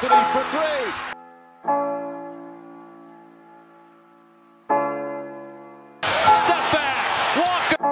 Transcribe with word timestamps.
Anthony 0.00 0.22
for 0.30 0.44
three. 0.48 0.92
Step 6.22 6.64
back. 6.70 7.02
Walker. 7.36 7.82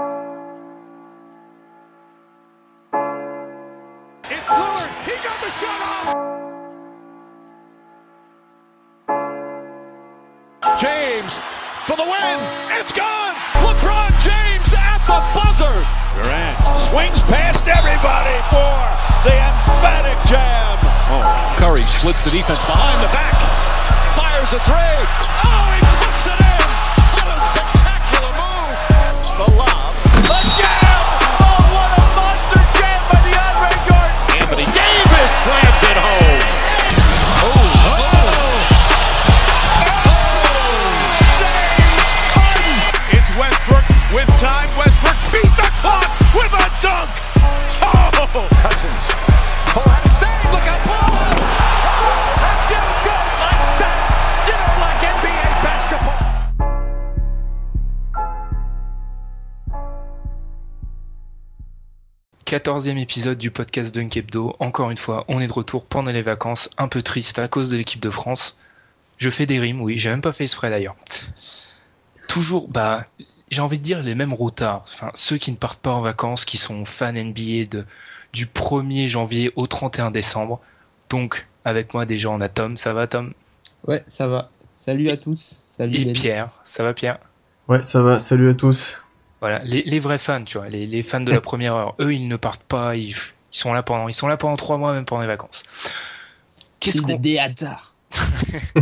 It's 4.31 4.51
Lillard. 4.51 4.91
He 5.05 5.15
got 5.25 5.39
the 5.43 5.51
shot 5.51 5.81
off. 5.83 6.15
James 10.81 11.41
for 11.87 11.97
the 11.97 12.05
win. 12.05 12.39
It's 12.79 12.93
gone. 12.93 13.35
LeBron 13.67 14.13
James 14.23 14.73
at 14.79 15.03
the 15.09 15.19
buzzer. 15.35 15.85
Durant 16.15 16.59
swings 16.87 17.23
past 17.23 17.67
everybody 17.67 18.39
for 18.47 18.79
the 19.29 19.35
emphatic 19.35 20.17
jam. 21.09 21.57
Curry 21.59 21.87
splits 21.87 22.25
the 22.25 22.31
defense 22.31 22.59
behind 22.67 23.03
the 23.03 23.09
back. 23.09 23.35
Fires 24.17 24.53
a 24.53 24.61
three. 24.67 24.77
Oh, 24.77 25.71
he 25.75 25.81
puts 26.03 26.27
it 26.27 26.41
in. 26.41 26.67
What 27.15 27.27
a 27.31 27.37
spectacular 27.37 28.33
move. 28.35 28.77
The 29.39 29.49
lob. 29.55 29.95
The 30.27 30.41
jam. 30.57 31.03
Oh, 31.41 31.63
what 31.75 31.91
a 31.95 32.05
monster 32.17 32.63
jam 32.77 33.01
by 33.13 33.19
DeAndre 33.23 33.71
Jordan. 33.87 34.17
Anthony 34.41 34.67
Davis 34.67 35.31
slams 35.45 35.83
it 35.85 35.99
home. 36.01 36.43
Oh, 37.45 37.55
oh. 37.87 38.35
James 41.39 42.03
Harden. 42.35 42.77
It's 43.15 43.31
Westbrook 43.39 43.87
with 44.13 44.31
time. 44.41 44.69
Westbrook 44.77 44.96
Quatorzième 62.47 62.99
épisode 62.99 63.39
du 63.39 63.51
podcast 63.51 63.93
Dunk 63.93 64.17
Hebdo. 64.17 64.55
Encore 64.61 64.93
une 64.93 64.97
fois, 64.97 65.25
on 65.27 65.41
est 65.41 65.49
de 65.49 65.53
retour 65.53 65.85
pendant 65.85 66.13
les 66.13 66.23
vacances, 66.23 66.71
un 66.79 66.87
peu 66.87 67.03
triste 67.03 67.41
à 67.41 67.49
cause 67.49 67.71
de 67.71 67.77
l'équipe 67.77 68.01
de 68.01 68.09
France. 68.09 68.61
Je 69.19 69.31
fais 69.31 69.47
des 69.47 69.59
rimes, 69.59 69.81
oui, 69.81 69.99
j'ai 69.99 70.11
même 70.11 70.21
pas 70.21 70.31
fait 70.31 70.45
exprès 70.45 70.71
d'ailleurs. 70.71 70.95
Toujours, 72.29 72.69
bah, 72.69 73.05
j'ai 73.51 73.61
envie 73.61 73.81
de 73.81 73.83
dire 73.83 74.01
les 74.01 74.15
mêmes 74.15 74.33
routards. 74.33 74.83
Enfin, 74.85 75.11
ceux 75.15 75.39
qui 75.39 75.51
ne 75.51 75.57
partent 75.57 75.81
pas 75.81 75.91
en 75.91 76.03
vacances, 76.03 76.45
qui 76.45 76.57
sont 76.57 76.85
fans 76.85 77.13
NBA 77.13 77.67
de, 77.69 77.85
du 78.33 78.47
1er 78.47 79.09
janvier 79.09 79.53
au 79.57 79.67
31 79.67 80.13
décembre. 80.13 80.61
Donc, 81.11 81.49
avec 81.65 81.95
moi 81.95 82.07
déjà, 82.07 82.31
on 82.31 82.41
a 82.41 82.49
Tom. 82.49 82.77
Ça 82.77 82.95
va, 82.95 83.09
Tom? 83.09 83.35
Ouais, 83.89 84.05
ça 84.07 84.29
va. 84.29 84.51
Salut 84.77 85.09
à 85.09 85.17
tous. 85.17 85.65
Salut 85.77 85.97
et 85.97 86.13
Pierre. 86.13 86.51
Ça 86.63 86.85
va, 86.85 86.95
Pierre? 86.95 87.19
Ouais, 87.67 87.83
ça 87.83 88.03
va. 88.03 88.21
Salut 88.21 88.51
à 88.51 88.55
tous. 88.55 88.99
Voilà, 89.47 89.63
les, 89.63 89.85
les 89.85 90.01
vrais 90.01 90.19
fans, 90.19 90.43
tu 90.43 90.59
vois, 90.59 90.69
les, 90.69 90.89
les 90.89 91.05
fans 91.05 91.21
de 91.21 91.31
la 91.31 91.41
première 91.41 91.73
heure, 91.77 91.95
eux, 92.01 92.13
ils 92.13 92.27
ne 92.27 92.35
partent 92.35 92.65
pas, 92.65 92.97
ils, 92.97 93.11
ils 93.11 93.15
sont 93.53 93.73
là 93.73 93.85
pendant, 93.85 94.09
ils 94.09 94.15
sont 94.15 94.27
là 94.27 94.37
pendant 94.37 94.57
trois 94.57 94.77
mois, 94.77 94.93
même 94.93 95.05
pendant 95.05 95.23
les 95.23 95.29
vacances. 95.29 95.63
Qu'est-ce 96.81 97.01
qu'on 97.01 97.15
des 97.15 97.39
hasards. 97.39 97.95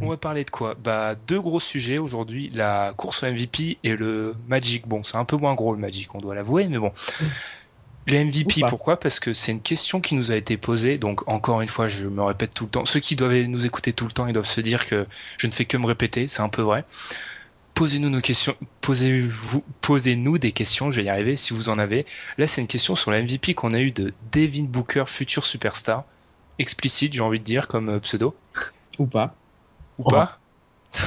on 0.00 0.08
va 0.08 0.16
parler 0.16 0.42
de 0.42 0.50
quoi? 0.50 0.74
Bah, 0.74 1.14
deux 1.14 1.40
gros 1.40 1.60
sujets 1.60 1.98
aujourd'hui, 1.98 2.50
la 2.52 2.92
course 2.96 3.22
au 3.22 3.26
MVP 3.26 3.78
et 3.84 3.94
le 3.94 4.34
Magic. 4.48 4.88
Bon, 4.88 5.04
c'est 5.04 5.16
un 5.16 5.24
peu 5.24 5.36
moins 5.36 5.54
gros 5.54 5.72
le 5.72 5.80
Magic, 5.80 6.12
on 6.12 6.18
doit 6.18 6.34
l'avouer, 6.34 6.66
mais 6.66 6.80
bon. 6.80 6.92
Le 8.08 8.24
MVP, 8.24 8.62
pourquoi? 8.68 8.98
Parce 8.98 9.20
que 9.20 9.32
c'est 9.32 9.52
une 9.52 9.62
question 9.62 10.00
qui 10.00 10.16
nous 10.16 10.32
a 10.32 10.34
été 10.34 10.56
posée. 10.56 10.98
Donc 10.98 11.28
encore 11.28 11.60
une 11.60 11.68
fois, 11.68 11.88
je 11.88 12.08
me 12.08 12.24
répète 12.24 12.52
tout 12.52 12.64
le 12.64 12.70
temps. 12.70 12.84
Ceux 12.84 12.98
qui 12.98 13.14
doivent 13.14 13.32
nous 13.32 13.64
écouter 13.64 13.92
tout 13.92 14.06
le 14.06 14.12
temps, 14.12 14.26
ils 14.26 14.32
doivent 14.32 14.44
se 14.44 14.60
dire 14.60 14.86
que 14.86 15.06
je 15.38 15.46
ne 15.46 15.52
fais 15.52 15.66
que 15.66 15.76
me 15.76 15.86
répéter. 15.86 16.26
C'est 16.26 16.42
un 16.42 16.48
peu 16.48 16.62
vrai. 16.62 16.84
Posez-nous 17.74 18.10
nos 18.10 18.20
questions. 18.20 18.54
Posez-vous, 18.80 19.64
posez-nous 19.80 20.38
des 20.38 20.52
questions. 20.52 20.90
Je 20.90 20.96
vais 21.00 21.04
y 21.06 21.08
arriver 21.08 21.36
si 21.36 21.54
vous 21.54 21.68
en 21.68 21.78
avez. 21.78 22.04
Là, 22.38 22.46
c'est 22.46 22.60
une 22.60 22.66
question 22.66 22.94
sur 22.94 23.10
la 23.10 23.22
MVP 23.22 23.54
qu'on 23.54 23.72
a 23.72 23.80
eu 23.80 23.90
de 23.92 24.12
Devin 24.32 24.64
Booker, 24.64 25.04
futur 25.06 25.44
superstar, 25.44 26.04
explicite, 26.58 27.12
j'ai 27.14 27.20
envie 27.20 27.40
de 27.40 27.44
dire 27.44 27.68
comme 27.68 27.88
euh, 27.88 27.98
pseudo 27.98 28.36
Ou 28.98 29.06
pas. 29.06 29.34
ou 29.98 30.04
Oh. 30.06 30.10
pas. 30.10 30.38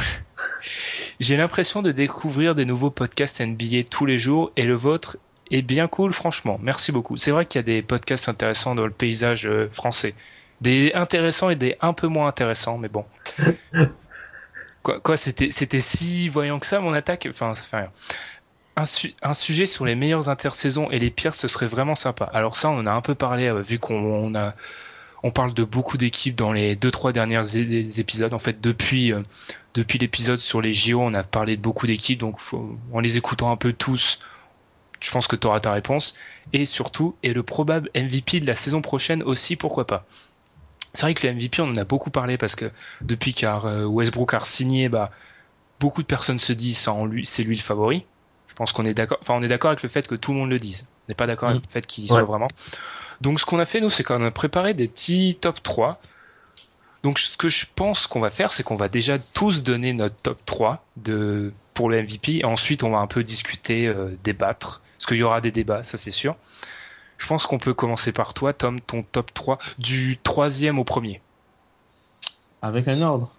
J'ai 1.20 1.38
l'impression 1.38 1.82
de 1.82 1.92
découvrir 1.92 2.56
des 2.56 2.66
nouveaux 2.66 2.90
podcasts 2.90 3.40
NBA 3.40 3.84
tous 3.90 4.06
les 4.06 4.18
jours 4.18 4.52
et 4.58 4.66
le 4.66 4.74
vôtre 4.74 5.18
est 5.52 5.62
bien 5.62 5.88
cool, 5.88 6.12
franchement. 6.12 6.60
Merci 6.62 6.92
beaucoup. 6.92 7.16
C'est 7.18 7.32
vrai 7.32 7.46
qu'il 7.46 7.60
y 7.60 7.64
a 7.64 7.64
des 7.64 7.82
podcasts 7.82 8.28
intéressants 8.28 8.76
dans 8.76 8.86
le 8.86 8.92
paysage 8.92 9.46
euh, 9.46 9.70
français. 9.70 10.14
Des 10.62 10.92
intéressants 10.94 11.50
et 11.50 11.56
des 11.56 11.76
un 11.82 11.94
peu 11.94 12.08
moins 12.08 12.28
intéressants, 12.28 12.78
mais 12.78 12.90
bon. 12.90 13.06
Quoi, 14.86 15.00
quoi 15.02 15.18
c'était, 15.18 15.50
c'était 15.50 15.80
si 15.80 16.30
voyant 16.30 16.60
que 16.60 16.68
ça, 16.68 16.80
mon 16.80 16.94
attaque? 16.94 17.28
Enfin, 17.32 17.56
ça 17.56 17.64
fait 17.64 17.78
rien. 17.78 17.92
Un, 18.76 18.86
su- 18.86 19.16
un 19.24 19.34
sujet 19.34 19.66
sur 19.66 19.86
les 19.86 19.96
meilleures 19.96 20.30
intersaisons 20.30 20.92
et 20.92 21.00
les 21.00 21.12
pires, 21.12 21.36
ce 21.36 21.48
serait 21.48 21.68
vraiment 21.68 21.96
sympa. 21.96 22.26
Alors 22.26 22.56
ça, 22.58 22.70
on 22.70 22.80
en 22.80 22.88
a 22.88 22.92
un 22.92 23.02
peu 23.02 23.16
parlé, 23.16 23.48
euh, 23.48 23.62
vu 23.62 23.80
qu'on 23.80 23.96
on 23.96 24.36
a, 24.36 24.56
on 25.24 25.32
parle 25.32 25.54
de 25.56 25.64
beaucoup 25.64 25.98
d'équipes 25.98 26.36
dans 26.36 26.54
les 26.54 26.76
deux 26.76 26.92
trois 26.92 27.14
dernières 27.14 27.56
é- 27.58 28.00
épisodes. 28.00 28.34
En 28.36 28.40
fait, 28.40 28.62
depuis 28.62 29.14
euh, 29.14 29.24
depuis 29.76 30.00
l'épisode 30.00 30.40
sur 30.40 30.62
les 30.62 30.74
JO, 30.74 31.02
on 31.02 31.14
a 31.16 31.24
parlé 31.24 31.58
de 31.58 31.62
beaucoup 31.64 31.88
d'équipes. 31.88 32.20
Donc, 32.20 32.40
en 32.94 33.00
les 33.02 33.18
écoutant 33.18 33.52
un 33.52 33.58
peu 33.58 33.74
tous, 33.74 34.20
je 35.02 35.12
pense 35.12 35.28
que 35.28 35.36
tu 35.38 35.48
ta 35.62 35.72
réponse. 35.74 36.16
Et 36.54 36.66
surtout, 36.66 37.18
et 37.24 37.34
le 37.34 37.44
probable 37.44 37.90
MVP 37.96 38.40
de 38.42 38.48
la 38.48 38.56
saison 38.56 38.82
prochaine 38.82 39.24
aussi, 39.24 39.56
pourquoi 39.56 39.88
pas? 39.88 40.06
C'est 40.96 41.04
vrai 41.04 41.14
que 41.14 41.28
le 41.28 41.34
MVP, 41.34 41.62
on 41.62 41.70
en 41.70 41.76
a 41.76 41.84
beaucoup 41.84 42.10
parlé 42.10 42.38
parce 42.38 42.56
que 42.56 42.72
depuis 43.02 43.34
car 43.34 43.66
Westbrook 43.88 44.34
a 44.34 44.40
signé, 44.40 44.90
bah 44.90 45.12
beaucoup 45.80 46.02
de 46.02 46.08
personnes 46.08 46.40
se 46.40 46.54
disent 46.54 46.90
lui, 47.10 47.26
c'est 47.26 47.44
lui 47.44 47.56
le 47.56 47.62
favori. 47.62 48.06
Je 48.48 48.54
pense 48.54 48.72
qu'on 48.72 48.86
est 48.86 48.94
d'accord. 48.94 49.18
Enfin, 49.22 49.34
on 49.36 49.44
est 49.44 49.48
d'accord 49.48 49.72
avec 49.72 49.84
le 49.84 49.90
fait 49.90 50.08
que 50.08 50.16
tout 50.16 50.32
le 50.32 50.40
monde 50.40 50.50
le 50.50 50.60
dise. 50.60 50.86
On 50.88 51.10
n'est 51.10 51.16
pas 51.16 51.28
d'accord 51.28 51.50
avec 51.50 51.62
le 51.62 51.70
fait 51.70 51.86
qu'il 51.86 52.06
y 52.06 52.08
soit 52.08 52.24
vraiment. 52.24 52.48
Donc, 53.22 53.40
ce 53.40 53.46
qu'on 53.46 53.60
a 53.60 53.66
fait, 53.66 53.82
nous, 53.82 53.90
c'est 53.90 54.04
qu'on 54.04 54.24
a 54.24 54.32
préparé 54.32 54.74
des 54.74 54.88
petits 54.88 55.38
top 55.40 55.62
3. 55.62 56.00
Donc, 57.04 57.20
ce 57.20 57.38
que 57.38 57.50
je 57.50 57.66
pense 57.76 58.08
qu'on 58.08 58.20
va 58.20 58.30
faire, 58.30 58.52
c'est 58.52 58.64
qu'on 58.64 58.76
va 58.76 58.88
déjà 58.88 59.20
tous 59.20 59.64
donner 59.64 59.94
notre 59.94 60.16
top 60.16 60.40
3 60.46 60.86
de, 60.98 61.54
pour 61.74 61.90
le 61.90 62.02
MVP. 62.02 62.38
Et 62.38 62.46
ensuite, 62.46 62.84
on 62.84 62.92
va 62.92 63.00
un 63.00 63.08
peu 63.08 63.24
discuter, 63.24 63.88
euh, 63.88 64.10
débattre. 64.24 64.82
Parce 64.98 65.08
qu'il 65.08 65.18
y 65.18 65.24
aura 65.24 65.42
des 65.42 65.52
débats, 65.52 65.84
ça 65.84 65.98
c'est 65.98 66.12
sûr. 66.12 66.36
Je 67.18 67.28
pense 67.28 67.46
qu'on 67.48 67.58
peut 67.60 67.74
commencer 67.74 68.12
par 68.12 68.34
toi, 68.34 68.54
Tom, 68.54 68.80
ton 68.82 69.04
top 69.04 69.34
3, 69.34 69.58
du 69.78 70.18
troisième 70.22 70.80
au 70.80 70.84
premier. 70.84 71.22
Avec 72.62 72.88
un 72.88 73.02
ordre. 73.02 73.32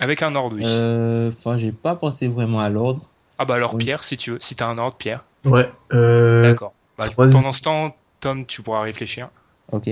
Avec 0.00 0.22
un 0.22 0.34
ordre, 0.34 0.56
oui. 0.56 0.62
Euh, 0.64 1.30
Enfin, 1.36 1.56
j'ai 1.58 1.72
pas 1.72 1.96
pensé 1.96 2.28
vraiment 2.28 2.60
à 2.60 2.68
l'ordre. 2.68 3.10
Ah 3.38 3.44
bah 3.44 3.54
alors 3.54 3.74
oui. 3.74 3.84
Pierre, 3.84 4.02
si 4.04 4.16
tu 4.16 4.30
veux, 4.32 4.38
si 4.40 4.54
t'as 4.54 4.68
un 4.68 4.78
ordre, 4.78 4.96
Pierre. 4.96 5.24
Ouais. 5.44 5.70
Euh, 5.92 6.40
D'accord. 6.42 6.74
Bah, 6.96 7.06
pendant 7.16 7.52
ce 7.52 7.62
temps, 7.62 7.96
Tom, 8.20 8.46
tu 8.46 8.62
pourras 8.62 8.82
réfléchir. 8.82 9.28
Ok. 9.72 9.90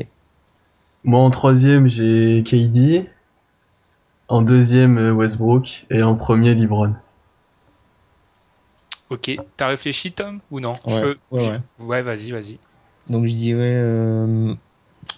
moi, 1.05 1.21
en 1.21 1.31
troisième, 1.31 1.89
j'ai 1.89 2.43
KD. 2.47 3.09
En 4.29 4.41
deuxième, 4.43 4.99
euh, 4.99 5.13
Westbrook. 5.13 5.85
Et 5.91 6.03
en 6.03 6.15
premier, 6.15 6.55
LeBron. 6.55 6.95
Ok. 9.11 9.37
T'as 9.57 9.67
réfléchi, 9.69 10.13
Tom, 10.13 10.41
ou 10.51 10.61
non? 10.61 10.75
Je 10.87 10.95
Ouais, 10.95 11.01
peux- 11.03 11.19
ouais, 11.33 11.49
ouais. 11.51 11.61
Ouais, 11.81 12.03
vas-y, 12.03 12.31
vas-y. 12.31 12.59
Donc, 13.09 13.27
je 13.27 13.33
dirais 13.35 13.75
euh, 13.77 14.55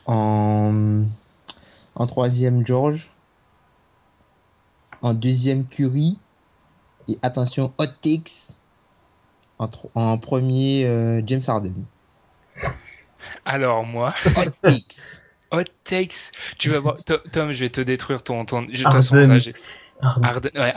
en... 0.07 1.05
en 1.95 2.07
troisième, 2.07 2.67
George. 2.67 3.11
En 5.03 5.15
deuxième, 5.15 5.67
Curry. 5.67 6.19
Et 7.09 7.19
attention, 7.23 7.73
hot 7.79 7.87
takes. 8.03 8.55
En, 9.95 10.19
premier, 10.19 10.85
euh, 10.87 11.23
James 11.27 11.43
Harden. 11.47 11.85
Alors 13.45 13.85
moi, 13.85 14.13
Hot 14.37 14.51
takes. 14.63 15.21
hot 15.51 15.65
takes. 15.85 16.33
Tu 16.59 16.71
vas 16.71 16.81
voir, 16.81 17.03
To- 17.05 17.19
Tom, 17.33 17.53
je 17.53 17.61
vais 17.61 17.71
te 17.71 17.81
détruire 17.81 18.23
ton. 18.23 18.45
ton... 18.45 18.63
je- 18.73 18.85
ouais, 18.85 20.73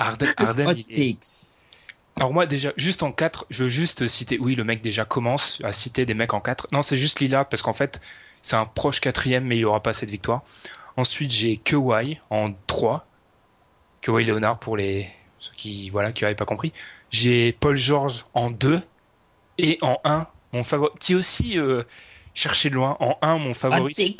Hot 0.67 0.73
il 0.73 0.85
takes. 0.93 1.47
Alors 2.19 2.33
moi 2.33 2.47
déjà, 2.47 2.73
juste 2.77 3.03
en 3.03 3.11
4, 3.11 3.45
je 3.49 3.63
veux 3.63 3.69
juste 3.69 4.07
citer, 4.07 4.39
oui 4.39 4.55
le 4.55 4.63
mec 4.63 4.81
déjà 4.81 5.05
commence 5.05 5.59
à 5.63 5.71
citer 5.71 6.05
des 6.05 6.15
mecs 6.15 6.33
en 6.33 6.39
4. 6.39 6.67
Non 6.71 6.81
c'est 6.81 6.97
juste 6.97 7.19
Lillard 7.19 7.47
parce 7.47 7.61
qu'en 7.61 7.73
fait 7.73 8.01
c'est 8.41 8.55
un 8.55 8.65
proche 8.65 8.99
quatrième 8.99 9.45
mais 9.45 9.57
il 9.57 9.65
aura 9.65 9.83
pas 9.83 9.93
cette 9.93 10.09
victoire. 10.09 10.43
Ensuite 10.95 11.31
j'ai 11.31 11.57
Kawhi 11.57 12.19
en 12.31 12.53
3. 12.65 13.05
Kawhi 14.01 14.25
Leonard 14.25 14.57
pour 14.59 14.77
les 14.77 15.07
ceux 15.37 15.53
qui 15.55 15.89
voilà 15.89 16.11
qui 16.11 16.23
n'avaient 16.23 16.35
pas 16.35 16.45
compris. 16.45 16.73
J'ai 17.11 17.53
Paul 17.53 17.77
George 17.77 18.25
en 18.33 18.49
2 18.49 18.81
et 19.59 19.77
en 19.81 19.99
1 20.03 20.27
mon 20.53 20.63
favori 20.63 20.91
qui 20.99 21.13
est 21.13 21.15
aussi 21.15 21.59
euh, 21.59 21.83
cherché 22.33 22.71
de 22.71 22.75
loin 22.75 22.97
en 22.99 23.17
1 23.21 23.37
mon 23.37 23.53
favori. 23.53 24.17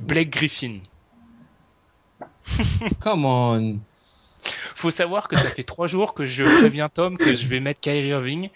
Blake 0.00 0.30
Griffin. 0.30 0.80
Come 3.00 3.24
on. 3.26 3.78
Faut 4.74 4.90
savoir 4.90 5.28
que 5.28 5.36
ça 5.36 5.50
fait 5.50 5.62
trois 5.64 5.86
jours 5.86 6.14
que 6.14 6.26
je 6.26 6.44
préviens 6.44 6.88
Tom 6.88 7.16
que 7.16 7.34
je 7.34 7.46
vais 7.46 7.60
mettre 7.60 7.80
Kyrie 7.80 8.08
Irving. 8.08 8.50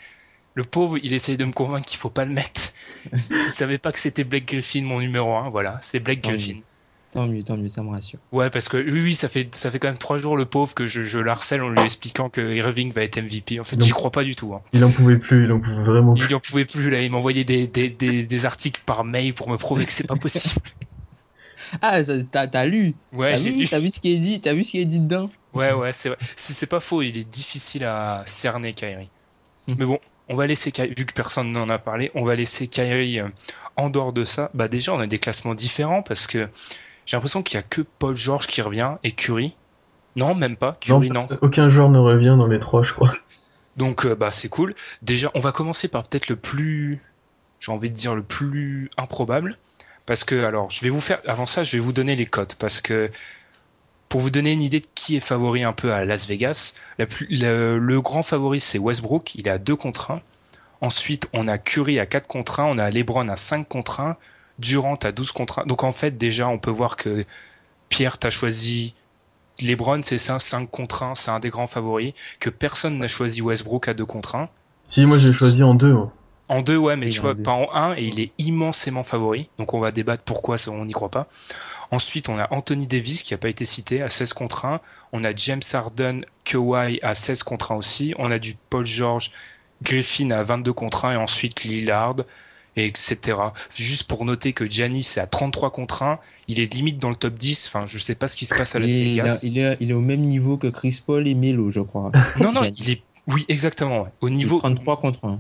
Le 0.55 0.65
pauvre, 0.65 0.99
il 1.03 1.13
essaye 1.13 1.37
de 1.37 1.45
me 1.45 1.53
convaincre 1.53 1.87
qu'il 1.87 1.99
faut 1.99 2.11
pas 2.11 2.25
le 2.25 2.33
mettre. 2.33 2.73
Il 3.13 3.51
savait 3.51 3.79
pas 3.79 3.93
que 3.93 3.99
c'était 3.99 4.25
Blake 4.25 4.47
Griffin 4.47 4.83
mon 4.83 5.01
numéro 5.01 5.37
1, 5.37 5.51
voilà, 5.51 5.79
c'est 5.83 6.01
Blake. 6.01 6.23
Griffin. 6.23 6.61
Tant 7.13 7.27
mieux, 7.27 7.43
tant 7.43 7.57
mieux, 7.57 7.71
ça 7.71 7.83
me 7.83 7.89
rassure. 7.91 8.19
Ouais, 8.33 8.51
parce 8.51 8.69
que 8.69 8.77
oui, 8.77 9.01
oui, 9.01 9.15
ça 9.15 9.29
fait 9.29 9.49
ça 9.55 9.71
fait 9.71 9.79
quand 9.79 9.89
même 9.89 9.97
trois 9.97 10.19
jours 10.19 10.37
le 10.37 10.45
pauvre 10.45 10.75
que 10.75 10.87
je, 10.87 11.01
je 11.01 11.19
l'harcèle 11.19 11.63
en 11.63 11.71
lui 11.71 11.81
expliquant 11.81 12.29
que 12.29 12.55
Irving 12.55 12.93
va 12.93 13.03
être 13.03 13.19
MVP. 13.19 13.59
En 13.61 13.65
fait, 13.65 13.83
j'y 13.83 13.93
crois 13.93 14.11
pas 14.11 14.25
du 14.25 14.37
tout. 14.37 14.53
Hein. 14.53 14.61
Il 14.75 14.85
en 14.85 14.91
pouvait 14.91 15.17
plus, 15.17 15.45
il 15.45 15.53
en 15.53 15.59
pouvait 15.59 15.83
vraiment 15.83 16.13
plus. 16.13 16.27
Il 16.29 16.35
en 16.35 16.41
pouvait 16.41 16.67
plus 16.67 16.91
là, 16.91 17.01
il 17.01 17.11
m'envoyait 17.11 17.45
des, 17.45 17.67
des, 17.67 17.89
des, 17.89 18.27
des 18.27 18.45
articles 18.45 18.83
par 18.85 19.05
mail 19.05 19.33
pour 19.33 19.49
me 19.49 19.57
prouver 19.57 19.87
que 19.87 19.93
c'est 19.93 20.07
pas 20.07 20.17
possible. 20.17 20.63
Ah, 21.83 22.03
t'as- 22.03 22.67
lu 22.67 22.95
Ouais, 23.13 23.33
T'as 23.33 23.43
j'ai 23.43 23.51
vu, 23.51 23.59
lu. 23.61 23.69
t'as 23.69 23.79
vu 23.79 23.91
ce 23.91 24.01
qui 24.01 24.13
est 24.13 24.19
dit 24.19 24.41
T'as 24.41 24.55
vu 24.55 24.65
ce 24.65 24.73
qui 24.73 24.81
est 24.81 24.85
dit 24.85 25.01
dedans? 25.01 25.31
Ouais, 25.55 25.73
ouais, 25.73 25.93
c'est 25.93 26.11
vrai. 26.11 26.19
C'est 26.37 26.53
c'est 26.53 26.67
pas 26.67 26.81
faux, 26.81 27.03
il 27.03 27.17
est 27.19 27.25
difficile 27.25 27.85
à 27.85 28.23
cerner, 28.27 28.75
Kyrie. 28.75 29.11
Mhm. 29.67 29.77
Mais 29.79 29.85
bon, 29.87 29.99
on 30.29 30.35
va 30.37 30.47
laisser 30.47 30.73
Kyrie, 30.73 30.95
vu 30.97 31.07
que 31.07 31.13
personne 31.13 31.53
n'en 31.53 31.69
a 31.69 31.79
parlé, 31.79 32.11
on 32.15 32.25
va 32.25 32.35
laisser 32.35 32.69
Kyrie 32.69 33.21
euh, 33.21 33.29
en 33.77 33.91
dehors 33.91 34.13
de 34.13 34.25
ça. 34.25 34.51
Bah 34.55 34.69
déjà, 34.69 34.95
on 34.95 34.99
a 35.01 35.07
des 35.07 35.19
classements 35.19 35.55
différents 35.55 36.03
parce 36.03 36.27
que 36.27 36.49
j'ai 37.07 37.17
l'impression 37.17 37.43
qu'il 37.43 37.57
y 37.57 37.59
a 37.59 37.63
que 37.63 37.81
Paul 37.81 38.17
George 38.17 38.47
qui 38.47 38.61
revient 38.63 38.97
et 39.05 39.13
Curry. 39.13 39.55
Non, 40.17 40.35
même 40.35 40.57
pas. 40.57 40.79
Non, 40.89 41.01
Curry, 41.01 41.11
non. 41.11 41.27
que 41.27 41.35
aucun 41.43 41.69
joueur 41.71 41.89
ne 41.89 41.99
revient 41.99 42.37
dans 42.39 42.47
les 42.47 42.59
trois, 42.59 42.83
je 42.85 42.93
crois. 42.93 43.15
Donc, 43.77 44.05
euh, 44.07 44.15
bah 44.15 44.31
c'est 44.31 44.49
cool. 44.49 44.75
Déjà, 45.03 45.31
on 45.35 45.41
va 45.41 45.53
commencer 45.53 45.89
par 45.89 46.03
peut-être 46.09 46.29
le 46.29 46.37
plus, 46.37 47.01
j'ai 47.61 47.73
envie 47.73 47.91
de 47.91 47.95
dire 47.95 48.15
le 48.15 48.23
plus 48.23 48.91
improbable. 48.97 49.57
Parce 50.09 50.25
que, 50.25 50.43
alors, 50.43 50.71
je 50.71 50.81
vais 50.81 50.89
vous 50.89 51.03
faire, 51.03 51.21
avant 51.27 51.45
ça, 51.45 51.65
je 51.65 51.77
vais 51.77 51.83
vous 51.83 51.93
donner 51.93 52.17
les 52.17 52.25
cotes. 52.25 52.55
Parce 52.55 52.81
que, 52.81 53.11
pour 54.09 54.23
vous 54.23 54.31
donner 54.31 54.53
une 54.53 54.63
idée 54.63 54.81
de 54.81 54.87
qui 54.95 55.17
est 55.17 55.21
favori 55.21 55.65
un 55.65 55.75
peu 55.75 55.93
à 55.93 56.07
Las 56.07 56.27
Vegas, 56.27 56.73
le, 56.99 57.99
grand 57.99 58.23
favori 58.23 58.59
c'est 58.59 58.79
Westbrook, 58.79 59.35
il 59.35 59.47
est 59.47 59.51
à 59.51 59.59
2 59.59 59.77
contre 59.77 60.13
1. 60.13 60.23
Ensuite, 60.81 61.29
on 61.35 61.47
a 61.47 61.59
Curry 61.59 61.99
à 61.99 62.07
4 62.07 62.27
contre 62.27 62.61
1, 62.61 62.65
on 62.65 62.79
a 62.79 62.89
LeBron 62.89 63.29
à 63.29 63.37
5 63.37 63.69
contre 63.69 64.01
1, 64.01 64.17
Durant 64.59 64.95
à 64.95 65.13
12 65.13 65.31
contre 65.33 65.59
1. 65.59 65.67
Donc 65.67 65.85
en 65.85 65.93
fait, 65.93 66.17
déjà, 66.17 66.49
on 66.49 66.59
peut 66.59 66.71
voir 66.71 66.97
que 66.97 67.27
Pierre, 67.91 68.17
t'as 68.17 68.31
choisi 68.31 68.95
LeBron, 69.61 70.03
c'est 70.03 70.17
ça, 70.17 70.41
5 70.41 70.71
contre 70.71 71.03
1, 71.03 71.17
c'est 71.17 71.31
un 71.31 71.39
des 71.39 71.51
grands 71.51 71.67
favoris, 71.67 72.15
que 72.41 72.49
personne 72.49 72.97
n'a 72.97 73.09
choisi 73.09 73.43
Westbrook 73.43 73.89
à 73.89 73.95
2 73.95 74.07
contre 74.07 74.37
1. 74.37 74.49
Si, 74.87 75.05
moi 75.05 75.19
j'ai 75.19 75.35
choisi 75.35 75.63
en 75.63 75.75
deux. 75.75 75.93
moi. 75.93 76.15
En 76.49 76.63
2, 76.63 76.77
ouais, 76.77 76.97
mais 76.97 77.07
Oui, 77.07 77.13
tu 77.13 77.21
vois, 77.21 77.35
deux. 77.35 77.43
pas 77.43 77.53
en 77.53 77.69
1, 77.75 77.95
et 77.97 78.05
il 78.05 78.21
est 78.21 78.31
immensément 78.39 79.03
favori. 79.03 79.49
Donc 79.59 79.75
on 79.75 79.81
va 79.81 79.93
débattre 79.93 80.23
pourquoi 80.25 80.57
ça, 80.59 80.71
on 80.71 80.85
n'y 80.85 80.93
croit 80.93 81.11
pas. 81.11 81.29
Ensuite, 81.91 82.29
on 82.29 82.39
a 82.39 82.49
Anthony 82.53 82.87
Davis 82.87 83.23
qui 83.23 83.33
n'a 83.35 83.39
pas 83.39 83.49
été 83.49 83.65
cité 83.65 84.03
à 84.03 84.11
16 84.11 84.33
contre 84.35 84.65
1. 84.67 84.81
On 85.13 85.25
a 85.25 85.35
James 85.35 85.63
Harden, 85.73 86.21
Kawhi 86.45 86.99
à 87.03 87.15
16 87.15 87.43
contre 87.43 87.73
1 87.73 87.77
aussi. 87.77 88.15
On 88.19 88.31
a 88.31 88.39
du 88.39 88.57
Paul 88.71 88.85
George, 88.85 89.31
Griffin 89.83 90.31
à 90.31 90.43
22 90.43 90.73
contre 90.73 91.05
1 91.07 91.13
et 91.13 91.17
ensuite 91.17 91.65
Lillard, 91.65 92.17
et 92.77 92.85
etc. 92.87 93.39
Juste 93.75 94.05
pour 94.05 94.25
noter 94.25 94.53
que 94.53 94.69
Giannis 94.71 95.15
est 95.17 95.19
à 95.19 95.27
33 95.27 95.71
contre 95.71 96.03
1. 96.03 96.19
Il 96.49 96.61
est 96.61 96.73
limite 96.73 96.99
dans 96.99 97.11
le 97.11 97.17
top 97.17 97.35
10. 97.35 97.67
Enfin, 97.69 97.87
je 97.87 97.97
sais 97.99 98.15
pas 98.15 98.29
ce 98.29 98.37
qui 98.37 98.45
se 98.47 98.55
passe 98.55 98.75
à 98.77 98.79
Las 98.79 98.91
il, 98.91 99.05
Vegas. 99.17 99.41
il 99.43 99.59
est, 99.59 99.77
il 99.81 99.91
est 99.91 99.95
au 99.95 100.01
même 100.03 100.21
niveau 100.21 100.57
que 100.59 100.67
Chris 100.67 101.03
Paul 101.07 101.27
et 101.27 101.35
Melo, 101.35 101.71
je 101.71 101.81
crois. 101.81 102.13
Non, 102.39 102.53
non, 102.53 102.65
il 102.65 102.91
est, 102.91 103.03
oui, 103.27 103.45
exactement, 103.49 104.03
ouais. 104.03 104.11
Au 104.21 104.29
niveau 104.31 104.59
33 104.59 104.99
contre 105.01 105.25
1 105.25 105.33
de- 105.33 105.39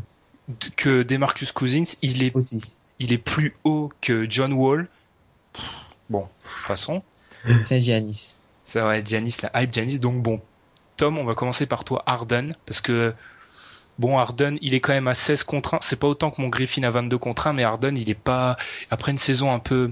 que 0.77 1.03
Demarcus 1.03 1.53
Cousins, 1.53 1.97
il 2.03 2.23
est 2.23 2.35
aussi. 2.35 2.63
il 2.99 3.13
est 3.13 3.19
plus 3.19 3.55
haut 3.65 3.93
que 4.01 4.27
John 4.29 4.53
Wall. 4.53 4.89
Bon, 6.11 6.29
passons. 6.67 7.03
C'est 7.63 7.81
Giannis. 7.81 8.37
Ça 8.65 8.85
va 8.85 8.99
être 8.99 9.09
Giannis, 9.09 9.37
la 9.43 9.63
hype 9.63 9.73
Giannis. 9.73 9.99
Donc 9.99 10.23
bon, 10.23 10.41
Tom, 10.97 11.19
on 11.19 11.25
va 11.25 11.35
commencer 11.35 11.67
par 11.67 11.85
toi, 11.85 12.03
Harden, 12.07 12.55
parce 12.67 12.81
que 12.81 13.15
bon, 13.99 14.19
Harden, 14.19 14.59
il 14.63 14.75
est 14.75 14.81
quand 14.81 14.93
même 14.93 15.09
à 15.09 15.15
16 15.15 15.45
contre 15.45 15.75
1. 15.75 15.79
C'est 15.83 15.99
pas 15.99 16.09
autant 16.09 16.31
que 16.31 16.41
mon 16.41 16.49
Griffin 16.49 16.83
à 16.83 16.91
22 16.91 17.19
contre 17.19 17.47
1, 17.47 17.53
mais 17.55 17.65
Harden, 17.65 17.97
il 17.97 18.11
est 18.11 18.15
pas 18.15 18.57
après 18.91 19.13
une 19.13 19.19
saison 19.19 19.53
un 19.53 19.59
peu 19.59 19.91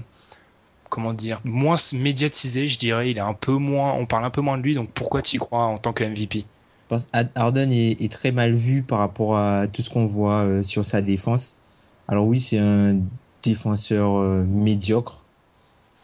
comment 0.89 1.13
dire, 1.13 1.41
moins 1.43 1.75
médiatisée, 1.93 2.67
je 2.67 2.79
dirais. 2.79 3.11
Il 3.11 3.17
est 3.17 3.21
un 3.21 3.33
peu 3.33 3.53
moins, 3.53 3.93
on 3.93 4.05
parle 4.05 4.25
un 4.25 4.29
peu 4.29 4.41
moins 4.41 4.57
de 4.57 4.63
lui. 4.63 4.75
Donc 4.75 4.91
pourquoi 4.91 5.21
tu 5.21 5.35
y 5.35 5.39
crois 5.39 5.63
en 5.63 5.77
tant 5.77 5.93
que 5.93 6.03
MVP 6.03 6.45
pense 6.87 7.07
Harden 7.35 7.71
est, 7.71 8.11
très 8.11 8.31
mal 8.31 8.53
vu 8.53 8.83
par 8.83 8.99
rapport 8.99 9.37
à 9.37 9.67
tout 9.67 9.81
ce 9.81 9.89
qu'on 9.89 10.05
voit 10.05 10.43
euh, 10.43 10.63
sur 10.63 10.85
sa 10.85 11.01
défense. 11.01 11.59
Alors 12.07 12.25
oui, 12.27 12.39
c'est 12.39 12.59
un 12.59 12.97
défenseur 13.43 14.17
euh, 14.17 14.43
médiocre. 14.43 15.25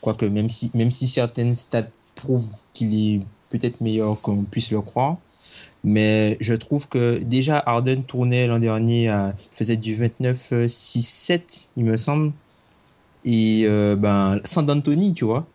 Quoique 0.01 0.25
même 0.25 0.49
si, 0.49 0.71
même 0.73 0.91
si 0.91 1.07
certaines 1.07 1.55
stats 1.55 1.87
prouvent 2.15 2.49
qu'il 2.73 2.93
est 2.93 3.21
peut-être 3.49 3.81
meilleur 3.81 4.19
qu'on 4.21 4.43
puisse 4.43 4.71
le 4.71 4.81
croire. 4.81 5.17
Mais 5.83 6.37
je 6.39 6.53
trouve 6.53 6.87
que 6.87 7.19
déjà 7.19 7.61
Harden 7.65 8.03
tournait 8.03 8.47
l'an 8.47 8.59
dernier, 8.59 9.09
à, 9.09 9.35
faisait 9.53 9.77
du 9.77 9.95
29-6-7, 9.95 11.67
il 11.77 11.85
me 11.85 11.97
semble. 11.97 12.31
Et 13.25 13.63
euh, 13.65 13.95
ben, 13.95 14.39
sans 14.45 14.63
d'Anthony, 14.63 15.13
tu 15.13 15.25
vois. 15.25 15.45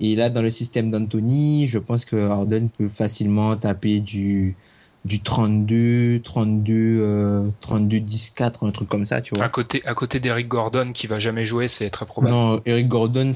Et 0.00 0.16
là, 0.16 0.28
dans 0.28 0.42
le 0.42 0.50
système 0.50 0.90
d'Anthony, 0.90 1.66
je 1.66 1.78
pense 1.78 2.04
que 2.04 2.16
Harden 2.16 2.68
peut 2.68 2.88
facilement 2.88 3.56
taper 3.56 4.00
du, 4.00 4.56
du 5.04 5.20
32, 5.20 6.20
32, 6.20 6.74
euh, 6.74 7.48
32, 7.60 8.00
10, 8.00 8.30
4, 8.30 8.66
un 8.66 8.70
truc 8.70 8.88
comme 8.88 9.06
ça, 9.06 9.20
tu 9.22 9.34
vois. 9.34 9.44
À 9.44 9.48
côté, 9.48 9.82
à 9.86 9.94
côté 9.94 10.20
d'Eric 10.20 10.48
Gordon 10.48 10.92
qui 10.92 11.06
va 11.06 11.18
jamais 11.18 11.44
jouer, 11.44 11.68
c'est 11.68 11.90
très 11.90 12.06
probable. 12.06 12.34
Non, 12.34 12.60
Eric 12.66 12.88
Gordon, 12.88 13.32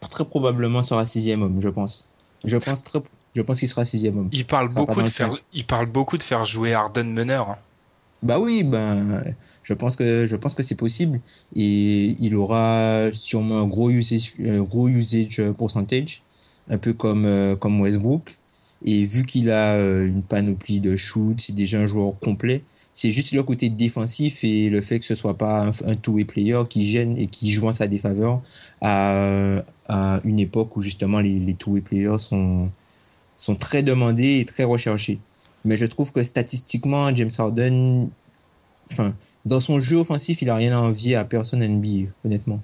très 0.00 0.24
probablement 0.24 0.82
sera 0.82 1.04
sixième 1.04 1.42
homme, 1.42 1.60
je 1.60 1.68
pense. 1.68 2.08
Je 2.44 2.56
pense 2.56 2.82
très, 2.82 3.00
je 3.34 3.42
pense 3.42 3.58
qu'il 3.58 3.68
sera 3.68 3.84
sixième 3.84 4.18
homme. 4.18 4.28
Il 4.32 4.46
parle 4.46 4.72
beaucoup 4.72 5.02
de 5.02 5.08
faire, 5.08 5.34
il 5.52 5.64
parle 5.64 5.86
beaucoup 5.86 6.16
de 6.18 6.22
faire 6.22 6.44
jouer 6.44 6.74
Harden 6.74 7.12
meneur. 7.12 7.58
Bah 8.22 8.38
oui, 8.38 8.62
ben, 8.62 9.22
je 9.64 9.72
pense 9.74 9.96
que, 9.96 10.26
je 10.26 10.36
pense 10.36 10.54
que 10.54 10.62
c'est 10.62 10.76
possible. 10.76 11.20
Et 11.56 12.16
il 12.20 12.36
aura 12.36 13.08
sûrement 13.12 13.58
un 13.60 13.66
gros 13.66 13.90
usage, 13.90 14.34
un 14.40 14.62
gros 14.62 14.88
usage 14.88 15.42
percentage, 15.58 16.22
un 16.68 16.78
peu 16.78 16.92
comme, 16.92 17.24
euh, 17.26 17.56
comme 17.56 17.80
Westbrook. 17.80 18.38
Et 18.84 19.04
vu 19.06 19.24
qu'il 19.26 19.50
a 19.50 19.74
euh, 19.74 20.06
une 20.06 20.22
panoplie 20.22 20.80
de 20.80 20.94
shoot, 20.96 21.40
c'est 21.40 21.54
déjà 21.54 21.80
un 21.80 21.86
joueur 21.86 22.18
complet. 22.20 22.62
C'est 22.92 23.10
juste 23.10 23.32
le 23.32 23.42
côté 23.42 23.68
défensif 23.70 24.44
et 24.44 24.68
le 24.70 24.80
fait 24.82 25.00
que 25.00 25.06
ce 25.06 25.14
soit 25.16 25.36
pas 25.38 25.66
un, 25.66 25.70
un 25.84 25.96
two-way 25.96 26.24
player 26.24 26.62
qui 26.68 26.84
gêne 26.84 27.16
et 27.16 27.26
qui 27.26 27.50
joue 27.50 27.66
en 27.68 27.72
sa 27.72 27.86
défaveur 27.88 28.42
à, 28.80 29.64
à 29.88 30.20
une 30.24 30.38
époque 30.38 30.76
où 30.76 30.82
justement 30.82 31.20
les, 31.20 31.38
les 31.38 31.54
two-way 31.54 31.80
players 31.80 32.18
sont, 32.18 32.70
sont 33.36 33.56
très 33.56 33.82
demandés 33.82 34.40
et 34.40 34.44
très 34.44 34.64
recherchés. 34.64 35.20
Mais 35.64 35.76
je 35.76 35.86
trouve 35.86 36.12
que 36.12 36.22
statistiquement, 36.22 37.14
James 37.14 37.30
Harden, 37.36 38.08
enfin, 38.90 39.14
dans 39.44 39.60
son 39.60 39.78
jeu 39.80 39.98
offensif, 39.98 40.42
il 40.42 40.50
a 40.50 40.56
rien 40.56 40.76
à 40.76 40.80
envier 40.80 41.16
à 41.16 41.24
personne 41.24 41.64
NBA, 41.66 42.10
honnêtement. 42.24 42.60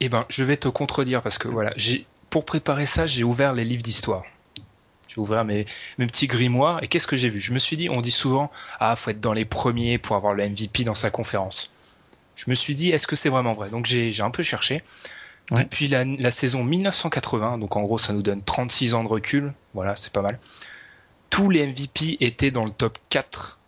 Eh 0.00 0.08
ben, 0.08 0.24
je 0.28 0.44
vais 0.44 0.56
te 0.56 0.68
contredire 0.68 1.22
parce 1.22 1.38
que 1.38 1.48
voilà, 1.48 1.72
j'ai 1.76 2.06
pour 2.30 2.44
préparer 2.44 2.86
ça, 2.86 3.06
j'ai 3.06 3.24
ouvert 3.24 3.52
les 3.52 3.64
livres 3.64 3.82
d'histoire. 3.82 4.24
J'ai 5.08 5.20
ouvert 5.20 5.44
mes, 5.44 5.66
mes 5.98 6.06
petits 6.06 6.28
grimoires 6.28 6.82
et 6.82 6.88
qu'est-ce 6.88 7.08
que 7.08 7.16
j'ai 7.16 7.28
vu? 7.28 7.40
Je 7.40 7.52
me 7.52 7.58
suis 7.58 7.76
dit, 7.76 7.88
on 7.90 8.00
dit 8.00 8.12
souvent, 8.12 8.50
ah, 8.78 8.94
faut 8.94 9.10
être 9.10 9.20
dans 9.20 9.32
les 9.32 9.44
premiers 9.44 9.98
pour 9.98 10.14
avoir 10.14 10.34
le 10.34 10.48
MVP 10.48 10.84
dans 10.84 10.94
sa 10.94 11.10
conférence. 11.10 11.72
Je 12.36 12.44
me 12.48 12.54
suis 12.54 12.76
dit, 12.76 12.90
est-ce 12.90 13.08
que 13.08 13.16
c'est 13.16 13.28
vraiment 13.28 13.52
vrai? 13.52 13.70
Donc 13.70 13.86
j'ai 13.86 14.12
j'ai 14.12 14.22
un 14.22 14.30
peu 14.30 14.44
cherché. 14.44 14.82
Ouais. 15.50 15.64
Depuis 15.64 15.88
la, 15.88 16.04
la 16.04 16.30
saison 16.30 16.62
1980, 16.62 17.58
donc 17.58 17.76
en 17.76 17.82
gros 17.82 17.98
ça 17.98 18.12
nous 18.12 18.22
donne 18.22 18.40
36 18.42 18.94
ans 18.94 19.02
de 19.02 19.08
recul, 19.08 19.52
voilà, 19.74 19.96
c'est 19.96 20.12
pas 20.12 20.22
mal. 20.22 20.38
Tous 21.30 21.48
les 21.48 21.66
MVP 21.66 22.16
étaient 22.20 22.50
dans 22.50 22.64
le 22.64 22.70
top 22.70 22.98
4 23.08 23.58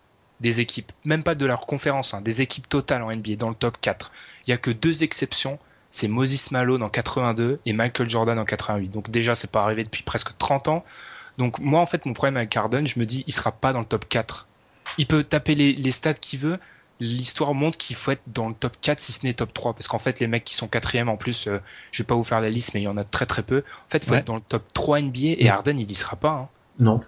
des 0.41 0.59
équipes, 0.59 0.91
même 1.05 1.23
pas 1.23 1.35
de 1.35 1.45
leur 1.45 1.65
conférence, 1.65 2.13
hein, 2.13 2.19
des 2.21 2.41
équipes 2.41 2.67
totales 2.67 3.01
en 3.01 3.15
NBA, 3.15 3.37
dans 3.37 3.49
le 3.49 3.55
top 3.55 3.77
4. 3.79 4.11
Il 4.45 4.49
y 4.49 4.53
a 4.53 4.57
que 4.57 4.71
deux 4.71 5.03
exceptions, 5.03 5.57
c'est 5.89 6.07
Moses 6.09 6.51
Malone 6.51 6.83
en 6.83 6.89
82 6.89 7.59
et 7.65 7.71
Michael 7.73 8.09
Jordan 8.09 8.37
en 8.37 8.43
88. 8.45 8.89
Donc 8.89 9.09
déjà, 9.09 9.35
c'est 9.35 9.51
pas 9.51 9.63
arrivé 9.63 9.83
depuis 9.83 10.03
presque 10.03 10.37
30 10.37 10.67
ans. 10.67 10.83
Donc 11.37 11.59
moi, 11.59 11.79
en 11.79 11.85
fait, 11.85 12.05
mon 12.05 12.13
problème 12.13 12.35
avec 12.37 12.55
Harden, 12.57 12.85
je 12.85 12.99
me 12.99 13.05
dis, 13.05 13.23
il 13.27 13.33
sera 13.33 13.51
pas 13.53 13.71
dans 13.71 13.79
le 13.79 13.85
top 13.85 14.09
4. 14.09 14.47
Il 14.97 15.07
peut 15.07 15.23
taper 15.23 15.55
les, 15.55 15.73
les 15.73 15.91
stats 15.91 16.13
qu'il 16.15 16.39
veut. 16.39 16.59
L'histoire 16.99 17.53
montre 17.53 17.77
qu'il 17.77 17.95
faut 17.95 18.11
être 18.11 18.21
dans 18.27 18.49
le 18.49 18.53
top 18.55 18.75
4 18.81 18.99
si 18.99 19.13
ce 19.13 19.25
n'est 19.25 19.33
top 19.33 19.53
3. 19.53 19.73
Parce 19.73 19.87
qu'en 19.87 19.99
fait, 19.99 20.19
les 20.19 20.27
mecs 20.27 20.43
qui 20.43 20.55
sont 20.55 20.67
quatrième, 20.67 21.07
en 21.09 21.17
plus, 21.17 21.47
euh, 21.47 21.59
je 21.91 22.03
vais 22.03 22.07
pas 22.07 22.15
vous 22.15 22.23
faire 22.23 22.41
la 22.41 22.49
liste, 22.49 22.73
mais 22.73 22.81
il 22.81 22.83
y 22.83 22.87
en 22.87 22.97
a 22.97 23.03
très 23.03 23.25
très 23.25 23.43
peu. 23.43 23.59
En 23.59 23.89
fait, 23.89 23.99
il 23.99 24.05
faut 24.05 24.11
Ouais. 24.11 24.19
être 24.19 24.27
dans 24.27 24.35
le 24.35 24.41
top 24.41 24.63
3 24.73 24.99
NBA 24.99 25.35
et 25.37 25.47
Harden, 25.49 25.77
il 25.79 25.89
y 25.89 25.95
sera 25.95 26.17
pas. 26.17 26.31
hein. 26.31 26.49
Non. 26.79 27.01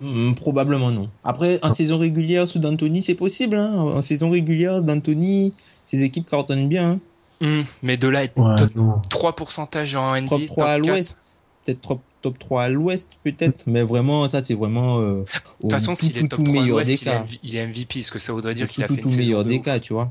Hmm, 0.00 0.32
probablement 0.34 0.90
non. 0.90 1.10
Après, 1.24 1.58
en 1.62 1.74
saison 1.74 1.98
régulière 1.98 2.48
sous 2.48 2.58
D'Antoni, 2.58 3.02
c'est 3.02 3.14
possible. 3.14 3.56
Hein. 3.56 3.72
En 3.74 4.00
saison 4.02 4.30
régulière, 4.30 4.82
D'Antoni, 4.82 5.52
ses 5.86 6.02
équipes 6.04 6.28
cartonnent 6.28 6.68
bien. 6.68 6.92
Hein. 6.92 6.98
Hum, 7.42 7.64
mais 7.82 7.96
de 7.96 8.08
là, 8.08 8.24
être 8.24 8.38
Ouais, 8.38 8.54
top 8.56 8.74
non. 8.74 9.02
3 9.10 9.34
pourcentages 9.36 9.94
en 9.94 10.14
NBA, 10.14 10.28
Top 10.28 10.46
3 10.46 10.66
à 10.66 10.76
top 10.76 10.84
4. 10.86 10.92
l'ouest. 10.94 11.40
Peut-être 11.64 11.80
top, 11.80 12.00
top 12.22 12.38
3 12.38 12.62
à 12.62 12.68
l'ouest, 12.70 13.18
peut-être. 13.24 13.64
Mais 13.66 13.82
vraiment, 13.82 14.26
ça, 14.28 14.42
c'est 14.42 14.54
vraiment. 14.54 14.98
euh, 15.00 15.20
De 15.22 15.24
toute 15.62 15.70
façon, 15.70 15.92
tout, 15.92 15.98
s'il 16.06 16.16
est 16.16 16.20
tout, 16.22 16.28
top 16.28 16.44
tout 16.44 16.52
3 16.52 16.62
à 16.62 16.66
l'ouest, 16.66 17.06
il, 17.42 17.56
est 17.56 17.66
MVP, 17.66 18.02
ce 18.02 18.10
que 18.10 18.18
ça 18.18 18.32
voudrait 18.32 18.54
dire 18.54 18.66
Tout, 18.66 18.74
qu'il 18.74 18.84
a 18.84 18.88
tout, 18.88 18.94
fait 18.94 19.00
une 19.00 19.06
tout 19.06 19.08
saison 19.12 19.20
meilleur 19.22 19.44
de 19.44 19.50
des 19.50 19.58
ouf. 19.58 19.64
cas, 19.64 19.80
tu 19.80 19.92
vois. 19.92 20.10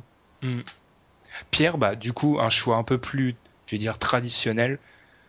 Pierre, 1.52 1.78
bah, 1.78 1.96
du 1.96 2.14
coup, 2.14 2.38
un 2.40 2.50
choix 2.50 2.76
un 2.78 2.84
peu 2.84 2.98
plus, 2.98 3.36
je 3.66 3.72
vais 3.72 3.78
dire, 3.78 3.98
traditionnel. 3.98 4.80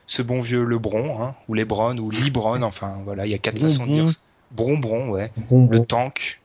Ce 0.06 0.22
bon 0.22 0.40
vieux 0.40 0.64
LeBron, 0.64 1.22
hein, 1.22 1.34
ou 1.48 1.54
LeBron, 1.54 1.96
ou 1.98 2.10
LeBron, 2.10 2.62
enfin, 2.62 2.94
voilà, 3.04 3.26
il 3.26 3.32
y 3.32 3.34
a 3.34 3.38
quatre 3.38 3.60
façons 3.60 3.86
de 3.86 3.92
dire. 3.92 4.08
ça. 4.08 4.16
Bronbron, 4.52 5.08
ouais. 5.10 5.32
Le 5.50 5.78
tank. 5.80 6.40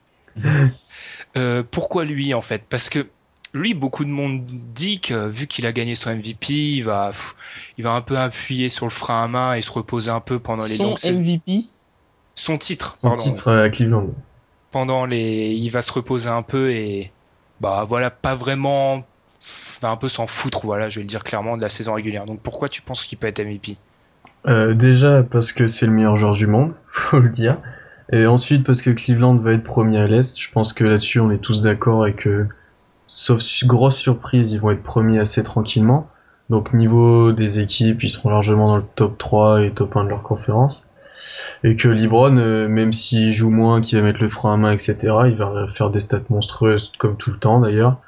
Euh, 1.36 1.62
pourquoi 1.70 2.04
lui, 2.04 2.34
en 2.34 2.40
fait? 2.42 2.62
Parce 2.68 2.88
que 2.88 3.06
lui, 3.54 3.74
beaucoup 3.74 4.04
de 4.04 4.10
monde 4.10 4.44
dit 4.46 5.00
que 5.00 5.28
vu 5.28 5.46
qu'il 5.46 5.66
a 5.66 5.72
gagné 5.72 5.94
son 5.94 6.14
MVP, 6.14 6.52
il 6.54 6.82
va, 6.82 7.08
pff, 7.10 7.36
il 7.78 7.84
va 7.84 7.92
un 7.92 8.00
peu 8.00 8.18
appuyer 8.18 8.68
sur 8.68 8.86
le 8.86 8.90
frein 8.90 9.24
à 9.24 9.28
main 9.28 9.54
et 9.54 9.62
se 9.62 9.70
reposer 9.70 10.10
un 10.10 10.20
peu 10.20 10.38
pendant 10.38 10.66
les 10.66 10.76
Son 10.76 10.84
longues 10.84 10.98
saisons. 10.98 11.20
MVP, 11.20 11.64
Son 12.34 12.58
titre, 12.58 12.98
Son 13.02 13.08
pardon. 13.08 13.22
titre 13.22 13.50
à 13.52 13.68
Cleveland. 13.70 14.08
pendant 14.70 15.06
les, 15.06 15.52
il 15.54 15.70
va 15.70 15.82
se 15.82 15.92
reposer 15.92 16.28
un 16.28 16.42
peu 16.42 16.70
et 16.72 17.12
bah 17.60 17.84
voilà, 17.88 18.10
pas 18.10 18.34
vraiment, 18.34 19.04
va 19.80 19.90
un 19.90 19.96
peu 19.96 20.08
s'en 20.08 20.26
foutre, 20.26 20.66
voilà, 20.66 20.88
je 20.90 20.96
vais 20.98 21.02
le 21.04 21.08
dire 21.08 21.22
clairement 21.22 21.56
de 21.56 21.62
la 21.62 21.70
saison 21.70 21.94
régulière. 21.94 22.26
Donc 22.26 22.40
pourquoi 22.40 22.68
tu 22.68 22.82
penses 22.82 23.04
qu'il 23.04 23.16
peut 23.16 23.26
être 23.28 23.40
MVP 23.42 23.78
Euh, 24.46 24.74
déjà 24.74 25.22
parce 25.22 25.52
que 25.52 25.66
c'est 25.66 25.86
le 25.86 25.92
meilleur 25.92 26.18
joueur 26.18 26.34
du 26.34 26.46
monde, 26.46 26.74
faut 26.92 27.20
le 27.20 27.30
dire. 27.30 27.58
Et 28.12 28.26
ensuite 28.26 28.64
parce 28.64 28.82
que 28.82 28.90
Cleveland 28.90 29.36
va 29.36 29.52
être 29.52 29.64
premier 29.64 29.98
à 29.98 30.06
l'Est. 30.06 30.40
Je 30.40 30.50
pense 30.50 30.72
que 30.72 30.84
là-dessus 30.84 31.20
on 31.20 31.30
est 31.30 31.38
tous 31.38 31.60
d'accord 31.60 32.06
et 32.06 32.14
que, 32.14 32.46
sauf 33.06 33.42
grosse 33.64 33.96
surprise, 33.96 34.52
ils 34.52 34.60
vont 34.60 34.70
être 34.70 34.82
premiers 34.82 35.18
assez 35.18 35.42
tranquillement. 35.42 36.08
Donc 36.50 36.72
niveau 36.72 37.32
des 37.32 37.58
équipes, 37.58 38.04
ils 38.04 38.10
seront 38.10 38.30
largement 38.30 38.68
dans 38.68 38.76
le 38.76 38.84
top 38.94 39.18
3 39.18 39.62
et 39.62 39.72
top 39.72 39.96
1 39.96 40.04
de 40.04 40.10
leur 40.10 40.22
conférence. 40.22 40.88
Et 41.64 41.76
que 41.76 41.88
LeBron, 41.88 42.36
euh, 42.36 42.68
même 42.68 42.92
s'il 42.92 43.32
joue 43.32 43.50
moins, 43.50 43.80
qu'il 43.80 43.98
va 43.98 44.04
mettre 44.04 44.20
le 44.20 44.28
frein 44.28 44.54
à 44.54 44.56
main, 44.56 44.72
etc., 44.72 44.96
il 45.26 45.34
va 45.36 45.66
faire 45.68 45.90
des 45.90 46.00
stats 46.00 46.20
monstrueuses 46.28 46.92
comme 46.98 47.16
tout 47.16 47.30
le 47.32 47.38
temps 47.38 47.60
d'ailleurs, 47.60 47.98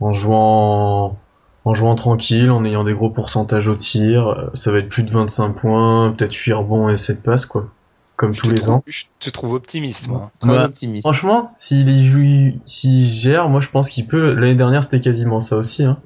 en 0.00 0.12
jouant 0.12 1.18
en 1.64 1.74
jouant 1.74 1.94
tranquille, 1.94 2.50
en 2.50 2.64
ayant 2.64 2.84
des 2.84 2.94
gros 2.94 3.10
pourcentages 3.10 3.68
au 3.68 3.76
tir, 3.76 4.28
euh, 4.28 4.50
ça 4.54 4.72
va 4.72 4.78
être 4.78 4.88
plus 4.88 5.02
de 5.02 5.10
25 5.10 5.50
points, 5.52 6.14
peut-être 6.16 6.34
8 6.34 6.52
rebonds 6.54 6.88
et 6.88 6.96
7 6.96 7.22
passes, 7.22 7.46
quoi. 7.46 7.68
Comme 8.20 8.34
je 8.34 8.42
tous 8.42 8.50
les 8.50 8.60
trouve, 8.60 8.74
ans. 8.74 8.84
Je 8.86 9.04
te 9.18 9.30
trouve 9.30 9.54
optimiste, 9.54 10.08
moi. 10.08 10.30
très 10.40 10.50
Bah, 10.50 10.64
optimiste. 10.66 11.06
Franchement, 11.06 11.54
s'il 11.56 11.88
y 11.88 12.06
joue, 12.06 12.60
s'il 12.66 13.10
gère, 13.10 13.48
moi 13.48 13.62
je 13.62 13.68
pense 13.68 13.88
qu'il 13.88 14.06
peut. 14.06 14.34
L'année 14.34 14.54
dernière, 14.54 14.84
c'était 14.84 15.00
quasiment 15.00 15.40
ça 15.40 15.56
aussi, 15.56 15.84
hein. 15.84 15.96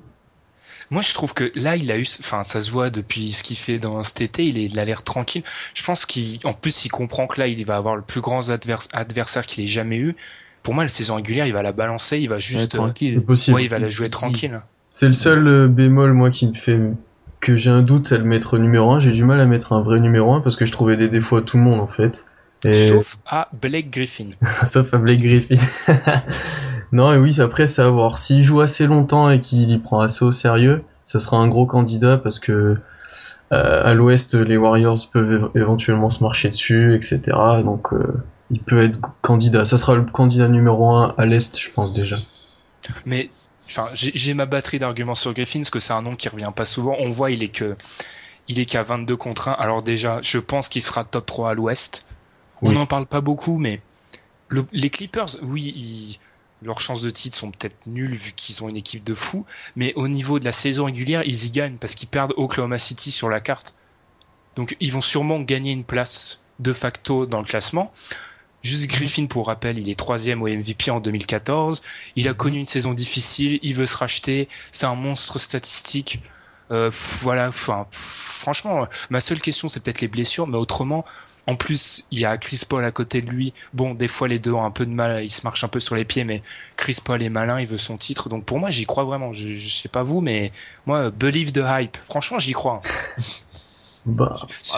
Moi, 0.90 1.02
je 1.02 1.12
trouve 1.12 1.34
que 1.34 1.50
là, 1.56 1.74
il 1.74 1.90
a 1.90 1.98
eu, 1.98 2.06
enfin, 2.20 2.44
ça 2.44 2.62
se 2.62 2.70
voit 2.70 2.90
depuis 2.90 3.32
ce 3.32 3.42
qu'il 3.42 3.56
fait 3.56 3.80
dans 3.80 4.04
cet 4.04 4.20
été, 4.20 4.44
il, 4.44 4.58
est, 4.58 4.66
il 4.66 4.78
a 4.78 4.84
l'air 4.84 5.02
tranquille. 5.02 5.42
Je 5.74 5.82
pense 5.82 6.06
qu'en 6.06 6.52
plus, 6.52 6.84
il 6.84 6.90
comprend 6.90 7.26
que 7.26 7.40
là, 7.40 7.48
il 7.48 7.64
va 7.64 7.76
avoir 7.76 7.96
le 7.96 8.02
plus 8.02 8.20
grand 8.20 8.48
advers- 8.48 8.86
adversaire 8.92 9.44
qu'il 9.44 9.64
ait 9.64 9.66
jamais 9.66 9.96
eu. 9.96 10.14
Pour 10.62 10.72
moi, 10.72 10.84
la 10.84 10.90
saison 10.90 11.16
régulière, 11.16 11.48
il 11.48 11.52
va 11.52 11.62
la 11.62 11.72
balancer, 11.72 12.18
il 12.18 12.28
va 12.28 12.36
Ouais, 12.36 12.40
juste, 12.40 12.76
euh, 12.76 12.78
tranquille. 12.78 13.14
C'est 13.18 13.26
possible. 13.26 13.56
ouais, 13.56 13.64
il 13.64 13.70
va 13.70 13.80
la 13.80 13.88
jouer 13.90 14.08
tranquille. 14.08 14.60
C'est 14.90 15.08
le 15.08 15.14
seul 15.14 15.48
euh, 15.48 15.66
bémol, 15.66 16.12
moi, 16.12 16.30
qui 16.30 16.46
me 16.46 16.54
fait 16.54 16.78
que 17.44 17.56
j'ai 17.56 17.70
un 17.70 17.82
doute 17.82 18.10
à 18.10 18.16
le 18.16 18.24
mettre 18.24 18.58
numéro 18.58 18.90
1. 18.92 19.00
J'ai 19.00 19.12
du 19.12 19.22
mal 19.22 19.38
à 19.38 19.44
mettre 19.44 19.74
un 19.74 19.82
vrai 19.82 20.00
numéro 20.00 20.32
1 20.32 20.40
parce 20.40 20.56
que 20.56 20.64
je 20.64 20.72
trouvais 20.72 20.96
des 20.96 21.08
défauts 21.08 21.36
à 21.36 21.42
tout 21.42 21.58
le 21.58 21.62
monde, 21.62 21.78
en 21.78 21.86
fait. 21.86 22.24
Et... 22.64 22.72
Sauf 22.72 23.18
à 23.26 23.48
Blake 23.52 23.90
Griffin. 23.90 24.30
Sauf 24.64 24.94
à 24.94 24.98
Blake 24.98 25.20
Griffin. 25.20 25.56
non, 26.92 27.12
et 27.12 27.18
oui, 27.18 27.38
après, 27.40 27.66
c'est 27.66 27.82
à 27.82 27.88
voir. 27.88 28.16
S'il 28.16 28.42
joue 28.42 28.62
assez 28.62 28.86
longtemps 28.86 29.30
et 29.30 29.40
qu'il 29.40 29.70
y 29.70 29.78
prend 29.78 30.00
assez 30.00 30.24
au 30.24 30.32
sérieux, 30.32 30.82
ça 31.04 31.20
sera 31.20 31.36
un 31.36 31.46
gros 31.46 31.66
candidat 31.66 32.16
parce 32.16 32.38
que 32.38 32.78
euh, 33.52 33.84
à 33.84 33.92
l'ouest, 33.92 34.34
les 34.34 34.56
Warriors 34.56 35.10
peuvent 35.12 35.50
éventuellement 35.54 36.08
se 36.08 36.22
marcher 36.24 36.48
dessus, 36.48 36.94
etc. 36.94 37.20
Donc, 37.62 37.92
euh, 37.92 38.22
il 38.50 38.60
peut 38.60 38.82
être 38.82 39.00
candidat. 39.20 39.66
Ça 39.66 39.76
sera 39.76 39.96
le 39.96 40.04
candidat 40.04 40.48
numéro 40.48 40.90
1 40.90 41.14
à 41.18 41.26
l'est, 41.26 41.60
je 41.60 41.70
pense 41.70 41.92
déjà. 41.92 42.16
Mais 43.04 43.28
enfin, 43.66 43.88
j'ai 43.94 44.34
ma 44.34 44.46
batterie 44.46 44.78
d'arguments 44.78 45.14
sur 45.14 45.32
Griffin, 45.34 45.60
parce 45.60 45.70
que 45.70 45.80
c'est 45.80 45.92
un 45.92 46.02
nom 46.02 46.16
qui 46.16 46.28
revient 46.28 46.52
pas 46.54 46.64
souvent. 46.64 46.96
On 47.00 47.10
voit, 47.10 47.30
il 47.30 47.42
est 47.42 47.48
que 47.48 47.76
il 48.48 48.60
est 48.60 48.66
qu'à 48.66 48.82
22 48.82 49.16
contre 49.16 49.48
1. 49.48 49.52
Alors 49.52 49.82
déjà, 49.82 50.20
je 50.22 50.38
pense 50.38 50.68
qu'il 50.68 50.82
sera 50.82 51.04
top 51.04 51.24
3 51.26 51.50
à 51.50 51.54
l'ouest. 51.54 52.04
On 52.62 52.68
Oui. 52.68 52.74
n'en 52.74 52.86
parle 52.86 53.06
pas 53.06 53.20
beaucoup, 53.22 53.58
mais 53.58 53.80
le- 54.48 54.66
les 54.72 54.90
Clippers, 54.90 55.36
oui, 55.42 55.72
ils- 55.76 56.18
leurs 56.62 56.80
chances 56.80 57.00
de 57.02 57.10
titre 57.10 57.36
sont 57.38 57.50
peut-être 57.50 57.76
nulles 57.86 58.14
vu 58.14 58.32
qu'ils 58.32 58.62
ont 58.62 58.68
une 58.68 58.76
équipe 58.76 59.04
de 59.04 59.14
fous, 59.14 59.44
mais 59.76 59.92
au 59.96 60.08
niveau 60.08 60.38
de 60.38 60.44
la 60.44 60.52
saison 60.52 60.84
régulière, 60.86 61.22
ils 61.26 61.46
y 61.46 61.50
gagnent 61.50 61.76
parce 61.78 61.94
qu'ils 61.94 62.08
perdent 62.08 62.32
Oklahoma 62.36 62.78
City 62.78 63.10
sur 63.10 63.28
la 63.28 63.40
carte. 63.40 63.74
Donc 64.56 64.76
ils 64.80 64.92
vont 64.92 65.00
sûrement 65.00 65.40
gagner 65.40 65.72
une 65.72 65.84
place 65.84 66.40
de 66.60 66.72
facto 66.72 67.26
dans 67.26 67.38
le 67.40 67.44
classement. 67.44 67.92
Juste 68.64 68.86
Griffin, 68.88 69.26
pour 69.26 69.48
rappel, 69.48 69.78
il 69.78 69.90
est 69.90 69.94
troisième 69.94 70.42
au 70.42 70.48
MVP 70.48 70.90
en 70.90 70.98
2014. 70.98 71.82
Il 72.16 72.28
a 72.28 72.34
connu 72.34 72.58
une 72.58 72.66
saison 72.66 72.94
difficile, 72.94 73.58
il 73.62 73.74
veut 73.74 73.84
se 73.84 73.96
racheter, 73.96 74.48
c'est 74.72 74.86
un 74.86 74.94
monstre 74.94 75.38
statistique. 75.38 76.22
Euh, 76.70 76.90
voilà, 77.20 77.48
enfin, 77.48 77.86
franchement, 77.90 78.88
ma 79.10 79.20
seule 79.20 79.40
question 79.40 79.68
c'est 79.68 79.80
peut-être 79.80 80.00
les 80.00 80.08
blessures, 80.08 80.46
mais 80.46 80.56
autrement, 80.56 81.04
en 81.46 81.56
plus, 81.56 82.04
il 82.10 82.20
y 82.20 82.24
a 82.24 82.38
Chris 82.38 82.62
Paul 82.66 82.82
à 82.84 82.90
côté 82.90 83.20
de 83.20 83.28
lui. 83.30 83.52
Bon, 83.74 83.92
des 83.92 84.08
fois 84.08 84.28
les 84.28 84.38
deux 84.38 84.52
ont 84.52 84.64
un 84.64 84.70
peu 84.70 84.86
de 84.86 84.90
mal, 84.92 85.22
ils 85.22 85.30
se 85.30 85.42
marchent 85.44 85.64
un 85.64 85.68
peu 85.68 85.80
sur 85.80 85.94
les 85.94 86.06
pieds, 86.06 86.24
mais 86.24 86.42
Chris 86.76 86.96
Paul 87.04 87.22
est 87.22 87.28
malin, 87.28 87.60
il 87.60 87.66
veut 87.66 87.76
son 87.76 87.98
titre. 87.98 88.30
Donc 88.30 88.46
pour 88.46 88.58
moi, 88.58 88.70
j'y 88.70 88.86
crois 88.86 89.04
vraiment. 89.04 89.32
Je, 89.34 89.52
je 89.54 89.68
sais 89.68 89.90
pas 89.90 90.02
vous, 90.02 90.22
mais 90.22 90.52
moi, 90.86 91.10
believe 91.10 91.52
the 91.52 91.60
hype. 91.66 91.98
Franchement, 91.98 92.38
j'y 92.38 92.52
crois. 92.52 92.80
Bah, 94.06 94.34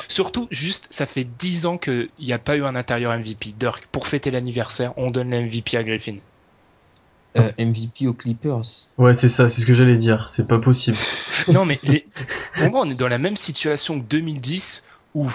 Surtout, 0.09 0.47
juste, 0.51 0.87
ça 0.91 1.05
fait 1.07 1.25
10 1.25 1.67
ans 1.67 1.79
qu'il 1.79 2.09
n'y 2.21 2.33
a 2.33 2.39
pas 2.39 2.57
eu 2.57 2.65
un 2.65 2.75
intérieur 2.77 3.13
MVP. 3.19 3.55
Dirk, 3.59 3.87
pour 3.91 4.07
fêter 4.07 4.31
l'anniversaire, 4.31 4.93
on 4.97 5.11
donne 5.11 5.31
le 5.31 5.43
MVP 5.43 5.77
à 5.77 5.83
Griffin. 5.85 6.17
Euh, 7.39 7.51
MVP 7.59 8.07
aux 8.07 8.15
Clippers. 8.15 8.63
ouais, 8.97 9.13
c'est 9.13 9.29
ça, 9.29 9.49
c'est 9.51 9.61
ce 9.61 9.67
que 9.67 9.75
j'allais 9.75 9.97
dire. 9.99 10.27
C'est 10.31 10.47
pas 10.49 10.59
possible. 10.59 10.97
Non, 11.49 11.65
mais 11.67 11.79
les- 11.83 12.07
pour 12.57 12.71
moi, 12.71 12.81
on 12.87 12.91
est 12.91 12.95
dans 12.95 13.09
la 13.09 13.19
même 13.19 13.37
situation 13.37 14.01
que 14.01 14.07
2010 14.07 14.85
où 15.15 15.29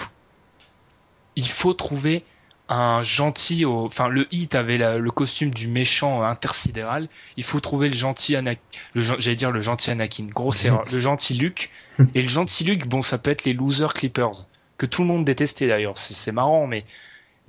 il 1.36 1.48
faut 1.48 1.74
trouver 1.74 2.24
un 2.74 3.02
gentil. 3.02 3.64
Au... 3.64 3.86
Enfin, 3.86 4.08
le 4.08 4.26
hit 4.32 4.54
avait 4.54 4.78
la- 4.78 4.98
le 4.98 5.10
costume 5.10 5.50
du 5.50 5.68
méchant 5.68 6.22
intersidéral. 6.22 7.08
Il 7.36 7.44
faut 7.44 7.60
trouver 7.60 7.88
le 7.88 7.94
gentil 7.94 8.36
Anakin. 8.36 8.60
Le, 8.94 9.02
j'allais 9.02 9.36
dire 9.36 9.50
le 9.50 9.60
gentil 9.60 9.90
Anakin. 9.90 10.26
Grosse 10.26 10.64
erreur. 10.66 10.84
Le 10.92 11.00
gentil 11.00 11.34
Luke. 11.34 11.70
Et 12.14 12.22
le 12.22 12.28
gentil 12.28 12.64
Luke, 12.64 12.86
bon, 12.88 13.02
ça 13.02 13.18
peut 13.18 13.30
être 13.30 13.44
les 13.44 13.52
losers 13.52 13.92
Clippers. 13.94 14.46
Que 14.78 14.86
tout 14.86 15.02
le 15.02 15.08
monde 15.08 15.24
détestait 15.24 15.68
d'ailleurs. 15.68 15.98
C'est, 15.98 16.14
c'est 16.14 16.32
marrant, 16.32 16.66
mais 16.66 16.84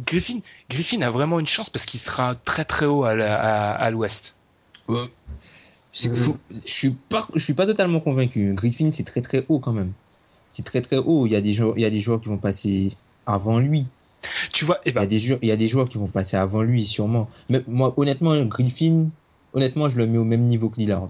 Griffin, 0.06 0.40
Griffin 0.70 1.02
a 1.02 1.10
vraiment 1.12 1.40
une 1.40 1.48
chance 1.48 1.70
parce 1.70 1.86
qu'il 1.86 2.00
sera 2.00 2.36
très 2.36 2.66
très 2.66 2.86
haut 2.86 3.04
à, 3.04 3.16
la- 3.16 3.40
à, 3.40 3.72
à 3.74 3.90
l'ouest. 3.92 4.36
Ouais. 4.88 5.06
C'est- 5.94 6.16
faut- 6.16 6.38
Je 6.66 6.72
suis 6.72 6.90
pas, 6.92 7.28
je 7.36 7.44
suis 7.44 7.54
pas 7.54 7.66
totalement 7.66 8.00
convaincu. 8.00 8.54
Griffin, 8.54 8.90
c'est 8.92 9.04
très 9.04 9.22
très 9.22 9.46
haut 9.50 9.60
quand 9.60 9.74
même. 9.74 9.94
C'est 10.52 10.66
très 10.66 10.82
très 10.82 10.98
haut. 10.98 11.26
Il 11.26 11.32
y 11.34 11.36
a 11.36 11.42
des 11.42 11.54
joueurs, 11.54 11.74
il 11.78 11.82
y 11.82 11.86
a 11.86 11.90
des 11.90 12.02
joueurs 12.02 12.20
qui 12.22 12.30
vont 12.30 12.38
passer 12.38 12.96
avant 13.26 13.60
lui. 13.60 13.88
Tu 14.52 14.66
vois, 14.66 14.80
eh 14.86 14.90
Il 14.90 14.92
y 14.92 14.94
ben, 14.94 15.02
a 15.02 15.06
des 15.08 15.20
joueurs, 15.20 15.40
il 15.42 15.50
y 15.50 15.52
a 15.52 15.56
des 15.56 15.68
joueurs 15.68 15.90
qui 15.90 15.98
vont 15.98 16.08
passer 16.08 16.38
avant 16.38 16.62
lui 16.62 16.86
sûrement. 16.86 17.28
Mais 17.50 17.62
moi, 17.68 17.94
honnêtement, 17.98 18.36
Griffin, 18.46 19.10
honnêtement, 19.54 19.90
je 19.90 19.98
le 19.98 20.08
mets 20.08 20.18
au 20.18 20.24
même 20.24 20.44
niveau 20.44 20.70
que 20.70 20.78
Lillard. 20.78 21.10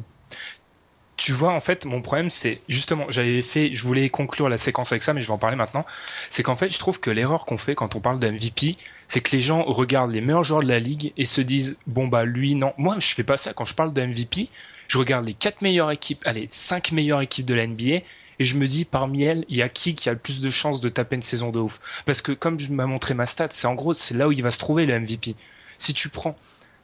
Tu 1.15 1.31
vois, 1.31 1.53
en 1.53 1.59
fait, 1.59 1.85
mon 1.85 2.01
problème, 2.01 2.29
c'est 2.29 2.59
justement, 2.67 3.05
j'avais 3.09 3.43
fait, 3.43 3.71
je 3.71 3.83
voulais 3.83 4.09
conclure 4.09 4.49
la 4.49 4.57
séquence 4.57 4.91
avec 4.91 5.03
ça, 5.03 5.13
mais 5.13 5.21
je 5.21 5.27
vais 5.27 5.33
en 5.33 5.37
parler 5.37 5.55
maintenant. 5.55 5.85
C'est 6.29 6.41
qu'en 6.41 6.55
fait, 6.55 6.69
je 6.73 6.79
trouve 6.79 6.99
que 6.99 7.11
l'erreur 7.11 7.45
qu'on 7.45 7.57
fait 7.57 7.75
quand 7.75 7.95
on 7.95 7.99
parle 7.99 8.19
de 8.19 8.27
MVP, 8.27 8.77
c'est 9.07 9.21
que 9.21 9.35
les 9.35 9.41
gens 9.41 9.61
regardent 9.63 10.11
les 10.11 10.21
meilleurs 10.21 10.43
joueurs 10.43 10.63
de 10.63 10.67
la 10.67 10.79
ligue 10.79 11.13
et 11.17 11.25
se 11.25 11.41
disent, 11.41 11.77
bon 11.85 12.07
bah 12.07 12.25
lui, 12.25 12.55
non. 12.55 12.73
Moi, 12.77 12.95
je 12.99 13.13
fais 13.13 13.23
pas 13.23 13.37
ça. 13.37 13.53
Quand 13.53 13.65
je 13.65 13.75
parle 13.75 13.93
de 13.93 14.01
MVP, 14.01 14.49
je 14.87 14.97
regarde 14.97 15.25
les 15.25 15.33
quatre 15.33 15.61
meilleures 15.61 15.91
équipes, 15.91 16.21
allez, 16.25 16.47
cinq 16.51 16.91
meilleures 16.91 17.21
équipes 17.21 17.45
de 17.45 17.53
la 17.53 17.67
NBA, 17.67 18.01
et 18.43 18.45
je 18.45 18.57
me 18.57 18.67
dis, 18.67 18.83
parmi 18.83 19.23
elles, 19.23 19.45
il 19.47 19.55
y 19.55 19.61
a 19.61 19.69
qui 19.69 19.95
qui 19.95 20.09
a 20.09 20.11
le 20.11 20.19
plus 20.19 20.41
de 20.41 20.49
chances 20.49 20.81
de 20.81 20.89
taper 20.89 21.15
une 21.15 21.23
saison 21.23 21.49
de 21.49 21.59
ouf? 21.59 21.79
Parce 22.05 22.21
que 22.21 22.33
comme 22.33 22.59
je 22.59 22.73
m'as 22.73 22.85
montré 22.85 23.13
ma 23.13 23.25
stat, 23.25 23.47
c'est 23.51 23.67
en 23.67 23.73
gros, 23.73 23.93
c'est 23.93 24.13
là 24.15 24.27
où 24.27 24.33
il 24.33 24.43
va 24.43 24.51
se 24.51 24.59
trouver 24.59 24.85
le 24.85 24.99
MVP. 24.99 25.37
Si 25.77 25.93
tu 25.93 26.09
prends, 26.09 26.35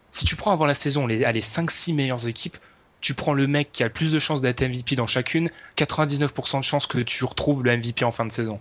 si 0.09 0.23
tu 0.23 0.37
prends 0.37 0.51
avant 0.53 0.65
la 0.65 0.73
saison 0.73 1.05
les, 1.05 1.25
allez, 1.25 1.41
5-6 1.41 1.95
meilleures 1.95 2.29
équipes, 2.29 2.57
tu 3.01 3.13
prends 3.13 3.33
le 3.33 3.45
mec 3.45 3.73
qui 3.73 3.83
a 3.83 3.87
le 3.87 3.91
plus 3.93 4.13
de 4.13 4.19
chances 4.19 4.39
d'être 4.39 4.61
MVP 4.63 4.95
dans 4.95 5.05
chacune, 5.05 5.49
99% 5.75 6.59
de 6.59 6.63
chances 6.63 6.87
que 6.87 6.99
tu 6.99 7.25
retrouves 7.25 7.63
le 7.65 7.75
MVP 7.75 8.05
en 8.05 8.11
fin 8.11 8.25
de 8.25 8.31
saison. 8.31 8.57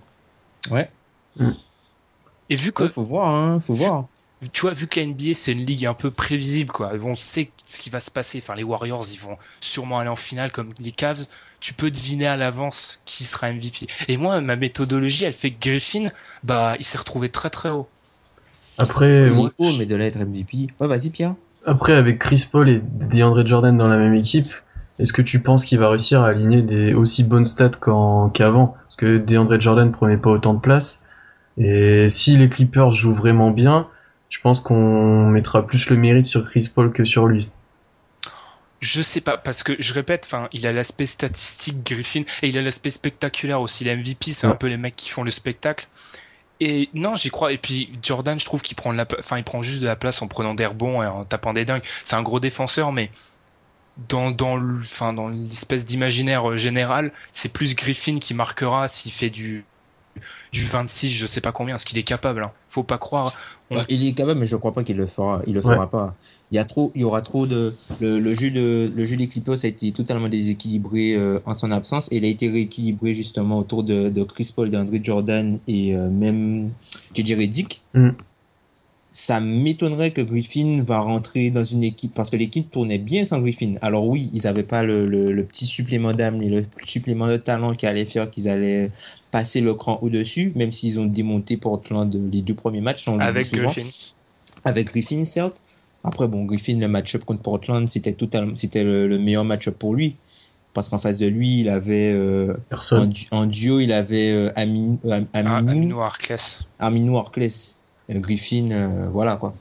Ouais. 0.73 0.91
Et 2.51 2.57
vu 2.57 2.73
que, 2.73 2.83
Ouais, 2.83 2.89
faut 2.89 3.05
voir, 3.05 3.29
hein, 3.29 3.63
faut 3.65 3.75
voir. 3.75 4.07
tu 4.53 4.63
vois, 4.63 4.73
vu 4.73 4.89
que 4.89 4.99
la 4.99 5.07
NBA 5.07 5.35
c'est 5.35 5.53
une 5.53 5.65
ligue 5.65 5.87
un 5.87 5.95
peu 5.95 6.11
prévisible, 6.11 6.73
quoi, 6.73 6.93
on 7.01 7.15
sait 7.15 7.53
ce 7.65 7.81
qui 7.81 7.91
va 7.91 8.01
se 8.01 8.11
passer. 8.11 8.39
Enfin, 8.43 8.57
les 8.57 8.65
Warriors, 8.65 9.07
ils 9.13 9.21
vont 9.21 9.39
sûrement 9.61 10.01
aller 10.01 10.11
en 10.11 10.17
finale 10.17 10.51
comme 10.51 10.73
les 10.81 10.93
Cavs. 10.93 11.27
Tu 11.61 11.75
peux 11.75 11.91
deviner 11.91 12.27
à 12.27 12.37
l'avance 12.37 13.03
qui 13.05 13.25
sera 13.25 13.51
MVP. 13.53 13.87
Et 14.09 14.17
moi, 14.17 14.41
ma 14.41 14.57
méthodologie, 14.57 15.25
elle 15.25 15.33
fait 15.33 15.51
que 15.51 15.61
Griffin, 15.69 16.09
bah, 16.45 16.75
il 16.79 16.85
s'est 16.85 16.99
retrouvé 16.99 17.29
très 17.29 17.51
très 17.51 17.71
haut. 17.71 17.89
Après, 18.79 19.27
Il 19.27 19.35
moi, 19.35 19.49
est 19.49 19.63
haut, 19.63 19.73
mais 19.79 19.87
de 19.87 19.97
là 19.97 20.07
être 20.07 20.19
MVP. 20.19 20.69
Ouais, 20.81 20.87
vas-y, 20.87 21.11
Pierre. 21.11 21.35
après 21.67 21.93
avec 21.95 22.19
Chris 22.21 22.47
Paul 22.51 22.69
et 22.69 22.81
DeAndre 23.11 23.45
Jordan 23.47 23.77
dans 23.77 23.89
la 23.89 23.99
même 23.99 24.15
équipe, 24.15 24.47
est-ce 25.01 25.13
que 25.13 25.23
tu 25.23 25.41
penses 25.41 25.65
qu'il 25.65 25.79
va 25.79 25.89
réussir 25.91 26.23
à 26.23 26.29
aligner 26.29 26.63
des 26.63 26.95
aussi 26.95 27.25
bonnes 27.25 27.47
stats 27.47 27.71
qu'en- 27.71 28.29
qu'avant? 28.31 28.77
Parce 28.85 28.97
que 28.97 29.19
DeAndre 29.19 29.61
Jordan 29.61 29.91
prenait 29.93 30.17
pas 30.17 30.31
autant 30.31 30.55
de 30.55 30.61
place. 30.61 31.01
Et 31.57 32.09
si 32.09 32.37
les 32.37 32.49
Clippers 32.49 32.93
jouent 32.93 33.15
vraiment 33.15 33.51
bien, 33.51 33.89
je 34.29 34.39
pense 34.41 34.61
qu'on 34.61 35.27
mettra 35.27 35.67
plus 35.67 35.91
le 35.91 35.97
mérite 35.97 36.27
sur 36.27 36.47
Chris 36.47 36.71
Paul 36.73 36.93
que 36.93 37.05
sur 37.05 37.27
lui. 37.27 37.49
Je 38.81 39.03
sais 39.03 39.21
pas, 39.21 39.37
parce 39.37 39.63
que 39.65 39.75
je 39.81 39.93
répète, 39.93 40.25
enfin, 40.27 40.49
il 40.53 40.67
a 40.67 40.73
l'aspect 40.73 41.07
statistique 41.07 41.85
Griffin 41.85 42.23
et 42.43 42.49
il 42.49 42.57
a 42.59 42.63
l'aspect 42.63 42.91
spectaculaire 42.91 43.61
aussi. 43.61 43.83
Les 43.85 43.97
MVP, 43.97 44.33
c'est 44.33 44.47
un 44.47 44.55
peu 44.55 44.69
les 44.69 44.77
mecs 44.77 44.95
qui 44.95 45.09
font 45.09 45.25
le 45.25 45.31
spectacle. 45.33 45.89
Et 46.61 46.89
non, 46.95 47.17
j'y 47.17 47.31
crois. 47.31 47.53
Et 47.53 47.59
puis 47.59 47.91
Jordan, 48.03 48.39
je 48.39 48.45
trouve 48.45 48.63
qu'il 48.63 48.77
prend 48.77 48.93
de 48.93 48.97
la, 48.99 49.07
enfin, 49.19 49.39
il 49.39 49.45
prend 49.45 49.63
juste 49.63 49.81
de 49.83 49.87
la 49.87 49.97
place 49.97 50.23
en 50.23 50.29
prenant 50.29 50.55
des 50.55 50.67
rebonds 50.67 51.03
et 51.03 51.07
en 51.07 51.25
tapant 51.25 51.53
des 51.53 51.65
dingues. 51.65 51.83
C'est 52.05 52.15
un 52.17 52.23
gros 52.23 52.41
défenseur, 52.41 52.93
mais 52.93 53.11
dans 54.09 54.31
dans 54.31 54.57
le, 54.57 54.81
enfin, 54.81 55.13
dans 55.13 55.29
l'espèce 55.29 55.85
d'imaginaire 55.85 56.49
euh, 56.51 56.57
général, 56.57 57.13
c'est 57.33 57.53
plus 57.53 57.75
Griffin 57.75 58.19
qui 58.21 58.33
marquera 58.35 58.87
s'il 58.89 59.11
fait 59.13 59.31
du 59.31 59.65
du 60.53 60.65
26, 60.65 61.11
je 61.13 61.27
sais 61.27 61.41
pas 61.41 61.53
combien, 61.53 61.79
ce 61.79 61.85
qu'il 61.85 61.99
est 61.99 62.03
capable. 62.05 62.43
Hein. 62.45 62.53
Faut 62.69 62.83
pas 62.85 62.99
croire. 62.99 63.35
On- 63.71 63.77
Ouais, 63.77 63.85
Il 63.89 64.07
est 64.07 64.15
capable, 64.15 64.41
mais 64.41 64.47
je 64.47 64.57
crois 64.57 64.73
pas 64.73 64.83
qu'il 64.83 64.97
le 64.97 65.07
fera. 65.07 65.43
Il 65.47 65.55
le 65.55 65.65
Ouais. 65.65 65.75
fera 65.75 65.89
pas. 65.91 66.15
Il 66.51 66.55
y 66.55 66.59
a 66.59 66.65
trop, 66.65 66.93
il 66.95 67.03
y 67.03 67.05
aura 67.05 67.21
trop 67.21 67.47
de. 67.47 67.75
Le, 68.01 68.19
le 68.19 68.35
jeu 68.35 68.51
de, 68.51 68.91
le 68.95 69.05
jeu 69.05 69.17
des 69.17 69.27
Clippers 69.27 69.65
a 69.65 69.67
été 69.67 69.93
totalement 69.93 70.29
déséquilibré 70.31 71.15
euh, 71.15 71.41
en 71.45 71.55
son 71.55 71.71
absence 71.71 72.11
et 72.11 72.17
il 72.17 72.25
a 72.25 72.29
été 72.29 72.49
rééquilibré 72.49 73.13
justement 73.15 73.59
autour 73.59 73.85
de, 73.85 74.09
de 74.09 74.23
Chris 74.23 74.51
Paul, 74.55 74.71
d'Andre 74.71 74.93
Jordan 75.03 75.59
et 75.69 75.95
euh, 75.95 76.09
même, 76.11 76.71
je 77.15 77.21
dirais 77.23 77.47
Dick. 77.49 77.83
Mm. 77.93 78.11
Ça 79.13 79.41
m'étonnerait 79.41 80.13
que 80.13 80.21
Griffin 80.21 80.83
va 80.83 81.01
rentrer 81.01 81.51
dans 81.51 81.65
une 81.65 81.83
équipe 81.83 82.15
parce 82.15 82.31
que 82.31 82.37
l'équipe 82.37 82.71
tournait 82.71 82.99
bien 82.99 83.25
sans 83.25 83.41
Griffin. 83.41 83.75
Alors 83.83 84.07
oui, 84.07 84.31
ils 84.33 84.47
avaient 84.47 84.63
pas 84.63 84.83
le, 84.83 85.07
le, 85.07 85.33
le 85.33 85.45
petit 85.45 85.67
supplément 85.67 86.13
d'âme 86.13 86.41
et 86.43 86.49
le 86.49 86.65
supplément 86.85 87.27
de 87.27 87.37
talent 87.37 87.75
qui 87.75 87.87
allait 87.87 88.05
faire 88.05 88.31
qu'ils 88.31 88.49
allaient 88.49 88.91
passer 89.33 89.61
le 89.61 89.75
cran 89.75 89.99
au-dessus, 90.03 90.53
même 90.55 90.73
s'ils 90.73 91.01
ont 91.01 91.07
démonté 91.07 91.57
Portland 91.57 92.15
les 92.33 92.43
deux 92.43 92.55
premiers 92.55 92.81
matchs. 92.81 93.09
on 93.09 93.19
avec 93.19 93.53
Griffin. 93.53 93.89
avec 94.65 94.89
Griffin, 94.89 95.25
certes. 95.25 95.63
Après, 96.05 96.29
bon, 96.29 96.45
Griffin, 96.45 96.79
le 96.79 96.89
match-up 96.89 97.25
contre 97.25 97.43
Portland, 97.43 97.89
c'était 97.89 98.13
totalement, 98.13 98.57
c'était 98.57 98.85
le, 98.85 99.09
le 99.09 99.19
meilleur 99.19 99.45
match-up 99.45 99.79
pour 99.79 99.95
lui. 99.95 100.17
Parce 100.75 100.91
qu'en 100.91 100.99
face 100.99 101.19
de 101.19 101.27
lui, 101.27 101.61
il 101.61 101.69
avait, 101.69 102.13
euh, 102.13 102.53
en, 102.53 102.61
Personne. 102.69 103.09
du- 103.11 103.27
en 103.31 103.47
duo, 103.47 103.81
il 103.81 103.91
avait 103.93 104.31
euh, 104.31 104.51
Amin, 104.55 104.97
euh, 105.07 105.23
Ah, 105.33 105.57
Aminou. 105.57 105.99
Euh, 108.11 108.21
Griffin, 108.21 108.71
euh, 108.71 109.11
voilà, 109.11 109.37
quoi. 109.37 109.55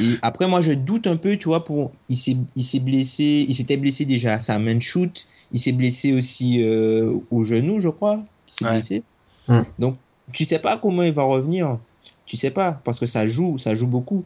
Et 0.00 0.16
après, 0.22 0.48
moi, 0.48 0.60
je 0.60 0.72
doute 0.72 1.06
un 1.06 1.16
peu, 1.16 1.36
tu 1.36 1.44
vois, 1.48 1.64
pour, 1.64 1.92
il 2.08 2.16
s'est, 2.16 2.36
il 2.56 2.64
s'est 2.64 2.80
blessé, 2.80 3.44
il 3.48 3.54
s'était 3.54 3.76
blessé 3.76 4.04
déjà 4.06 4.34
à 4.34 4.38
sa 4.38 4.58
main 4.58 4.80
shoot. 4.80 5.26
Il 5.52 5.60
s'est 5.60 5.72
blessé 5.72 6.12
aussi, 6.12 6.62
euh, 6.62 7.14
au 7.30 7.42
genou, 7.44 7.80
je 7.80 7.88
crois. 7.88 8.20
Il 8.48 8.52
s'est 8.52 8.64
Ouais. 8.64 8.72
blessé. 8.72 9.02
Mm. 9.48 9.60
Donc, 9.78 9.96
tu 10.32 10.44
sais 10.44 10.58
pas 10.58 10.78
comment 10.78 11.02
il 11.02 11.12
va 11.12 11.22
revenir. 11.22 11.78
Tu 12.24 12.36
sais 12.36 12.50
pas, 12.50 12.80
parce 12.84 12.98
que 12.98 13.06
ça 13.06 13.26
joue, 13.26 13.58
ça 13.58 13.74
joue 13.74 13.88
beaucoup 13.88 14.24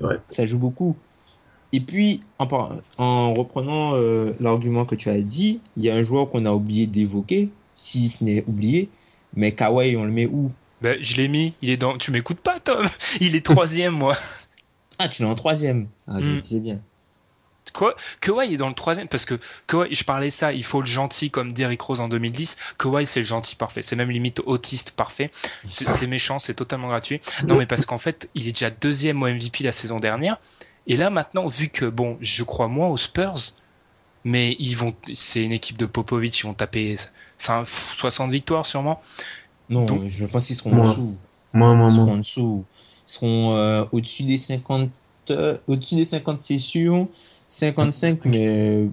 Ouais. 0.00 0.16
ça 0.28 0.46
joue 0.46 0.58
beaucoup. 0.58 0.96
Et 1.72 1.80
puis, 1.80 2.22
en, 2.38 2.46
par- 2.46 2.76
en 2.96 3.34
reprenant 3.34 3.94
euh, 3.94 4.32
l'argument 4.40 4.84
que 4.86 4.94
tu 4.94 5.08
as 5.10 5.20
dit, 5.20 5.60
il 5.76 5.82
y 5.84 5.90
a 5.90 5.94
un 5.96 6.02
joueur 6.02 6.30
qu'on 6.30 6.44
a 6.46 6.52
oublié 6.52 6.86
d'évoquer, 6.86 7.50
si 7.76 8.08
ce 8.08 8.24
n'est 8.24 8.42
oublié, 8.46 8.88
mais 9.34 9.52
Kawhi, 9.54 9.96
on 9.96 10.04
le 10.04 10.10
met 10.10 10.26
où? 10.26 10.50
Ben, 10.80 10.96
je 11.02 11.16
l'ai 11.16 11.28
mis. 11.28 11.52
Il 11.60 11.70
est 11.70 11.76
dans. 11.76 11.98
Tu 11.98 12.10
m'écoutes 12.10 12.40
pas, 12.40 12.58
Tom? 12.60 12.86
Il 13.20 13.34
est 13.36 13.44
troisième, 13.44 13.92
moi. 13.94 14.16
Ah, 14.98 15.08
tu 15.08 15.22
l'as 15.22 15.28
en 15.28 15.34
troisième. 15.34 15.88
Ah, 16.06 16.20
je 16.20 16.24
Mm. 16.26 16.34
le 16.36 16.40
disais 16.40 16.60
bien. 16.60 16.80
Quoi 17.72 17.96
Kawhi 18.20 18.54
est 18.54 18.56
dans 18.56 18.68
le 18.68 18.74
troisième 18.74 19.08
parce 19.08 19.24
que 19.24 19.38
Kawhi, 19.66 19.94
je 19.94 20.04
parlais 20.04 20.30
ça, 20.30 20.52
il 20.52 20.64
faut 20.64 20.80
le 20.80 20.86
gentil 20.86 21.30
comme 21.30 21.52
Derrick 21.52 21.80
Rose 21.82 22.00
en 22.00 22.08
2010. 22.08 22.56
Kawhi, 22.78 23.06
c'est 23.06 23.20
le 23.20 23.26
gentil 23.26 23.56
parfait. 23.56 23.82
C'est 23.82 23.96
même 23.96 24.10
limite 24.10 24.40
autiste 24.46 24.92
parfait. 24.92 25.30
C'est 25.68 26.06
méchant, 26.06 26.38
c'est 26.38 26.54
totalement 26.54 26.88
gratuit. 26.88 27.20
Non, 27.46 27.56
mais 27.56 27.66
parce 27.66 27.86
qu'en 27.86 27.98
fait, 27.98 28.28
il 28.34 28.48
est 28.48 28.52
déjà 28.52 28.70
deuxième 28.70 29.22
au 29.22 29.26
MVP 29.28 29.64
la 29.64 29.72
saison 29.72 29.96
dernière. 29.96 30.38
Et 30.86 30.96
là, 30.96 31.10
maintenant, 31.10 31.46
vu 31.48 31.68
que, 31.68 31.84
bon, 31.84 32.16
je 32.20 32.42
crois 32.44 32.68
moins 32.68 32.88
aux 32.88 32.96
Spurs, 32.96 33.34
mais 34.24 34.56
ils 34.58 34.74
vont, 34.76 34.94
c'est 35.14 35.44
une 35.44 35.52
équipe 35.52 35.76
de 35.76 35.86
Popovic, 35.86 36.38
ils 36.40 36.44
vont 36.46 36.54
taper 36.54 36.96
c'est 37.36 37.52
un- 37.52 37.60
pff, 37.64 37.94
60 37.96 38.30
victoires 38.30 38.66
sûrement. 38.66 39.00
Non, 39.70 39.84
Donc- 39.84 40.08
je 40.08 40.24
pense 40.24 40.46
qu'ils 40.46 40.56
seront 40.56 40.72
en 40.80 40.88
dessous. 40.88 41.16
Moi, 41.52 41.74
moi, 41.74 41.88
Ils 41.90 41.94
seront 41.94 42.12
en 42.12 42.16
dessous. 42.16 42.64
Ils 43.06 43.12
seront 43.12 43.54
euh, 43.54 43.84
au-dessus 43.92 44.22
des 44.24 44.38
50. 44.38 44.90
euh, 45.30 45.58
au-dessus 45.66 45.94
des 45.94 46.04
50, 46.06 46.40
c'est 46.40 46.58
sûr. 46.58 47.06
55, 47.48 48.24
mais. 48.24 48.88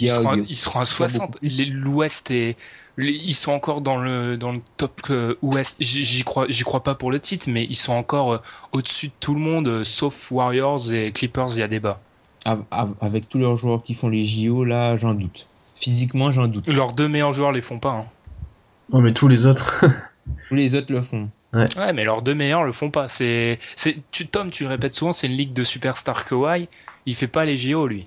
Ils 0.00 0.08
seront, 0.08 0.30
à- 0.32 0.36
ils 0.36 0.54
seront 0.54 0.78
à 0.80 0.82
pas 0.82 0.84
60. 0.86 1.20
beaucoup 1.26 1.38
plus. 1.38 1.48
Les- 1.48 1.64
L'Ouest 1.66 2.30
est, 2.30 2.56
ils 2.98 3.34
sont 3.34 3.52
encore 3.52 3.80
dans 3.80 3.96
le 3.96 4.36
dans 4.36 4.52
le 4.52 4.60
top 4.76 5.00
euh, 5.10 5.34
Ouest. 5.42 5.76
J'y 5.80 6.22
crois, 6.24 6.46
j'y 6.48 6.64
crois 6.64 6.82
pas 6.82 6.94
pour 6.94 7.10
le 7.10 7.20
titre, 7.20 7.46
mais 7.48 7.64
ils 7.64 7.76
sont 7.76 7.92
encore 7.92 8.32
euh, 8.34 8.38
au-dessus 8.72 9.08
de 9.08 9.12
tout 9.20 9.34
le 9.34 9.40
monde, 9.40 9.68
euh, 9.68 9.84
sauf 9.84 10.30
Warriors 10.30 10.92
et 10.92 11.12
Clippers. 11.12 11.48
Il 11.52 11.58
y 11.60 11.62
a 11.62 11.68
débat. 11.68 12.00
av- 12.44 12.64
av- 12.70 12.94
Avec 13.00 13.28
tous 13.28 13.38
leurs 13.38 13.56
joueurs 13.56 13.82
qui 13.82 13.94
font 13.94 14.08
les 14.08 14.24
JO, 14.24 14.64
là, 14.64 14.96
j'en 14.96 15.14
doute. 15.14 15.48
Physiquement, 15.76 16.30
j'en 16.30 16.46
doute. 16.46 16.66
Leurs 16.66 16.92
deux 16.92 17.08
meilleurs 17.08 17.32
joueurs 17.32 17.52
les 17.52 17.62
font 17.62 17.78
pas. 17.78 17.92
Hein. 17.92 18.06
Non, 18.92 19.00
mais 19.00 19.14
tous 19.14 19.28
les 19.28 19.46
autres. 19.46 19.84
Tous 20.48 20.54
les 20.54 20.74
autres 20.74 20.92
le 20.92 21.00
font. 21.02 21.28
Ouais, 21.54 21.92
mais 21.92 22.04
leurs 22.04 22.22
deux 22.22 22.34
meilleurs 22.34 22.62
le 22.64 22.70
font 22.72 22.90
pas. 22.90 23.08
C'est, 23.08 23.58
c'est, 23.74 23.96
tu 24.12 24.26
Tom, 24.28 24.50
tu 24.50 24.64
le 24.64 24.68
répètes 24.68 24.94
souvent, 24.94 25.12
c'est 25.12 25.26
une 25.26 25.36
ligue 25.36 25.52
de 25.52 25.64
superstars 25.64 26.24
Kawhi. 26.24 26.68
Il 27.06 27.14
fait 27.14 27.28
pas 27.28 27.44
les 27.44 27.56
JO 27.56 27.86
lui. 27.86 28.06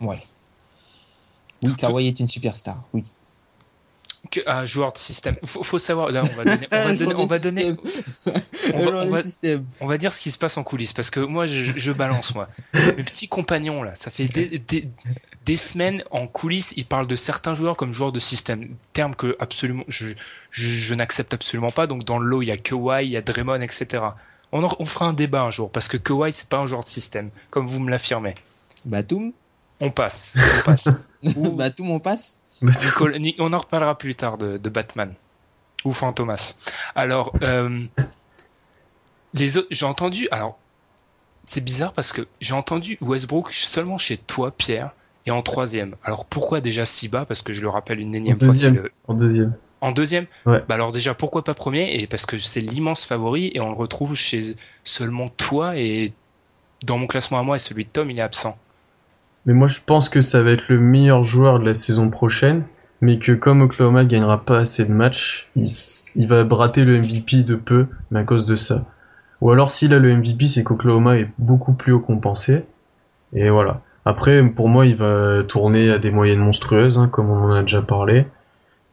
Ouais. 0.00 0.22
Oui, 1.64 1.74
Kawhi 1.76 2.06
est 2.08 2.20
une 2.20 2.28
superstar. 2.28 2.84
Oui. 2.92 3.04
Que, 4.30 4.40
un 4.46 4.64
joueur 4.64 4.92
de 4.92 4.98
système. 4.98 5.36
Faut, 5.44 5.62
faut 5.62 5.78
savoir. 5.78 6.10
Là, 6.10 6.22
on 6.22 6.36
va 6.36 6.44
donner, 6.56 6.66
on 6.72 6.76
va 6.84 6.94
donner, 6.94 7.14
on 7.14 7.26
va 7.26 7.38
donner, 7.38 7.76
on 8.74 8.84
va- 8.84 9.04
on 9.04 9.06
va- 9.08 9.22
on 9.80 9.86
va 9.86 9.96
dire 9.98 10.12
ce 10.12 10.20
qui 10.20 10.30
se 10.30 10.38
passe 10.38 10.56
en 10.58 10.64
coulisses 10.64 10.92
parce 10.92 11.08
que 11.10 11.20
moi 11.20 11.46
je, 11.46 11.60
je 11.78 11.92
balance 11.92 12.34
moi 12.34 12.48
mes 12.74 12.92
petits 12.92 13.28
compagnons 13.28 13.82
là 13.82 13.94
ça 13.94 14.10
fait 14.10 14.26
des, 14.28 14.58
des, 14.58 14.88
des 15.46 15.56
semaines 15.56 16.02
en 16.10 16.26
coulisses 16.26 16.74
ils 16.76 16.84
parlent 16.84 17.06
de 17.06 17.16
certains 17.16 17.54
joueurs 17.54 17.76
comme 17.76 17.94
joueurs 17.94 18.12
de 18.12 18.18
système 18.18 18.74
terme 18.92 19.14
que 19.14 19.36
absolument 19.38 19.84
je, 19.88 20.08
je, 20.50 20.68
je 20.68 20.94
n'accepte 20.94 21.32
absolument 21.32 21.70
pas 21.70 21.86
donc 21.86 22.04
dans 22.04 22.18
le 22.18 22.26
lot 22.28 22.42
il 22.42 22.48
y 22.48 22.52
a 22.52 22.58
Kawhi 22.58 23.06
il 23.06 23.10
y 23.12 23.16
a 23.16 23.22
Draymond 23.22 23.60
etc 23.62 24.02
on, 24.52 24.64
en- 24.64 24.76
on 24.78 24.84
fera 24.84 25.06
un 25.06 25.12
débat 25.12 25.42
un 25.42 25.50
jour 25.50 25.70
parce 25.70 25.88
que 25.88 25.96
Kawhi 25.96 26.32
c'est 26.32 26.48
pas 26.48 26.58
un 26.58 26.66
joueur 26.66 26.82
de 26.84 26.88
système 26.88 27.30
comme 27.50 27.66
vous 27.66 27.80
me 27.80 27.90
l'affirmez 27.90 28.34
Batum 28.84 29.32
on 29.80 29.90
passe 29.90 30.34
on 30.36 30.62
passe. 30.62 30.88
Batum, 31.22 31.90
on 31.90 32.00
passe 32.00 32.38
Nicole- 32.60 33.16
on 33.38 33.52
en 33.52 33.58
reparlera 33.58 33.96
plus 33.96 34.14
tard 34.16 34.38
de, 34.38 34.56
de 34.56 34.68
Batman 34.68 35.14
ou 35.84 35.92
Fantomas. 35.92 36.54
Alors, 36.96 37.32
euh, 37.42 37.84
les 39.34 39.56
autres, 39.56 39.68
j'ai 39.70 39.86
entendu. 39.86 40.26
Alors, 40.32 40.58
c'est 41.44 41.60
bizarre 41.62 41.92
parce 41.92 42.12
que 42.12 42.26
j'ai 42.40 42.54
entendu 42.54 42.98
Westbrook 43.00 43.52
seulement 43.52 43.96
chez 43.98 44.16
toi, 44.16 44.50
Pierre, 44.50 44.90
et 45.26 45.30
en 45.30 45.40
troisième. 45.42 45.94
Alors 46.02 46.24
pourquoi 46.24 46.60
déjà 46.60 46.84
si 46.84 47.08
bas? 47.08 47.24
Parce 47.26 47.42
que 47.42 47.52
je 47.52 47.60
le 47.62 47.68
rappelle 47.68 48.00
une 48.00 48.14
énième 48.14 48.36
En 48.36 48.40
fois, 48.40 48.48
le 48.74 48.92
En 49.06 49.14
deuxième. 49.14 49.54
En 49.80 49.92
deuxième. 49.92 50.26
Ouais. 50.46 50.62
Bah 50.68 50.74
alors 50.74 50.92
déjà 50.92 51.14
pourquoi 51.14 51.44
pas 51.44 51.54
premier? 51.54 52.00
Et 52.00 52.06
parce 52.06 52.26
que 52.26 52.38
c'est 52.38 52.60
l'immense 52.60 53.04
favori 53.04 53.50
et 53.54 53.60
on 53.60 53.68
le 53.68 53.76
retrouve 53.76 54.16
chez 54.16 54.56
seulement 54.84 55.28
toi 55.28 55.76
et 55.76 56.12
dans 56.84 56.98
mon 56.98 57.06
classement 57.06 57.38
à 57.38 57.42
moi 57.42 57.56
et 57.56 57.58
celui 57.58 57.84
de 57.84 57.90
Tom, 57.90 58.10
il 58.10 58.18
est 58.18 58.22
absent. 58.22 58.58
Mais 59.46 59.54
moi, 59.54 59.68
je 59.68 59.78
pense 59.84 60.08
que 60.08 60.20
ça 60.20 60.42
va 60.42 60.50
être 60.50 60.68
le 60.68 60.78
meilleur 60.78 61.24
joueur 61.24 61.58
de 61.58 61.64
la 61.64 61.74
saison 61.74 62.10
prochaine, 62.10 62.64
mais 63.00 63.18
que 63.18 63.32
comme 63.32 63.62
Oklahoma 63.62 64.04
gagnera 64.04 64.44
pas 64.44 64.58
assez 64.58 64.84
de 64.84 64.92
matchs, 64.92 65.48
il, 65.56 65.68
il 66.16 66.28
va 66.28 66.44
brater 66.44 66.84
le 66.84 66.98
MVP 66.98 67.44
de 67.44 67.56
peu, 67.56 67.86
mais 68.10 68.20
à 68.20 68.24
cause 68.24 68.46
de 68.46 68.56
ça. 68.56 68.84
Ou 69.40 69.50
alors, 69.50 69.70
s'il 69.70 69.94
a 69.94 69.98
le 69.98 70.14
MVP, 70.14 70.46
c'est 70.46 70.64
qu'Oklahoma 70.64 71.16
est 71.16 71.28
beaucoup 71.38 71.72
plus 71.72 71.92
haut 71.92 72.00
compensé. 72.00 72.64
Et 73.32 73.50
voilà. 73.50 73.80
Après, 74.04 74.42
pour 74.42 74.68
moi, 74.68 74.86
il 74.86 74.96
va 74.96 75.42
tourner 75.44 75.90
à 75.90 75.98
des 75.98 76.10
moyennes 76.10 76.40
monstrueuses, 76.40 76.98
hein, 76.98 77.08
comme 77.08 77.30
on 77.30 77.44
en 77.44 77.52
a 77.52 77.62
déjà 77.62 77.82
parlé. 77.82 78.26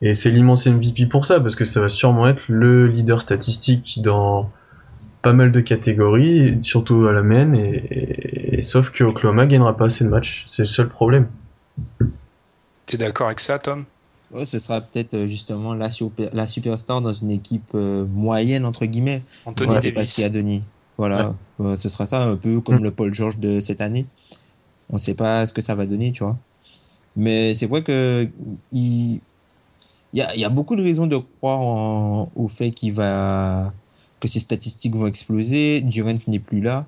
Et 0.02 0.14
c'est 0.14 0.30
l'immense 0.30 0.68
MVP 0.68 1.06
pour 1.06 1.26
ça, 1.26 1.40
parce 1.40 1.56
que 1.56 1.66
ça 1.66 1.82
va 1.82 1.90
sûrement 1.90 2.28
être 2.28 2.44
le 2.50 2.88
leader 2.88 3.22
statistique 3.22 4.02
dans 4.02 4.52
pas 5.22 5.34
mal 5.34 5.52
de 5.52 5.60
catégories, 5.62 6.58
surtout 6.62 7.08
à 7.08 7.12
la 7.14 7.22
main, 7.24 7.54
et, 7.54 7.60
et- 7.90 8.56
et- 8.58 8.62
sauf 8.62 8.92
que 8.92 9.04
Oklahoma 9.04 9.46
gagnera 9.48 9.76
pas 9.76 9.86
assez 9.86 10.04
de 10.04 10.10
matchs. 10.10 10.46
C'est 10.48 10.64
le 10.64 10.68
seul 10.68 10.90
problème. 10.90 11.28
T'es 12.86 12.98
d'accord 12.98 13.28
avec 13.28 13.40
ça, 13.40 13.58
Tom? 13.58 13.86
Ouais, 14.32 14.46
ce 14.46 14.60
sera 14.60 14.82
peut-être 14.82 15.14
euh, 15.14 15.28
justement 15.28 15.74
la, 15.74 15.90
super, 15.90 16.30
la 16.34 16.46
superstar 16.48 17.02
dans 17.02 17.14
une 17.14 17.32
équipe 17.32 17.70
euh, 17.74 18.06
moyenne, 18.08 18.66
entre 18.66 18.86
guillemets. 18.86 19.24
Anthony 19.46 19.72
On 19.72 19.74
ne 19.76 19.80
sait 19.80 19.92
pas 19.92 20.00
Davis. 20.00 20.10
ce 20.12 20.16
qu'il 20.16 20.24
y 20.24 20.28
a 20.28 20.30
Denis. 20.30 20.64
Voilà, 20.98 21.36
Euh, 21.60 21.76
ce 21.78 21.90
sera 21.90 22.06
ça 22.06 22.24
un 22.24 22.36
peu 22.38 22.60
comme 22.62 22.80
Mm. 22.80 22.84
le 22.84 22.92
Paul 22.92 23.14
George 23.14 23.38
de 23.40 23.60
cette 23.62 23.82
année. 23.82 24.06
On 24.90 24.96
ne 24.96 25.00
sait 25.00 25.14
pas 25.16 25.46
ce 25.48 25.54
que 25.54 25.62
ça 25.62 25.74
va 25.76 25.86
donner, 25.86 26.12
tu 26.12 26.24
vois. 26.24 26.38
Mais 27.16 27.54
c'est 27.56 27.66
vrai 27.68 27.82
que 27.84 28.28
il, 28.72 29.22
il 30.16 30.20
y, 30.20 30.22
a, 30.22 30.34
il 30.36 30.40
y 30.40 30.46
a 30.46 30.50
beaucoup 30.50 30.76
de 30.78 30.82
raisons 30.84 31.08
de 31.08 31.18
croire 31.18 31.60
en- 31.62 32.32
au 32.36 32.48
fait 32.48 32.72
qu'il 32.72 32.94
va, 32.94 33.74
que 34.22 34.28
ses 34.28 34.40
statistiques 34.40 34.96
vont 34.96 35.08
exploser. 35.08 35.82
Durant 35.82 36.18
n'est 36.28 36.40
plus 36.40 36.62
là. 36.62 36.86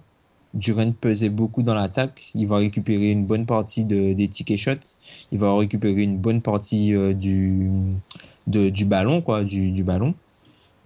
Durant 0.54 0.90
pesait 0.92 1.30
beaucoup 1.30 1.62
dans 1.62 1.76
l'attaque. 1.76 2.32
Il 2.36 2.48
va 2.48 2.58
récupérer 2.58 3.12
une 3.12 3.26
bonne 3.26 3.46
partie 3.46 3.84
de, 3.86 4.14
des 4.14 4.30
tickets 4.30 4.58
shots. 4.58 4.88
Il 5.34 5.40
va 5.40 5.56
récupérer 5.58 6.04
une 6.04 6.18
bonne 6.18 6.42
partie 6.42 6.96
euh, 6.96 7.14
du, 7.14 7.70
de, 8.48 8.70
du 8.70 8.86
ballon, 8.86 9.22
quoi, 9.22 9.44
du, 9.44 9.72
du 9.72 9.84
ballon. 9.84 10.16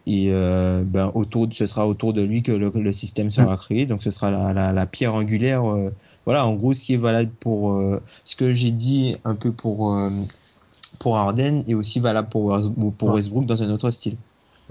Et 0.07 0.29
euh, 0.31 0.83
ben, 0.83 1.11
autour, 1.13 1.47
ce 1.53 1.67
sera 1.67 1.87
autour 1.87 2.13
de 2.13 2.23
lui 2.23 2.41
que 2.41 2.51
le, 2.51 2.71
le 2.73 2.91
système 2.91 3.29
sera 3.29 3.55
créé. 3.55 3.85
Donc 3.85 4.01
ce 4.01 4.09
sera 4.09 4.31
la, 4.31 4.51
la, 4.51 4.73
la 4.73 4.85
pierre 4.87 5.13
angulaire. 5.13 5.63
euh, 5.71 5.91
voilà, 6.25 6.47
en 6.47 6.53
gros, 6.55 6.73
ce 6.73 6.85
qui 6.85 6.93
est 6.95 6.97
valable 6.97 7.31
pour 7.39 7.79
ce 8.25 8.35
que 8.35 8.51
j'ai 8.51 8.71
dit 8.71 9.15
un 9.25 9.35
peu 9.35 9.51
pour 9.51 9.95
pour 11.01 11.17
Harden 11.17 11.63
est 11.67 11.73
aussi 11.73 11.99
valable 11.99 12.29
pour, 12.29 12.45
Westbrook- 12.53 12.95
pour 12.95 13.09
Ouais. 13.09 13.15
Westbrook 13.15 13.45
dans 13.45 13.61
un 13.63 13.69
autre 13.69 13.91
style. 13.91 14.17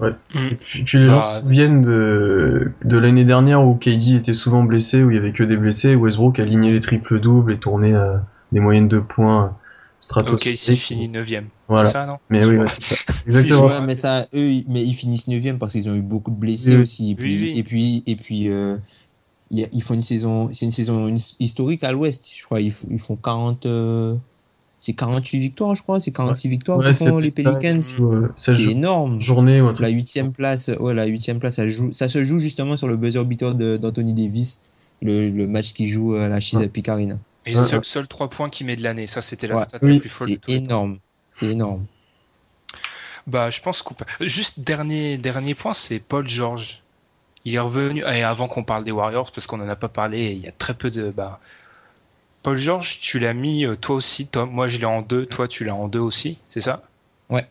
Et 0.03 0.55
puis, 0.55 0.83
puis 0.83 0.97
les 0.97 1.05
gens 1.05 1.19
Bah, 1.19 1.35
se 1.35 1.41
souviennent 1.41 1.81
de, 1.83 2.71
de 2.83 2.97
l'année 2.97 3.23
dernière 3.23 3.63
où 3.63 3.75
KD 3.75 4.15
était 4.15 4.33
souvent 4.33 4.63
blessé, 4.63 5.03
où 5.03 5.11
il 5.11 5.15
y 5.15 5.19
avait 5.19 5.31
que 5.31 5.43
des 5.43 5.57
blessés, 5.57 5.93
où 5.93 6.01
Westbrook 6.05 6.39
alignait 6.39 6.71
les 6.71 6.79
triples-doubles 6.79 7.53
et 7.53 7.59
tournait 7.59 7.93
à 7.93 8.25
des 8.51 8.59
moyennes 8.59 8.87
de 8.87 8.97
points 8.99 9.45
Ok, 9.45 10.01
stratosphériques. 10.01 10.57
c'est 10.57 10.75
fini 10.75 11.07
9ème. 11.07 11.43
Voilà. 11.67 11.85
C'est 11.85 11.93
ça, 11.93 12.05
non? 12.07 12.17
Mais 12.31 12.43
oui, 12.45 12.57
ouais, 12.57 12.65
c'est 12.67 12.81
ça. 12.81 13.13
Exactement. 13.27 13.67
Ouais, 13.67 13.85
mais 13.85 13.93
ça, 13.93 14.23
eux, 14.33 14.39
ils- 14.49 14.65
mais 14.69 14.83
ils 14.83 14.93
finissent 14.95 15.27
9 15.27 15.59
parce 15.59 15.73
qu'ils 15.73 15.87
ont 15.87 15.93
eu 15.95 16.01
beaucoup 16.01 16.31
de 16.31 16.35
blessés 16.35 16.75
Oui. 16.77 16.81
aussi. 16.81 17.11
Et 17.11 17.15
puis, 17.15 17.37
Oui, 17.37 17.51
oui. 17.53 17.59
et 17.59 17.63
puis, 17.63 18.03
et 18.07 18.15
puis, 18.15 18.49
euh, 18.49 18.77
ils 19.51 19.83
font 19.83 19.93
une 19.93 20.01
saison, 20.01 20.49
c'est 20.51 20.65
une 20.65 20.71
saison 20.71 21.07
his- 21.13 21.35
historique 21.39 21.83
à 21.83 21.91
l'Ouest. 21.91 22.25
Je 22.35 22.43
crois 22.43 22.59
ils, 22.59 22.73
font 22.99 23.15
40, 23.17 23.67
euh, 23.67 24.15
c'est 24.81 24.93
48 24.93 25.37
victoires, 25.39 25.75
je 25.75 25.83
crois. 25.83 26.01
C'est 26.01 26.11
46 26.11 26.49
victoires 26.49 26.79
Ouais, 26.79 26.91
font 26.91 27.19
les 27.19 27.29
Pelicans. 27.31 27.79
euh, 27.99 28.27
C'est 28.35 28.59
énorme. 28.63 29.21
journée. 29.21 29.61
La 29.79 29.89
huitième 29.89 30.33
place, 30.33 30.69
ouais, 30.79 30.93
la 30.93 31.05
huitième 31.05 31.39
place, 31.39 31.55
ça, 31.55 31.67
joue, 31.67 31.93
ça 31.93 32.09
se 32.09 32.23
joue 32.23 32.39
justement 32.39 32.75
sur 32.75 32.87
le 32.87 32.97
buzzer 32.97 33.23
beater 33.23 33.53
d'Anthony 33.55 34.13
Davis, 34.15 34.61
le, 35.03 35.29
le 35.29 35.47
match 35.47 35.73
qui 35.73 35.87
joue 35.87 36.15
à 36.15 36.27
la 36.27 36.39
Chesapeake 36.39 36.89
Arena. 36.89 37.17
Et 37.45 37.55
Ouais, 37.55 37.61
seul, 37.61 37.85
seul 37.85 38.07
3 38.07 38.29
points 38.29 38.49
qui 38.49 38.63
met 38.63 38.75
de 38.75 38.83
l'année. 38.83 39.05
Ça, 39.07 39.21
c'était 39.21 39.47
la 39.47 39.55
Ouais. 39.55 39.63
stat 39.63 39.77
Oui, 39.83 39.93
la 39.93 39.99
plus 39.99 40.09
folle 40.09 40.29
de 40.31 40.39
C'est 40.45 40.51
énorme. 40.53 40.97
C'est 41.33 41.47
énorme. 41.47 41.85
Bah, 43.27 43.49
je 43.51 43.61
pense 43.61 43.81
qu'on 43.83 43.93
peut. 43.93 44.05
Juste 44.21 44.61
dernier, 44.61 45.17
dernier 45.17 45.53
point, 45.53 45.73
c'est 45.73 45.99
Paul 45.99 46.27
George. 46.27 46.81
Il 47.45 47.53
est 47.55 47.59
revenu, 47.59 48.01
et 48.01 48.23
avant 48.23 48.47
qu'on 48.47 48.63
parle 48.63 48.83
des 48.83 48.91
Warriors, 48.91 49.31
parce 49.31 49.47
qu'on 49.47 49.59
en 49.61 49.69
a 49.69 49.75
pas 49.75 49.89
parlé, 49.89 50.31
il 50.33 50.39
y 50.45 50.47
a 50.47 50.51
très 50.51 50.73
peu 50.73 50.89
de, 50.91 51.09
bah, 51.11 51.39
Paul 52.43 52.57
George, 52.57 52.99
tu 52.99 53.19
l'as 53.19 53.33
mis, 53.33 53.65
euh, 53.65 53.75
toi 53.75 53.95
aussi. 53.95 54.27
Moi, 54.49 54.67
je 54.67 54.79
l'ai 54.79 54.85
en 54.85 55.01
deux, 55.01 55.25
toi, 55.25 55.47
tu 55.47 55.63
l'as 55.63 55.75
en 55.75 55.87
deux 55.87 55.99
aussi, 55.99 56.39
c'est 56.49 56.59
ça? 56.59 56.83
Ouais. 57.29 57.45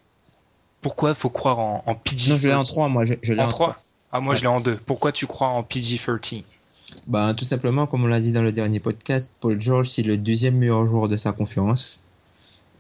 Pourquoi 0.81 1.15
faut 1.15 1.31
croire 1.31 1.59
en, 1.59 1.83
en 1.87 1.95
PG? 1.95 2.31
Non, 2.31 2.37
je 2.37 2.49
l'ai 2.49 2.55
en 2.55 2.63
3, 2.63 2.89
moi. 2.89 3.05
Je, 3.05 3.15
je 3.23 3.33
l'ai 3.35 3.43
En 3.43 3.47
en 3.47 3.49
3? 3.49 3.83
Ah, 4.13 4.21
moi, 4.21 4.33
Ouais. 4.33 4.37
je 4.37 4.43
l'ai 4.43 4.49
en 4.49 4.61
deux. 4.61 4.77
Pourquoi 4.87 5.13
tu 5.13 5.27
crois 5.27 5.49
en 5.49 5.63
PG-13? 5.63 6.43
Ben, 7.07 7.35
tout 7.35 7.45
simplement, 7.45 7.87
comme 7.87 8.03
on 8.03 8.09
l'a 8.09 8.19
dit 8.21 8.33
dans 8.33 8.43
le 8.43 8.51
dernier 8.51 8.81
podcast, 8.81 9.31
Paul 9.41 9.61
George, 9.61 9.89
c'est 9.91 10.03
le 10.03 10.17
deuxième 10.17 10.57
meilleur 10.57 10.87
joueur 10.89 11.09
de 11.09 11.17
sa 11.17 11.33
conférence. 11.33 12.07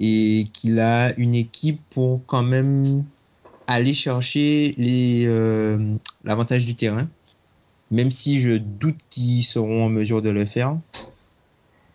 Et 0.00 0.48
qu'il 0.52 0.80
a 0.80 1.14
une 1.18 1.34
équipe 1.34 1.80
pour 1.90 2.20
quand 2.26 2.42
même 2.42 3.04
aller 3.68 3.94
chercher 3.94 4.74
les, 4.78 5.26
euh, 5.26 5.94
l'avantage 6.24 6.64
du 6.64 6.74
terrain. 6.74 7.06
Même 7.92 8.10
si 8.10 8.40
je 8.40 8.52
doute 8.52 8.96
qu'ils 9.10 9.44
seront 9.44 9.84
en 9.84 9.88
mesure 9.88 10.22
de 10.22 10.30
le 10.30 10.44
faire. 10.46 10.76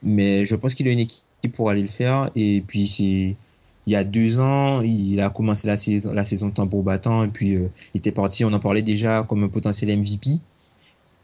Mais 0.03 0.45
je 0.45 0.55
pense 0.55 0.73
qu'il 0.73 0.88
a 0.88 0.91
une 0.91 0.99
équipe 0.99 1.23
pour 1.55 1.69
aller 1.69 1.81
le 1.81 1.88
faire. 1.88 2.29
Et 2.36 2.63
puis, 2.65 2.88
c'est, 2.88 3.36
il 3.88 3.93
y 3.93 3.95
a 3.95 4.03
deux 4.03 4.39
ans, 4.39 4.81
il 4.81 5.19
a 5.19 5.29
commencé 5.29 5.67
la 5.67 5.77
saison, 5.77 6.13
la 6.13 6.25
saison 6.25 6.47
de 6.47 6.53
tambour 6.53 6.84
battant. 6.84 7.23
Et 7.23 7.27
puis, 7.27 7.55
euh, 7.55 7.69
il 7.93 7.99
était 7.99 8.12
parti, 8.12 8.43
on 8.45 8.53
en 8.53 8.60
parlait 8.60 8.81
déjà 8.81 9.23
comme 9.27 9.43
un 9.43 9.49
potentiel 9.49 9.97
MVP 9.97 10.39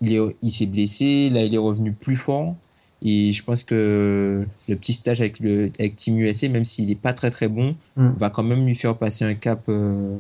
il 0.02 0.16
est, 0.16 0.36
il 0.42 0.52
s'est 0.52 0.66
blessé, 0.66 1.30
là 1.30 1.44
il 1.44 1.54
est 1.54 1.60
revenu 1.60 1.94
plus 1.94 2.16
fort. 2.16 2.56
Et 3.04 3.34
je 3.34 3.44
pense 3.44 3.64
que 3.64 4.46
le 4.68 4.76
petit 4.76 4.94
stage 4.94 5.22
avec 5.22 5.40
le 5.40 5.72
avec 5.80 5.96
Team 5.96 6.20
USA, 6.20 6.50
même 6.50 6.66
s'il 6.66 6.92
est 6.92 7.00
pas 7.00 7.14
très 7.14 7.32
très 7.32 7.48
bon, 7.48 7.76
Mm. 7.96 8.10
va 8.18 8.30
quand 8.30 8.44
même 8.44 8.66
lui 8.66 8.76
faire 8.76 8.98
passer 8.98 9.26
un 9.26 9.34
cap 9.34 9.64
euh, 9.70 10.18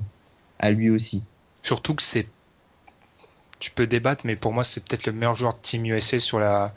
à 0.59 0.71
lui 0.71 0.89
aussi. 0.89 1.23
Surtout 1.61 1.93
que 1.93 2.01
c'est, 2.01 2.27
tu 3.59 3.69
peux 3.71 3.85
débattre, 3.85 4.25
mais 4.25 4.35
pour 4.35 4.51
moi, 4.51 4.63
c'est 4.63 4.83
peut-être 4.87 5.05
le 5.05 5.13
meilleur 5.13 5.35
joueur 5.35 5.53
de 5.53 5.59
Team 5.61 5.85
USA 5.85 6.17
sur 6.19 6.39
la, 6.39 6.73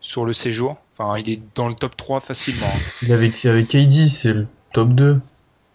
sur 0.00 0.24
le 0.24 0.32
séjour. 0.32 0.76
Enfin, 0.96 1.18
il 1.18 1.28
est 1.28 1.40
dans 1.54 1.68
le 1.68 1.74
top 1.74 1.96
3 1.96 2.20
facilement. 2.20 2.66
hein. 2.66 2.78
Il 3.02 3.10
est 3.10 3.14
avec, 3.14 3.44
avec 3.46 3.68
KD, 3.68 4.08
c'est 4.08 4.32
le 4.32 4.46
top 4.72 4.90
2. 4.90 5.20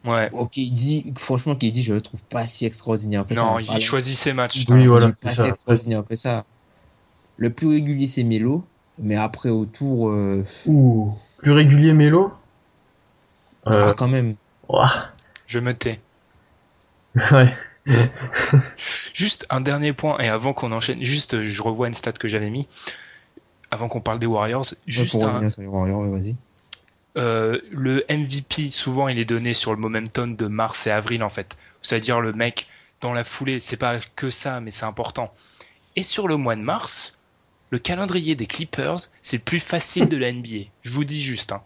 Ouais. 0.06 0.30
Ok, 0.32 0.56
il 0.58 0.72
dit, 0.72 1.14
franchement, 1.18 1.56
dit 1.56 1.84
je 1.84 1.94
le 1.94 2.02
trouve 2.02 2.24
pas 2.24 2.46
si 2.46 2.66
extraordinaire 2.66 3.26
que 3.28 3.36
ça. 3.36 3.42
Non, 3.42 3.60
il 3.60 3.82
choisit 3.82 4.16
ses 4.16 4.32
matchs. 4.34 4.66
Oui, 4.70 4.88
voilà, 4.88 5.08
il 5.08 5.10
est 5.10 5.14
pas 5.22 5.32
si 5.32 5.42
extraordinaire 5.42 6.04
que 6.10 6.16
ça. 6.16 6.46
Le 7.38 7.50
plus 7.50 7.68
régulier 7.68 8.08
c'est 8.08 8.24
Melo, 8.24 8.66
mais 8.98 9.16
après 9.16 9.50
autour, 9.50 10.10
euh, 10.10 10.46
Ouh, 10.66 11.14
plus 11.40 11.52
régulier 11.52 11.94
Melo? 11.94 12.34
Euh, 13.68 13.90
ah, 13.90 13.94
quand 13.96 14.08
même. 14.08 14.36
ouah, 14.70 15.10
Je 15.48 15.60
me 15.60 15.74
tais. 15.74 16.00
Ouais. 17.32 17.54
Juste 19.14 19.46
un 19.50 19.62
dernier 19.62 19.94
point, 19.94 20.18
et 20.20 20.28
avant 20.28 20.54
qu'on 20.54 20.72
enchaîne, 20.72 21.04
juste, 21.04 21.42
je 21.42 21.62
revois 21.62 21.88
une 21.88 21.94
stat 21.94 22.12
que 22.12 22.28
j'avais 22.28 22.50
mis, 22.50 22.68
avant 23.72 23.88
qu'on 23.88 24.02
parle 24.02 24.20
des 24.20 24.26
Warriors, 24.26 24.66
juste 24.88 25.12
pour 25.12 25.26
un, 25.26 25.34
revenir 25.34 25.52
sur 25.52 25.62
les 25.62 25.68
Warriors, 25.68 26.02
ouais, 26.02 26.10
vas-y. 26.10 26.36
euh, 27.18 27.60
le 27.72 28.04
MVP, 28.10 28.70
souvent, 28.70 29.08
il 29.08 29.20
est 29.20 29.26
donné 29.26 29.54
sur 29.54 29.72
le 29.72 29.78
momentum 29.78 30.36
de 30.36 30.48
mars 30.48 30.88
et 30.88 30.92
avril, 30.92 31.24
en 31.24 31.30
fait. 31.30 31.58
C'est-à-dire, 31.82 32.22
le 32.22 32.34
mec, 32.34 32.68
dans 33.02 33.14
la 33.14 33.24
foulée, 33.24 33.60
c'est 33.60 33.78
pas 33.78 34.00
que 34.16 34.30
ça, 34.30 34.60
mais 34.60 34.72
c'est 34.72 34.86
important. 34.86 35.34
Et 35.96 36.04
sur 36.04 36.28
le 36.28 36.38
mois 36.38 36.56
de 36.56 36.62
mars, 36.62 37.20
le 37.70 37.80
calendrier 37.80 38.36
des 38.36 38.48
Clippers, 38.48 39.00
c'est 39.22 39.38
le 39.38 39.44
plus 39.44 39.60
facile 39.60 40.08
de 40.08 40.18
la 40.18 40.32
NBA. 40.32 40.70
Je 40.82 40.92
vous 40.92 41.04
dis 41.04 41.22
juste, 41.22 41.52
hein. 41.52 41.62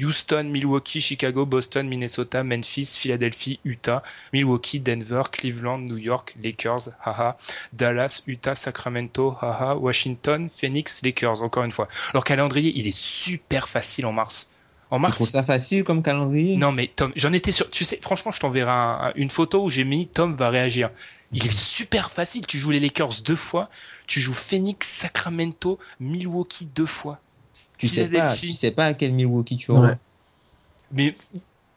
Houston, 0.00 0.44
Milwaukee, 0.44 1.00
Chicago, 1.00 1.46
Boston, 1.46 1.84
Minnesota, 1.88 2.42
Memphis, 2.42 2.96
Philadelphie, 2.96 3.60
Utah, 3.64 4.02
Milwaukee, 4.32 4.80
Denver, 4.80 5.22
Cleveland, 5.30 5.78
New 5.78 5.98
York, 5.98 6.34
Lakers, 6.42 6.90
haha, 7.00 7.36
Dallas, 7.72 8.22
Utah, 8.26 8.54
Sacramento, 8.54 9.36
haha, 9.40 9.76
Washington, 9.76 10.48
Phoenix, 10.50 11.02
Lakers, 11.02 11.42
encore 11.42 11.64
une 11.64 11.72
fois. 11.72 11.88
Leur 12.12 12.24
calendrier, 12.24 12.72
il 12.76 12.86
est 12.86 12.96
super 12.96 13.68
facile 13.68 14.06
en 14.06 14.12
mars. 14.12 14.50
En 14.90 14.98
mars, 14.98 15.16
trouves 15.16 15.30
ça 15.30 15.42
facile 15.42 15.82
comme 15.82 16.02
calendrier? 16.02 16.56
Non 16.56 16.70
mais 16.70 16.86
Tom, 16.86 17.12
j'en 17.16 17.32
étais 17.32 17.52
sûr. 17.52 17.68
Tu 17.70 17.84
sais, 17.84 17.98
franchement, 18.00 18.30
je 18.30 18.38
t'enverrai 18.38 18.70
un- 18.70 18.98
un- 19.08 19.12
une 19.16 19.30
photo 19.30 19.64
où 19.64 19.70
j'ai 19.70 19.82
mis 19.84 20.06
Tom 20.06 20.34
va 20.34 20.50
réagir. 20.50 20.90
Il 21.32 21.44
est 21.46 21.52
super 21.56 22.12
facile. 22.12 22.46
Tu 22.46 22.58
joues 22.58 22.70
les 22.70 22.80
Lakers 22.80 23.22
deux 23.24 23.34
fois. 23.34 23.70
Tu 24.06 24.20
joues 24.20 24.34
Phoenix, 24.34 24.86
Sacramento, 24.86 25.78
Milwaukee 25.98 26.66
deux 26.66 26.86
fois. 26.86 27.18
Tu 27.78 27.88
sais 27.88 28.02
pas, 28.20 28.34
tu 28.36 28.48
sais 28.48 28.70
pas 28.70 28.86
à 28.86 28.94
quel 28.94 29.12
Milwaukee 29.12 29.56
tu 29.56 29.70
auras. 29.70 29.88
Ouais. 29.90 29.94
Mais 30.92 31.16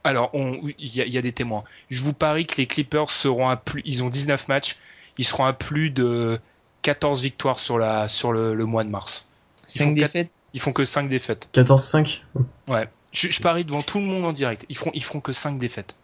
alors, 0.03 0.29
on- 0.33 0.61
il 0.77 0.95
y, 0.95 1.09
y 1.09 1.17
a 1.17 1.21
des 1.21 1.33
témoins. 1.33 1.63
Je 1.89 2.01
vous 2.03 2.13
parie 2.13 2.45
que 2.45 2.55
les 2.57 2.67
Clippers 2.67 3.09
seront 3.09 3.49
à 3.49 3.57
plus. 3.57 3.81
Ils 3.85 4.03
ont 4.03 4.09
19 4.09 4.47
matchs. 4.47 4.77
Ils 5.17 5.25
seront 5.25 5.45
à 5.45 5.53
plus 5.53 5.89
de 5.89 6.39
14 6.83 7.21
victoires 7.23 7.59
sur 7.59 7.77
la 7.79 8.07
sur 8.07 8.31
le, 8.31 8.53
le 8.53 8.65
mois 8.65 8.83
de 8.83 8.89
mars. 8.89 9.25
Ils 9.67 9.71
5 9.71 9.83
font 9.85 9.93
quatre- 9.95 10.13
défaites 10.13 10.29
Ils 10.53 10.59
font 10.61 10.73
que 10.73 10.85
5 10.85 11.09
défaites. 11.09 11.49
14-5 11.53 12.21
Ouais. 12.67 12.87
Je, 13.11 13.29
je 13.29 13.41
parie 13.41 13.65
devant 13.65 13.81
tout 13.81 13.97
le 13.99 14.05
monde 14.05 14.25
en 14.25 14.33
direct. 14.33 14.65
Ils 14.69 14.77
feront 14.77 14.91
ils 14.93 15.03
feront 15.03 15.19
que 15.19 15.33
5 15.33 15.57
défaites. 15.59 15.95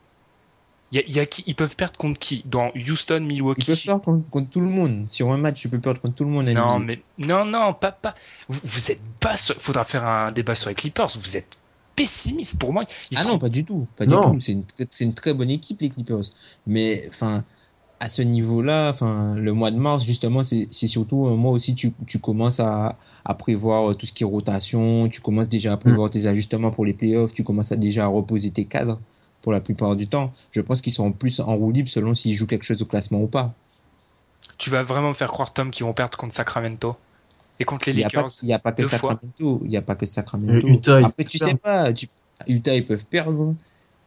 Il 0.93 0.97
y 0.97 0.99
a, 0.99 1.15
y 1.15 1.19
a 1.19 1.25
qui 1.25 1.43
Ils 1.47 1.55
peuvent 1.55 1.75
perdre 1.75 1.97
contre 1.97 2.19
qui? 2.19 2.43
Dans 2.45 2.71
Houston, 2.75 3.17
Ils 3.21 3.25
Milwaukee? 3.27 3.65
peuvent 3.65 3.83
perdre 3.83 4.01
contre, 4.03 4.29
contre 4.29 4.49
tout 4.51 4.59
le 4.61 4.69
monde. 4.69 5.07
Sur 5.09 5.31
un 5.31 5.37
match, 5.37 5.59
tu 5.59 5.67
peux 5.69 5.79
perdre 5.79 5.99
contre 5.99 6.13
tout 6.15 6.23
le 6.23 6.29
monde. 6.29 6.45
Non, 6.49 6.79
NBA. 6.79 6.85
mais 6.85 7.03
non, 7.17 7.45
non, 7.45 7.73
pas 7.73 7.91
pas. 7.91 8.13
Vous, 8.47 8.59
vous 8.63 8.91
êtes 8.91 9.01
pas. 9.19 9.35
Sur... 9.35 9.55
Faudra 9.55 9.83
faire 9.85 10.05
un 10.05 10.31
débat 10.31 10.55
sur 10.55 10.69
les 10.69 10.75
Clippers. 10.75 11.09
Vous 11.19 11.35
êtes 11.35 11.57
pessimiste 11.95 12.59
pour 12.59 12.73
moi. 12.73 12.85
Ils 13.11 13.17
ah 13.17 13.23
sont- 13.23 13.29
non, 13.29 13.39
pas 13.39 13.49
du 13.49 13.65
tout. 13.65 13.87
Pas 13.95 14.05
Non. 14.05 14.29
du 14.29 14.35
tout. 14.35 14.41
C'est 14.41 14.51
une, 14.53 14.65
c'est 14.91 15.03
une 15.03 15.13
très 15.13 15.33
bonne 15.33 15.49
équipe, 15.49 15.81
les 15.81 15.89
Clippers. 15.89 16.21
Mais, 16.67 17.05
enfin, 17.09 17.43
à 17.99 18.09
ce 18.09 18.21
niveau-là, 18.21 18.89
enfin, 18.89 19.33
le 19.35 19.53
mois 19.53 19.71
de 19.71 19.77
mars, 19.77 20.03
justement, 20.03 20.43
c'est 20.43 20.67
c'est 20.71 20.87
surtout 20.87 21.25
un 21.27 21.35
mois 21.35 21.51
aussi, 21.51 21.73
tu, 21.75 21.93
tu 22.05 22.19
commences 22.19 22.59
à, 22.59 22.97
à 23.25 23.33
prévoir 23.33 23.91
euh, 23.91 23.93
tout 23.95 24.05
ce 24.05 24.11
qui 24.13 24.23
est 24.23 24.25
rotation, 24.27 25.07
tu 25.07 25.21
commences 25.21 25.47
déjà 25.49 25.73
à 25.73 25.77
prévoir 25.77 26.09
tes 26.09 26.25
ajustements 26.25 26.71
pour 26.71 26.83
les 26.85 26.93
playoffs, 26.93 27.33
tu 27.33 27.43
commences 27.43 27.71
à 27.71 27.77
déjà 27.77 28.03
à 28.05 28.07
reposer 28.07 28.51
tes 28.51 28.65
cadres 28.65 28.99
pour 29.43 29.51
la 29.51 29.59
plupart 29.61 29.95
du 29.95 30.07
temps. 30.07 30.33
Je 30.51 30.61
pense 30.61 30.81
qu'ils 30.81 30.93
seront 30.93 31.11
plus 31.11 31.39
en 31.39 31.55
roue 31.55 31.71
libre 31.71 31.89
selon 31.89 32.15
s'ils 32.15 32.33
jouent 32.33 32.47
quelque 32.47 32.63
chose 32.63 32.81
au 32.81 32.85
classement 32.85 33.21
ou 33.21 33.27
pas. 33.27 33.53
Tu 34.57 34.71
vas 34.71 34.81
vraiment 34.81 35.09
me 35.09 35.13
faire 35.13 35.29
croire 35.31 35.53
Tom 35.53 35.69
qu'ils 35.69 35.85
vont 35.85 35.93
perdre 35.93 36.17
contre 36.17 36.33
Sacramento 36.33 36.95
et 37.59 37.65
contre 37.65 37.85
les 37.89 37.93
Il 37.93 37.97
n'y 37.97 38.03
a, 38.05 38.09
pas- 38.09 38.21
Lakers. 38.21 38.31
il 38.41 38.49
y 38.49 38.53
a 38.53 38.59
pas 38.59 38.71
que. 38.71 38.87
Sacramento. 38.87 39.61
Il 39.63 39.69
n'y 39.69 39.77
a 39.77 39.81
pas 39.83 39.95
que 39.95 40.05
Sacramento. 40.07 40.67
Utah, 40.67 40.99
ils 40.99 41.05
Après, 41.05 41.23
tu 41.25 41.37
peuvent 41.37 41.49
sais 41.49 41.55
pas. 41.55 41.93
Tu... 41.93 42.07
Utah, 42.47 42.73
ils 42.73 42.83
peuvent 42.85 43.05
perdre. 43.05 43.53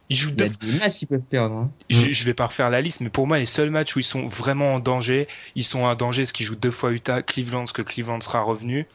Ils 0.09 0.17
jouent 0.17 0.31
Il 0.31 0.41
y 0.41 0.45
a 0.45 0.49
deux. 0.49 0.73
des 0.73 0.79
matchs 0.79 0.97
qu'ils 0.99 1.09
peuvent 1.09 1.27
perdre. 1.27 1.55
hein. 1.57 1.71
Je, 1.91 2.13
je 2.13 2.25
vais 2.25 2.35
pas 2.35 2.47
refaire 2.47 2.71
la 2.71 2.81
liste, 2.81 3.01
mais 3.01 3.11
pour 3.11 3.27
moi, 3.27 3.39
les 3.39 3.47
seuls 3.47 3.71
matchs 3.71 3.97
où 3.97 3.99
ils 3.99 4.05
sont 4.05 4.27
vraiment 4.27 4.75
en 4.75 4.79
danger, 4.79 5.27
ils 5.57 5.65
sont 5.65 5.81
en 5.81 5.95
danger 5.97 6.23
parce 6.23 6.33
qu'ils 6.33 6.47
jouent 6.47 6.55
deux 6.57 6.71
fois 6.71 6.93
Utah, 6.93 7.23
Cleveland, 7.23 7.61
parce 7.61 7.73
que 7.73 7.83
Cleveland 7.83 8.21
sera 8.21 8.41
revenu. 8.43 8.87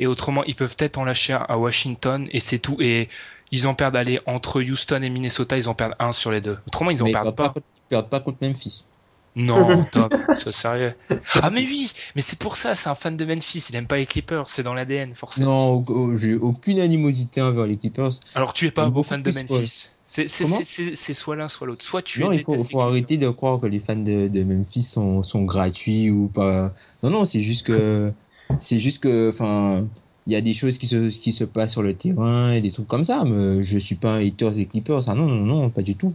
Et 0.00 0.06
autrement, 0.06 0.42
ils 0.44 0.54
peuvent 0.56 0.74
peut-être 0.76 0.98
en 0.98 1.04
lâcher 1.04 1.32
un 1.34 1.46
à 1.48 1.58
Washington 1.58 2.28
et 2.32 2.40
c'est 2.40 2.58
tout. 2.58 2.76
Et 2.80 3.08
ils 3.52 3.68
en 3.68 3.74
perdent 3.74 3.96
aller 3.96 4.18
entre 4.26 4.60
Houston 4.62 5.00
et 5.02 5.10
Minnesota, 5.10 5.56
ils 5.56 5.68
en 5.68 5.74
perdent 5.74 5.94
un 6.00 6.12
sur 6.12 6.32
les 6.32 6.40
deux. 6.40 6.58
Autrement, 6.66 6.90
ils 6.90 7.00
en 7.02 7.04
Mais 7.04 7.10
ils 7.10 7.12
perdent 7.12 7.36
perdent 7.36 7.54
pas. 7.54 7.60
pas. 7.60 7.66
ils 7.76 7.88
perdent 7.88 8.08
pas 8.10 8.20
contre 8.20 8.38
Memphis. 8.42 8.86
Non, 9.34 9.84
Tom, 9.92 10.10
sois 10.34 10.52
sérieux. 10.52 10.94
Ah 11.36 11.48
mais 11.50 11.60
oui, 11.60 11.90
mais 12.14 12.20
c'est 12.20 12.38
pour 12.38 12.56
ça, 12.56 12.74
c'est 12.74 12.90
un 12.90 12.94
fan 12.94 13.16
de 13.16 13.24
Memphis, 13.24 13.64
il 13.70 13.76
aime 13.76 13.86
pas 13.86 13.96
les 13.96 14.04
Clippers, 14.04 14.46
c'est 14.50 14.62
dans 14.62 14.74
l'ADN 14.74 15.14
forcément. 15.14 15.82
Non, 15.88 16.14
j'ai 16.16 16.34
aucune 16.34 16.80
animosité 16.80 17.40
envers 17.40 17.66
les 17.66 17.78
Clippers. 17.78 18.10
Alors 18.34 18.52
tu 18.52 18.66
es 18.66 18.70
pas 18.70 18.84
un 18.84 18.88
beau 18.90 19.02
fan 19.02 19.22
de 19.22 19.30
Memphis. 19.30 19.88
C'est 20.04 20.28
c'est- 20.28 20.44
Comment 20.44 20.56
c'est- 20.58 20.64
c'est- 20.64 20.94
c'est 20.94 21.14
soit 21.14 21.36
l'un 21.36 21.48
soit 21.48 21.66
l'autre. 21.66 21.82
Soit 21.82 22.02
tu 22.02 22.20
Non, 22.22 22.32
es 22.32 22.36
il 22.36 22.42
faut, 22.42 22.58
faut 22.58 22.82
arrêter 22.82 23.16
de 23.16 23.30
croire 23.30 23.58
que 23.58 23.66
les 23.66 23.80
fans 23.80 23.96
de, 23.96 24.28
de 24.28 24.44
Memphis 24.44 24.82
sont, 24.82 25.22
sont 25.22 25.44
gratuits 25.44 26.10
ou 26.10 26.28
pas. 26.28 26.74
Non, 27.02 27.08
non, 27.08 27.24
c'est 27.24 27.40
juste 27.40 27.64
que, 27.66 28.12
c'est 28.58 28.78
juste 28.78 28.98
que, 28.98 29.30
enfin, 29.30 29.86
il 30.26 30.32
y 30.32 30.36
a 30.36 30.40
des 30.40 30.54
choses 30.54 30.78
qui 30.78 30.86
se, 30.86 31.08
qui 31.08 31.32
se 31.32 31.44
passent 31.44 31.72
sur 31.72 31.82
le 31.82 31.94
terrain 31.94 32.52
et 32.52 32.60
des 32.60 32.70
trucs 32.70 32.86
comme 32.88 33.04
ça, 33.04 33.24
mais 33.24 33.62
je 33.62 33.78
suis 33.78 33.96
pas 33.96 34.12
un 34.14 34.26
hater 34.26 34.50
des 34.50 34.66
Clippers. 34.66 35.08
Ah 35.08 35.14
non, 35.14 35.26
non, 35.26 35.44
non, 35.44 35.70
pas 35.70 35.82
du 35.82 35.96
tout. 35.96 36.14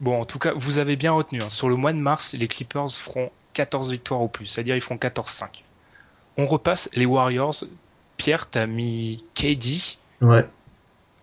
Bon, 0.00 0.20
en 0.20 0.24
tout 0.24 0.38
cas, 0.38 0.52
vous 0.56 0.78
avez 0.78 0.96
bien 0.96 1.12
retenu. 1.12 1.40
hein. 1.42 1.50
Sur 1.50 1.68
le 1.68 1.76
mois 1.76 1.92
de 1.92 1.98
mars, 1.98 2.34
les 2.38 2.48
Clippers 2.48 2.90
feront 2.90 3.30
14 3.52 3.90
victoires 3.92 4.20
au 4.22 4.28
plus, 4.28 4.46
c'est-à-dire 4.46 4.74
ils 4.74 4.80
feront 4.80 4.96
14-5. 4.96 5.62
On 6.36 6.46
repasse 6.46 6.88
les 6.94 7.06
Warriors. 7.06 7.54
Pierre, 8.16 8.48
t'as 8.48 8.66
mis 8.66 9.24
KD. 9.34 9.98
Ouais. 10.20 10.46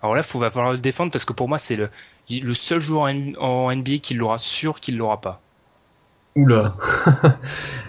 Alors 0.01 0.15
là, 0.15 0.21
il 0.33 0.39
va 0.39 0.51
falloir 0.51 0.73
le 0.73 0.79
défendre 0.79 1.11
parce 1.11 1.25
que 1.25 1.33
pour 1.33 1.47
moi, 1.49 1.57
c'est 1.59 1.75
le, 1.75 1.89
le 2.29 2.53
seul 2.53 2.79
joueur 2.81 3.03
en, 3.03 3.69
en 3.69 3.75
NBA 3.75 3.97
qui 3.97 4.13
l'aura 4.13 4.37
sûr 4.37 4.79
qu'il 4.79 4.97
l'aura 4.97 5.19
pas. 5.21 5.41
Oula. 6.35 6.75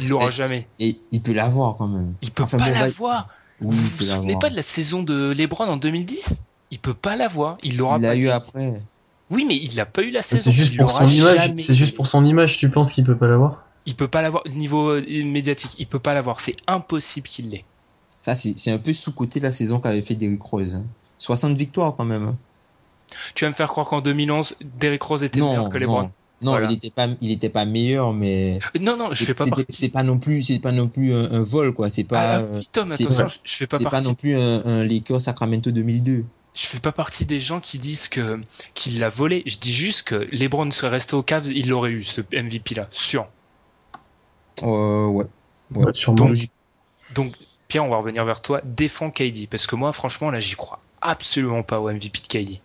Il 0.00 0.08
l'aura 0.08 0.28
Et- 0.28 0.32
jamais. 0.32 0.66
Et 0.80 0.98
il 1.12 1.22
peut 1.22 1.32
l'avoir 1.32 1.76
quand 1.76 1.86
même. 1.88 2.14
Il 2.22 2.30
peut 2.32 2.42
Enfin, 2.42 2.58
pas 2.58 2.70
l'avoir. 2.70 3.28
Oui, 3.62 3.74
vous 3.76 3.82
vous 3.82 4.04
souvenez 4.04 4.38
pas 4.38 4.50
de 4.50 4.56
la 4.56 4.62
saison 4.62 5.02
de 5.02 5.32
LeBron 5.32 5.66
en 5.66 5.76
2010 5.76 6.40
Il 6.70 6.78
peut 6.78 6.94
pas 6.94 7.16
l'avoir. 7.16 7.58
Il 7.62 7.76
l'aura 7.78 7.96
Il 7.98 8.02
pas. 8.02 8.08
l'a 8.08 8.16
eu 8.16 8.28
après. 8.28 8.82
Oui, 9.30 9.44
mais 9.46 9.56
il 9.56 9.74
l'a 9.76 9.86
pas 9.86 10.02
eu 10.02 10.10
la 10.10 10.20
saison. 10.22 10.50
C'est 10.50 10.56
juste 10.56 10.74
jamais. 10.74 11.62
C'est 11.62 11.74
juste 11.76 11.94
pour 11.94 12.06
son 12.06 12.22
image. 12.22 12.58
Tu 12.58 12.68
penses 12.70 12.92
qu'il 12.92 13.04
peut 13.04 13.16
pas 13.16 13.28
l'avoir? 13.28 13.64
Il 13.86 13.94
peut 13.96 14.08
pas 14.08 14.22
l'avoir. 14.22 14.42
Niveau 14.48 14.90
euh, 14.90 15.02
médiatique, 15.24 15.76
il 15.78 15.86
peut 15.86 15.98
pas 15.98 16.14
l'avoir. 16.14 16.40
C'est 16.40 16.54
impossible 16.66 17.26
qu'il 17.28 17.48
l'ait. 17.50 17.64
Ça, 18.20 18.34
c'est 18.34 18.54
c'est 18.56 18.70
un 18.70 18.78
peu 18.78 18.92
sous-côté 18.92 19.40
la 19.40 19.50
saison 19.50 19.80
qu'avait 19.80 20.02
fait 20.02 20.14
Derrick 20.14 20.42
Rose. 20.42 20.74
hein. 20.76 20.84
60 21.18 21.56
victoires 21.56 21.94
quand 21.96 22.04
même. 22.04 22.28
hein. 22.28 22.36
Tu 23.34 23.44
vas 23.44 23.50
me 23.50 23.54
faire 23.54 23.68
croire 23.68 23.86
qu'en 23.88 24.00
2011, 24.00 24.56
Derrick 24.80 25.02
Rose 25.02 25.22
était 25.24 25.40
meilleur 25.40 25.68
que 25.68 25.78
LeBron 25.78 26.02
non, 26.02 26.08
non 26.42 26.52
Voilà. 26.52 26.68
il 26.70 26.74
était 26.74 26.90
pas, 26.90 27.08
il 27.20 27.30
était 27.30 27.48
pas 27.48 27.64
meilleur, 27.64 28.12
mais 28.12 28.58
Non, 28.80 28.96
non, 28.96 29.08
je 29.12 29.24
fais 29.24 29.34
pas 29.34 29.46
partie. 29.46 29.64
c'est 29.70 29.88
pas 29.88 30.02
non 30.02 30.18
plus, 30.18 30.42
c'est 30.42 30.58
pas 30.58 30.72
non 30.72 30.88
plus 30.88 31.12
un, 31.12 31.30
un 31.32 31.42
vol 31.42 31.72
quoi. 31.72 31.88
C'est 31.90 32.04
pas, 32.04 32.20
Ah, 32.20 32.38
euh, 32.40 32.60
Tom, 32.72 32.92
c'est 32.92 33.04
attention, 33.04 33.24
pas- 33.26 33.32
je- 33.44 33.52
fais 33.56 33.66
pas 33.66 33.78
c'est 33.78 33.84
pas 33.90 34.00
non 34.00 34.14
plus 34.14 34.36
un, 34.36 34.64
un 34.64 34.84
Lakers 34.84 35.20
Sacramento 35.20 35.70
2002. 35.70 36.24
Je 36.54 36.66
fais 36.66 36.80
pas 36.80 36.92
partie 36.92 37.24
des 37.24 37.40
gens 37.40 37.60
qui 37.60 37.78
disent 37.78 38.08
que 38.08 38.38
qu'il 38.74 38.98
l'a 38.98 39.08
volé. 39.08 39.42
Je 39.46 39.56
dis 39.56 39.72
juste 39.72 40.02
que 40.08 40.28
LeBron 40.32 40.70
serait 40.70 40.90
resté 40.90 41.14
au 41.16 41.22
Cavs, 41.22 41.46
il 41.50 41.68
l'aurait 41.70 41.92
eu 41.92 42.02
ce 42.04 42.20
MVP 42.32 42.74
là, 42.74 42.88
sûr. 42.90 43.26
Euh, 44.62 45.06
ouais. 45.06 45.24
Ouais. 45.74 45.84
Ouais, 45.86 45.94
sûrement. 45.94 46.30
Donc 47.14 47.34
Pierre, 47.68 47.84
on 47.84 47.88
va 47.88 47.96
revenir 47.96 48.24
vers 48.26 48.42
toi. 48.42 48.60
Défends 48.64 49.10
KD 49.10 49.46
parce 49.50 49.66
que 49.66 49.76
moi, 49.76 49.92
franchement, 49.92 50.30
là, 50.30 50.40
j'y 50.40 50.54
crois 50.54 50.80
absolument 51.00 51.62
pas 51.62 51.80
au 51.80 51.90
MVP 51.90 52.20
de 52.20 52.26
KD. 52.26 52.60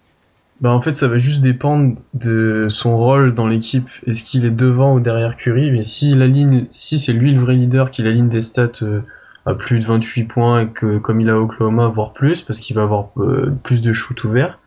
Bah 0.59 0.71
en 0.71 0.81
fait 0.81 0.95
ça 0.95 1.07
va 1.07 1.19
juste 1.19 1.41
dépendre 1.41 1.97
de 2.15 2.67
son 2.69 2.97
rôle 2.97 3.35
dans 3.35 3.47
l'équipe. 3.47 3.87
Est-ce 4.07 4.23
qu'il 4.23 4.43
est 4.45 4.49
devant 4.51 4.95
ou 4.95 4.99
derrière 4.99 5.37
Curry? 5.37 5.69
Mais 5.71 5.83
si 5.83 6.15
la 6.15 6.25
ligne, 6.27 6.65
si 6.71 6.97
c'est 6.97 7.13
lui 7.13 7.31
le 7.31 7.39
vrai 7.39 7.55
leader 7.55 7.91
qui 7.91 8.01
aligne 8.01 8.27
des 8.29 8.41
stats 8.41 8.71
euh, 8.81 9.01
à 9.45 9.53
plus 9.53 9.77
de 9.79 9.85
28 9.85 10.23
points 10.23 10.61
et 10.61 10.67
que 10.67 10.97
comme 10.97 11.21
il 11.21 11.29
a 11.29 11.37
Oklahoma 11.39 11.87
voire 11.87 12.13
plus 12.13 12.41
parce 12.41 12.59
qu'il 12.59 12.75
va 12.75 12.83
avoir 12.83 13.09
euh, 13.17 13.53
plus 13.63 13.81
de 13.81 13.93
shoot 13.93 14.23
ouverts, 14.23 14.57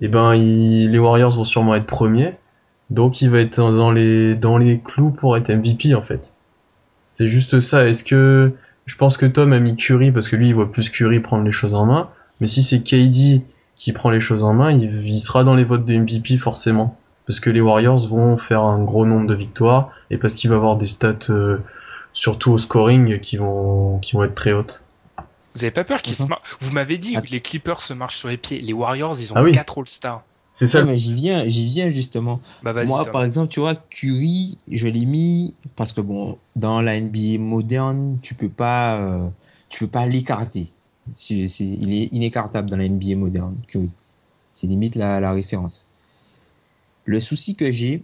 et 0.00 0.08
ben 0.08 0.34
il- 0.34 0.90
les 0.90 0.98
Warriors 0.98 1.36
vont 1.36 1.44
sûrement 1.44 1.74
être 1.74 1.86
premiers. 1.86 2.34
Donc 2.90 3.22
il 3.22 3.30
va 3.30 3.40
être 3.40 3.56
dans 3.58 3.92
les 3.92 4.34
dans 4.34 4.58
les 4.58 4.80
clous 4.84 5.10
pour 5.10 5.36
être 5.38 5.48
MVP 5.50 5.94
en 5.94 6.02
fait. 6.02 6.34
C'est 7.10 7.28
juste 7.28 7.60
ça. 7.60 7.88
Est-ce 7.88 8.04
que 8.04 8.52
je 8.86 8.96
pense 8.96 9.16
que 9.16 9.26
Tom 9.26 9.52
a 9.52 9.60
mis 9.60 9.76
Curry 9.76 10.12
parce 10.12 10.28
que 10.28 10.36
lui 10.36 10.48
il 10.48 10.54
voit 10.54 10.70
plus 10.70 10.90
Curry 10.90 11.20
prendre 11.20 11.44
les 11.44 11.52
choses 11.52 11.74
en 11.74 11.86
main. 11.86 12.08
Mais 12.40 12.46
si 12.46 12.62
c'est 12.62 12.82
KD 12.82 13.42
qui 13.76 13.92
prend 13.92 14.10
les 14.10 14.20
choses 14.20 14.44
en 14.44 14.54
main, 14.54 14.70
il, 14.72 15.06
il 15.06 15.20
sera 15.20 15.44
dans 15.44 15.54
les 15.54 15.64
votes 15.64 15.84
de 15.84 15.94
MVP 15.96 16.38
forcément. 16.38 16.96
Parce 17.26 17.40
que 17.40 17.48
les 17.50 17.60
Warriors 17.62 18.06
vont 18.06 18.36
faire 18.36 18.62
un 18.62 18.82
gros 18.84 19.06
nombre 19.06 19.26
de 19.26 19.34
victoires 19.34 19.90
et 20.10 20.18
parce 20.18 20.34
qu'il 20.34 20.50
va 20.50 20.56
avoir 20.56 20.76
des 20.76 20.86
stats, 20.86 21.14
euh, 21.30 21.58
surtout 22.12 22.52
au 22.52 22.58
scoring, 22.58 23.18
qui 23.20 23.36
vont, 23.38 23.98
qui 24.00 24.12
vont 24.14 24.24
être 24.24 24.34
très 24.34 24.52
hautes. 24.52 24.82
Vous 25.56 25.64
avez 25.64 25.70
pas 25.70 25.84
peur 25.84 26.02
qu'ils 26.02 26.12
Mhm. 26.18 26.24
se 26.24 26.28
mar- 26.28 26.42
Vous 26.60 26.72
m'avez 26.72 26.98
dit 26.98 27.14
Ah. 27.16 27.22
que 27.22 27.30
les 27.30 27.40
Clippers 27.40 27.80
se 27.80 27.94
marchent 27.94 28.18
sur 28.18 28.28
les 28.28 28.36
pieds. 28.36 28.60
Les 28.60 28.72
Warriors, 28.72 29.16
ils 29.18 29.32
ont 29.32 29.36
Ah 29.36 29.42
oui. 29.42 29.52
4 29.52 29.78
All-Stars. 29.78 30.22
C'est 30.52 30.66
ça. 30.68 30.80
Ouais, 30.80 30.84
mais 30.84 30.96
j'y 30.96 31.14
viens, 31.14 31.48
j'y 31.48 31.66
viens 31.66 31.88
justement. 31.90 32.40
Bah. 32.62 32.72
Moi, 32.84 33.02
Tom. 33.04 33.12
par 33.12 33.24
exemple, 33.24 33.48
tu 33.48 33.58
vois, 33.60 33.74
Curry, 33.74 34.58
je 34.70 34.86
l'ai 34.86 35.04
mis 35.06 35.54
parce 35.76 35.92
que 35.92 36.00
bon, 36.00 36.38
dans 36.56 36.80
la 36.82 37.00
NBA 37.00 37.38
moderne, 37.40 38.18
tu 38.22 38.34
peux 38.34 38.48
pas, 38.50 39.00
euh, 39.00 39.28
tu 39.68 39.80
peux 39.84 39.90
pas 39.90 40.06
l'écarter. 40.06 40.68
Il 41.30 41.92
est 41.92 42.12
inécartable 42.12 42.70
dans 42.70 42.76
la 42.76 42.88
NBA 42.88 43.16
moderne, 43.16 43.56
Curry. 43.68 43.90
C'est 44.52 44.66
limite 44.66 44.94
la, 44.94 45.20
la 45.20 45.32
référence. 45.32 45.88
Le 47.04 47.20
souci 47.20 47.54
que 47.56 47.70
j'ai, 47.70 48.02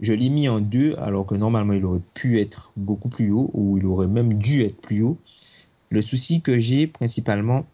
je 0.00 0.12
l'ai 0.12 0.28
mis 0.28 0.48
en 0.48 0.60
deux, 0.60 0.94
alors 0.98 1.26
que 1.26 1.34
normalement 1.34 1.72
il 1.72 1.84
aurait 1.84 2.00
pu 2.14 2.38
être 2.40 2.72
beaucoup 2.76 3.08
plus 3.08 3.30
haut, 3.30 3.50
ou 3.54 3.78
il 3.78 3.86
aurait 3.86 4.08
même 4.08 4.34
dû 4.34 4.62
être 4.62 4.80
plus 4.80 5.02
haut. 5.02 5.16
Le 5.90 6.02
souci 6.02 6.42
que 6.42 6.58
j'ai 6.58 6.86
principalement, 6.86 7.64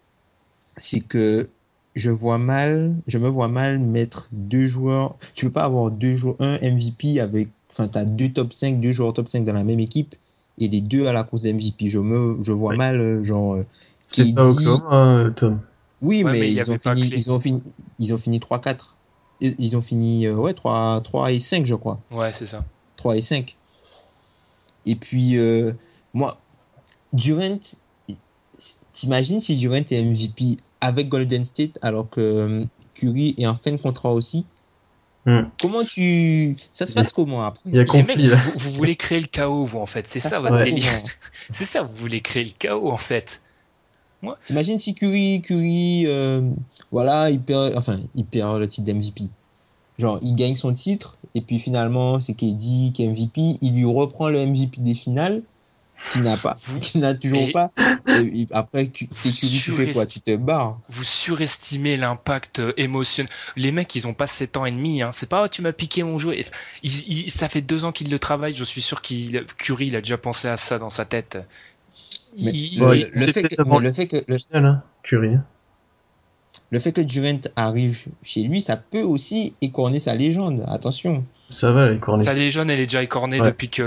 c'est 0.77 1.01
que 1.01 1.49
je 1.95 2.11
vois 2.11 2.39
mal, 2.39 2.95
je 3.07 3.19
me 3.19 3.29
vois 3.29 3.49
mal 3.49 3.79
mettre 3.79 4.29
deux 4.33 4.67
joueurs. 4.67 5.17
Tu 5.35 5.47
peux 5.47 5.53
pas 5.53 5.65
avoir 5.65 5.91
deux 5.91 6.15
joueurs, 6.15 6.37
un 6.41 6.59
MVP 6.59 7.21
avec, 7.21 7.49
enfin, 7.71 7.89
t'as 7.89 8.05
deux 8.05 8.29
top 8.29 8.53
5, 8.53 8.81
deux 8.81 8.93
joueurs 8.93 9.13
top 9.13 9.29
5 9.29 9.45
dans 9.45 9.53
la 9.53 9.65
même 9.65 9.81
équipe 9.81 10.15
et 10.59 10.69
les 10.69 10.81
deux 10.81 11.07
à 11.07 11.13
la 11.13 11.25
course 11.25 11.43
de 11.43 11.53
MVP. 11.53 11.89
Je 11.91 11.99
me, 11.99 12.41
je 12.43 12.53
vois 12.53 12.71
Oui. 12.73 12.77
mal, 12.77 13.01
euh, 13.01 13.25
genre, 13.25 13.55
euh, 13.55 13.67
C'est 14.13 14.35
pas 14.35 14.49
Oklahoma, 14.49 14.95
euh, 14.95 15.31
Tom. 15.31 15.61
oui, 16.01 16.23
Ouais, 16.23 16.33
mais, 16.33 16.41
mais 16.41 16.53
ils, 16.53 16.71
ont 16.71 16.79
fini, 16.79 17.09
ils 17.09 17.33
ont 17.33 17.41
fini, 17.41 17.63
ils 17.99 18.15
ont 18.15 18.19
fini 18.19 18.39
3-4. 18.39 18.95
Ils, 19.41 19.55
ils 19.59 19.77
ont 19.77 19.83
fini, 19.83 20.27
euh, 20.27 20.35
ouais, 20.35 20.55
3, 20.55 21.01
3 21.03 21.33
et 21.33 21.41
5, 21.41 21.67
je 21.67 21.75
crois. 21.75 22.01
Ouais, 22.11 22.33
c'est 22.33 22.47
ça. 22.47 22.65
3 22.97 23.17
et 23.17 23.21
5. 23.21 23.57
Et 24.87 24.97
puis, 24.97 25.37
euh, 25.37 25.73
moi, 26.15 26.39
Durant, 27.13 27.59
t'imagines 28.93 29.41
si 29.41 29.57
Durant 29.57 29.77
est 29.77 30.03
MVP 30.03 30.59
avec 30.81 31.09
Golden 31.09 31.43
State 31.43 31.79
alors 31.83 32.09
que 32.09 32.21
euh, 32.21 32.65
Curry 32.95 33.35
est 33.39 33.47
en 33.47 33.55
fin 33.55 33.73
de 33.73 33.77
contrat 33.77 34.13
aussi? 34.13 34.47
Hmm. 35.25 35.43
Comment 35.61 35.85
tu. 35.85 36.57
Ça 36.73 36.85
se 36.85 36.95
passe 36.95 37.13
comment 37.13 37.45
après? 37.45 37.63
Il 37.67 37.77
y 37.77 37.79
a 37.79 37.85
conflit 37.85 38.17
mecs, 38.17 38.33
vous, 38.33 38.53
vous 38.57 38.71
voulez 38.71 38.97
créer 38.97 39.21
le 39.21 39.29
chaos, 39.29 39.65
vous, 39.65 39.79
en 39.79 39.87
fait. 39.87 40.09
C'est 40.09 40.19
ça, 40.19 40.39
se 40.39 40.43
votre 40.43 40.65
délire. 40.65 40.91
C'est 41.51 41.65
ça, 41.65 41.83
vous 41.83 41.95
voulez 41.95 42.21
créer 42.21 42.45
le 42.45 42.51
chaos, 42.59 42.91
en 42.91 42.97
fait. 42.97 43.42
T'imagines 44.45 44.79
si 44.79 44.95
Curry, 44.95 45.43
Curry, 45.43 46.05
euh, 46.07 46.43
voilà, 46.91 47.31
il 47.31 47.41
perd, 47.41 47.77
enfin, 47.77 48.01
il 48.15 48.25
perd 48.25 48.59
le 48.59 48.69
titre 48.69 48.87
d'MVP. 48.87 49.25
Genre, 49.99 50.19
il 50.23 50.35
gagne 50.35 50.57
son 50.57 50.73
titre, 50.73 51.19
et 51.35 51.41
puis 51.41 51.59
finalement, 51.59 52.19
c'est 52.21 52.35
KD 52.35 52.93
qui 52.93 53.03
est 53.05 53.09
MVP, 53.09 53.59
il 53.61 53.75
lui 53.75 53.85
reprend 53.85 54.29
le 54.29 54.41
MVP 54.47 54.81
des 54.81 54.95
finales, 54.95 55.43
qu'il 56.11 56.23
n'a 56.23 56.37
pas, 56.37 56.55
Vous- 56.57 56.81
qu'il 56.81 57.01
n'a 57.01 57.15
toujours 57.15 57.43
et- 57.43 57.53
pas. 57.53 57.71
Et, 58.09 58.47
après, 58.53 58.89
tu- 58.89 59.07
t'es 59.07 59.31
tu 59.31 59.47
fais 59.73 59.93
quoi 59.93 60.07
Tu 60.07 60.21
te 60.21 60.35
barres. 60.37 60.81
Vous 60.89 61.05
surestimez 61.05 61.97
l'impact 61.97 62.59
euh, 62.59 62.73
émotionnel. 62.77 63.31
Les 63.57 63.71
mecs, 63.71 63.95
ils 63.95 64.07
ont 64.09 64.15
pas 64.15 64.27
7 64.27 64.57
ans 64.57 64.65
et 64.65 64.71
demi. 64.71 65.03
Hein. 65.03 65.11
C'est 65.13 65.29
pas, 65.29 65.45
oh, 65.45 65.49
tu 65.49 65.63
m'as 65.63 65.73
piqué 65.73 66.03
mon 66.03 66.19
jouet. 66.19 66.45
Ça 67.29 67.49
fait 67.49 67.61
deux 67.61 67.85
ans 67.85 67.93
qu'ils 67.93 68.11
le 68.11 68.19
travaillent. 68.19 68.55
Je 68.55 68.65
suis 68.65 68.83
sûr 68.83 69.01
qu'il, 69.03 69.45
Curry, 69.59 69.87
il 69.89 69.97
a 69.97 70.01
déjà 70.01 70.19
pensé 70.19 70.49
à 70.49 70.57
ça 70.57 70.79
dans 70.81 70.91
sa 70.91 71.05
tête. 71.05 71.39
Mais 72.41 72.51
Il- 72.51 72.81
le, 72.81 72.97
il- 72.97 73.33
fait 73.33 73.43
que, 73.43 73.63
le 73.81 73.93
fait 73.93 74.07
que 74.07 74.17
le, 74.27 74.39
hein, 74.55 74.83
fait 76.81 76.93
que 76.93 77.01
Durant 77.03 77.41
arrive 77.57 78.07
chez 78.23 78.43
lui, 78.45 78.61
ça 78.61 78.77
peut 78.77 79.03
aussi 79.03 79.55
écorner 79.61 80.01
sa 80.01 80.15
légende. 80.15 80.65
Attention. 80.69 81.23
Ça 81.51 81.71
va, 81.73 81.91
les 81.91 81.99
cornets. 81.99 82.25
Sa 82.25 82.33
légende, 82.35 82.71
elle 82.71 82.81
est 82.81 82.87
déjà 82.87 83.03
écornée 83.03 83.41
Ouais. 83.41 83.47
depuis 83.47 83.69
que 83.69 83.83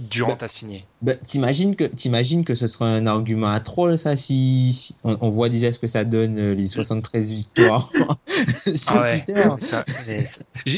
Durant 0.00 0.34
a 0.40 0.48
signé. 0.48 0.86
Ben, 1.02 1.18
t'imagines 1.26 1.76
que 1.76 1.84
t'imagines 1.84 2.44
que 2.44 2.54
ce 2.54 2.66
sera 2.66 2.86
un 2.86 3.06
argument 3.06 3.48
à 3.50 3.60
troll 3.60 3.98
ça 3.98 4.16
si, 4.16 4.72
si- 4.72 4.96
on, 5.04 5.18
on 5.20 5.30
voit 5.30 5.50
déjà 5.50 5.70
ce 5.72 5.78
que 5.78 5.86
ça 5.86 6.04
donne 6.04 6.38
euh, 6.38 6.54
les 6.54 6.68
73 6.68 7.30
victoires 7.30 7.92
sur 8.74 8.92
Ah 8.96 9.02
ouais. 9.02 9.22
Twitter. 9.24 9.44
Ça- 9.60 9.84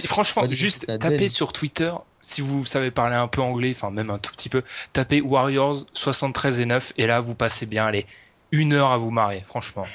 Franchement, 0.05 0.43
juste 0.51 0.87
ça 0.87 0.99
tapez 0.99 1.17
donne. 1.17 1.29
sur 1.29 1.53
Twitter, 1.53 1.93
si 2.21 2.41
vous 2.41 2.65
savez 2.65 2.91
parler 2.91 3.15
un 3.15 3.29
peu 3.29 3.41
anglais, 3.43 3.73
enfin 3.75 3.91
même 3.91 4.11
un 4.11 4.19
tout 4.19 4.33
petit 4.33 4.49
peu, 4.49 4.63
tapez 4.93 5.21
Warriors 5.21 5.87
73 5.93 6.61
et 6.61 6.67
9 6.67 6.93
et 6.99 7.07
là 7.07 7.21
vous 7.21 7.35
passez 7.37 7.67
bien 7.67 7.87
allez, 7.87 8.07
une 8.51 8.73
heure 8.73 8.91
à 8.91 8.99
vous 8.99 9.11
marrer, 9.11 9.43
franchement. 9.47 9.87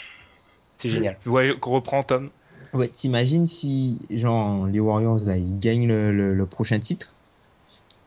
C'est 0.78 0.90
génial. 0.90 1.18
Vous 1.24 1.32
voyez 1.32 1.54
qu'on 1.58 1.72
reprend 1.72 2.02
Tom? 2.02 2.30
Ouais, 2.74 2.88
t'imagines 2.88 3.48
si 3.48 4.00
genre 4.10 4.68
les 4.68 4.80
Warriors 4.80 5.20
là 5.26 5.36
ils 5.38 5.58
gagnent 5.58 5.88
le, 5.88 6.12
le- 6.12 6.34
le 6.36 6.46
prochain 6.46 6.80
titre, 6.80 7.14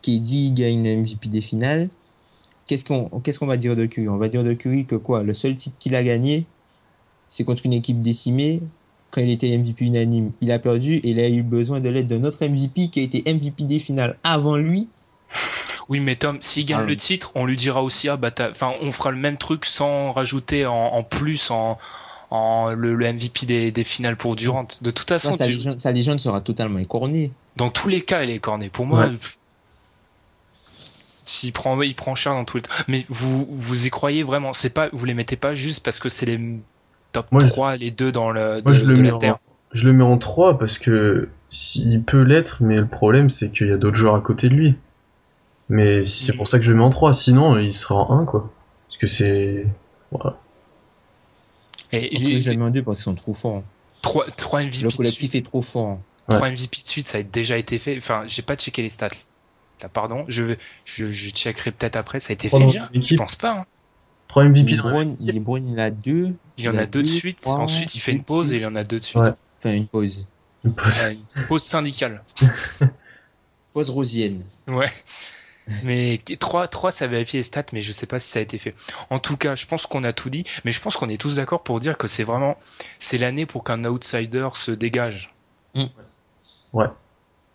KD 0.03 0.53
gagne 0.55 0.83
le 0.83 0.97
MVP 0.97 1.29
des 1.29 1.41
finales. 1.41 1.89
Qu'est-ce 2.67 2.85
qu'on 2.85 3.09
qu'est-ce 3.21 3.39
qu'on 3.39 3.47
va 3.47 3.57
dire 3.57 3.75
de 3.77 3.87
Curry? 3.87 4.09
On 4.09 4.17
va 4.17 4.29
dire 4.29 4.45
de 4.45 4.53
Curry 4.53 4.85
que 4.87 4.97
quoi? 4.97 5.23
Le 5.23 5.35
seul 5.35 5.57
titre 5.57 5.77
qu'il 5.79 5.95
a 5.95 6.03
gagné, 6.05 6.47
c'est 7.29 7.45
contre 7.45 7.67
une 7.67 7.73
équipe 7.73 8.01
décimée 8.01 8.61
quand 9.11 9.21
il 9.21 9.31
était 9.31 9.57
MVP 9.59 9.85
unanime, 9.87 10.31
il 10.41 10.53
a 10.53 10.61
perdu 10.61 10.95
et 10.97 11.09
il 11.11 11.19
a 11.19 11.29
eu 11.29 11.43
besoin 11.43 11.81
de 11.81 11.89
l'aide 11.89 12.07
d'un 12.07 12.23
autre 12.23 12.47
MVP 12.47 12.91
qui 12.91 13.01
a 13.01 13.03
été 13.03 13.25
MVP 13.33 13.65
des 13.65 13.81
finales 13.81 14.17
avant 14.23 14.57
lui. 14.57 14.89
Oui, 15.89 15.99
mais 15.99 16.15
Tom, 16.15 16.39
s'il 16.41 16.65
gagne 16.65 16.83
Ah. 16.83 16.87
le 16.87 16.95
titre, 16.97 17.33
on 17.35 17.45
lui 17.45 17.57
dira 17.57 17.83
aussi, 17.83 18.09
ah 18.09 18.17
bah, 18.17 18.31
enfin, 18.51 18.73
on 18.83 18.93
fera 18.93 19.11
le 19.11 19.17
même 19.17 19.37
truc 19.37 19.65
sans 19.65 20.13
rajouter 20.13 20.65
en, 20.65 20.75
en 20.77 21.03
plus 21.03 21.51
en, 21.51 21.77
en 22.31 22.71
le, 22.71 22.95
le 22.95 23.13
MVP 23.13 23.47
des, 23.47 23.73
des 23.73 23.83
finales 23.83 24.17
pour 24.17 24.37
Durant. 24.37 24.69
De 24.83 24.93
toute 24.93 25.09
façon, 25.09 25.37
sa, 25.37 25.47
tu- 25.47 25.55
légende, 25.55 25.81
sa 25.81 25.91
légende 25.91 26.21
sera 26.21 26.41
totalement 26.41 26.79
écornée. 26.79 27.33
dans 27.57 27.71
tous 27.71 27.89
les 27.89 28.03
cas, 28.03 28.23
elle 28.23 28.31
est 28.31 28.39
cornée. 28.39 28.69
Pour 28.71 28.87
moi, 28.87 29.07
Ouais. 29.07 29.13
S'il 31.31 31.53
prend, 31.53 31.81
il 31.83 31.95
prend 31.95 32.15
cher 32.15 32.33
dans 32.35 32.45
tous 32.45 32.57
les. 32.59 32.63
Mais 32.89 33.07
vous, 33.09 33.47
vous 33.51 33.87
y 33.87 33.91
croyez 33.91 34.23
vraiment? 34.23 34.53
C'est 34.53 34.75
pas, 34.75 34.89
vous 34.93 35.05
les 35.05 35.15
mettez 35.15 35.37
pas 35.37 35.55
juste 35.55 35.85
parce 35.85 36.01
que 36.01 36.09
c'est 36.09 36.27
les 36.27 36.61
top 37.13 37.27
Moi, 37.31 37.41
je- 37.45 37.49
3, 37.49 37.77
les 37.77 37.91
deux 37.91 38.11
dans 38.13 38.31
le 38.31 38.61
Moi, 38.63 38.73
de, 38.73 38.73
je 38.73 38.85
le, 38.87 38.95
de 38.95 39.01
mets 39.03 39.11
la 39.13 39.19
terre? 39.19 39.35
en, 39.35 39.41
je 39.73 39.85
le 39.87 39.93
mets 39.93 40.05
en 40.05 40.19
3 40.19 40.59
parce 40.59 40.79
que 40.79 41.29
il 41.77 42.03
peut 42.03 42.23
l'être, 42.23 42.59
mais 42.63 42.77
le 42.77 42.87
problème 42.87 43.29
c'est 43.31 43.51
qu'il 43.51 43.69
y 43.69 43.73
a 43.73 43.77
d'autres 43.77 43.97
joueurs 43.97 44.15
à 44.15 44.21
côté 44.21 44.49
de 44.49 44.55
lui. 44.55 44.75
Mais 45.69 46.03
si- 46.03 46.25
c'est 46.25 46.37
pour 46.37 46.49
ça 46.49 46.59
que 46.59 46.65
je 46.65 46.71
le 46.73 46.77
mets 46.79 46.85
en 46.85 46.91
3, 46.91 47.15
sinon 47.15 47.57
il 47.59 47.75
sera 47.75 47.95
en 47.95 48.19
1 48.21 48.25
quoi. 48.25 48.51
Parce 48.89 48.99
que 48.99 49.07
c'est. 49.07 49.67
Voilà. 50.11 50.37
Et 51.93 52.17
je 52.41 52.51
le 52.51 52.57
mets 52.57 52.65
en 52.65 52.71
deux 52.71 52.83
parce 52.83 52.99
qu'ils 52.99 53.05
sont 53.05 53.15
trop 53.15 53.35
forts. 53.35 53.63
trois, 54.03 54.25
trois 54.37 54.63
MVP 54.63 54.83
Le 54.85 54.91
de 54.91 54.97
collectif 54.97 55.19
suite. 55.31 55.35
est 55.37 55.43
trop 55.47 55.63
fort. 55.63 55.99
Ouais. 56.29 56.37
3 56.37 56.51
MVP 56.51 56.83
de 56.83 56.87
suite, 56.87 57.09
ça 57.09 57.19
a 57.19 57.23
déjà 57.23 57.57
été 57.59 57.79
fait. 57.79 57.97
Enfin, 57.97 58.23
j'ai 58.27 58.43
pas 58.43 58.57
checké 58.57 58.83
les 58.83 58.89
stats. 58.89 59.09
Là, 59.83 59.89
pardon. 59.89 60.25
Je, 60.29 60.55
je, 60.85 61.07
je 61.07 61.31
checkerai 61.31 61.73
peut-être 61.73 61.97
après. 61.97 62.21
Ça 62.21 62.31
a 62.31 62.35
été 62.35 62.49
fait 62.49 62.57
équipe. 62.93 63.03
Je 63.11 63.15
pense 63.17 63.37
pas. 63.37 63.53
hein. 63.61 63.67
3 64.29 64.45
MVP 64.45 64.77
dans 64.77 64.85
LeBron, 64.89 65.17
LeBron, 65.21 65.57
il 65.67 65.81
a 65.81 65.91
deux. 65.91 66.33
Il 66.57 66.65
y 66.65 66.69
en 66.69 66.73
Il 66.73 66.77
y 66.77 66.79
a 66.79 66.83
a 66.83 66.87
deux 66.87 67.03
de 67.03 67.09
suite. 67.09 67.41
trois, 67.41 67.57
Ensuite, 67.59 67.95
il 67.95 67.99
fait 68.01 68.13
une 68.13 68.23
pause 68.23 68.53
et 68.53 68.57
il 68.57 68.63
y 68.63 68.67
en 68.67 68.77
a 68.77 68.85
deux 68.85 69.01
de 69.01 69.05
suite. 69.05 69.23
Ouais. 69.23 69.31
Enfin, 69.59 69.73
une 69.73 69.87
pause. 69.89 70.29
une 70.65 70.75
pause. 70.75 71.03
Ouais, 71.03 71.19
une 71.37 71.47
pause 71.47 71.63
syndicale. 71.65 72.23
Pause 73.73 73.91
rosienne. 73.91 74.45
Ouais. 74.67 74.91
Mais 75.85 76.19
3, 76.41 76.67
3, 76.67 76.91
ça 76.91 77.07
vérifie 77.07 77.37
les 77.37 77.43
stats, 77.45 77.67
mais 77.73 77.83
je 77.83 77.93
sais 77.93 78.07
pas 78.07 78.19
si 78.19 78.29
ça 78.29 78.41
a 78.41 78.43
été 78.43 78.59
fait. 78.59 78.75
En 79.11 79.21
tout 79.21 79.37
cas, 79.37 79.55
je 79.55 79.67
pense 79.67 79.87
qu'on 79.87 80.03
a 80.03 80.13
tout 80.13 80.29
dit, 80.31 80.43
mais 80.65 80.73
je 80.73 80.81
pense 80.81 80.97
qu'on 80.97 81.09
est 81.09 81.21
tous 81.21 81.37
d'accord 81.37 81.63
pour 81.63 81.79
dire 81.79 81.97
que 81.97 82.09
c'est 82.09 82.25
vraiment, 82.25 82.57
c'est 82.99 83.19
l'année 83.19 83.47
pour 83.47 83.63
qu'un 83.63 83.85
outsider 83.85 84.49
se 84.55 84.73
dégage. 84.73 85.33
Mm. 85.77 85.85
Ouais. 86.73 86.87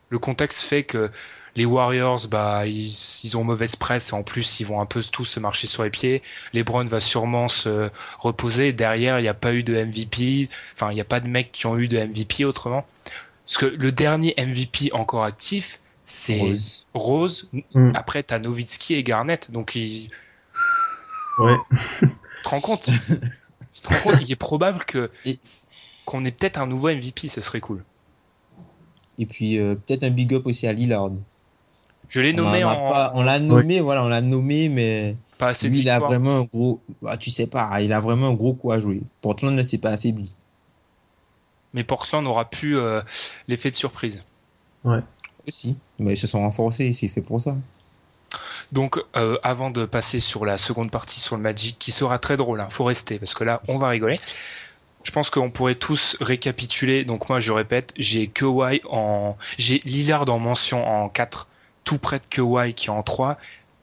Le 0.09 0.19
contexte 0.19 0.61
fait 0.61 0.83
que 0.83 1.11
les 1.55 1.65
Warriors, 1.65 2.27
bah, 2.27 2.67
ils, 2.67 2.91
ils 3.23 3.37
ont 3.37 3.43
mauvaise 3.43 3.75
presse 3.75 4.11
et 4.11 4.13
en 4.13 4.23
plus, 4.23 4.59
ils 4.59 4.65
vont 4.65 4.81
un 4.81 4.85
peu 4.85 5.01
tous 5.01 5.23
se 5.23 5.39
marcher 5.39 5.67
sur 5.67 5.83
les 5.83 5.89
pieds. 5.89 6.21
LeBron 6.53 6.85
va 6.85 6.99
sûrement 6.99 7.47
se 7.47 7.89
reposer. 8.19 8.73
Derrière, 8.73 9.19
il 9.19 9.23
n'y 9.23 9.29
a 9.29 9.33
pas 9.33 9.53
eu 9.53 9.63
de 9.63 9.73
MVP. 9.73 10.49
Enfin, 10.73 10.91
il 10.91 10.95
n'y 10.95 11.01
a 11.01 11.05
pas 11.05 11.21
de 11.21 11.27
mecs 11.27 11.51
qui 11.53 11.65
ont 11.65 11.77
eu 11.77 11.87
de 11.87 11.97
MVP 11.97 12.43
autrement. 12.43 12.85
Parce 13.45 13.57
que 13.57 13.65
le 13.67 13.91
dernier 13.91 14.33
MVP 14.37 14.91
encore 14.93 15.23
actif, 15.23 15.79
c'est 16.05 16.39
Rose. 16.39 16.87
Rose. 16.93 17.49
Mm. 17.73 17.91
Après, 17.95 18.23
t'as 18.23 18.39
Nowitzki 18.39 18.95
et 18.95 19.03
Garnett. 19.03 19.49
Donc, 19.51 19.75
il... 19.75 20.09
Ouais. 21.37 21.55
tu 21.99 22.07
te 22.43 22.49
rends 22.49 22.61
compte? 22.61 22.89
Tu 23.73 23.81
te 23.81 23.87
rends 23.87 23.99
compte? 24.01 24.21
Il 24.21 24.31
est 24.31 24.35
probable 24.35 24.83
que 24.83 25.11
qu'on 26.05 26.25
ait 26.25 26.31
peut-être 26.31 26.59
un 26.59 26.67
nouveau 26.67 26.89
MVP. 26.89 27.27
Ce 27.29 27.39
serait 27.39 27.61
cool. 27.61 27.83
et 29.17 29.25
puis, 29.25 29.57
euh, 29.57 29.75
peut-être 29.75 30.03
un 30.03 30.09
big 30.09 30.33
up 30.33 30.45
aussi 30.47 30.67
à 30.67 30.73
Lillard. 30.73 31.11
Je 32.09 32.21
l'ai 32.21 32.33
On 32.33 32.37
nommé 32.43 32.63
en 32.63 32.69
a 32.69 32.73
en 32.75 32.91
pas- 32.91 33.11
on 33.15 33.23
l'a 33.23 33.39
nommé, 33.39 33.79
voilà, 33.81 34.03
on 34.03 34.07
l'a 34.09 34.21
nommé, 34.21 34.69
mais 34.69 35.15
pas 35.37 35.49
assez 35.49 35.69
lui, 35.69 35.79
il 35.79 35.89
a 35.89 35.99
vraiment 36.07 36.37
un 36.37 36.43
gros. 36.43 36.81
Bah, 37.01 37.17
tu 37.17 37.29
sais 37.31 37.47
pas, 37.47 37.81
il 37.81 37.91
a 37.93 37.99
vraiment 37.99 38.27
un 38.29 38.33
gros 38.33 38.53
coup 38.53 38.71
à 38.71 38.79
jouer. 38.79 39.01
Portland 39.21 39.53
ne 39.55 39.63
s'est 39.63 39.77
pas 39.79 39.91
affaibli. 39.91 40.35
Mais 41.73 41.83
Portland 41.83 42.25
aura 42.27 42.45
pu 42.49 42.77
euh, 42.77 43.01
l'effet 43.47 43.69
de 43.71 43.75
surprise. 43.75 44.23
Aussi. 45.47 45.77
Mais 45.99 46.13
ils 46.13 46.17
se 46.17 46.27
sont 46.27 46.39
renforcés, 46.39 46.91
c'est 46.93 47.07
fait 47.09 47.21
pour 47.21 47.41
ça. 47.41 47.55
Donc, 48.71 48.99
euh, 49.15 49.37
avant 49.43 49.69
de 49.69 49.85
passer 49.85 50.19
sur 50.19 50.45
la 50.45 50.57
seconde 50.57 50.89
partie 50.91 51.19
sur 51.19 51.35
le 51.35 51.41
Magic, 51.41 51.77
qui 51.77 51.91
sera 51.91 52.17
très 52.19 52.37
drôle, 52.37 52.59
hein, 52.61 52.67
faut 52.69 52.83
rester 52.83 53.19
parce 53.19 53.33
que 53.33 53.43
là, 53.43 53.61
on 53.67 53.77
va 53.77 53.89
rigoler. 53.89 54.19
Je 55.03 55.11
pense 55.11 55.29
qu'on 55.29 55.51
pourrait 55.51 55.75
tous 55.75 56.17
récapituler. 56.19 57.05
Donc 57.05 57.29
moi, 57.29 57.39
je 57.39 57.51
répète, 57.51 57.93
j'ai 57.97 58.27
Kawhi 58.27 58.81
en, 58.89 59.37
j'ai 59.57 59.79
Lillard 59.85 60.27
en 60.29 60.39
mention 60.39 60.85
en 60.87 61.09
4, 61.09 61.47
tout 61.85 61.97
près 61.97 62.19
de 62.19 62.25
Kawhi 62.27 62.73
qui 62.73 62.87
est 62.87 62.89
en 62.89 63.03
3. 63.03 63.37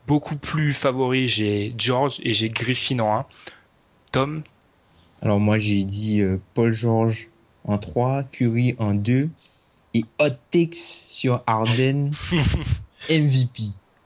Beaucoup 0.07 0.37
plus 0.37 0.75
favori, 0.75 1.29
j'ai 1.29 1.75
George 1.79 2.21
et 2.23 2.35
j'ai 2.35 2.51
Griffin 2.51 2.99
en 2.99 3.21
1. 3.21 3.27
Tom, 4.13 4.43
Alors, 5.23 5.41
moi, 5.41 5.57
j'ai 5.57 5.85
dit 5.85 6.21
euh, 6.21 6.37
Paul 6.53 6.73
George 6.73 7.31
en 7.65 7.79
3, 7.79 8.25
Curry 8.25 8.75
en 8.79 8.93
2 8.93 9.31
et 9.95 10.05
Hot 10.19 10.29
Takes 10.51 10.75
sur 10.75 11.43
Harden 11.47 12.11
MVP. 13.09 13.63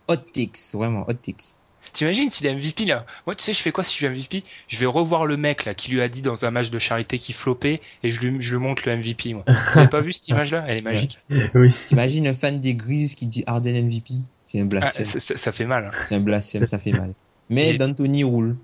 Hot 0.08 0.16
Takes, 0.16 0.74
vraiment, 0.74 1.04
Hot 1.08 1.14
Takes. 1.14 1.55
T'imagines 1.96 2.30
s'il 2.30 2.46
est 2.46 2.54
MVP 2.54 2.84
là 2.84 3.04
Moi, 3.26 3.34
tu 3.34 3.42
sais, 3.44 3.52
je 3.52 3.58
fais 3.58 3.72
quoi 3.72 3.82
si 3.84 3.92
je 3.92 3.96
suis 3.96 4.08
MVP 4.08 4.44
Je 4.68 4.78
vais 4.78 4.86
revoir 4.86 5.26
le 5.26 5.36
mec 5.36 5.64
là 5.64 5.74
qui 5.74 5.90
lui 5.90 6.00
a 6.00 6.08
dit 6.08 6.22
dans 6.22 6.44
un 6.44 6.50
match 6.50 6.70
de 6.70 6.78
charité 6.78 7.18
qu'il 7.18 7.34
flopait 7.34 7.80
et 8.02 8.12
je 8.12 8.20
lui, 8.20 8.40
je 8.40 8.54
lui 8.54 8.62
montre 8.62 8.82
le 8.86 8.96
MVP. 8.96 9.34
Moi. 9.34 9.44
Vous 9.72 9.78
avez 9.80 9.88
pas 9.88 10.00
vu 10.00 10.12
cette 10.12 10.28
image 10.28 10.52
là 10.52 10.64
Elle 10.68 10.78
est 10.78 10.82
magique. 10.82 11.18
Oui. 11.54 11.74
T'imagines 11.86 12.26
un 12.26 12.34
fan 12.34 12.60
des 12.60 12.74
Grizzlies 12.74 13.14
qui 13.16 13.26
dit 13.26 13.44
Harden 13.46 13.72
MVP 13.86 14.14
C'est 14.44 14.60
un 14.60 14.62
Ah, 14.62 14.66
blasphème. 14.66 15.04
ça, 15.04 15.20
ça- 15.20 15.36
ça 15.38 15.52
fait 15.52 15.66
mal. 15.66 15.86
hein. 15.86 15.98
c'est 16.04 16.14
un 16.14 16.20
blasphème, 16.20 16.66
ça 16.66 16.78
fait 16.78 16.92
mal. 16.92 17.12
Mais 17.50 17.70
Et- 17.74 17.78
D'Antoni 17.78 18.24
roule. 18.24 18.56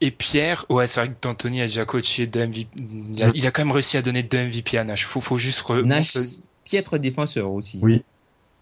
Et 0.00 0.12
Pierre, 0.12 0.64
ouais, 0.68 0.86
c'est 0.86 1.00
vrai 1.00 1.08
que 1.08 1.14
D'Antoni 1.20 1.60
a 1.60 1.66
déjà 1.66 1.84
coaché 1.84 2.28
deux 2.28 2.46
MVP. 2.46 2.68
Il 3.14 3.22
a, 3.22 3.28
il 3.34 3.44
a 3.46 3.50
quand 3.50 3.64
même 3.64 3.72
réussi 3.72 3.96
à 3.96 4.02
donner 4.02 4.22
deux 4.22 4.38
MVP 4.38 4.78
à 4.78 4.84
Nash. 4.84 5.04
Faut, 5.06 5.20
faut 5.20 5.38
juste. 5.38 5.60
re- 5.66 5.82
Nash, 5.82 6.16
piètre 6.64 6.98
défenseur 7.00 7.50
aussi. 7.50 7.80
Oui. 7.82 8.04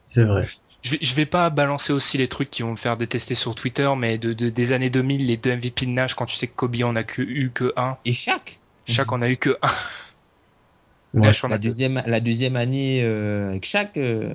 C'est 0.06 0.24
vrai. 0.24 0.48
Je 0.82 0.90
vais, 0.92 0.98
je 1.00 1.14
vais 1.14 1.26
pas 1.26 1.50
balancer 1.50 1.92
aussi 1.92 2.16
les 2.18 2.28
trucs 2.28 2.50
qui 2.50 2.62
vont 2.62 2.72
me 2.72 2.76
faire 2.76 2.96
détester 2.96 3.34
sur 3.34 3.54
Twitter, 3.54 3.90
mais 3.96 4.18
de, 4.18 4.32
de- 4.32 4.50
des 4.50 4.72
années 4.72 4.90
2000, 4.90 5.26
les 5.26 5.36
deux 5.36 5.56
MVP 5.56 5.86
de 5.86 5.90
Nash, 5.90 6.14
quand 6.14 6.26
tu 6.26 6.36
sais 6.36 6.46
que 6.46 6.54
Kobe 6.54 6.76
en 6.84 6.94
a 6.96 7.02
que, 7.04 7.22
eu 7.22 7.50
que 7.52 7.72
un, 7.76 7.96
Et 8.04 8.12
chaque 8.12 8.60
chaque 8.86 9.10
en 9.12 9.20
a 9.20 9.28
eu 9.30 9.36
que 9.36 9.58
un. 9.62 9.68
Ouais. 11.14 11.22
Nash 11.26 11.42
la 11.44 11.58
deux. 11.58 11.68
deuxième, 11.68 12.02
la 12.06 12.20
deuxième 12.20 12.56
année 12.56 13.02
euh, 13.04 13.50
avec 13.50 13.64
chaque, 13.64 13.96
euh, 13.96 14.34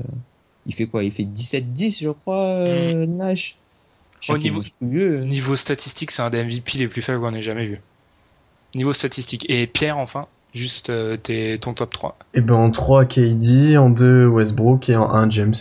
il 0.66 0.74
fait 0.76 0.88
quoi? 0.88 1.04
Il 1.04 1.12
fait 1.14 1.24
17-10, 1.26 2.04
je 2.04 2.10
crois, 2.10 2.44
euh, 2.46 3.06
Nash? 3.06 3.58
Shaq 4.20 4.36
Au 4.36 4.40
niveau-. 4.40 4.64
Niveau 4.82 5.56
statistique, 5.56 6.12
c'est 6.12 6.22
un 6.22 6.30
des 6.30 6.44
MVP 6.44 6.78
les 6.78 6.88
plus 6.88 7.02
faibles 7.02 7.20
qu'on 7.22 7.34
ait 7.34 7.42
jamais 7.42 7.66
vu. 7.66 7.80
Niveau 8.76 8.94
statistique. 8.94 9.46
Et 9.50 9.68
Pierre, 9.68 9.98
enfin, 9.98 10.28
juste 10.54 10.90
euh, 10.90 11.18
tes- 11.18 11.58
ton 11.58 11.74
top 11.74 11.92
3. 11.92 12.18
Et 12.34 12.42
ben 12.42 12.56
en 12.56 12.72
3 12.72 13.06
KD, 13.06 13.78
en 13.78 13.90
2 13.90 14.28
Westbrook 14.28 14.90
et 14.90 14.96
en 14.96 15.10
1 15.10 15.30
James. 15.30 15.54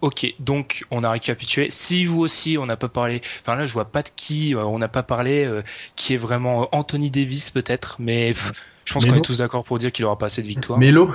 Ok, 0.00 0.34
donc 0.38 0.84
on 0.90 1.04
a 1.04 1.10
récapitulé. 1.10 1.68
Si 1.70 2.06
vous 2.06 2.20
aussi, 2.20 2.56
on 2.58 2.64
n'a 2.64 2.76
pas 2.78 2.88
parlé, 2.88 3.20
enfin 3.40 3.54
là 3.54 3.66
je 3.66 3.72
vois 3.74 3.84
pas 3.84 4.02
de 4.02 4.08
qui, 4.16 4.54
euh, 4.54 4.64
on 4.64 4.78
n'a 4.78 4.88
pas 4.88 5.02
parlé, 5.02 5.44
euh, 5.44 5.62
qui 5.94 6.14
est 6.14 6.16
vraiment 6.16 6.68
Anthony 6.74 7.10
Davis 7.10 7.50
peut-être, 7.50 7.96
mais 7.98 8.28
pff, 8.28 8.52
je 8.86 8.94
pense 8.94 9.04
qu'on 9.04 9.14
est 9.14 9.20
tous 9.20 9.38
d'accord 9.38 9.62
pour 9.62 9.78
dire 9.78 9.92
qu'il 9.92 10.06
aura 10.06 10.16
pas 10.16 10.26
assez 10.26 10.42
de 10.42 10.46
victoires. 10.46 10.78
Melo 10.78 11.10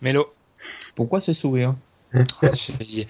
Melo, 0.00 0.26
Pourquoi 2.28 2.52
ce 2.52 2.72
sourire? 2.72 3.06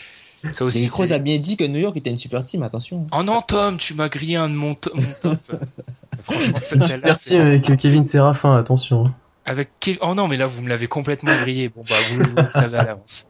Ça 0.52 0.64
aussi. 0.64 0.88
A 1.12 1.18
bien 1.18 1.38
dit 1.38 1.56
que 1.56 1.64
New 1.64 1.78
York 1.80 1.96
était 1.96 2.10
une 2.10 2.16
super 2.16 2.42
team, 2.44 2.62
attention. 2.62 3.06
Oh 3.12 3.22
non 3.22 3.42
Tom, 3.42 3.78
tu 3.78 3.94
m'as 3.94 4.08
grillé 4.08 4.36
un 4.36 4.48
de 4.48 4.54
mon, 4.54 4.74
to- 4.74 4.90
mon 4.94 5.02
top. 5.22 5.38
Franchement, 6.22 6.58
celle-là, 6.60 6.98
Merci 7.04 7.28
c'est- 7.30 7.38
avec 7.40 7.76
Kevin 7.78 8.04
Séraphin, 8.04 8.56
attention. 8.58 9.12
Avec 9.44 9.70
Kev- 9.80 9.98
Oh 10.00 10.14
non, 10.14 10.26
mais 10.28 10.36
là, 10.36 10.46
vous 10.46 10.62
me 10.62 10.68
l'avez 10.68 10.88
complètement 10.88 11.34
grillé. 11.36 11.68
Bon, 11.68 11.84
bah, 11.88 11.94
vous, 12.10 12.22
vous 12.30 12.36
le 12.36 12.48
savez 12.48 12.78
à 12.78 12.84
l'avance. 12.84 13.26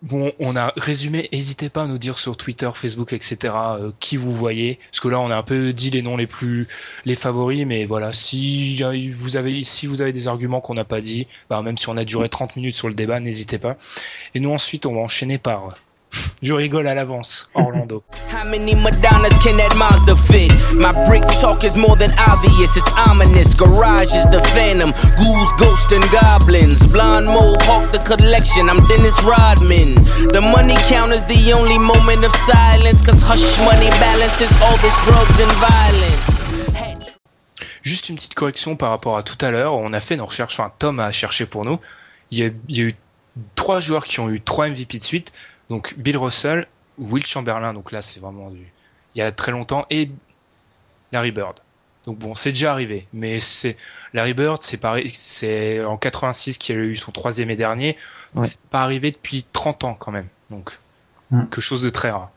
Bon, 0.00 0.30
on 0.38 0.54
a 0.54 0.72
résumé. 0.76 1.28
N'hésitez 1.32 1.70
pas 1.70 1.82
à 1.82 1.86
nous 1.88 1.98
dire 1.98 2.20
sur 2.20 2.36
Twitter, 2.36 2.70
Facebook, 2.72 3.12
etc. 3.12 3.52
euh, 3.56 3.90
qui 3.98 4.16
vous 4.16 4.32
voyez, 4.32 4.78
parce 4.92 5.00
que 5.00 5.08
là, 5.08 5.18
on 5.18 5.28
a 5.28 5.36
un 5.36 5.42
peu 5.42 5.72
dit 5.72 5.90
les 5.90 6.02
noms 6.02 6.16
les 6.16 6.28
plus, 6.28 6.68
les 7.04 7.16
favoris, 7.16 7.66
mais 7.66 7.84
voilà, 7.84 8.12
si 8.12 8.80
vous 9.10 9.36
avez, 9.36 9.64
si 9.64 9.88
vous 9.88 10.00
avez 10.00 10.12
des 10.12 10.28
arguments 10.28 10.60
qu'on 10.60 10.74
n'a 10.74 10.84
pas 10.84 11.00
dit, 11.00 11.26
bah, 11.50 11.60
même 11.62 11.76
si 11.76 11.88
on 11.88 11.96
a 11.96 12.04
duré 12.04 12.28
30 12.28 12.54
minutes 12.54 12.76
sur 12.76 12.86
le 12.86 12.94
débat, 12.94 13.18
n'hésitez 13.18 13.58
pas. 13.58 13.76
Et 14.36 14.40
nous 14.40 14.52
ensuite, 14.52 14.86
on 14.86 14.94
va 14.94 15.00
enchaîner 15.00 15.38
par. 15.38 15.74
Je 16.40 16.52
rigole 16.52 16.86
à 16.86 16.94
l'avance, 16.94 17.50
Orlando. 17.54 18.04
How 18.30 18.44
many 18.48 18.74
Madonnas 18.74 19.36
can 19.42 19.56
that 19.56 19.74
Mazda 19.76 20.14
fit? 20.14 20.52
My 20.74 20.92
brick 21.06 21.26
talk 21.40 21.64
is 21.64 21.76
more 21.76 21.96
than 21.96 22.12
obvious, 22.18 22.76
it's 22.76 22.92
ominous. 22.96 23.54
Garage 23.54 24.14
is 24.14 24.26
the 24.30 24.40
phantom, 24.54 24.92
ghouls, 25.16 25.52
ghosts, 25.58 25.92
and 25.92 26.04
goblins. 26.10 26.86
Blonde 26.92 27.26
mohawk, 27.26 27.90
the 27.92 27.98
collection, 27.98 28.70
I'm 28.70 28.80
Dennis 28.86 29.20
Rodman. 29.24 29.94
The 30.32 30.40
money 30.40 30.76
count 30.86 31.12
is 31.12 31.24
the 31.24 31.52
only 31.52 31.78
moment 31.78 32.24
of 32.24 32.32
silence, 32.46 33.04
cause 33.04 33.20
hush 33.20 33.58
money 33.66 33.90
balances 33.98 34.50
all 34.62 34.76
this 34.78 34.96
drugs 35.04 35.40
and 35.40 35.50
violence. 35.58 36.38
Juste 37.82 38.08
une 38.10 38.16
petite 38.16 38.34
correction 38.34 38.76
par 38.76 38.90
rapport 38.90 39.16
à 39.16 39.22
tout 39.22 39.38
à 39.44 39.50
l'heure. 39.50 39.74
On 39.74 39.92
a 39.92 40.00
fait 40.00 40.16
nos 40.16 40.26
recherches, 40.26 40.58
enfin 40.58 40.70
Tom 40.78 41.00
a 41.00 41.10
cherché 41.10 41.46
pour 41.46 41.64
nous. 41.64 41.80
Il 42.30 42.38
y 42.38 42.44
a, 42.44 42.50
il 42.68 42.76
y 42.76 42.80
a 42.80 42.84
eu 42.84 42.96
trois 43.54 43.80
joueurs 43.80 44.04
qui 44.04 44.20
ont 44.20 44.28
eu 44.28 44.40
trois 44.40 44.68
MVP 44.68 44.98
de 44.98 45.04
suite. 45.04 45.32
Donc 45.70 45.94
Bill 45.98 46.16
Russell, 46.16 46.66
Will 46.98 47.24
Chamberlain, 47.24 47.74
donc 47.74 47.92
là 47.92 48.02
c'est 48.02 48.20
vraiment 48.20 48.50
du... 48.50 48.72
il 49.14 49.18
y 49.18 49.22
a 49.22 49.30
très 49.32 49.52
longtemps, 49.52 49.86
et 49.90 50.10
Larry 51.12 51.30
Bird. 51.30 51.60
Donc 52.06 52.18
bon, 52.18 52.34
c'est 52.34 52.52
déjà 52.52 52.72
arrivé. 52.72 53.06
Mais 53.12 53.38
c'est 53.38 53.76
Larry 54.14 54.34
Bird, 54.34 54.62
c'est 54.62 54.78
pareil, 54.78 55.12
c'est 55.14 55.84
en 55.84 55.96
86 55.96 56.56
qu'il 56.58 56.76
a 56.76 56.80
eu 56.80 56.96
son 56.96 57.12
troisième 57.12 57.50
et 57.50 57.56
dernier. 57.56 57.96
Ouais. 58.34 58.46
C'est 58.46 58.60
pas 58.62 58.82
arrivé 58.82 59.10
depuis 59.10 59.44
30 59.52 59.84
ans 59.84 59.94
quand 59.94 60.12
même. 60.12 60.28
Donc 60.50 60.78
Mm. 61.30 61.42
quelque 61.42 61.60
chose 61.60 61.82
de 61.82 61.90
très 61.90 62.10
rare. 62.10 62.30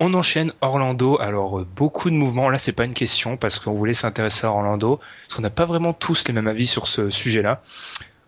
On 0.00 0.12
enchaîne 0.14 0.52
Orlando. 0.60 1.20
Alors 1.20 1.60
euh, 1.60 1.66
beaucoup 1.76 2.10
de 2.10 2.14
mouvements. 2.14 2.48
Là, 2.48 2.58
c'est 2.58 2.72
pas 2.72 2.84
une 2.84 2.94
question 2.94 3.36
parce 3.36 3.58
qu'on 3.58 3.74
voulait 3.74 3.94
s'intéresser 3.94 4.46
à 4.46 4.50
Orlando 4.50 4.96
parce 4.96 5.36
qu'on 5.36 5.42
n'a 5.42 5.50
pas 5.50 5.64
vraiment 5.64 5.92
tous 5.92 6.26
les 6.26 6.34
mêmes 6.34 6.48
avis 6.48 6.66
sur 6.66 6.86
ce 6.86 7.10
sujet-là. 7.10 7.62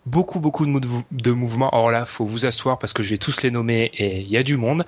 Beaucoup, 0.07 0.39
beaucoup 0.41 0.65
de, 0.65 0.71
mou- 0.71 1.03
de 1.11 1.31
mouvements. 1.33 1.69
Alors 1.71 1.91
là, 1.91 2.07
faut 2.07 2.25
vous 2.25 2.47
asseoir 2.47 2.79
parce 2.79 2.93
que 2.93 3.03
je 3.03 3.11
vais 3.11 3.19
tous 3.19 3.43
les 3.43 3.51
nommer 3.51 3.91
et 3.95 4.21
il 4.21 4.29
y 4.29 4.37
a 4.37 4.43
du 4.43 4.57
monde. 4.57 4.87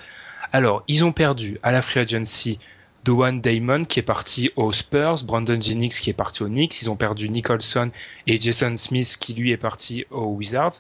Alors, 0.53 0.83
ils 0.89 1.05
ont 1.05 1.13
perdu 1.13 1.59
à 1.63 1.73
la 1.73 1.83
free 1.83 2.01
agency 2.01 2.59
Doan 3.05 3.41
Damon 3.41 3.85
qui 3.85 3.99
est 3.99 4.03
parti 4.03 4.51
aux 4.57 4.71
Spurs, 4.73 5.25
Brandon 5.25 5.61
Jennings 5.61 5.91
qui 6.01 6.11
est 6.11 6.15
parti 6.15 6.43
aux 6.43 6.49
Knicks, 6.49 6.81
ils 6.83 6.91
ont 6.91 6.97
perdu 6.97 7.29
Nicholson 7.31 7.91
et 8.27 8.41
Jason 8.41 8.77
Smith 8.77 9.17
qui 9.21 9.35
lui 9.35 9.51
est 9.51 9.57
parti 9.57 10.05
aux 10.11 10.27
Wizards. 10.27 10.75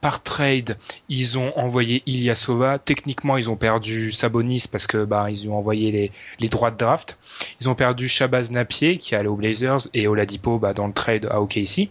Par 0.00 0.22
trade, 0.22 0.78
ils 1.10 1.36
ont 1.38 1.52
envoyé 1.58 2.02
Ilyasova. 2.06 2.78
Techniquement, 2.78 3.36
ils 3.36 3.50
ont 3.50 3.56
perdu 3.56 4.10
Sabonis 4.10 4.64
parce 4.72 4.86
que 4.86 5.04
bah 5.04 5.30
ils 5.30 5.46
ont 5.48 5.54
envoyé 5.56 5.90
les, 5.92 6.12
les 6.38 6.48
droits 6.48 6.70
de 6.70 6.78
draft. 6.78 7.18
Ils 7.60 7.68
ont 7.68 7.74
perdu 7.74 8.08
Shabazz 8.08 8.50
Napier 8.50 8.96
qui 8.96 9.14
est 9.14 9.18
allé 9.18 9.28
aux 9.28 9.36
Blazers 9.36 9.88
et 9.92 10.06
Oladipo 10.08 10.58
bah, 10.58 10.72
dans 10.72 10.86
le 10.86 10.94
trade 10.94 11.26
à 11.30 11.42
OKC. 11.42 11.90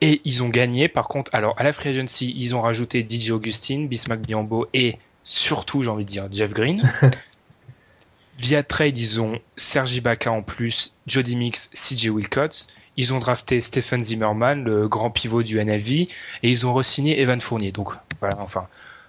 Et 0.00 0.20
ils 0.24 0.42
ont 0.42 0.48
gagné. 0.48 0.88
Par 0.88 1.08
contre, 1.08 1.30
alors 1.34 1.54
à 1.58 1.62
la 1.62 1.72
free 1.72 1.90
agency, 1.90 2.32
ils 2.36 2.54
ont 2.54 2.62
rajouté 2.62 3.06
DJ 3.08 3.30
Augustine, 3.30 3.88
Bismack 3.88 4.20
Biombo 4.20 4.66
et 4.72 4.98
surtout, 5.24 5.82
j'ai 5.82 5.90
envie 5.90 6.04
de 6.04 6.10
dire, 6.10 6.28
Jeff 6.30 6.52
Green. 6.52 6.90
Via 8.38 8.62
trade, 8.62 8.96
ils 8.96 9.20
ont 9.20 9.38
Sergi 9.56 9.98
Ibaka 9.98 10.32
en 10.32 10.42
plus, 10.42 10.94
Jody 11.06 11.36
Mix, 11.36 11.68
CJ 11.74 12.08
Wilcox. 12.08 12.68
Ils 12.96 13.12
ont 13.12 13.18
drafté 13.18 13.60
Stephen 13.60 14.02
Zimmerman, 14.02 14.64
le 14.64 14.88
grand 14.88 15.10
pivot 15.10 15.42
du 15.42 15.62
NFV, 15.62 16.08
et 16.42 16.50
ils 16.50 16.66
ont 16.66 16.72
re-signé 16.72 17.20
Evan 17.20 17.40
Fournier. 17.40 17.70
Donc 17.70 17.92
voilà, 18.20 18.38
enfin, 18.40 18.66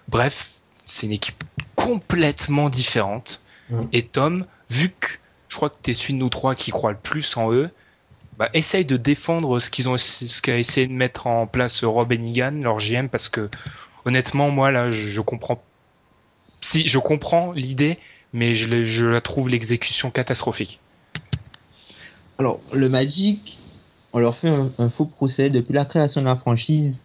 bref, 0.08 0.60
c'est 0.84 1.06
une 1.06 1.12
équipe 1.12 1.42
complètement 1.76 2.68
différente. 2.68 3.42
Mm. 3.70 3.82
Et 3.92 4.02
Tom, 4.02 4.46
vu 4.68 4.90
que 4.90 5.08
je 5.48 5.56
crois 5.56 5.70
que 5.70 5.76
t'es 5.82 5.94
celui 5.94 6.14
de 6.14 6.18
nous 6.18 6.28
trois 6.28 6.54
qui 6.54 6.70
croit 6.70 6.92
le 6.92 6.98
plus 6.98 7.36
en 7.36 7.52
eux, 7.52 7.70
bah, 8.38 8.48
essaye 8.54 8.84
de 8.84 8.96
défendre 8.96 9.58
ce 9.58 9.70
qu'ils 9.70 9.88
ont, 9.88 9.98
ce 9.98 10.40
qu'a 10.40 10.58
essayé 10.58 10.86
de 10.86 10.92
mettre 10.92 11.26
en 11.26 11.46
place 11.46 11.84
Rob 11.84 12.12
Enigan, 12.12 12.52
leur 12.62 12.78
GM, 12.78 13.08
parce 13.08 13.28
que 13.28 13.48
honnêtement, 14.04 14.50
moi 14.50 14.70
là, 14.70 14.90
je, 14.90 15.08
je 15.08 15.20
comprends. 15.20 15.62
Si 16.60 16.86
je 16.86 16.98
comprends 16.98 17.52
l'idée, 17.52 17.98
mais 18.32 18.54
je, 18.54 19.06
la 19.06 19.20
trouve 19.20 19.48
l'exécution 19.48 20.10
catastrophique. 20.10 20.80
Alors, 22.38 22.60
le 22.72 22.88
Magic, 22.88 23.58
on 24.12 24.18
leur 24.18 24.36
fait 24.36 24.48
un, 24.48 24.72
un 24.78 24.88
faux 24.88 25.06
procès. 25.06 25.50
Depuis 25.50 25.74
la 25.74 25.84
création 25.84 26.20
de 26.20 26.26
la 26.26 26.36
franchise, 26.36 27.00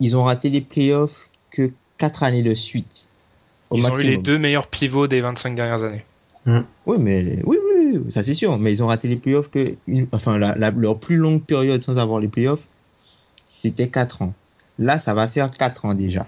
ils 0.00 0.16
ont 0.16 0.24
raté 0.24 0.50
les 0.50 0.60
playoffs 0.60 1.28
que 1.50 1.70
4 1.98 2.22
années 2.24 2.42
de 2.42 2.54
suite. 2.54 3.08
Au 3.70 3.76
Ils 3.76 3.84
ont 3.84 3.88
eu 3.88 3.90
maximum. 3.92 4.10
les 4.16 4.22
deux 4.22 4.38
meilleurs 4.38 4.66
pivots 4.66 5.06
des 5.06 5.20
25 5.20 5.54
dernières 5.54 5.82
années. 5.84 6.04
Oui, 6.86 6.96
mais 6.98 7.40
oui, 7.44 7.56
ça 8.10 8.22
c'est 8.22 8.34
sûr. 8.34 8.58
Mais 8.58 8.72
ils 8.72 8.82
ont 8.82 8.86
raté 8.86 9.08
les 9.08 9.16
playoffs 9.16 9.50
que, 9.50 9.76
enfin, 10.12 10.38
leur 10.38 10.98
plus 10.98 11.16
longue 11.16 11.44
période 11.44 11.82
sans 11.82 11.98
avoir 11.98 12.20
les 12.20 12.28
playoffs, 12.28 12.68
c'était 13.46 13.88
4 13.88 14.22
ans. 14.22 14.34
Là, 14.78 14.98
ça 14.98 15.14
va 15.14 15.28
faire 15.28 15.50
4 15.50 15.84
ans 15.84 15.94
déjà. 15.94 16.26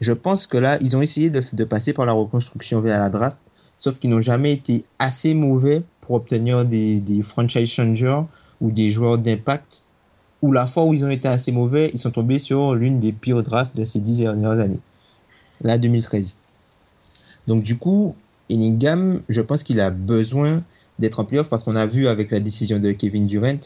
Je 0.00 0.12
pense 0.12 0.46
que 0.46 0.56
là, 0.56 0.78
ils 0.80 0.96
ont 0.96 1.02
essayé 1.02 1.30
de, 1.30 1.64
passer 1.64 1.92
par 1.92 2.06
la 2.06 2.12
reconstruction 2.12 2.80
vers 2.80 2.98
la 2.98 3.10
draft, 3.10 3.40
sauf 3.78 3.98
qu'ils 3.98 4.10
n'ont 4.10 4.20
jamais 4.20 4.52
été 4.52 4.84
assez 4.98 5.34
mauvais 5.34 5.82
pour 6.00 6.16
obtenir 6.16 6.64
des, 6.64 7.00
des 7.00 7.22
franchise 7.22 7.70
changers 7.70 8.22
ou 8.60 8.70
des 8.70 8.90
joueurs 8.90 9.18
d'impact. 9.18 9.84
Ou 10.42 10.52
la 10.52 10.66
fois 10.66 10.84
où 10.84 10.94
ils 10.94 11.04
ont 11.04 11.10
été 11.10 11.28
assez 11.28 11.52
mauvais, 11.52 11.90
ils 11.92 11.98
sont 11.98 12.10
tombés 12.10 12.38
sur 12.38 12.74
l'une 12.74 12.98
des 12.98 13.12
pires 13.12 13.42
drafts 13.42 13.76
de 13.76 13.84
ces 13.84 14.00
10 14.00 14.20
dernières 14.20 14.58
années. 14.58 14.80
La 15.60 15.76
2013. 15.76 16.36
Donc 17.46 17.62
du 17.62 17.76
coup, 17.76 18.14
Enningham, 18.50 19.22
je 19.28 19.40
pense 19.40 19.62
qu'il 19.62 19.80
a 19.80 19.90
besoin 19.90 20.62
d'être 20.98 21.20
en 21.20 21.24
playoff 21.24 21.48
parce 21.48 21.62
qu'on 21.62 21.76
a 21.76 21.86
vu 21.86 22.06
avec 22.06 22.30
la 22.30 22.40
décision 22.40 22.78
de 22.78 22.92
Kevin 22.92 23.26
Durant 23.26 23.60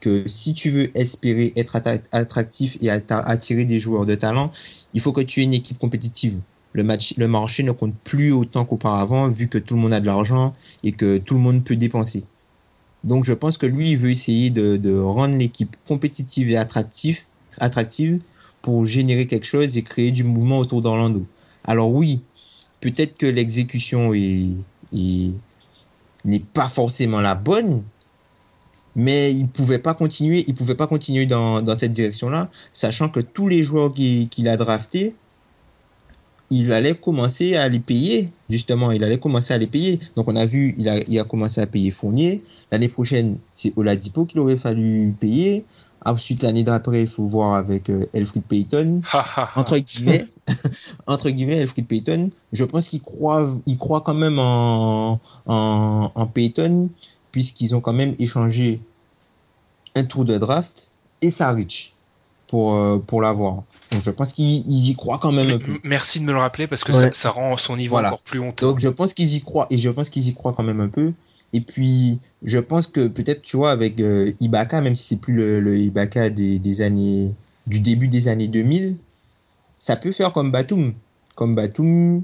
que 0.00 0.24
si 0.26 0.54
tu 0.54 0.70
veux 0.70 0.96
espérer 0.98 1.52
être 1.56 1.80
attractif 2.12 2.76
et 2.80 2.90
attirer 2.90 3.64
des 3.64 3.78
joueurs 3.78 4.06
de 4.06 4.14
talent, 4.14 4.50
il 4.92 5.00
faut 5.00 5.12
que 5.12 5.22
tu 5.22 5.40
aies 5.40 5.44
une 5.44 5.54
équipe 5.54 5.78
compétitive. 5.78 6.40
Le, 6.74 6.82
marché 7.28 7.62
ne 7.62 7.70
compte 7.70 7.94
plus 8.02 8.32
autant 8.32 8.64
qu'auparavant 8.64 9.28
vu 9.28 9.48
que 9.48 9.58
tout 9.58 9.76
le 9.76 9.80
monde 9.80 9.92
a 9.92 10.00
de 10.00 10.06
l'argent 10.06 10.54
et 10.82 10.92
que 10.92 11.18
tout 11.18 11.34
le 11.34 11.40
monde 11.40 11.64
peut 11.64 11.76
dépenser. 11.76 12.24
Donc 13.04 13.24
je 13.24 13.32
pense 13.32 13.56
que 13.58 13.66
lui, 13.66 13.90
il 13.90 13.96
veut 13.96 14.10
essayer 14.10 14.50
de, 14.50 14.98
rendre 14.98 15.36
l'équipe 15.36 15.76
compétitive 15.86 16.50
et 16.50 16.56
attractive 16.56 18.18
pour 18.60 18.84
générer 18.84 19.26
quelque 19.26 19.46
chose 19.46 19.76
et 19.76 19.82
créer 19.82 20.10
du 20.10 20.24
mouvement 20.24 20.58
autour 20.58 20.82
d'Orlando. 20.82 21.24
Alors 21.64 21.90
oui, 21.90 22.22
peut-être 22.84 23.16
que 23.16 23.24
l'exécution 23.26 24.12
est, 24.12 24.50
est- 24.92 25.34
n'est 26.26 26.40
pas 26.40 26.68
forcément 26.68 27.22
la 27.22 27.34
bonne, 27.34 27.82
mais 28.94 29.32
il 29.32 29.48
pouvait 29.48 29.78
pas 29.78 29.94
continuer, 29.94 30.44
il 30.46 30.54
pouvait 30.54 30.74
pas 30.74 30.86
continuer 30.86 31.24
dans, 31.24 31.78
cette 31.78 31.92
direction-là, 31.92 32.50
sachant 32.72 33.08
que 33.08 33.20
tous 33.20 33.48
les 33.48 33.62
joueurs 33.62 33.90
qu'il 33.92 34.28
qu'il 34.28 34.48
a 34.48 34.56
draftés, 34.58 35.16
il 36.50 36.72
allait 36.74 36.94
commencer 36.94 37.56
à 37.56 37.68
les 37.70 37.80
payer, 37.80 38.28
justement, 38.50 38.92
il 38.92 39.02
allait 39.02 39.18
commencer 39.18 39.54
à 39.54 39.58
les 39.58 39.66
payer. 39.66 39.98
Donc 40.14 40.28
on 40.28 40.36
a 40.36 40.44
vu, 40.44 40.74
il 40.76 40.88
a, 40.90 40.98
il 41.08 41.18
a 41.18 41.24
commencé 41.24 41.62
à 41.62 41.66
payer 41.66 41.90
Fournier. 41.90 42.42
L'année 42.70 42.88
prochaine, 42.88 43.38
c'est 43.52 43.72
Oladipo 43.76 44.26
qu'il 44.26 44.40
aurait 44.40 44.58
fallu 44.58 45.14
payer. 45.18 45.64
Ensuite, 46.06 46.42
l'année 46.42 46.64
d'après, 46.64 47.02
il 47.02 47.08
faut 47.08 47.26
voir 47.26 47.54
avec 47.54 47.88
euh, 47.88 48.06
Elfrid 48.12 48.42
Payton 48.44 49.00
entre 49.56 49.78
guillemets, 49.78 50.26
entre 51.06 51.30
guillemets, 51.30 51.56
Elfrid 51.58 51.86
Payton, 51.86 52.30
je 52.52 52.64
pense 52.64 52.88
qu'il 52.88 53.00
croit, 53.02 53.48
il 53.66 53.78
croit 53.78 54.02
quand 54.02 54.14
même 54.14 54.38
en, 54.38 55.20
en, 55.46 56.12
en 56.14 56.26
Payton, 56.26 56.90
puisqu'ils 57.32 57.74
ont 57.74 57.80
quand 57.80 57.94
même 57.94 58.14
échangé 58.18 58.80
un 59.94 60.04
tour 60.04 60.24
de 60.24 60.36
draft 60.38 60.92
et 61.22 61.30
Saric 61.30 61.94
pour, 62.48 62.74
euh, 62.74 62.98
pour 62.98 63.22
l'avoir. 63.22 63.62
Donc 63.92 64.02
je 64.02 64.10
pense 64.10 64.32
qu'ils 64.32 64.66
ils 64.68 64.90
y 64.90 64.94
croient 64.96 65.18
quand 65.18 65.32
même 65.32 65.50
un 65.50 65.58
peu. 65.58 65.78
Merci 65.84 66.20
de 66.20 66.24
me 66.24 66.32
le 66.32 66.38
rappeler 66.38 66.66
parce 66.66 66.84
que 66.84 66.92
Ouais. 66.92 66.98
ça, 66.98 67.12
ça 67.12 67.30
rend 67.30 67.56
son 67.56 67.76
niveau 67.76 67.94
Voilà. 67.94 68.08
encore 68.08 68.22
plus 68.22 68.40
honteux. 68.40 68.66
Donc 68.66 68.80
je 68.80 68.88
pense 68.88 69.14
qu'ils 69.14 69.34
y 69.34 69.40
croient 69.42 69.66
et 69.70 69.78
je 69.78 69.88
pense 69.88 70.10
qu'ils 70.10 70.26
y 70.28 70.34
croient 70.34 70.52
quand 70.52 70.62
même 70.64 70.80
un 70.80 70.88
peu. 70.88 71.12
Et 71.54 71.60
puis 71.60 72.18
je 72.42 72.58
pense 72.58 72.88
que 72.88 73.06
peut-être 73.06 73.40
tu 73.40 73.56
vois 73.56 73.70
avec 73.70 74.00
euh, 74.00 74.32
Ibaka, 74.40 74.80
même 74.80 74.96
si 74.96 75.06
c'est 75.06 75.20
plus 75.20 75.32
le, 75.32 75.60
le 75.60 75.78
Ibaka 75.78 76.28
des, 76.28 76.58
des 76.58 76.80
années 76.82 77.34
du 77.68 77.78
début 77.80 78.08
des 78.08 78.26
années 78.28 78.48
2000, 78.48 78.96
ça 79.78 79.94
peut 79.96 80.12
faire 80.12 80.32
comme 80.32 80.50
Batum. 80.50 80.92
Comme 81.36 81.54
Batum, 81.54 82.22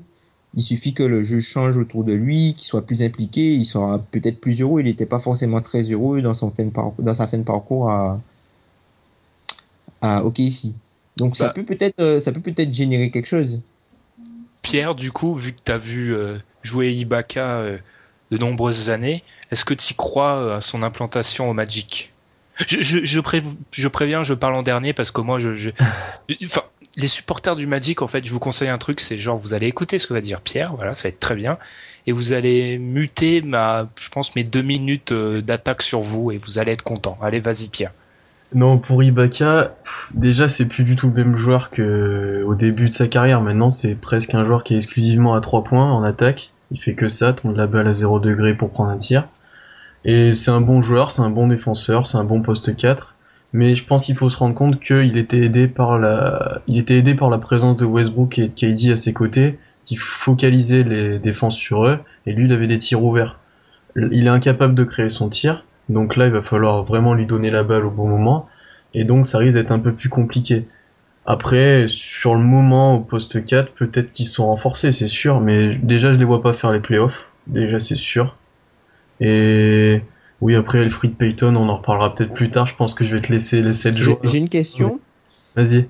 il 0.54 0.62
suffit 0.62 0.94
que 0.94 1.04
le 1.04 1.22
jeu 1.22 1.38
change 1.40 1.78
autour 1.78 2.02
de 2.02 2.12
lui, 2.12 2.54
qu'il 2.54 2.66
soit 2.66 2.84
plus 2.84 3.02
impliqué, 3.04 3.54
il 3.54 3.64
sera 3.64 4.00
peut-être 4.00 4.40
plus 4.40 4.60
heureux. 4.60 4.80
Il 4.80 4.86
n'était 4.86 5.06
pas 5.06 5.20
forcément 5.20 5.60
très 5.62 5.82
heureux 5.82 6.20
dans 6.22 6.34
son 6.34 6.50
fin 6.50 6.64
de 6.64 6.70
parcours, 6.70 7.04
dans 7.04 7.14
sa 7.14 7.28
fin 7.28 7.38
de 7.38 7.44
parcours 7.44 7.88
à 7.88 8.20
à 10.02 10.24
OKC. 10.24 10.74
Donc 11.16 11.36
ça 11.36 11.46
Bah. 11.48 11.52
peut 11.54 11.64
peut-être 11.64 12.00
euh, 12.00 12.18
ça 12.20 12.32
peut 12.32 12.40
peut-être 12.40 12.72
générer 12.72 13.10
quelque 13.10 13.26
chose. 13.28 13.62
Pierre, 14.62 14.94
du 14.94 15.12
coup, 15.12 15.34
vu 15.34 15.52
que 15.52 15.60
tu 15.64 15.72
as 15.72 15.78
vu 15.78 16.14
euh, 16.14 16.38
jouer 16.62 16.92
Ibaka 16.92 17.78
de 18.30 18.38
nombreuses 18.38 18.90
années, 18.90 19.22
est-ce 19.50 19.64
que 19.64 19.74
tu 19.74 19.94
crois 19.94 20.36
euh, 20.36 20.56
à 20.56 20.60
son 20.60 20.82
implantation 20.82 21.50
au 21.50 21.52
Magic? 21.52 22.12
Je, 22.66 22.82
je, 22.82 22.98
je, 23.04 23.20
pré- 23.20 23.42
je 23.72 23.88
préviens, 23.88 24.22
je 24.22 24.34
parle 24.34 24.54
en 24.54 24.62
dernier 24.62 24.92
parce 24.92 25.10
que 25.10 25.20
moi, 25.22 25.38
je, 25.38 25.70
les 26.96 27.08
supporters 27.08 27.56
du 27.56 27.66
Magic, 27.66 28.02
en 28.02 28.08
fait, 28.08 28.24
je 28.24 28.32
vous 28.32 28.38
conseille 28.40 28.68
un 28.68 28.76
truc, 28.76 29.00
c'est 29.00 29.18
genre 29.18 29.36
vous 29.38 29.54
allez 29.54 29.66
écouter 29.66 29.98
ce 29.98 30.06
que 30.06 30.14
va 30.14 30.20
dire 30.20 30.40
Pierre, 30.40 30.74
voilà, 30.76 30.92
ça 30.92 31.04
va 31.04 31.08
être 31.10 31.20
très 31.20 31.36
bien, 31.36 31.58
et 32.06 32.12
vous 32.12 32.32
allez 32.32 32.78
muter 32.78 33.40
ma, 33.42 33.88
je 33.98 34.08
pense 34.10 34.36
mes 34.36 34.44
deux 34.44 34.62
minutes 34.62 35.12
euh, 35.12 35.40
d'attaque 35.40 35.82
sur 35.82 36.00
vous 36.00 36.30
et 36.32 36.38
vous 36.38 36.58
allez 36.58 36.72
être 36.72 36.82
content. 36.82 37.18
Allez, 37.22 37.40
vas-y 37.40 37.68
Pierre. 37.68 37.92
Non, 38.52 38.78
pour 38.78 39.02
Ibaka, 39.02 39.76
déjà 40.12 40.48
c'est 40.48 40.66
plus 40.66 40.82
du 40.82 40.96
tout 40.96 41.06
le 41.06 41.14
même 41.14 41.36
joueur 41.36 41.70
que 41.70 42.42
au 42.44 42.56
début 42.56 42.88
de 42.88 42.94
sa 42.94 43.06
carrière. 43.06 43.40
Maintenant, 43.40 43.70
c'est 43.70 43.94
presque 43.94 44.34
un 44.34 44.44
joueur 44.44 44.64
qui 44.64 44.74
est 44.74 44.78
exclusivement 44.78 45.34
à 45.34 45.40
3 45.40 45.62
points 45.62 45.90
en 45.90 46.02
attaque. 46.02 46.50
Il 46.70 46.80
fait 46.80 46.94
que 46.94 47.08
ça, 47.08 47.32
tourne 47.32 47.56
la 47.56 47.66
balle 47.66 47.88
à 47.88 47.92
0 47.92 48.20
degré 48.20 48.54
pour 48.54 48.70
prendre 48.70 48.90
un 48.90 48.96
tir. 48.96 49.28
Et 50.04 50.32
c'est 50.32 50.50
un 50.50 50.60
bon 50.60 50.80
joueur, 50.80 51.10
c'est 51.10 51.22
un 51.22 51.30
bon 51.30 51.48
défenseur, 51.48 52.06
c'est 52.06 52.16
un 52.16 52.24
bon 52.24 52.42
poste 52.42 52.74
4. 52.74 53.14
Mais 53.52 53.74
je 53.74 53.84
pense 53.84 54.06
qu'il 54.06 54.16
faut 54.16 54.30
se 54.30 54.36
rendre 54.36 54.54
compte 54.54 54.80
qu'il 54.80 55.16
était 55.18 55.40
aidé 55.40 55.66
par 55.66 55.98
la, 55.98 56.62
il 56.68 56.78
était 56.78 56.96
aidé 56.96 57.14
par 57.14 57.30
la 57.30 57.38
présence 57.38 57.76
de 57.76 57.84
Westbrook 57.84 58.38
et 58.38 58.48
de 58.48 58.54
KD 58.54 58.92
à 58.92 58.96
ses 58.96 59.12
côtés, 59.12 59.58
qui 59.84 59.96
focalisaient 59.96 60.84
les 60.84 61.18
défenses 61.18 61.56
sur 61.56 61.84
eux, 61.84 61.98
et 62.26 62.32
lui 62.32 62.44
il 62.44 62.52
avait 62.52 62.68
des 62.68 62.78
tirs 62.78 63.02
ouverts. 63.02 63.38
Il 63.96 64.26
est 64.26 64.30
incapable 64.30 64.76
de 64.76 64.84
créer 64.84 65.10
son 65.10 65.28
tir, 65.28 65.64
donc 65.88 66.14
là 66.14 66.26
il 66.26 66.32
va 66.32 66.42
falloir 66.42 66.84
vraiment 66.84 67.14
lui 67.14 67.26
donner 67.26 67.50
la 67.50 67.64
balle 67.64 67.84
au 67.84 67.90
bon 67.90 68.06
moment, 68.06 68.48
et 68.94 69.02
donc 69.02 69.26
ça 69.26 69.38
risque 69.38 69.56
d'être 69.56 69.72
un 69.72 69.80
peu 69.80 69.92
plus 69.92 70.08
compliqué. 70.08 70.68
Après, 71.32 71.86
sur 71.88 72.34
le 72.34 72.40
moment 72.40 72.96
au 72.96 73.00
poste 73.00 73.44
4, 73.44 73.72
peut-être 73.72 74.12
qu'ils 74.12 74.26
sont 74.26 74.46
renforcés, 74.46 74.90
c'est 74.90 75.06
sûr, 75.06 75.40
mais 75.40 75.76
déjà 75.76 76.12
je 76.12 76.18
les 76.18 76.24
vois 76.24 76.42
pas 76.42 76.52
faire 76.52 76.72
les 76.72 76.80
playoffs, 76.80 77.28
déjà 77.46 77.78
c'est 77.78 77.94
sûr. 77.94 78.36
Et 79.20 80.02
Oui, 80.40 80.56
après 80.56 80.78
Elfried 80.78 81.14
Payton, 81.16 81.54
on 81.54 81.68
en 81.68 81.76
reparlera 81.76 82.14
peut-être 82.16 82.34
plus 82.34 82.50
tard. 82.50 82.66
Je 82.66 82.74
pense 82.74 82.94
que 82.94 83.04
je 83.04 83.14
vais 83.14 83.22
te 83.22 83.30
laisser 83.32 83.62
les 83.62 83.72
7 83.74 83.96
J'ai 83.96 84.02
jours. 84.02 84.18
j'ai 84.24 84.38
une 84.38 84.48
question. 84.48 84.98
Vas-y. 85.54 85.86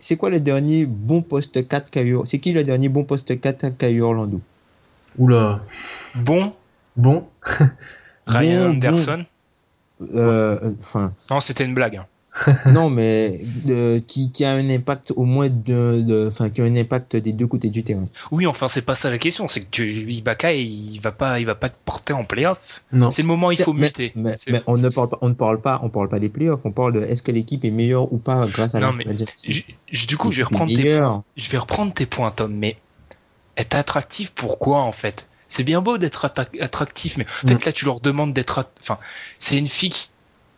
C'est 0.00 0.16
quoi 0.16 0.30
le 0.30 0.40
dernier 0.40 0.86
bon 0.86 1.22
poste 1.22 1.68
4 1.68 1.90
qu'a 1.90 2.02
eu 2.02 2.16
C'est 2.24 2.38
qui 2.38 2.52
le 2.52 2.64
dernier 2.64 2.88
bon 2.88 3.04
poste 3.04 3.38
4 3.40 3.76
qu'a 3.78 3.90
eu 3.90 4.00
Orlando? 4.00 4.40
Oula. 5.18 5.60
Bon, 6.16 6.52
Bon. 6.96 7.26
Ryan 8.26 8.70
Bon, 8.70 8.76
Anderson. 8.76 9.24
Euh, 10.00 10.58
euh, 10.64 10.70
Enfin, 10.80 11.12
Non, 11.30 11.38
c'était 11.38 11.64
une 11.64 11.74
blague. 11.74 12.00
non, 12.66 12.90
mais 12.90 13.40
euh, 13.68 13.98
qui, 14.06 14.30
qui 14.30 14.44
a 14.44 14.52
un 14.52 14.70
impact 14.70 15.12
au 15.16 15.24
moins 15.24 15.48
de, 15.48 16.28
enfin, 16.28 16.48
qui 16.48 16.60
a 16.60 16.64
un 16.64 16.76
impact 16.76 17.16
des 17.16 17.32
deux 17.32 17.46
côtés 17.48 17.70
du 17.70 17.82
terrain. 17.82 18.06
Oui, 18.30 18.46
enfin, 18.46 18.68
c'est 18.68 18.82
pas 18.82 18.94
ça 18.94 19.10
la 19.10 19.18
question. 19.18 19.48
C'est 19.48 19.62
que 19.62 19.82
Ibaka, 19.82 20.52
il 20.52 20.98
va 21.00 21.10
pas, 21.10 21.40
il 21.40 21.46
va 21.46 21.56
pas 21.56 21.68
te 21.68 21.74
porter 21.84 22.12
en 22.12 22.24
playoff. 22.24 22.84
Non. 22.92 23.10
C'est 23.10 23.22
le 23.22 23.28
moment 23.28 23.48
où 23.48 23.52
il 23.52 23.58
faut 23.60 23.72
mais, 23.72 23.86
muter. 23.86 24.12
Mais, 24.14 24.36
on 24.68 24.76
ne 24.78 24.88
parle 24.88 25.08
pas, 25.08 25.18
on 25.22 25.28
ne 25.28 25.34
parle 25.34 25.60
pas, 25.60 25.80
on 25.82 25.88
parle 25.88 26.08
pas 26.08 26.20
des 26.20 26.28
playoffs. 26.28 26.60
On 26.64 26.70
parle 26.70 26.92
de 26.92 27.00
est-ce 27.00 27.22
que 27.22 27.32
l'équipe 27.32 27.64
est 27.64 27.70
meilleure 27.72 28.12
ou 28.12 28.18
pas 28.18 28.46
grâce 28.46 28.74
à 28.76 28.80
Non, 28.80 28.92
la 28.92 28.92
mais 28.92 29.04
je- 29.08 29.62
je- 29.90 30.06
du 30.06 30.16
coup, 30.16 30.30
je 30.30 30.38
vais 30.38 30.44
reprendre 30.44 30.72
tes 30.74 30.90
points. 30.98 31.24
Je 31.36 31.50
vais 31.50 31.58
reprendre 31.58 31.92
tes 31.92 32.06
points, 32.06 32.30
Tom. 32.30 32.54
Mais 32.54 32.76
être 33.56 33.74
attractif, 33.74 34.32
pourquoi 34.34 34.78
en 34.82 34.92
fait? 34.92 35.26
C'est 35.48 35.64
bien 35.64 35.82
beau 35.82 35.98
d'être 35.98 36.24
attractif, 36.60 37.16
mais 37.16 37.26
en 37.44 37.48
fait 37.48 37.54
Mm. 37.54 37.66
là, 37.66 37.72
tu 37.72 37.84
leur 37.86 38.00
demandes 38.00 38.32
d'être. 38.32 38.64
Enfin, 38.80 38.98
c'est 39.40 39.58
une 39.58 39.66
fille 39.66 39.90
qui, 39.90 40.08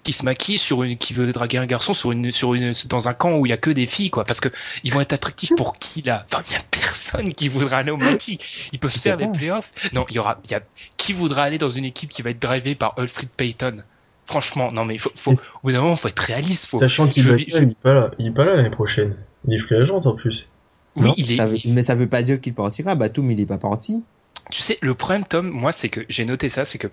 qui 0.02 0.12
se 0.12 0.24
maquille 0.24 0.58
sur 0.58 0.82
une, 0.82 0.96
qui 0.98 1.14
veut 1.14 1.30
draguer 1.32 1.58
un 1.58 1.66
garçon 1.66 1.94
sur 1.94 2.10
une, 2.12 2.32
sur 2.32 2.54
une, 2.54 2.72
dans 2.88 3.08
un 3.08 3.14
camp 3.14 3.36
où 3.36 3.46
il 3.46 3.50
y 3.50 3.52
a 3.52 3.56
que 3.56 3.70
des 3.70 3.86
filles, 3.86 4.10
quoi. 4.10 4.24
Parce 4.24 4.40
que 4.40 4.48
ils 4.82 4.92
vont 4.92 5.00
être 5.00 5.12
attractifs 5.12 5.52
pour 5.56 5.78
qui 5.78 6.02
là? 6.02 6.24
Enfin, 6.30 6.42
il 6.48 6.52
y 6.52 6.56
a 6.56 6.60
personne 6.70 7.32
qui 7.32 7.48
voudra 7.48 7.78
aller 7.78 7.90
au 7.92 7.96
Magic. 7.96 8.68
Ils 8.72 8.78
peuvent 8.78 8.90
faire 8.90 9.16
les 9.16 9.28
playoffs. 9.28 9.70
Non, 9.92 10.04
il 10.10 10.16
y 10.16 10.18
aura, 10.18 10.40
il 10.44 10.50
y 10.50 10.54
a 10.54 10.60
qui 10.96 11.12
voudra 11.12 11.44
aller 11.44 11.58
dans 11.58 11.70
une 11.70 11.84
équipe 11.84 12.10
qui 12.10 12.22
va 12.22 12.30
être 12.30 12.42
drivée 12.42 12.74
par 12.74 12.94
Alfred 12.98 13.28
Payton? 13.36 13.82
Franchement, 14.24 14.70
non 14.72 14.84
mais 14.84 14.94
il 14.94 14.98
faut, 15.00 15.10
faut, 15.14 15.32
au 15.32 15.36
bout 15.64 15.72
d'un 15.72 15.80
moment, 15.80 15.96
faut 15.96 16.08
être 16.08 16.18
réaliste. 16.20 16.66
Faut, 16.66 16.78
Sachant 16.78 17.06
qu'il 17.08 17.22
je- 17.22 17.30
va- 17.30 17.36
je- 17.36 17.44
il 17.44 17.70
est 17.70 17.78
pas 17.80 17.92
là. 17.94 18.10
Il 18.18 18.26
est 18.28 18.30
pas 18.30 18.44
là 18.44 18.54
l'année 18.56 18.70
prochaine. 18.70 19.16
Il 19.46 19.54
est 19.54 19.58
free 19.58 19.76
agent 19.76 19.98
en 20.06 20.14
plus. 20.14 20.48
oui, 20.96 21.06
Non, 21.08 21.14
il 21.16 21.30
est. 21.32 21.36
ça 21.36 21.46
veut- 21.46 21.58
il- 21.64 21.74
mais 21.74 21.82
ça 21.82 21.94
veut 21.94 22.08
pas 22.08 22.22
dire 22.22 22.40
qu'il 22.40 22.54
partira. 22.54 22.94
Batum, 22.94 23.30
il 23.30 23.40
est 23.40 23.46
pas 23.46 23.58
parti. 23.58 24.04
Tu 24.50 24.62
sais, 24.62 24.78
le 24.82 24.94
problème, 24.94 25.24
Tom, 25.24 25.48
moi, 25.48 25.72
c'est 25.72 25.88
que 25.88 26.00
j'ai 26.08 26.24
noté 26.24 26.48
ça, 26.48 26.64
c'est 26.64 26.78
que 26.78 26.88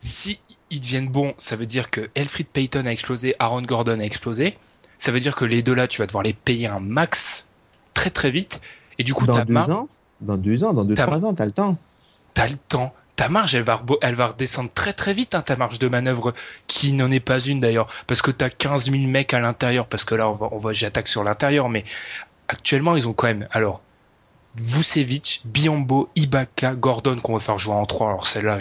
si 0.00 0.40
ils 0.70 0.80
deviennent 0.80 1.08
bons, 1.08 1.34
ça 1.38 1.56
veut 1.56 1.66
dire 1.66 1.90
que 1.90 2.10
Elfrid 2.14 2.46
Payton 2.48 2.86
a 2.86 2.90
explosé, 2.90 3.34
Aaron 3.38 3.62
Gordon 3.62 4.00
a 4.00 4.04
explosé. 4.04 4.56
Ça 4.98 5.12
veut 5.12 5.20
dire 5.20 5.36
que 5.36 5.44
les 5.44 5.62
deux 5.62 5.74
là, 5.74 5.86
tu 5.86 6.00
vas 6.00 6.06
devoir 6.06 6.24
les 6.24 6.32
payer 6.32 6.66
un 6.66 6.80
max 6.80 7.46
très 7.94 8.10
très 8.10 8.30
vite. 8.30 8.60
Et 8.98 9.04
du 9.04 9.14
coup, 9.14 9.26
Dans 9.26 9.44
deux 9.44 9.56
ans, 9.70 9.88
dans 10.20 10.36
deux 10.36 10.64
ans, 10.64 10.72
dans 10.72 10.84
deux 10.84 10.94
trois 10.94 11.24
ans, 11.24 11.34
t'as 11.34 11.44
le 11.44 11.52
temps. 11.52 11.76
t'as 12.34 12.48
le 12.48 12.56
temps. 12.68 12.94
Ta 13.14 13.28
marge, 13.30 13.54
elle 13.54 13.62
va, 13.62 13.82
elle 14.02 14.14
va 14.14 14.28
redescendre 14.28 14.70
très 14.72 14.92
très 14.92 15.14
vite, 15.14 15.34
hein, 15.34 15.40
ta 15.40 15.56
marge 15.56 15.78
de 15.78 15.88
manœuvre, 15.88 16.34
qui 16.66 16.92
n'en 16.92 17.10
est 17.10 17.20
pas 17.20 17.40
une 17.40 17.60
d'ailleurs, 17.60 17.88
parce 18.06 18.20
que 18.20 18.30
t'as 18.30 18.50
15 18.50 18.90
000 18.90 19.04
mecs 19.04 19.32
à 19.32 19.40
l'intérieur, 19.40 19.86
parce 19.86 20.04
que 20.04 20.14
là, 20.14 20.28
on 20.28 20.34
va, 20.34 20.48
on 20.52 20.58
va, 20.58 20.74
j'attaque 20.74 21.08
sur 21.08 21.24
l'intérieur, 21.24 21.70
mais 21.70 21.84
actuellement, 22.48 22.94
ils 22.94 23.08
ont 23.08 23.14
quand 23.14 23.28
même, 23.28 23.48
alors, 23.52 23.80
Vucevic, 24.58 25.42
Biombo, 25.44 26.08
Ibaka, 26.16 26.74
Gordon 26.74 27.18
qu'on 27.20 27.34
va 27.34 27.40
faire 27.40 27.58
jouer 27.58 27.74
en 27.74 27.84
3. 27.84 28.08
Alors 28.08 28.26
celle-là, 28.26 28.58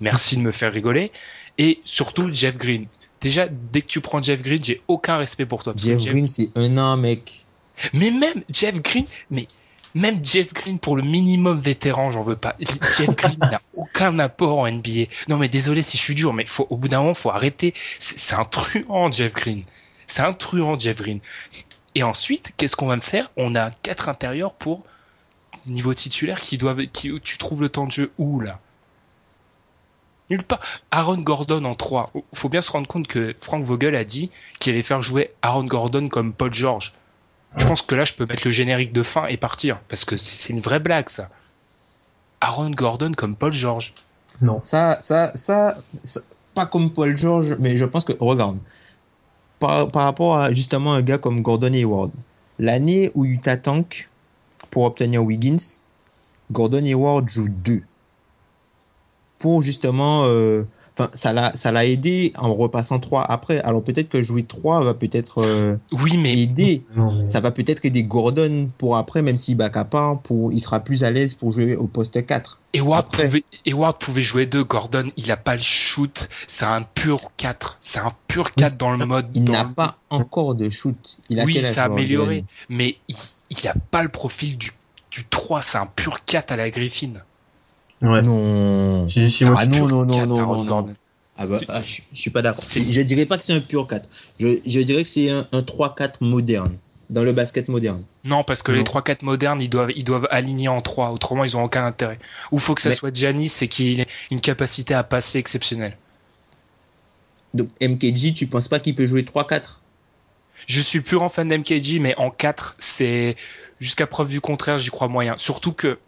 merci 0.00 0.36
de 0.36 0.42
me 0.42 0.52
faire 0.52 0.72
rigoler. 0.72 1.12
Et 1.58 1.80
surtout 1.84 2.32
Jeff 2.32 2.56
Green. 2.56 2.86
Déjà, 3.20 3.48
dès 3.48 3.80
que 3.80 3.86
tu 3.86 4.00
prends 4.00 4.22
Jeff 4.22 4.42
Green, 4.42 4.62
j'ai 4.62 4.80
aucun 4.88 5.16
respect 5.16 5.46
pour 5.46 5.62
toi. 5.62 5.72
parce 5.72 5.84
que 5.84 5.98
Jeff 5.98 6.12
Green, 6.12 6.28
c'est 6.28 6.50
un 6.56 6.76
an, 6.78 6.96
mec. 6.96 7.44
Mais 7.92 8.10
même 8.10 8.42
Jeff 8.50 8.80
Green, 8.82 9.06
mais 9.30 9.48
même 9.94 10.24
Jeff 10.24 10.52
Green 10.52 10.78
pour 10.78 10.96
le 10.96 11.02
minimum 11.02 11.58
vétéran, 11.58 12.10
j'en 12.10 12.22
veux 12.22 12.36
pas. 12.36 12.56
Jeff 12.60 13.14
Green 13.16 13.38
n'a 13.38 13.60
aucun 13.76 14.18
apport 14.18 14.58
en 14.58 14.70
NBA. 14.70 15.06
Non 15.28 15.36
mais 15.36 15.48
désolé 15.48 15.82
si 15.82 15.96
je 15.96 16.02
suis 16.02 16.14
dur, 16.14 16.32
mais 16.32 16.46
faut, 16.46 16.66
au 16.70 16.76
bout 16.76 16.88
d'un 16.88 17.00
moment, 17.00 17.14
faut 17.14 17.30
arrêter. 17.30 17.72
C'est 17.98 18.18
c'est 18.18 18.34
un 18.34 18.44
truand, 18.44 19.10
Jeff 19.10 19.32
Green. 19.32 19.62
C'est 20.06 20.22
un 20.22 20.32
truand, 20.32 20.78
Jeff 20.78 20.98
Green. 20.98 21.20
Et 21.94 22.02
ensuite, 22.02 22.52
qu'est-ce 22.56 22.76
qu'on 22.76 22.86
va 22.86 22.96
me 22.96 23.00
faire? 23.00 23.30
On 23.36 23.54
a 23.54 23.70
quatre 23.70 24.08
intérieurs 24.08 24.54
pour 24.54 24.84
niveau 25.66 25.94
titulaire 25.94 26.40
qui 26.40 26.58
doivent, 26.58 26.86
qui, 26.88 27.12
tu 27.22 27.38
trouves 27.38 27.62
le 27.62 27.68
temps 27.68 27.86
de 27.86 27.92
jeu 27.92 28.12
où 28.18 28.40
là? 28.40 28.60
Nulle 30.30 30.42
part. 30.42 30.60
Aaron 30.90 31.18
Gordon 31.18 31.64
en 31.64 31.74
3. 31.74 32.12
Faut 32.32 32.48
bien 32.48 32.62
se 32.62 32.70
rendre 32.70 32.86
compte 32.86 33.06
que 33.06 33.34
Frank 33.40 33.62
Vogel 33.62 33.94
a 33.94 34.04
dit 34.04 34.30
qu'il 34.58 34.72
allait 34.72 34.82
faire 34.82 35.02
jouer 35.02 35.32
Aaron 35.42 35.64
Gordon 35.64 36.08
comme 36.08 36.32
Paul 36.32 36.52
George. 36.52 36.92
Je 37.56 37.66
pense 37.66 37.82
que 37.82 37.94
là, 37.94 38.04
je 38.04 38.14
peux 38.14 38.26
mettre 38.26 38.42
le 38.46 38.50
générique 38.50 38.92
de 38.92 39.02
fin 39.02 39.26
et 39.26 39.36
partir. 39.36 39.80
Parce 39.88 40.04
que 40.04 40.16
c'est 40.16 40.46
c'est 40.46 40.52
une 40.52 40.60
vraie 40.60 40.80
blague, 40.80 41.08
ça. 41.08 41.28
Aaron 42.40 42.70
Gordon 42.70 43.12
comme 43.12 43.36
Paul 43.36 43.52
George. 43.52 43.92
Non. 44.40 44.60
Ça, 44.62 44.98
ça, 45.00 45.32
ça, 45.36 45.78
ça- 46.02 46.20
pas 46.54 46.66
comme 46.66 46.92
Paul 46.92 47.16
George, 47.16 47.56
mais 47.58 47.76
je 47.76 47.84
pense 47.84 48.04
que, 48.04 48.12
regarde, 48.18 48.58
par, 49.58 49.88
par 49.90 50.04
rapport 50.04 50.36
à 50.36 50.52
justement 50.52 50.92
un 50.94 51.02
gars 51.02 51.18
comme 51.18 51.42
Gordon 51.42 51.72
Hayward, 51.72 52.10
l'année 52.58 53.10
où 53.14 53.24
Utah 53.24 53.56
tank 53.56 54.08
pour 54.70 54.84
obtenir 54.84 55.22
Wiggins, 55.24 55.56
Gordon 56.52 56.84
Hayward 56.84 57.28
joue 57.28 57.48
2. 57.48 57.82
Pour 59.44 59.60
justement, 59.60 60.22
euh, 60.24 60.64
enfin, 60.96 61.10
ça 61.12 61.34
l'a, 61.34 61.52
ça 61.54 61.70
l'a 61.70 61.84
aidé 61.84 62.32
en 62.38 62.54
repassant 62.54 62.98
3 62.98 63.22
après. 63.24 63.60
Alors 63.60 63.84
peut-être 63.84 64.08
que 64.08 64.22
jouer 64.22 64.44
3 64.44 64.82
va 64.82 64.94
peut-être 64.94 65.42
euh, 65.44 65.76
Oui, 65.92 66.16
mais 66.16 66.32
aider. 66.40 66.82
Non, 66.96 67.12
mais- 67.12 67.28
Ça 67.28 67.40
va 67.40 67.50
peut-être 67.50 67.84
aider 67.84 68.04
Gordon 68.04 68.70
pour 68.78 68.96
après, 68.96 69.20
même 69.20 69.36
s'il 69.36 69.58
back 69.58 69.76
à 69.76 69.84
part, 69.84 70.20
pour, 70.22 70.50
il 70.50 70.60
sera 70.60 70.80
plus 70.80 71.04
à 71.04 71.10
l'aise 71.10 71.34
pour 71.34 71.52
jouer 71.52 71.76
au 71.76 71.86
poste 71.88 72.24
4. 72.24 72.62
Hayward 72.72 73.04
Après. 73.04 73.24
pouvait, 73.26 73.44
pouvait 74.00 74.22
jouer 74.22 74.46
deux. 74.46 74.64
Gordon, 74.64 75.04
il 75.18 75.30
a 75.30 75.36
pas 75.36 75.56
le 75.56 75.60
shoot. 75.60 76.26
C'est 76.46 76.64
un 76.64 76.80
pur 76.94 77.20
4. 77.36 77.76
C'est 77.82 77.98
un 77.98 78.12
pur 78.26 78.50
4 78.52 78.78
dans 78.78 78.96
le 78.96 79.04
mode. 79.04 79.26
Il 79.34 79.44
n'a 79.44 79.64
le- 79.64 79.74
pas 79.74 79.98
encore 80.08 80.54
de 80.54 80.70
shoot. 80.70 81.18
Il 81.28 81.38
a 81.38 81.44
Oui, 81.44 81.60
ça 81.60 81.82
a 81.82 81.84
amélioré. 81.84 82.46
Mais 82.70 82.96
il, 83.08 83.16
il 83.50 83.68
a 83.68 83.74
pas 83.90 84.02
le 84.04 84.08
profil 84.08 84.56
du, 84.56 84.70
du 85.10 85.24
3. 85.28 85.60
C'est 85.60 85.76
un 85.76 85.84
pur 85.84 86.24
4 86.24 86.50
à 86.52 86.56
la 86.56 86.70
Griffin. 86.70 87.12
Ouais. 88.02 88.22
Non. 88.22 89.08
Si, 89.08 89.30
si, 89.30 89.44
moi, 89.44 89.56
ah 89.58 89.66
non, 89.66 89.86
non, 89.88 90.04
non, 90.04 90.14
4 90.14 90.64
non. 90.64 90.94
Ah 91.36 91.46
bah, 91.46 91.58
ah, 91.68 91.82
je, 91.82 92.00
je 92.12 92.20
suis 92.20 92.30
pas 92.30 92.42
d'accord. 92.42 92.64
Je 92.64 93.00
dirais 93.02 93.26
pas 93.26 93.38
que 93.38 93.44
c'est 93.44 93.52
un 93.54 93.60
pur 93.60 93.86
4. 93.88 94.08
Je, 94.38 94.58
je 94.64 94.80
dirais 94.80 95.02
que 95.02 95.08
c'est 95.08 95.30
un, 95.30 95.46
un 95.52 95.62
3-4 95.62 96.14
moderne. 96.20 96.76
Dans 97.10 97.22
le 97.22 97.32
basket 97.32 97.68
moderne. 97.68 98.04
Non, 98.24 98.44
parce 98.44 98.62
que 98.62 98.72
Non. 98.72 98.78
les 98.78 98.84
3-4 98.84 99.24
modernes, 99.24 99.60
ils 99.60 99.68
doivent, 99.68 99.90
ils 99.94 100.04
doivent 100.04 100.26
aligner 100.30 100.68
en 100.68 100.80
3. 100.80 101.10
Autrement, 101.10 101.44
ils 101.44 101.54
ont 101.56 101.62
aucun 101.62 101.84
intérêt. 101.84 102.18
Ou 102.50 102.58
faut 102.58 102.74
que 102.74 102.80
ça 102.80 102.88
Mais- 102.88 102.94
soit 102.94 103.14
Giannis 103.14 103.52
et 103.60 103.68
qu'il 103.68 104.00
ait 104.00 104.06
une 104.30 104.40
capacité 104.40 104.94
à 104.94 105.02
passer 105.04 105.38
exceptionnelle. 105.38 105.96
Donc 107.52 107.68
MKG, 107.80 108.32
tu 108.34 108.46
penses 108.46 108.68
pas 108.68 108.80
qu'il 108.80 108.94
peut 108.94 109.06
jouer 109.06 109.22
3-4 109.22 109.80
Je 110.66 110.80
suis 110.80 111.00
plus 111.02 111.16
grand 111.18 111.28
fan 111.28 111.48
d'MKG, 111.48 111.98
mais 112.00 112.14
en 112.16 112.30
4, 112.30 112.76
c'est 112.78 113.36
jusqu'à 113.80 114.06
preuve 114.06 114.28
du 114.28 114.40
contraire, 114.40 114.78
j'y 114.78 114.90
crois 114.90 115.08
moyen. 115.08 115.34
Surtout 115.38 115.72
que 115.72 115.98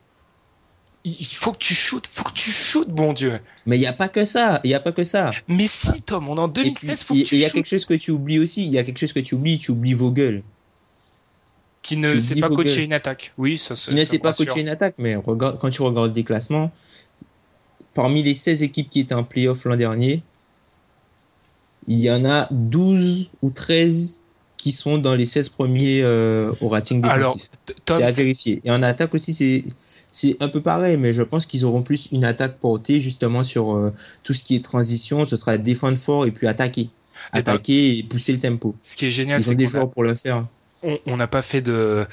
il 1.06 1.24
faut 1.26 1.52
que 1.52 1.58
tu 1.58 1.72
shootes, 1.72 2.08
faut 2.08 2.24
que 2.24 2.32
tu 2.32 2.50
shootes, 2.50 2.88
bon 2.90 3.12
Dieu. 3.12 3.38
Mais 3.64 3.76
il 3.76 3.80
n'y 3.80 3.86
a 3.86 3.92
pas 3.92 4.08
que 4.08 4.24
ça. 4.24 4.60
Il 4.64 4.70
y 4.70 4.74
a 4.74 4.80
pas 4.80 4.90
que 4.90 5.04
ça. 5.04 5.30
Mais 5.46 5.68
si, 5.68 6.02
Tom, 6.02 6.28
on 6.28 6.36
est 6.36 6.40
en 6.40 6.48
Et 6.48 6.52
puis, 6.52 6.62
2016, 6.64 7.02
faut 7.04 7.14
il 7.14 7.22
que 7.22 7.28
tu 7.28 7.34
il 7.36 7.40
y 7.40 7.44
a 7.44 7.46
shootes. 7.46 7.54
quelque 7.54 7.68
chose 7.68 7.84
que 7.84 7.94
tu 7.94 8.10
oublies 8.10 8.40
aussi. 8.40 8.66
Il 8.66 8.72
y 8.72 8.78
a 8.78 8.82
quelque 8.82 8.98
chose 8.98 9.12
que 9.12 9.20
tu 9.20 9.36
oublies. 9.36 9.58
Tu 9.58 9.70
oublies 9.70 9.94
Vogel. 9.94 10.42
Qui 11.82 11.96
ne 11.96 12.18
sait 12.18 12.40
pas 12.40 12.48
coacher 12.48 12.82
une 12.82 12.92
attaque. 12.92 13.32
Oui, 13.38 13.56
ça, 13.56 13.76
Tu 13.76 13.94
ne 13.94 14.00
me 14.00 14.18
pas 14.18 14.32
coacher 14.32 14.60
une 14.60 14.68
attaque, 14.68 14.96
mais 14.98 15.14
regarde, 15.14 15.60
quand 15.60 15.70
tu 15.70 15.82
regardes 15.82 16.12
des 16.12 16.24
classements, 16.24 16.72
parmi 17.94 18.24
les 18.24 18.34
16 18.34 18.64
équipes 18.64 18.90
qui 18.90 18.98
étaient 18.98 19.14
en 19.14 19.22
playoff 19.22 19.64
l'an 19.64 19.76
dernier, 19.76 20.24
il 21.86 22.00
y 22.00 22.10
en 22.10 22.24
a 22.24 22.48
12 22.50 23.30
ou 23.42 23.50
13 23.50 24.18
qui 24.56 24.72
sont 24.72 24.98
dans 24.98 25.14
les 25.14 25.26
16 25.26 25.50
premiers 25.50 26.02
euh, 26.02 26.52
au 26.60 26.68
rating 26.68 27.00
défensif. 27.00 27.20
Alors, 27.20 27.38
Tom, 27.84 27.98
c'est 27.98 28.04
à 28.04 28.10
vérifier. 28.10 28.60
Et 28.64 28.72
en 28.72 28.82
attaque 28.82 29.14
aussi, 29.14 29.32
c'est 29.32 29.62
c'est 30.16 30.42
un 30.42 30.48
peu 30.48 30.62
pareil, 30.62 30.96
mais 30.96 31.12
je 31.12 31.22
pense 31.22 31.44
qu'ils 31.44 31.66
auront 31.66 31.82
plus 31.82 32.08
une 32.10 32.24
attaque 32.24 32.58
portée 32.58 33.00
justement 33.00 33.44
sur 33.44 33.76
euh, 33.76 33.92
tout 34.24 34.32
ce 34.32 34.42
qui 34.42 34.56
est 34.56 34.64
transition. 34.64 35.26
Ce 35.26 35.36
sera 35.36 35.58
défendre 35.58 35.98
fort 35.98 36.24
et 36.24 36.30
puis 36.30 36.46
attaquer. 36.46 36.88
Eh 36.88 37.42
ben, 37.42 37.52
Attaquer 37.52 37.98
et 37.98 38.02
pousser 38.04 38.32
le 38.32 38.38
tempo. 38.38 38.74
ce 38.80 38.96
qui 38.96 39.04
est 39.04 39.10
génial, 39.10 39.42
c'est 39.42 39.54
des 39.54 39.66
joueurs 39.66 39.90
pour 39.90 40.04
le 40.04 40.14
faire. 40.14 40.46
on 40.82 41.16
n'a 41.18 41.26
pas 41.26 41.42
fait 41.42 41.60
de, 41.60 42.06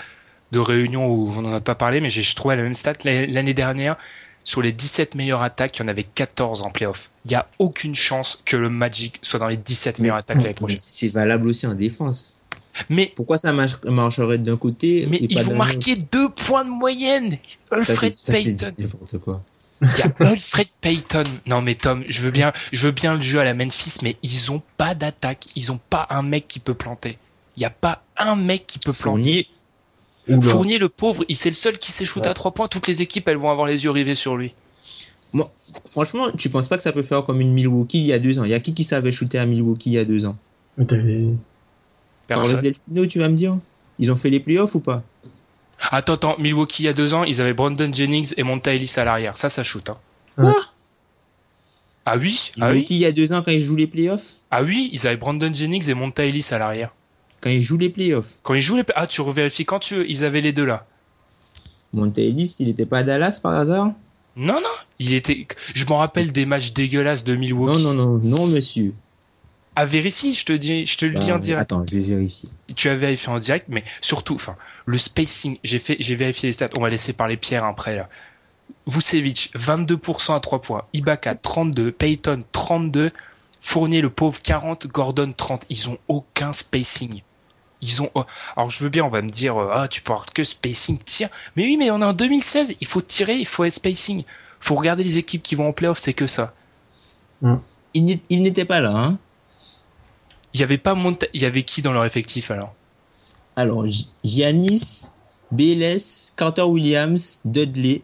de 0.51 0.59
réunion 0.59 1.07
où 1.07 1.31
on 1.37 1.43
n'en 1.43 1.53
a 1.53 1.61
pas 1.61 1.75
parlé, 1.75 2.01
mais 2.01 2.09
j'ai 2.09 2.21
je 2.21 2.35
trouvais 2.35 2.57
la 2.57 2.63
même 2.63 2.73
stat. 2.73 2.93
L'année 3.05 3.53
dernière, 3.53 3.95
sur 4.43 4.61
les 4.61 4.73
17 4.73 5.15
meilleures 5.15 5.41
attaques, 5.41 5.77
il 5.77 5.83
y 5.83 5.85
en 5.85 5.87
avait 5.87 6.03
14 6.03 6.63
en 6.63 6.71
playoff. 6.71 7.09
Il 7.23 7.29
n'y 7.29 7.35
a 7.35 7.47
aucune 7.57 7.95
chance 7.95 8.41
que 8.43 8.57
le 8.57 8.69
Magic 8.69 9.17
soit 9.21 9.39
dans 9.39 9.47
les 9.47 9.55
17 9.55 9.99
meilleures 9.99 10.17
attaques 10.17 10.43
l'année 10.43 10.55
prochaine. 10.55 10.77
C'est 10.77 11.07
valable 11.07 11.47
aussi 11.47 11.65
en 11.67 11.73
défense. 11.73 12.41
Mais, 12.89 13.11
Pourquoi 13.15 13.37
ça 13.37 13.53
marche- 13.53 13.81
marcherait 13.83 14.37
d'un 14.39 14.57
côté 14.57 15.05
mais 15.09 15.17
et 15.17 15.27
ils 15.29 15.35
pas 15.35 15.43
vont 15.43 15.55
marquer 15.55 15.95
deux 15.95 16.29
points 16.29 16.65
de 16.65 16.69
moyenne. 16.69 17.37
Alfred 17.71 18.13
ça, 18.17 18.33
Payton. 18.33 18.71
n'importe 18.77 19.17
quoi. 19.19 19.43
Il 19.81 19.87
y 19.97 20.01
a 20.01 20.11
Alfred 20.19 20.67
Payton. 20.81 21.23
Non 21.45 21.61
mais 21.61 21.75
Tom, 21.75 22.03
je 22.07 22.21
veux 22.21 22.31
bien, 22.31 22.51
je 22.71 22.85
veux 22.87 22.91
bien 22.91 23.15
le 23.15 23.21
jeu 23.21 23.39
à 23.39 23.43
la 23.43 23.53
Memphis, 23.53 23.97
mais 24.01 24.15
ils 24.23 24.51
ont 24.51 24.61
pas 24.77 24.95
d'attaque. 24.95 25.45
Ils 25.55 25.71
ont 25.71 25.79
pas 25.89 26.07
un 26.09 26.23
mec 26.23 26.47
qui 26.47 26.59
peut 26.59 26.73
planter. 26.73 27.17
Il 27.57 27.61
y 27.63 27.65
a 27.65 27.69
pas 27.69 28.03
un 28.17 28.35
mec 28.35 28.65
qui 28.65 28.79
peut 28.79 28.93
planter. 28.93 29.47
Fournier, 30.41 30.77
le 30.77 30.87
pauvre, 30.89 31.25
il 31.27 31.35
c'est 31.35 31.49
le 31.49 31.55
seul 31.55 31.77
qui 31.77 31.91
sait 31.91 32.05
shooter 32.05 32.29
à 32.29 32.33
trois 32.33 32.51
points. 32.53 32.67
Toutes 32.69 32.87
les 32.87 33.01
équipes, 33.01 33.27
elles 33.27 33.37
vont 33.37 33.49
avoir 33.51 33.67
les 33.67 33.83
yeux 33.83 33.91
rivés 33.91 34.15
sur 34.15 34.37
lui. 34.37 34.55
Moi, 35.33 35.51
franchement, 35.91 36.31
tu 36.31 36.49
penses 36.49 36.67
pas 36.69 36.77
que 36.77 36.83
ça 36.83 36.93
peut 36.93 37.03
faire 37.03 37.25
comme 37.25 37.41
une 37.41 37.51
Milwaukee 37.51 37.99
il 37.99 38.05
y 38.05 38.13
a 38.13 38.19
deux 38.19 38.39
ans? 38.39 38.45
Il 38.45 38.51
y 38.51 38.53
a 38.53 38.59
qui 38.59 38.73
qui 38.73 38.83
savait 38.85 39.11
shooter 39.11 39.37
à 39.39 39.45
Milwaukee 39.45 39.89
il 39.89 39.93
y 39.93 39.97
a 39.97 40.05
deux 40.05 40.25
ans? 40.25 40.37
Carlos. 42.27 42.61
Delfino, 42.61 43.05
tu 43.05 43.19
vas 43.19 43.29
me 43.29 43.35
dire 43.35 43.57
Ils 43.99 44.11
ont 44.11 44.15
fait 44.15 44.29
les 44.29 44.39
playoffs 44.39 44.75
ou 44.75 44.79
pas? 44.79 45.03
Attends, 45.91 46.13
attends, 46.13 46.35
Milwaukee 46.39 46.83
il 46.83 46.85
y 46.85 46.89
a 46.89 46.93
deux 46.93 47.13
ans, 47.13 47.23
ils 47.23 47.41
avaient 47.41 47.53
Brandon 47.53 47.91
Jennings 47.91 48.33
et 48.37 48.43
Monta 48.43 48.73
Ellis 48.73 48.93
à 48.97 49.03
l'arrière. 49.03 49.35
Ça, 49.35 49.49
ça 49.49 49.63
shoot. 49.63 49.89
Hein. 49.89 49.97
Quoi? 50.37 50.55
Ah 52.05 52.17
oui, 52.17 52.51
ah 52.59 52.69
Milwaukee 52.69 52.87
oui, 52.89 52.95
il 52.95 53.01
y 53.01 53.05
a 53.05 53.11
deux 53.11 53.33
ans 53.33 53.41
quand 53.43 53.51
ils 53.51 53.63
jouent 53.63 53.75
les 53.75 53.87
playoffs? 53.87 54.37
Ah 54.51 54.63
oui, 54.63 54.89
ils 54.93 55.07
avaient 55.07 55.17
Brandon 55.17 55.53
Jennings 55.53 55.89
et 55.89 55.93
Monta 55.93 56.25
Ellis 56.25 56.47
à 56.51 56.57
l'arrière. 56.57 56.93
Quand 57.41 57.49
ils 57.49 57.61
jouent 57.61 57.77
les 57.77 57.89
playoffs? 57.89 58.27
Quand 58.43 58.53
ils 58.53 58.61
jouent 58.61 58.77
les, 58.77 58.83
ah 58.95 59.07
tu 59.07 59.21
revérifies 59.21 59.65
quand 59.65 59.79
tu 59.79 59.95
veux, 59.95 60.09
ils 60.09 60.23
avaient 60.23 60.41
les 60.41 60.53
deux 60.53 60.65
là. 60.65 60.85
Monte 61.93 62.17
Ellis, 62.17 62.55
il 62.59 62.69
était 62.69 62.85
pas 62.85 62.99
à 62.99 63.03
Dallas 63.03 63.39
par 63.41 63.53
hasard? 63.53 63.91
Non, 64.35 64.55
non, 64.55 64.75
il 64.99 65.13
était. 65.13 65.47
Je 65.75 65.85
m'en 65.85 65.97
rappelle 65.97 66.31
des 66.31 66.45
matchs 66.45 66.73
dégueulasses 66.73 67.23
de 67.23 67.35
Milwaukee. 67.35 67.83
Non, 67.83 67.93
non, 67.93 68.17
non, 68.17 68.37
non, 68.37 68.47
monsieur. 68.47 68.95
À 69.75 69.85
vérifier, 69.85 70.33
je 70.33 70.45
te 70.45 70.53
dis, 70.53 70.85
je 70.85 70.97
te 70.97 71.05
le 71.05 71.13
dis 71.13 71.27
Bah, 71.29 71.35
en 71.35 71.39
direct. 71.39 71.71
Attends, 71.71 71.83
je 71.89 71.95
vais 71.97 72.03
vérifier. 72.03 72.49
Tu 72.75 72.89
as 72.89 72.95
vérifié 72.95 73.29
en 73.31 73.39
direct, 73.39 73.65
mais 73.69 73.83
surtout, 74.01 74.35
enfin, 74.35 74.55
le 74.85 74.97
spacing. 74.97 75.57
J'ai 75.63 75.79
fait, 75.79 75.97
j'ai 75.99 76.15
vérifié 76.15 76.47
les 76.47 76.53
stats. 76.53 76.69
On 76.77 76.81
va 76.81 76.89
laisser 76.89 77.13
parler 77.13 77.37
Pierre 77.37 77.65
après 77.65 77.95
là. 77.95 78.07
Vucevic, 78.87 79.51
22% 79.55 80.35
à 80.35 80.39
3 80.39 80.61
points. 80.61 80.83
Ibaka, 80.93 81.35
32. 81.35 81.91
Payton, 81.91 82.43
32. 82.51 83.11
Fournier, 83.61 84.01
le 84.01 84.09
pauvre, 84.09 84.39
40. 84.41 84.87
Gordon, 84.87 85.33
30. 85.35 85.65
Ils 85.69 85.89
ont 85.89 85.97
aucun 86.07 86.51
spacing. 86.51 87.21
Ils 87.81 88.01
ont. 88.01 88.09
oh, 88.15 88.25
Alors 88.55 88.69
je 88.69 88.83
veux 88.83 88.89
bien, 88.89 89.03
on 89.05 89.09
va 89.09 89.21
me 89.21 89.29
dire, 89.29 89.57
euh, 89.57 89.69
ah, 89.73 89.87
tu 89.87 90.01
peux 90.01 90.11
avoir 90.13 90.31
que 90.33 90.43
spacing, 90.43 90.97
tire. 90.99 91.29
Mais 91.55 91.63
oui, 91.63 91.77
mais 91.77 91.89
on 91.91 92.01
est 92.01 92.05
en 92.05 92.13
2016. 92.13 92.75
Il 92.79 92.87
faut 92.87 93.01
tirer, 93.01 93.37
il 93.37 93.45
faut 93.47 93.63
être 93.63 93.73
spacing. 93.73 94.23
Faut 94.59 94.75
regarder 94.75 95.03
les 95.03 95.17
équipes 95.17 95.43
qui 95.43 95.55
vont 95.55 95.69
en 95.69 95.73
playoff, 95.73 95.97
c'est 95.99 96.13
que 96.13 96.27
ça. 96.27 96.53
N'est- 97.95 98.21
il 98.29 98.41
n'était 98.41 98.65
pas 98.65 98.79
là, 98.79 98.91
hein 98.91 99.17
Il 100.53 100.59
y 100.59 100.63
avait 100.63 100.77
pas 100.77 100.93
Monta... 100.95 101.25
Il 101.33 101.41
y 101.41 101.45
avait 101.45 101.63
qui 101.63 101.81
dans 101.81 101.93
leur 101.93 102.05
effectif 102.05 102.51
alors? 102.51 102.73
Alors, 103.55 103.87
Gi- 103.87 104.09
Giannis, 104.23 105.07
BLS, 105.51 106.33
Carter 106.35 106.63
Williams, 106.63 107.41
Dudley, 107.45 108.01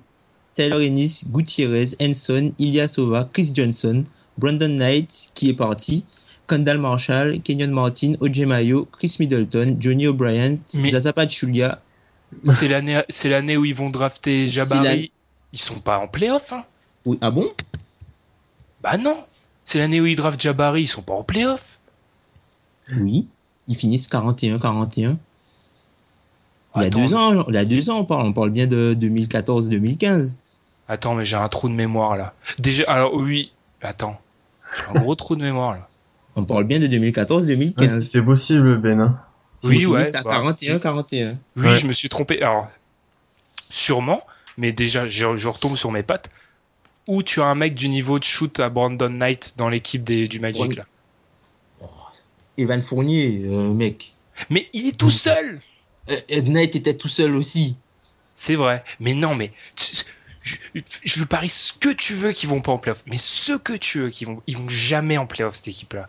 Taylor 0.55 0.81
Ennis, 0.81 1.23
Gutierrez, 1.27 1.89
Henson, 2.01 2.51
Ilyasova, 2.59 3.29
Chris 3.31 3.51
Johnson, 3.53 4.03
Brandon 4.37 4.67
Knight, 4.69 5.31
qui 5.33 5.49
est 5.49 5.53
parti, 5.53 6.05
Kendall 6.47 6.79
Marshall, 6.79 7.41
Kenyon 7.41 7.71
Martin, 7.71 8.13
OJ 8.19 8.41
Mayo, 8.41 8.87
Chris 8.91 9.17
Middleton, 9.19 9.77
Johnny 9.79 10.07
O'Brien, 10.07 10.57
Mais- 10.73 10.91
Zaza 10.91 11.13
Pachulia. 11.13 11.81
C'est 12.45 12.67
l'année, 12.67 13.01
c'est 13.09 13.29
l'année 13.29 13.57
où 13.57 13.65
ils 13.65 13.73
vont 13.73 13.89
drafter 13.89 14.47
Jabari. 14.47 15.11
Ils 15.51 15.59
sont 15.59 15.79
pas 15.79 15.97
en 15.97 16.07
playoff, 16.07 16.53
hein 16.53 16.63
Oui, 17.05 17.17
ah 17.21 17.31
bon? 17.31 17.49
Bah 18.81 18.97
non. 18.97 19.15
C'est 19.65 19.79
l'année 19.79 19.99
où 20.01 20.05
ils 20.05 20.15
draftent 20.15 20.41
Jabari, 20.41 20.81
ils 20.83 20.87
sont 20.87 21.01
pas 21.01 21.13
en 21.13 21.23
playoff. 21.23 21.78
Oui. 22.97 23.27
Ils 23.67 23.75
finissent 23.75 24.07
41-41. 24.09 25.15
Il 26.75 26.81
y 26.83 26.85
a 26.85 26.89
deux 26.89 27.13
ans, 27.13 27.45
il 27.47 27.55
y 27.55 27.57
a 27.57 27.65
deux 27.65 27.89
ans, 27.89 27.99
on 27.99 28.05
parle, 28.05 28.27
on 28.27 28.33
parle 28.33 28.51
bien 28.51 28.67
de 28.67 28.93
2014-2015. 28.99 30.35
Attends, 30.87 31.13
mais 31.15 31.25
j'ai 31.25 31.35
un 31.35 31.47
trou 31.49 31.67
de 31.69 31.73
mémoire 31.73 32.15
là. 32.15 32.33
Déjà, 32.59 32.83
alors 32.87 33.13
oui. 33.15 33.51
Attends, 33.81 34.19
j'ai 34.75 34.83
un 34.97 34.99
gros 35.01 35.15
trou 35.15 35.35
de 35.35 35.41
mémoire 35.41 35.71
là. 35.73 35.87
On 36.35 36.45
parle 36.45 36.63
bien 36.65 36.79
de 36.79 36.83
Ouais, 36.85 36.89
2014-2015. 37.11 37.89
c'est- 37.89 38.03
c'est 38.03 38.21
possible, 38.21 38.77
Ben. 38.77 38.99
hein. 38.99 39.19
Oui, 39.63 39.79
Ils 39.81 39.87
ouais. 39.87 40.15
à 40.15 40.23
bah, 40.23 40.29
41-41. 40.41 41.37
Oui, 41.57 41.65
Ouais. 41.65 41.75
je 41.75 41.85
me 41.85 41.91
suis 41.93 42.07
trompé. 42.07 42.41
Alors, 42.41 42.67
sûrement, 43.69 44.21
mais 44.57 44.71
déjà, 44.71 45.07
je, 45.09 45.35
je 45.37 45.47
retombe 45.47 45.75
sur 45.75 45.91
mes 45.91 46.03
pattes. 46.03 46.29
Où 47.07 47.23
tu 47.23 47.41
as 47.41 47.45
un 47.45 47.55
mec 47.55 47.73
du 47.73 47.89
niveau 47.89 48.19
de 48.19 48.23
shoot 48.23 48.59
à 48.59 48.69
Brandon 48.69 49.09
Knight 49.09 49.55
dans 49.57 49.67
l'équipe 49.67 50.03
des, 50.03 50.27
du 50.27 50.39
Magic 50.39 50.61
Oui. 50.69 50.75
là? 50.75 50.85
Evan 52.59 52.81
Fournier, 52.81 53.41
euh, 53.45 53.69
mec. 53.73 54.13
Mais 54.49 54.67
il 54.73 54.87
est 54.87 54.97
tout 54.97 55.09
seul. 55.09 55.61
Euh, 56.09 56.15
Ed 56.29 56.47
Knight 56.47 56.75
était 56.75 56.95
tout 56.95 57.07
seul 57.07 57.35
aussi. 57.35 57.75
C'est 58.35 58.55
vrai. 58.55 58.83
Mais 58.99 59.13
non, 59.13 59.35
mais 59.35 59.51
je, 60.43 60.81
je 61.03 61.23
parie 61.25 61.49
ce 61.49 61.73
que 61.73 61.89
tu 61.89 62.13
veux 62.13 62.31
qu'ils 62.31 62.49
vont 62.49 62.61
pas 62.61 62.71
en 62.71 62.77
playoff. 62.77 63.03
Mais 63.07 63.17
ce 63.17 63.53
que 63.53 63.73
tu 63.73 63.99
veux 63.99 64.09
qu'ils 64.09 64.27
vont, 64.27 64.41
ils 64.47 64.57
vont 64.57 64.69
jamais 64.69 65.17
en 65.17 65.27
playoff 65.27 65.55
cette 65.55 65.67
équipe-là. 65.67 66.07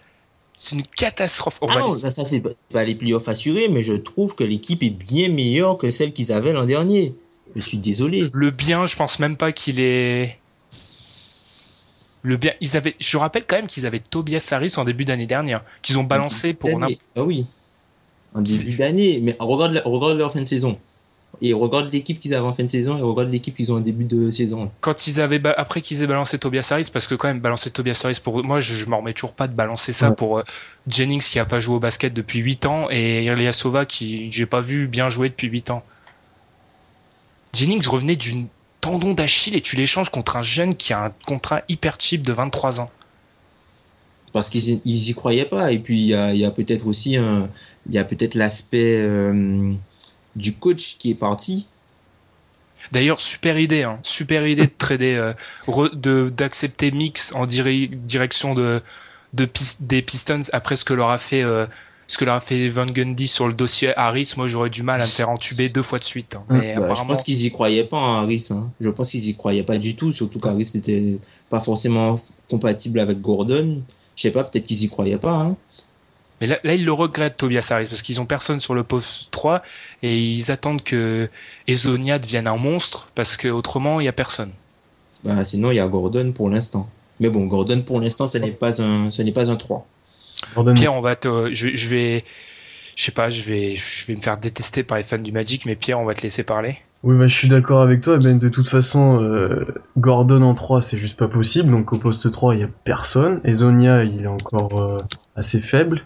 C'est 0.57 0.77
une 0.77 0.87
catastrophe. 0.87 1.59
On 1.63 1.69
Ah 1.69 1.75
va 1.75 1.81
non, 1.81 1.91
ça, 1.91 2.11
ça, 2.11 2.25
c'est 2.25 2.41
pas- 2.41 2.51
pas 2.71 2.85
les 2.85 2.95
playoffs 2.95 3.29
assurés, 3.29 3.69
mais 3.69 3.83
je 3.83 3.95
trouve 3.95 4.35
que 4.35 4.45
l'équipe 4.45 4.83
est 4.83 4.91
bien 4.91 5.29
meilleure 5.29 5.79
que 5.79 5.91
celle 5.91 6.13
qu'ils 6.13 6.33
avaient 6.33 6.53
l'an 6.53 6.67
dernier. 6.67 7.15
Je 7.57 7.61
suis 7.63 7.79
désolé. 7.79 8.31
Le 8.33 8.51
bien, 8.51 8.87
je 8.87 8.95
pense 8.95 9.19
même 9.19 9.37
pas 9.37 9.53
qu'il 9.53 9.81
est. 9.81 10.39
Le 12.23 12.37
bien, 12.37 12.53
ils 12.61 12.77
avaient. 12.77 12.95
Je 13.01 13.17
rappelle 13.17 13.45
quand 13.47 13.57
même 13.57 13.67
qu'ils 13.67 13.87
avaient 13.87 13.99
Tobias 14.01 14.49
Harris 14.53 14.75
en 14.77 14.85
début 14.85 15.05
d'année 15.07 15.27
dernière, 15.27 15.63
qu'ils 15.83 15.99
ont 15.99 16.05
balancé 16.05 16.53
pour 16.55 16.71
n'importe. 16.79 17.01
Ah 17.17 17.23
oui. 17.25 17.47
En 18.35 18.43
début 18.43 18.77
d'année. 18.77 19.21
Mais 19.23 19.35
regarde, 19.39 19.73
le- 19.73 19.83
regarde 19.85 20.17
leur 20.19 20.33
fin 20.33 20.41
de 20.41 20.45
saison. 20.45 20.79
Et 21.43 21.55
regarde 21.55 21.91
l'équipe 21.91 22.19
qu'ils 22.21 22.35
avaient 22.35 22.47
en 22.47 22.53
fin 22.53 22.65
de 22.65 22.69
saison 22.69 22.99
et 22.99 23.03
regarde 23.03 23.31
l'équipe 23.31 23.55
qu'ils 23.57 23.73
ont 23.73 23.77
en 23.77 23.81
début 23.81 24.05
de 24.05 24.31
saison. 24.31 24.71
quand 24.81 25.07
ils 25.07 25.21
avaient 25.21 25.41
après 25.57 25.81
qu'ils 25.81 26.03
aient 26.03 26.07
balancé 26.07 26.39
Tobias 26.39 26.69
Harris 26.71 26.91
parce 26.93 27.07
que 27.07 27.15
quand 27.15 27.29
même 27.29 27.41
balancer 27.41 27.71
Tobias 27.71 27.99
Harris 28.05 28.19
pour 28.23 28.45
moi 28.45 28.61
je, 28.61 28.75
je 28.75 28.85
m'en 28.87 28.99
remets 28.99 29.15
toujours 29.15 29.33
pas 29.35 29.47
de 29.49 29.55
balancer 29.55 29.93
ça 29.95 30.11
Ouais. 30.11 30.17
pour 30.17 30.39
euh, 30.41 30.43
Jennings 30.89 31.23
qui 31.23 31.39
a 31.39 31.45
pas 31.47 31.61
joué 31.61 31.77
au 31.77 31.81
basket 31.81 32.13
depuis 32.13 32.41
8 32.41 32.67
ans 32.67 32.89
et 32.91 33.25
Ilyasova 33.27 33.87
qui 33.87 34.31
j'ai 34.33 34.45
pas 34.45 34.61
vu 34.61 34.89
bien 34.89 35.09
jouer 35.09 35.29
depuis 35.31 35.47
8 35.49 35.71
ans. 35.71 35.83
Jennings 37.53 37.87
revenait 37.87 38.17
d'une 38.17 38.47
tendon 38.81 39.15
d'Achille 39.15 39.55
et 39.57 39.61
tu 39.61 39.77
l'échanges 39.77 40.11
contre 40.11 40.37
un 40.37 40.43
jeune 40.43 40.75
qui 40.75 40.93
a 40.93 41.05
un 41.05 41.11
contrat 41.27 41.63
hyper 41.69 41.97
cheap 41.99 42.23
de 42.23 42.33
23 42.33 42.81
ans. 42.81 42.91
Parce 44.33 44.49
qu'ils 44.49 44.81
ils 44.85 45.11
y 45.11 45.15
croyaient 45.15 45.45
pas. 45.45 45.73
Et 45.73 45.79
puis, 45.79 45.99
il 45.99 46.07
y 46.07 46.15
a, 46.15 46.33
il 46.33 46.39
y 46.41 46.45
a 46.45 46.51
peut-être 46.51 46.87
aussi 46.87 47.17
un, 47.17 47.49
il 47.87 47.95
y 47.95 47.99
a 47.99 48.05
peut-être 48.05 48.35
l'aspect 48.35 49.03
euh, 49.03 49.73
du 50.37 50.55
coach 50.55 50.97
qui 50.99 51.11
est 51.11 51.15
parti. 51.15 51.69
D'ailleurs, 52.93 53.21
super 53.21 53.59
idée, 53.59 53.83
hein. 53.85 53.99
super 54.03 54.47
idée 54.47 54.67
de 54.67 54.73
trader, 54.77 55.33
euh, 55.69 56.29
d'accepter 56.31 56.91
Mix 56.91 57.33
en 57.35 57.47
diri- 57.47 57.89
direction 57.89 58.55
de, 58.55 58.83
de 59.35 59.45
Pis- 59.45 59.77
des 59.81 60.03
Pistons 60.03 60.43
après 60.53 60.77
ce 60.77 60.85
que 60.85 60.95
leur 60.95 61.11
a 61.11 61.19
fait 61.19 61.43
euh, 61.43 61.67
ce 62.11 62.19
que 62.19 62.25
leur 62.25 62.35
a 62.35 62.41
fait 62.41 62.69
Van 62.69 62.87
Gundy 62.87 63.27
sur 63.29 63.47
le 63.47 63.55
dossier 63.55 63.97
Harris. 63.97 64.35
Moi, 64.37 64.49
j'aurais 64.49 64.69
du 64.69 64.83
mal 64.83 65.01
à 65.01 65.07
me 65.07 65.11
faire 65.11 65.31
entuber 65.31 65.69
deux 65.69 65.83
fois 65.83 65.99
de 66.01 66.05
suite. 66.05 66.35
hein. 66.37 66.45
Mais 66.49 66.75
Bah, 66.75 66.75
je 66.75 66.83
apparemment, 66.83 67.15
pense 67.15 67.23
qu'ils 67.23 67.45
y 67.47 67.51
croyaient 67.53 67.85
pas, 67.85 67.99
hein, 67.99 68.23
Harris. 68.25 68.49
hein. 68.51 68.71
Je 68.81 68.91
pense 68.91 69.11
qu'ils 69.13 69.29
y 69.29 69.37
croyaient 69.37 69.63
pas 69.63 69.79
du 69.79 69.95
tout. 69.97 70.13
Surtout 70.13 70.41
qu'Harris 70.41 70.71
n'était 70.75 71.19
pas 71.49 71.61
forcément 71.61 72.21
compatible 72.51 72.99
avec 73.01 73.21
Gordon. 73.21 73.83
Je 74.17 74.23
sais 74.23 74.33
pas, 74.33 74.45
peut-être 74.45 74.67
qu'ils 74.67 74.83
y 74.83 74.89
croyaient 74.91 75.19
pas. 75.19 75.33
Hein. 75.33 75.57
mais 76.41 76.47
là, 76.49 76.59
là, 76.65 76.75
ils 76.75 76.85
le 76.85 76.93
regrettent 76.93 77.37
Tobias 77.37 77.69
Harris 77.71 77.87
parce 77.89 78.03
qu'ils 78.03 78.21
ont 78.21 78.27
personne 78.27 78.61
sur 78.61 78.75
le 78.75 78.83
poste 78.83 79.31
3 79.31 79.63
et 80.03 80.19
ils 80.21 80.51
attendent 80.51 80.83
que 80.83 81.29
Ezonia 81.69 82.19
devienne 82.19 82.47
un 82.49 82.57
monstre 82.57 83.09
parce 83.15 83.37
que 83.37 83.49
autrement 83.49 84.01
il 84.01 84.05
y 84.05 84.09
a 84.09 84.13
personne. 84.13 84.53
Bah, 85.23 85.45
sinon, 85.45 85.71
il 85.71 85.77
y 85.77 85.81
a 85.81 85.87
Gordon 85.89 86.33
pour 86.33 86.51
l'instant. 86.51 86.89
Mais 87.21 87.29
bon, 87.31 87.45
Gordon 87.47 87.83
pour 87.83 88.01
l'instant, 88.01 88.27
ce 88.27 88.39
n'est 88.39 88.51
pas 88.53 88.81
un, 88.83 89.11
ce 89.11 89.23
n'est 89.23 89.33
pas 89.33 89.51
un 89.51 89.57
3. 89.57 89.87
Pierre, 90.75 90.95
on 90.95 91.01
va 91.01 91.17
te, 91.17 91.53
je, 91.53 91.69
je 91.75 91.89
vais, 91.89 92.25
je 92.97 93.05
sais 93.05 93.13
pas, 93.13 93.31
je 93.31 93.43
vais, 93.43 93.77
je 93.77 94.07
vais 94.07 94.15
me 94.15 94.21
faire 94.21 94.39
détester 94.39 94.83
par 94.83 94.99
les 94.99 95.05
fans 95.05 95.19
du 95.19 95.33
Magic, 95.33 95.67
mais 95.67 95.77
Pierre, 95.77 96.01
on 96.01 96.05
va 96.05 96.15
te 96.15 96.23
laisser 96.23 96.45
parler. 96.45 96.79
Oui, 97.03 97.17
bah, 97.17 97.27
je 97.27 97.35
suis 97.35 97.49
d'accord 97.49 97.81
avec 97.81 98.03
toi, 98.03 98.19
Ben. 98.19 98.39
De 98.39 98.49
toute 98.51 98.69
façon, 98.69 99.23
euh, 99.23 99.65
Gordon 99.97 100.43
en 100.43 100.55
3, 100.55 100.83
c'est 100.83 100.99
juste 100.99 101.17
pas 101.17 101.29
possible. 101.29 101.71
Donc, 101.71 101.93
au 101.95 101.99
poste 101.99 102.31
3, 102.31 102.55
il 102.55 102.61
y 102.61 102.65
a 102.65 102.69
personne. 102.85 103.41
Et 103.45 103.55
Zonia, 103.55 104.05
il 104.05 104.23
est 104.23 104.27
encore 104.27 104.83
euh, 104.83 104.99
assez 105.35 105.61
faible. 105.61 106.03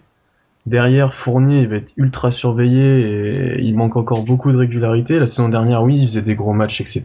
Derrière, 0.67 1.13
Fournier, 1.13 1.63
il 1.63 1.69
va 1.69 1.77
être 1.77 1.93
ultra 1.97 2.31
surveillé 2.31 3.01
et 3.01 3.61
il 3.61 3.77
manque 3.77 3.97
encore 3.97 4.25
beaucoup 4.25 4.53
de 4.53 4.57
régularité. 4.57 5.19
La 5.19 5.27
saison 5.27 5.49
dernière, 5.49 5.83
oui, 5.83 5.99
il 5.99 6.07
faisait 6.07 6.23
des 6.23 6.37
gros 6.37 6.53
matchs, 6.53 6.81
etc. 6.81 7.03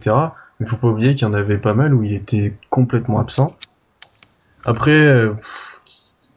Mais 0.58 0.66
faut 0.66 0.76
pas 0.76 0.88
oublier 0.88 1.14
qu'il 1.14 1.26
y 1.26 1.30
en 1.30 1.34
avait 1.34 1.58
pas 1.58 1.74
mal 1.74 1.92
où 1.92 2.04
il 2.04 2.14
était 2.14 2.54
complètement 2.70 3.18
absent. 3.18 3.56
Après, 4.64 4.92
euh, 4.92 5.32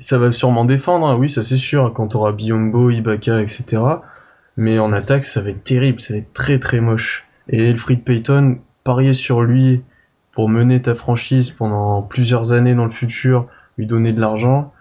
ça 0.04 0.18
va 0.18 0.32
sûrement 0.32 0.66
défendre, 0.66 1.08
hein. 1.08 1.16
oui, 1.16 1.30
ça 1.30 1.43
c'est 1.43 1.58
sûr, 1.58 1.91
quand 1.93 2.16
on 2.16 2.20
aura 2.20 2.32
Biombo, 2.34 2.89
Ibaka, 2.89 3.41
etc. 3.41 3.82
Mais 4.58 4.78
en 4.78 4.91
attaque, 4.93 5.26
ça 5.26 5.41
va 5.41 5.49
être 5.49 5.64
terrible, 5.64 5.99
ça 6.01 6.14
va 6.14 6.20
être 6.20 6.34
très 6.34 6.60
très 6.60 6.82
moche. 6.82 7.26
Et 7.49 7.70
Elfried 7.70 8.04
Payton, 8.04 8.60
parier 8.84 9.14
sur 9.14 9.41
lui 9.41 9.82
pour 10.34 10.49
mener 10.49 10.82
ta 10.82 10.93
franchise 10.93 11.51
pendant 11.51 12.01
plusieurs 12.01 12.51
années 12.51 12.76
dans 12.76 12.86
le 12.86 12.91
futur, 12.91 13.47
lui 13.78 13.86
donner 13.86 14.12
de 14.12 14.20
l'argent, 14.20 14.74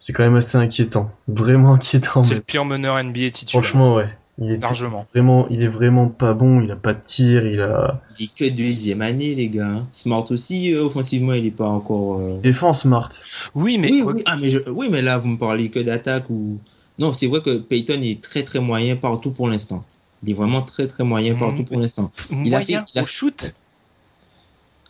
c'est 0.00 0.12
quand 0.12 0.24
même 0.24 0.36
assez 0.36 0.58
inquiétant. 0.58 1.10
Vraiment 1.28 1.74
inquiétant. 1.74 2.20
C'est 2.20 2.34
mais 2.34 2.36
le 2.36 2.42
pire 2.42 2.64
meneur 2.64 3.02
NBA 3.02 3.30
titulaire. 3.30 3.62
Franchement, 3.62 3.94
ouais. 3.94 4.08
Il 4.40 4.52
est 4.52 4.56
largement. 4.58 5.04
vraiment, 5.12 5.48
il 5.50 5.62
est 5.62 5.68
vraiment 5.68 6.08
pas 6.08 6.32
bon, 6.32 6.60
il 6.60 6.70
a 6.70 6.76
pas 6.76 6.92
de 6.94 7.00
tir, 7.04 7.44
il 7.44 7.60
a. 7.60 8.00
Il 8.20 8.26
est 8.26 8.34
que 8.34 8.48
deuxième 8.48 9.02
année, 9.02 9.34
les 9.34 9.48
gars. 9.48 9.66
hein. 9.66 9.86
Smart 9.90 10.24
aussi, 10.30 10.72
euh, 10.72 10.84
offensivement, 10.84 11.32
il 11.32 11.46
est 11.46 11.50
pas 11.50 11.68
encore. 11.68 12.18
euh, 12.20 12.38
Défense 12.40 12.82
smart. 12.82 13.10
Oui, 13.56 13.78
mais 13.78 13.90
oui, 13.90 14.02
oui, 14.06 14.22
ah, 14.26 14.36
mais 14.40 14.48
je... 14.48 14.58
oui, 14.70 14.88
mais 14.90 15.02
là, 15.02 15.18
vous 15.18 15.28
me 15.28 15.38
parlez 15.38 15.70
que 15.70 15.80
d'attaque 15.80 16.30
ou. 16.30 16.58
Non, 17.00 17.14
c'est 17.14 17.26
vrai 17.26 17.40
que 17.42 17.58
Payton 17.58 18.00
est 18.02 18.20
très 18.22 18.44
très 18.44 18.60
moyen 18.60 18.94
partout 18.96 19.30
pour 19.32 19.48
l'instant. 19.48 19.84
Il 20.22 20.30
est 20.30 20.34
vraiment 20.34 20.62
très 20.62 20.86
très 20.86 21.04
moyen 21.04 21.34
Mhm. 21.34 21.38
partout 21.40 21.64
pour 21.64 21.80
l'instant. 21.80 22.10
a 22.30 22.34
moyen 22.34 22.60
fait- 22.60 22.84
il 22.94 22.98
a- 22.98 23.02
au 23.02 23.06
shoot. 23.06 23.54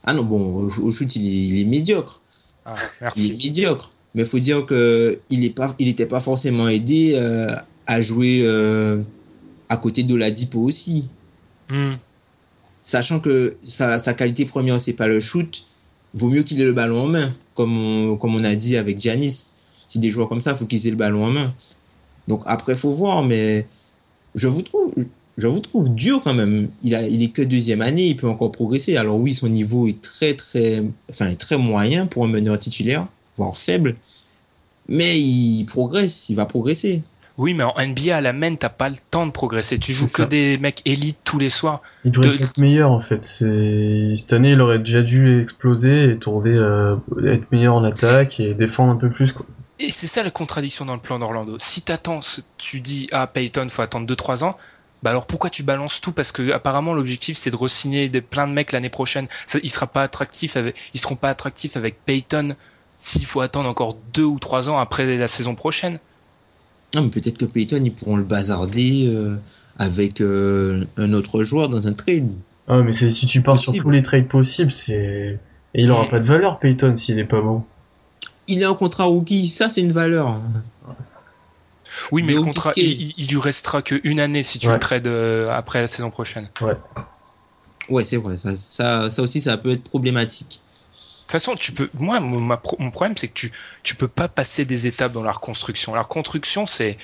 Ah 0.04 0.12
non, 0.14 0.24
bon, 0.24 0.54
au, 0.68 0.90
shoot, 0.90 1.14
il 1.16 1.26
est, 1.26 1.48
il 1.48 1.60
est 1.60 1.64
médiocre. 1.64 2.20
Ah, 2.64 2.74
Il 2.76 2.82
est 2.82 2.88
merci. 3.00 3.36
médiocre. 3.42 3.92
Mais 4.14 4.22
il 4.22 4.28
faut 4.28 4.38
dire 4.38 4.64
que 4.64 5.18
il 5.30 5.44
est 5.44 5.50
pas, 5.54 5.74
il 5.78 5.86
n'était 5.88 6.06
pas 6.06 6.20
forcément 6.20 6.68
aidé 6.68 7.12
euh, 7.14 7.46
à 7.86 8.00
jouer 8.00 8.40
euh, 8.42 9.02
à 9.68 9.76
côté 9.76 10.02
de 10.02 10.14
Ladipo 10.14 10.60
aussi. 10.60 11.08
Hmm. 11.70 11.94
Sachant 12.82 13.20
que 13.20 13.56
sa, 13.62 13.98
sa 13.98 14.14
qualité 14.14 14.44
première, 14.44 14.80
c'est 14.80 14.94
pas 14.94 15.08
le 15.08 15.20
shoot, 15.20 15.66
vaut 16.14 16.30
mieux 16.30 16.42
qu'il 16.42 16.60
ait 16.60 16.64
le 16.64 16.72
ballon 16.72 17.02
en 17.02 17.06
main, 17.06 17.34
comme 17.54 17.76
on, 17.76 18.16
comme 18.16 18.34
on 18.34 18.44
a 18.44 18.54
dit 18.54 18.76
avec 18.76 19.00
Giannis. 19.00 19.52
Si 19.86 19.98
des 19.98 20.10
joueurs 20.10 20.28
comme 20.28 20.40
ça, 20.40 20.54
faut 20.54 20.66
qu'ils 20.66 20.86
aient 20.86 20.90
le 20.90 20.96
ballon 20.96 21.24
en 21.24 21.30
main. 21.30 21.54
Donc 22.28 22.42
après, 22.46 22.76
faut 22.76 22.92
voir, 22.92 23.22
mais 23.22 23.66
je 24.34 24.48
vous 24.48 24.62
trouve, 24.62 24.92
je 25.36 25.46
vous 25.46 25.60
trouve 25.60 25.94
dur 25.94 26.20
quand 26.22 26.34
même. 26.34 26.68
Il 26.82 26.94
a, 26.94 27.06
il 27.06 27.22
est 27.22 27.28
que 27.28 27.42
deuxième 27.42 27.80
année, 27.80 28.06
il 28.06 28.16
peut 28.16 28.28
encore 28.28 28.52
progresser. 28.52 28.96
Alors 28.96 29.18
oui, 29.18 29.32
son 29.32 29.48
niveau 29.48 29.86
est 29.86 30.00
très 30.00 30.34
très, 30.34 30.84
enfin 31.08 31.28
est 31.28 31.40
très 31.40 31.56
moyen 31.56 32.06
pour 32.06 32.24
un 32.24 32.28
meneur 32.28 32.58
titulaire, 32.58 33.06
voire 33.36 33.56
faible, 33.56 33.96
mais 34.88 35.18
il 35.20 35.64
progresse, 35.64 36.28
il 36.28 36.36
va 36.36 36.44
progresser. 36.46 37.02
Oui, 37.38 37.54
mais 37.54 37.62
en 37.62 37.72
NBA, 37.78 38.16
à 38.16 38.20
la 38.20 38.32
main, 38.32 38.52
t'as 38.54 38.68
pas 38.68 38.88
le 38.88 38.96
temps 39.10 39.24
de 39.24 39.30
progresser. 39.30 39.78
Tu 39.78 39.92
joues 39.92 40.06
que 40.06 40.22
ça. 40.22 40.26
des 40.26 40.58
mecs 40.58 40.82
élites 40.84 41.18
tous 41.22 41.38
les 41.38 41.50
soirs. 41.50 41.80
Il 42.04 42.10
devrait 42.10 42.36
De- 42.36 42.42
être 42.42 42.58
meilleur 42.58 42.90
en 42.90 43.00
fait. 43.00 43.22
Cette 43.22 44.32
année, 44.32 44.50
il 44.50 44.60
aurait 44.60 44.80
déjà 44.80 45.02
dû 45.02 45.40
exploser 45.40 46.10
et 46.10 46.18
tourner, 46.18 46.52
euh, 46.54 46.96
être 47.24 47.50
meilleur 47.52 47.76
en 47.76 47.84
attaque 47.84 48.40
et 48.40 48.54
défendre 48.54 48.92
un 48.92 48.96
peu 48.96 49.08
plus. 49.08 49.32
Quoi. 49.32 49.46
Et 49.78 49.90
c'est 49.92 50.08
ça 50.08 50.24
la 50.24 50.30
contradiction 50.32 50.84
dans 50.84 50.94
le 50.94 51.00
plan 51.00 51.20
d'Orlando. 51.20 51.56
Si 51.60 51.82
t'attends, 51.82 52.20
tu 52.56 52.80
dis 52.80 53.06
ah 53.12 53.28
Payton, 53.28 53.68
faut 53.68 53.82
attendre 53.82 54.06
2-3 54.06 54.42
ans. 54.42 54.56
Bah 55.04 55.10
alors 55.10 55.26
pourquoi 55.26 55.48
tu 55.48 55.62
balances 55.62 56.00
tout? 56.00 56.10
Parce 56.10 56.32
que 56.32 56.50
apparemment 56.50 56.92
l'objectif 56.92 57.38
c'est 57.38 57.50
de 57.52 57.56
re-signer 57.56 58.08
des, 58.08 58.20
plein 58.20 58.48
de 58.48 58.52
mecs 58.52 58.72
l'année 58.72 58.88
prochaine. 58.88 59.28
Ça, 59.46 59.60
il 59.62 59.70
sera 59.70 59.86
pas 59.86 60.02
attractif 60.02 60.56
avec, 60.56 60.74
ils 60.92 60.98
seront 60.98 61.14
pas 61.14 61.30
attractifs 61.30 61.76
avec 61.76 62.04
Payton 62.04 62.56
s'il 62.96 63.24
faut 63.24 63.40
attendre 63.40 63.68
encore 63.68 63.94
deux 64.12 64.24
ou 64.24 64.40
trois 64.40 64.68
ans 64.70 64.78
après 64.78 65.16
la 65.16 65.28
saison 65.28 65.54
prochaine. 65.54 66.00
Non, 66.94 67.02
mais 67.02 67.10
peut-être 67.10 67.38
que 67.38 67.44
Payton, 67.44 67.82
ils 67.84 67.92
pourront 67.92 68.16
le 68.16 68.24
bazarder 68.24 69.06
euh, 69.08 69.36
avec 69.78 70.20
euh, 70.20 70.84
un 70.96 71.12
autre 71.12 71.42
joueur 71.42 71.68
dans 71.68 71.86
un 71.86 71.92
trade. 71.92 72.30
Ah, 72.66 72.78
mais 72.78 72.92
si 72.92 73.26
tu 73.26 73.42
pars 73.42 73.58
sur 73.58 73.74
tous 73.74 73.90
les 73.90 74.02
trades 74.02 74.28
possibles, 74.28 74.70
c'est 74.70 75.38
et 75.74 75.82
il 75.82 75.90
aura 75.90 76.08
pas 76.08 76.18
de 76.18 76.26
valeur 76.26 76.58
Payton 76.58 76.96
s'il 76.96 77.18
est 77.18 77.24
pas 77.24 77.40
bon. 77.40 77.62
Il 78.46 78.62
est 78.62 78.66
en 78.66 78.74
contrat 78.74 79.04
rookie, 79.04 79.48
ça 79.48 79.68
c'est 79.68 79.82
une 79.82 79.92
valeur. 79.92 80.40
Oui, 82.12 82.22
mais 82.22 82.28
Mais 82.28 82.34
le 82.34 82.42
contrat, 82.42 82.72
il, 82.76 83.12
il 83.18 83.26
lui 83.28 83.40
restera 83.40 83.82
que 83.82 84.00
une 84.04 84.20
année 84.20 84.44
si 84.44 84.58
tu 84.58 84.66
Ouais. 84.68 84.74
le 84.74 84.78
trades 84.80 85.06
euh, 85.06 85.50
après 85.50 85.80
la 85.82 85.88
saison 85.88 86.10
prochaine. 86.10 86.48
Ouais, 87.90 88.04
c'est 88.04 88.16
vrai, 88.18 88.36
ça, 88.36 88.54
ça, 88.54 89.10
ça 89.10 89.22
aussi, 89.22 89.40
ça 89.40 89.56
peut 89.56 89.70
être 89.70 89.84
problématique. 89.84 90.60
De 91.28 91.32
toute 91.32 91.42
façon, 91.42 91.56
tu 91.56 91.72
peux. 91.72 91.90
Moi, 91.94 92.20
mon, 92.20 92.40
ma 92.40 92.56
pro- 92.56 92.76
mon 92.78 92.90
problème, 92.90 93.14
c'est 93.16 93.28
que 93.28 93.34
tu 93.34 93.52
tu 93.82 93.94
peux 93.94 94.08
pas 94.08 94.28
passer 94.28 94.64
des 94.64 94.86
étapes 94.86 95.12
dans 95.12 95.22
la 95.22 95.32
reconstruction. 95.32 95.94
La 95.94 96.02
reconstruction, 96.02 96.66
c'est 96.66 96.96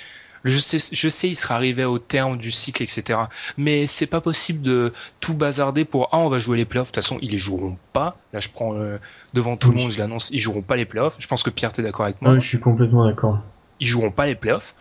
je 0.44 0.58
sais, 0.58 0.78
je 0.92 1.08
sais, 1.10 1.28
il 1.28 1.34
sera 1.36 1.56
arrivé 1.56 1.84
au 1.84 1.98
terme 1.98 2.38
du 2.38 2.50
cycle, 2.50 2.82
etc. 2.82 3.30
Mais 3.58 3.86
c'est 3.86 4.06
pas 4.06 4.20
possible 4.22 4.62
de 4.62 4.92
tout 5.20 5.34
bazarder 5.34 5.84
pour 5.84 6.08
ah 6.12 6.18
on 6.18 6.28
va 6.30 6.38
jouer 6.38 6.56
les 6.56 6.64
playoffs. 6.64 6.88
De 6.88 6.94
toute 6.94 7.04
façon, 7.04 7.18
ils 7.22 7.30
les 7.32 7.38
joueront 7.38 7.78
pas. 7.92 8.16
Là, 8.32 8.40
je 8.40 8.48
prends 8.48 8.74
euh, 8.74 8.98
devant 9.34 9.56
tout 9.58 9.70
le 9.70 9.76
Oui. 9.76 9.82
monde, 9.82 9.90
je 9.90 9.98
l'annonce, 9.98 10.30
ils 10.30 10.40
joueront 10.40 10.62
pas 10.62 10.76
les 10.76 10.86
playoffs. 10.86 11.16
Je 11.18 11.26
pense 11.26 11.42
que 11.42 11.50
Pierre, 11.50 11.72
t'es 11.72 11.82
d'accord 11.82 12.06
avec 12.06 12.22
moi. 12.22 12.32
Ouais, 12.32 12.40
je 12.40 12.46
suis 12.46 12.60
complètement 12.60 13.06
d'accord. 13.06 13.42
Ils 13.80 13.86
joueront 13.86 14.10
pas 14.10 14.26
les 14.26 14.34
playoffs. 14.34 14.74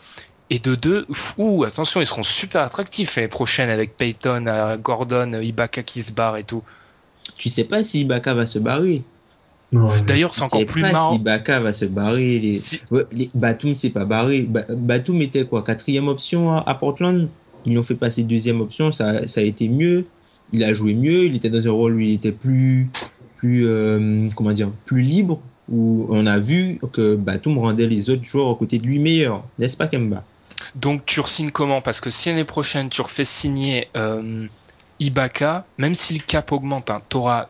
Et 0.49 0.59
de 0.59 0.75
deux, 0.75 1.05
ouh, 1.37 1.63
attention, 1.63 2.01
ils 2.01 2.07
seront 2.07 2.23
super 2.23 2.61
attractifs 2.61 3.15
l'année 3.15 3.27
prochaine 3.27 3.69
avec 3.69 3.97
Peyton, 3.97 4.45
euh, 4.47 4.77
Gordon, 4.77 5.33
euh, 5.33 5.43
Ibaka 5.43 5.83
qui 5.83 6.01
se 6.03 6.11
barre 6.11 6.37
et 6.37 6.43
tout. 6.43 6.63
Tu 7.37 7.49
sais 7.49 7.65
pas 7.65 7.83
si 7.83 8.01
Ibaka 8.01 8.33
va 8.33 8.45
se 8.45 8.59
barrer. 8.59 9.03
D'ailleurs, 10.05 10.33
c'est 10.33 10.41
Tu 10.41 10.45
encore 10.45 10.65
plus 10.65 10.81
pas 10.81 10.91
marrant. 10.91 11.13
si 11.13 11.19
Ibaka 11.19 11.59
va 11.59 11.73
se 11.73 11.85
barrer. 11.85 12.39
Les... 12.39 12.51
Si- 12.51 12.79
Ouais, 12.91 13.05
les... 13.11 13.29
Batum, 13.33 13.75
c'est 13.75 13.89
pas 13.89 14.05
barré. 14.05 14.41
Ba- 14.41 14.65
Batum 14.69 15.21
était 15.21 15.45
quoi 15.45 15.63
Quatrième 15.63 16.07
option 16.07 16.51
à, 16.51 16.63
à 16.65 16.75
Portland? 16.75 17.27
Ils 17.65 17.73
l'ont 17.73 17.83
fait 17.83 17.95
passer 17.95 18.23
deuxième 18.23 18.59
option, 18.61 18.91
ça, 18.91 19.27
ça 19.27 19.39
a 19.39 19.43
été 19.43 19.69
mieux. 19.69 20.05
Il 20.51 20.63
a 20.63 20.73
joué 20.73 20.93
mieux, 20.93 21.25
il 21.25 21.35
était 21.35 21.49
dans 21.49 21.65
un 21.65 21.71
rôle 21.71 21.95
où 21.95 21.99
il 21.99 22.13
était 22.13 22.31
plus, 22.33 22.89
plus 23.37 23.65
euh, 23.65 24.27
comment 24.35 24.51
dire, 24.51 24.69
plus 24.85 25.01
libre, 25.01 25.41
où 25.71 26.05
on 26.09 26.27
a 26.27 26.37
vu 26.39 26.77
que 26.91 27.15
Batum 27.15 27.57
rendait 27.57 27.87
les 27.87 28.09
autres 28.09 28.23
joueurs 28.25 28.49
à 28.49 28.55
côté 28.55 28.77
de 28.77 28.85
lui 28.85 28.99
meilleurs. 28.99 29.43
N'est-ce 29.57 29.77
pas, 29.77 29.87
Kemba? 29.87 30.23
Donc 30.75 31.05
tu 31.05 31.19
re-signes 31.21 31.51
comment? 31.51 31.81
Parce 31.81 31.99
que 32.01 32.09
si 32.09 32.29
l'année 32.29 32.43
prochaine 32.43 32.89
tu 32.89 33.01
refais 33.01 33.25
signer 33.25 33.87
euh, 33.95 34.45
Ibaka, 34.99 35.65
même 35.77 35.95
si 35.95 36.13
le 36.15 36.19
cap 36.19 36.51
augmente, 36.51 36.89
hein, 36.91 37.01
t'auras 37.09 37.47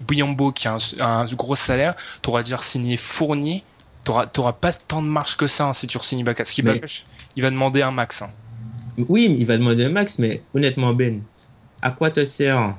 Biombo 0.00 0.52
qui 0.52 0.68
a 0.68 0.74
un, 0.74 1.22
un 1.22 1.24
gros 1.34 1.54
salaire, 1.56 1.94
t'auras 2.22 2.42
déjà 2.42 2.58
signé 2.58 2.96
Fournier, 2.96 3.62
t'auras 4.04 4.26
t'auras 4.26 4.52
pas 4.52 4.72
tant 4.72 5.02
de 5.02 5.06
marge 5.06 5.36
que 5.36 5.46
ça 5.46 5.68
hein, 5.68 5.72
si 5.72 5.86
tu 5.86 5.96
re-signes 5.98 6.20
Ibaka. 6.20 6.38
Parce 6.44 6.52
qu'Ibaka, 6.52 6.86
il 7.36 7.42
va 7.42 7.50
demander 7.50 7.82
un 7.82 7.92
max. 7.92 8.22
hein. 8.22 8.30
Oui, 9.08 9.34
il 9.38 9.46
va 9.46 9.56
demander 9.56 9.84
un 9.84 9.90
max, 9.90 10.18
mais 10.18 10.42
honnêtement, 10.54 10.92
Ben, 10.92 11.22
à 11.80 11.90
quoi 11.92 12.10
te 12.10 12.24
sert 12.24 12.74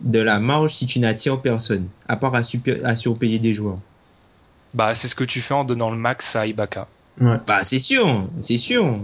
de 0.00 0.20
la 0.20 0.38
marge 0.38 0.74
si 0.74 0.86
tu 0.86 1.00
n'attires 1.00 1.40
personne, 1.40 1.88
à 2.06 2.16
part 2.16 2.34
à, 2.34 2.42
super- 2.42 2.84
à 2.84 2.94
surpayer 2.94 3.38
des 3.38 3.54
joueurs? 3.54 3.80
Bah 4.74 4.94
c'est 4.94 5.08
ce 5.08 5.14
que 5.14 5.24
tu 5.24 5.40
fais 5.40 5.54
en 5.54 5.64
donnant 5.64 5.90
le 5.90 5.96
max 5.96 6.36
à 6.36 6.46
Ibaka. 6.46 6.86
Bah, 7.46 7.64
c'est 7.64 7.78
sûr, 7.80 8.28
c'est 8.42 8.58
sûr. 8.58 9.00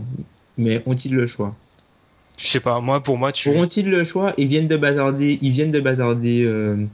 Mais 0.56 0.82
ont-ils 0.86 1.14
le 1.14 1.26
choix? 1.26 1.56
Je 2.38 2.46
sais 2.46 2.60
pas, 2.60 2.80
moi 2.80 3.02
pour 3.02 3.18
moi 3.18 3.32
tu... 3.32 3.48
Auront-ils 3.48 3.88
le 3.88 4.04
choix? 4.04 4.32
Ils 4.38 4.46
viennent 4.46 4.68
de 4.68 4.76
bazarder, 4.76 5.38
ils 5.40 5.50
viennent 5.50 5.70
de 5.72 5.80
bazarder. 5.80 6.44
euh, 6.44 6.86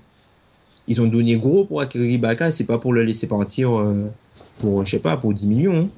ils 0.89 1.01
ont 1.01 1.07
donné 1.07 1.37
gros 1.37 1.65
pour 1.65 1.81
acquérir 1.81 2.11
Ibaka, 2.11 2.51
c'est 2.51 2.67
pas 2.67 2.79
pour 2.79 2.93
le 2.93 3.03
laisser 3.05 3.29
partir 3.29 3.79
euh, 3.79 4.11
pour, 4.59 4.85
je 4.85 4.91
sais 4.91 4.99
pas, 4.99 5.17
pour 5.17 5.33
10 5.33 5.47
millions. 5.47 5.79
hein. 5.85 5.89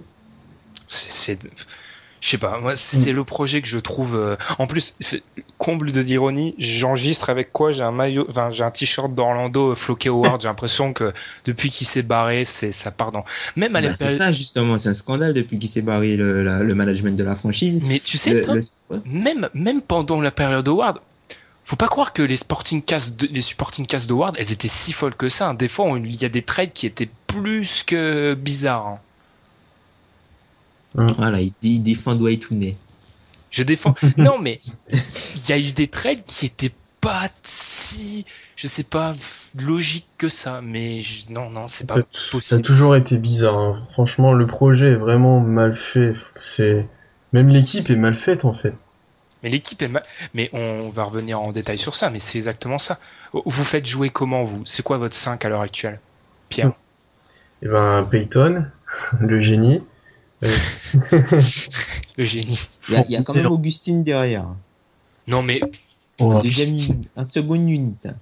C'est... 0.88 1.38
Je 2.20 2.28
sais 2.28 2.38
pas, 2.38 2.60
moi 2.60 2.76
c'est 2.76 3.12
le 3.12 3.24
projet 3.24 3.62
que 3.62 3.66
je 3.66 3.78
trouve... 3.80 4.14
euh, 4.14 4.36
En 4.60 4.68
plus, 4.68 4.94
comble 5.58 5.90
de 5.90 6.00
l'ironie, 6.00 6.54
j'enregistre 6.56 7.30
avec 7.30 7.50
quoi? 7.50 7.72
J'ai 7.72 7.82
un 7.82 7.90
maillot, 7.90 8.26
enfin 8.28 8.52
j'ai 8.52 8.62
un 8.62 8.70
t-shirt 8.70 9.12
d'Orlando 9.12 9.72
euh, 9.72 9.74
floqué 9.74 10.08
Howard, 10.08 10.40
j'ai 10.40 10.46
l'impression 10.46 10.92
que 10.92 11.12
depuis 11.46 11.70
qu'il 11.70 11.84
s'est 11.84 12.04
barré, 12.04 12.44
c'est 12.44 12.70
ça 12.70 12.92
part 12.92 13.10
dans... 13.10 13.24
Même 13.56 13.74
à 13.74 13.82
Bah, 13.82 13.96
c'est 13.96 14.16
ça 14.18 14.30
justement, 14.30 14.78
c'est 14.78 14.90
un 14.90 14.94
scandale 14.94 15.34
depuis 15.34 15.58
qu'il 15.58 15.68
s'est 15.68 15.82
barré 15.82 16.14
le, 16.16 16.44
la- 16.44 16.62
le 16.62 16.74
management 16.76 17.16
de 17.16 17.24
la 17.24 17.34
franchise. 17.34 17.80
Mais 17.88 17.98
tu 17.98 18.16
sais, 18.16 18.34
Le- 18.34 18.42
toi, 18.42 18.54
le- 18.54 18.62
ouais. 18.90 19.00
même, 19.04 19.48
même 19.54 19.82
pendant 19.82 20.20
la 20.20 20.30
période 20.30 20.68
Howard, 20.68 20.98
faut 21.64 21.76
pas 21.76 21.88
croire 21.88 22.12
que 22.12 22.22
les 22.22 22.36
sporting 22.36 22.82
casts 22.82 23.16
de, 23.20 23.26
les 23.28 23.40
supporting 23.42 23.86
casts 23.86 24.08
de 24.08 24.14
Howard, 24.14 24.36
elles 24.38 24.52
étaient 24.52 24.68
si 24.68 24.92
folles 24.92 25.14
que 25.16 25.28
ça. 25.28 25.48
hein. 25.50 25.54
Des 25.54 25.68
fois, 25.68 25.86
il 25.98 26.20
y 26.20 26.24
a 26.24 26.28
des 26.28 26.42
trades 26.42 26.72
qui 26.72 26.86
étaient 26.86 27.10
plus 27.26 27.82
que 27.84 28.34
bizarres. 28.34 28.86
hein. 28.86 29.00
Voilà, 30.94 31.40
il, 31.40 31.52
il 31.62 31.82
défend 31.82 32.14
Dwight 32.14 32.42
Tooney. 32.42 32.76
Je 33.50 33.62
défends. 33.62 33.94
non, 34.18 34.38
mais 34.38 34.60
il 34.92 35.48
y 35.48 35.52
a 35.52 35.58
eu 35.58 35.72
des 35.72 35.88
trades 35.88 36.24
qui 36.26 36.46
étaient 36.46 36.72
pas 37.00 37.30
si, 37.42 38.24
je 38.56 38.66
sais 38.66 38.84
pas, 38.84 39.14
logiques 39.58 40.08
que 40.18 40.28
ça. 40.28 40.60
Mais 40.62 41.00
je- 41.00 41.32
non, 41.32 41.50
non, 41.50 41.66
c'est 41.68 41.86
pas 41.86 41.96
Ça, 41.96 42.02
ça 42.02 42.06
a 42.26 42.30
possible. 42.30 42.62
toujours 42.62 42.94
été 42.96 43.16
bizarre. 43.16 43.58
hein. 43.58 43.86
Franchement, 43.92 44.32
le 44.32 44.46
projet 44.46 44.92
est 44.92 44.96
vraiment 44.96 45.40
mal 45.40 45.74
fait. 45.76 46.14
C'est 46.42 46.86
même 47.32 47.48
l'équipe 47.48 47.88
est 47.90 47.96
mal 47.96 48.14
faite 48.14 48.44
en 48.44 48.52
fait. 48.52 48.74
Mais 49.42 49.50
l'équipe 49.50 49.80
est 49.82 49.88
mal. 49.88 50.04
Mais 50.34 50.50
on 50.52 50.88
va 50.88 51.04
revenir 51.04 51.40
en 51.40 51.52
détail 51.52 51.78
sur 51.78 51.94
ça. 51.94 52.10
Mais 52.10 52.18
c'est 52.18 52.38
exactement 52.38 52.78
ça. 52.78 52.98
Vous 53.32 53.64
faites 53.64 53.86
jouer 53.86 54.10
comment 54.10 54.44
vous? 54.44 54.62
C'est 54.66 54.82
quoi 54.82 54.98
votre 54.98 55.14
5 55.16 55.44
à 55.44 55.48
l'heure 55.48 55.60
actuelle, 55.62 56.00
Pierre 56.48 56.72
Et 57.62 57.68
ben 57.68 58.06
Peyton, 58.10 58.66
le 59.20 59.40
génie. 59.40 59.82
Le 62.18 62.24
génie. 62.24 62.68
Il 62.88 62.94
y 62.94 62.96
a, 62.96 63.04
il 63.06 63.10
y 63.12 63.16
a 63.16 63.22
quand 63.22 63.32
même 63.34 63.46
Augustine 63.46 64.02
derrière. 64.02 64.48
Non, 65.28 65.42
mais 65.42 65.60
Oh, 66.20 66.40
Deuxième, 66.42 67.00
un 67.16 67.24
second 67.24 67.54
unit. 67.54 67.96
hein, 68.04 68.14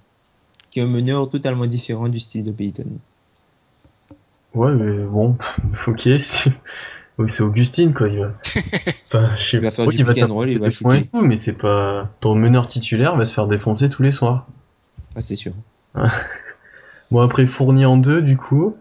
qui 0.69 0.79
est 0.79 0.83
un 0.83 0.87
meneur 0.87 1.29
totalement 1.29 1.65
différent 1.65 2.07
du 2.07 2.19
style 2.19 2.43
de 2.43 2.51
Peyton. 2.51 2.85
Ouais, 4.53 4.71
mais 4.71 5.03
bon, 5.05 5.37
ok. 5.87 6.09
c'est 7.27 7.43
Augustine 7.43 7.93
quoi. 7.93 8.07
Il 8.09 8.19
va. 8.19 8.33
Enfin, 9.07 9.35
je 9.35 9.43
sais 9.43 9.57
Il 9.57 9.63
va 9.63 9.69
pas. 9.69 9.75
faire 9.75 9.87
oui, 9.87 9.95
du 9.97 10.03
pick 10.05 10.17
and 10.17 10.21
taper 10.21 10.31
roll, 10.31 10.49
il 10.49 10.59
va 10.59 10.67
et 10.67 11.05
tout, 11.05 11.21
mais 11.21 11.35
c'est 11.37 11.57
pas. 11.57 12.09
Ton 12.21 12.35
meneur 12.35 12.67
titulaire 12.67 13.15
va 13.15 13.25
se 13.25 13.33
faire 13.33 13.47
défoncer 13.47 13.89
tous 13.89 14.03
les 14.03 14.11
soirs. 14.11 14.47
Ah, 15.15 15.21
c'est 15.21 15.35
sûr. 15.35 15.53
Bon, 17.11 17.19
après 17.19 17.45
Fournier 17.45 17.85
en 17.85 17.97
deux, 17.97 18.21
du 18.21 18.37
coup. 18.37 18.77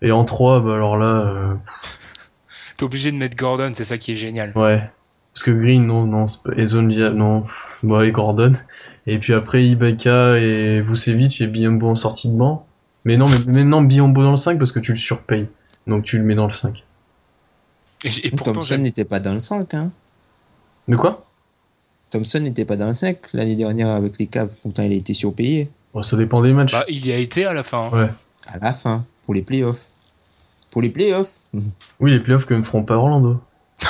Et 0.00 0.10
en 0.12 0.24
trois, 0.24 0.60
bah 0.60 0.74
alors 0.74 0.96
là, 0.96 1.26
euh, 1.26 1.54
t'es 2.78 2.84
obligé 2.84 3.10
de 3.10 3.16
mettre 3.16 3.36
Gordon, 3.36 3.70
c'est 3.74 3.84
ça 3.84 3.98
qui 3.98 4.12
est 4.12 4.16
génial. 4.16 4.52
ouais. 4.56 4.90
Parce 5.34 5.44
que 5.44 5.50
Green, 5.50 5.86
non, 5.86 6.06
non, 6.06 6.28
c'est 6.28 6.42
pas... 6.42 6.52
et 6.56 6.66
Zone 6.66 6.88
Via, 6.88 7.10
non. 7.10 7.44
Bon, 7.82 8.00
et 8.00 8.10
Gordon. 8.10 8.54
Et 9.06 9.18
puis 9.18 9.34
après, 9.34 9.66
Ibaka 9.66 10.38
et 10.38 10.80
Vucevic 10.80 11.42
et 11.42 11.46
Biombo 11.46 11.88
en 11.88 11.96
sortie 11.96 12.30
de 12.30 12.36
banc. 12.38 12.66
Mais 13.04 13.18
non, 13.18 13.26
mais 13.28 13.52
maintenant 13.52 13.82
Biombo 13.82 14.22
dans 14.22 14.30
le 14.30 14.38
5 14.38 14.58
parce 14.58 14.72
que 14.72 14.80
tu 14.80 14.92
le 14.92 14.96
surpayes. 14.98 15.46
Donc 15.86 16.04
tu 16.04 16.16
le 16.16 16.24
mets 16.24 16.34
dans 16.34 16.46
le 16.46 16.54
5. 16.54 16.84
Et, 18.04 18.26
et 18.26 18.30
pourtant, 18.30 18.52
Thompson 18.52 18.78
n'était 18.78 19.04
pas 19.04 19.20
dans 19.20 19.32
le 19.34 19.40
5. 19.40 19.74
Hein. 19.74 19.92
De 20.88 20.96
quoi? 20.96 21.24
Thompson 22.10 22.40
n'était 22.40 22.64
pas 22.64 22.76
dans 22.76 22.86
le 22.86 22.94
5 22.94 23.18
l'année 23.32 23.56
dernière 23.56 23.88
avec 23.88 24.18
les 24.18 24.26
caves. 24.28 24.54
Pourtant, 24.62 24.82
il 24.84 24.92
a 24.92 24.96
été 24.96 25.12
surpayé. 25.14 25.70
Bon, 25.92 26.02
ça 26.02 26.16
dépend 26.16 26.40
des 26.42 26.52
matchs. 26.52 26.72
Bah, 26.72 26.84
il 26.88 27.04
y 27.06 27.12
a 27.12 27.16
été 27.18 27.44
à 27.46 27.52
la 27.52 27.62
fin. 27.62 27.90
hein. 27.92 28.02
Ouais. 28.04 28.10
À 28.46 28.58
la 28.58 28.72
fin, 28.72 29.04
pour 29.24 29.34
les 29.34 29.42
playoffs. 29.42 29.80
Pour 30.70 30.82
les 30.82 30.90
playoffs. 30.90 31.40
Oui, 32.00 32.10
les 32.12 32.20
playoffs 32.20 32.44
que 32.46 32.54
ne 32.54 32.62
feront 32.62 32.84
pas 32.84 32.94
Orlando. 32.96 33.40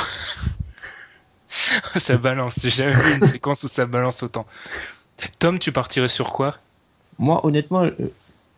ça 1.96 2.16
balance. 2.16 2.60
J'ai 2.62 2.70
jamais 2.70 2.92
vu 2.94 3.16
une 3.18 3.24
séquence 3.26 3.64
où 3.64 3.68
ça 3.68 3.86
balance 3.86 4.22
autant. 4.22 4.46
Tom, 5.38 5.58
tu 5.58 5.72
partirais 5.72 6.08
sur 6.08 6.30
quoi? 6.30 6.56
Moi, 7.18 7.44
honnêtement, 7.46 7.84
euh, 7.84 7.92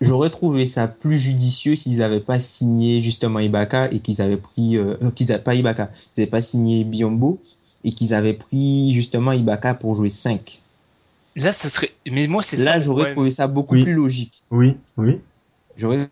j'aurais 0.01 0.31
trouvé 0.31 0.67
ça 0.67 0.89
plus 0.89 1.19
judicieux 1.19 1.77
s'ils 1.77 1.99
n'avaient 1.99 2.21
pas 2.21 2.39
signé 2.39 3.01
justement 3.01 3.39
Ibaka 3.41 3.89
et 3.91 4.01
qu'ils 4.01 4.23
avaient 4.23 4.37
pris, 4.37 4.77
euh, 4.77 4.95
euh, 5.03 5.11
qu'ils 5.11 5.33
avaient 5.33 5.43
pas 5.43 5.55
Ibaka, 5.55 5.91
ils 6.17 6.21
n'avaient 6.21 6.31
pas 6.31 6.41
signé 6.41 6.85
Biombo 6.85 7.41
et 7.85 7.93
qu'ils 7.93 8.15
avaient 8.15 8.35
pris 8.35 8.93
justement 8.93 9.33
Ibaka 9.33 9.75
pour 9.75 9.95
jouer 9.95 10.11
5. 10.11 10.61
Là, 11.37 11.53
ça 11.53 11.69
serait. 11.69 11.93
Mais 12.11 12.27
moi, 12.27 12.43
c'est 12.43 12.57
ça. 12.57 12.65
Là, 12.65 12.81
j'aurais 12.81 13.13
trouvé 13.13 13.31
ça 13.31 13.47
beaucoup 13.47 13.75
Oui. 13.75 13.83
plus 13.85 13.95
logique. 13.95 14.45
Oui, 14.51 14.77
oui. 14.97 15.21
J'aurais 15.77 16.09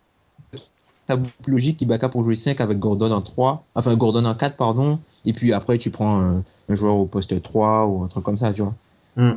trouvé 0.53 0.65
ça 1.09 1.17
beaucoup 1.17 1.43
plus 1.43 1.53
logique 1.53 1.83
Ibaka 1.83 2.09
pour 2.09 2.23
jouer 2.23 2.37
5 2.37 2.61
avec 2.61 2.79
Gordon 2.79 3.11
en 3.13 3.21
3, 3.23 3.65
enfin 3.75 3.97
Gordon 3.97 4.25
en 4.25 4.35
4, 4.35 4.57
pardon, 4.57 4.99
et 5.25 5.33
puis 5.33 5.53
après 5.53 5.79
tu 5.79 5.91
prends 5.91 6.21
un, 6.21 6.45
un 6.69 6.75
joueur 6.75 6.95
au 6.95 7.07
poste 7.07 7.41
3 7.43 7.87
ou 7.87 8.05
un 8.05 8.09
truc 8.09 8.25
comme 8.25 8.39
ça, 8.39 8.53
tu 8.53 8.63
vois. 8.63 8.75
Hmm. 9.17 9.37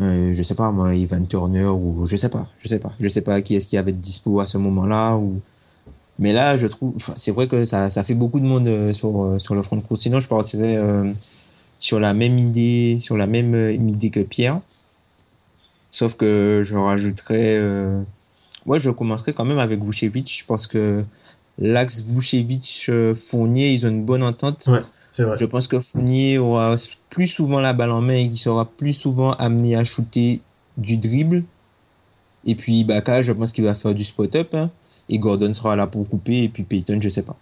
Euh, 0.00 0.32
je 0.32 0.42
sais 0.42 0.54
pas 0.54 0.70
moi, 0.70 0.94
Ivan 0.94 1.24
Turner 1.24 1.66
ou 1.66 2.06
je 2.06 2.16
sais 2.16 2.28
pas, 2.28 2.46
je 2.60 2.68
sais 2.68 2.78
pas, 2.78 2.92
je 3.00 3.08
sais 3.08 3.20
pas 3.20 3.42
qui 3.42 3.56
est-ce 3.56 3.68
qui 3.68 3.76
avait 3.76 3.92
de 3.92 3.98
dispo 3.98 4.40
à 4.40 4.46
ce 4.46 4.56
moment-là 4.58 5.16
ou 5.16 5.40
mais 6.18 6.32
là 6.32 6.56
je 6.56 6.66
trouve 6.66 6.94
c'est 7.16 7.32
vrai 7.32 7.48
que 7.48 7.64
ça, 7.64 7.90
ça 7.90 8.04
fait 8.04 8.14
beaucoup 8.14 8.40
de 8.40 8.44
monde 8.44 8.66
euh, 8.66 8.92
sur 8.92 9.22
euh, 9.22 9.38
sur 9.38 9.54
le 9.54 9.62
front 9.62 9.76
de 9.76 9.82
court. 9.82 9.98
Sinon 9.98 10.20
je 10.20 10.28
partirais 10.28 10.76
euh, 10.76 11.12
sur 11.78 11.98
la 12.00 12.14
même 12.14 12.38
idée, 12.38 12.98
sur 12.98 13.16
la 13.16 13.26
même 13.26 13.54
idée 13.88 14.10
que 14.10 14.20
Pierre. 14.20 14.60
Sauf 15.90 16.14
que 16.14 16.62
je 16.64 16.76
rajouterais 16.76 17.58
moi 18.66 18.78
je 18.78 18.90
commencerai 18.90 19.32
quand 19.32 19.44
même 19.44 19.58
avec 19.58 19.82
Vucevic 19.82 20.44
parce 20.46 20.66
que 20.66 21.04
l'axe 21.60 22.02
Vucevic 22.02 22.86
euh, 22.88 23.14
Fournier, 23.14 23.72
ils 23.72 23.86
ont 23.86 23.90
une 23.90 24.04
bonne 24.04 24.22
entente. 24.22 24.66
Ouais. 24.66 24.80
Je 25.36 25.44
pense 25.44 25.66
que 25.68 25.80
Fournier 25.80 26.38
aura 26.38 26.76
plus 27.08 27.26
souvent 27.26 27.60
la 27.60 27.72
balle 27.72 27.90
en 27.92 28.00
main 28.00 28.14
et 28.14 28.28
qu'il 28.28 28.38
sera 28.38 28.64
plus 28.64 28.92
souvent 28.92 29.32
amené 29.32 29.76
à 29.76 29.84
shooter 29.84 30.40
du 30.76 30.98
dribble. 30.98 31.44
Et 32.46 32.54
puis 32.54 32.74
Ibaka, 32.80 33.22
je 33.22 33.32
pense 33.32 33.52
qu'il 33.52 33.64
va 33.64 33.74
faire 33.74 33.94
du 33.94 34.04
spot-up. 34.04 34.54
hein. 34.54 34.70
Et 35.08 35.18
Gordon 35.18 35.52
sera 35.52 35.76
là 35.76 35.86
pour 35.86 36.08
couper. 36.08 36.44
Et 36.44 36.48
puis 36.48 36.64
Peyton, 36.64 36.98
je 37.00 37.08
sais 37.08 37.22
pas. 37.22 37.36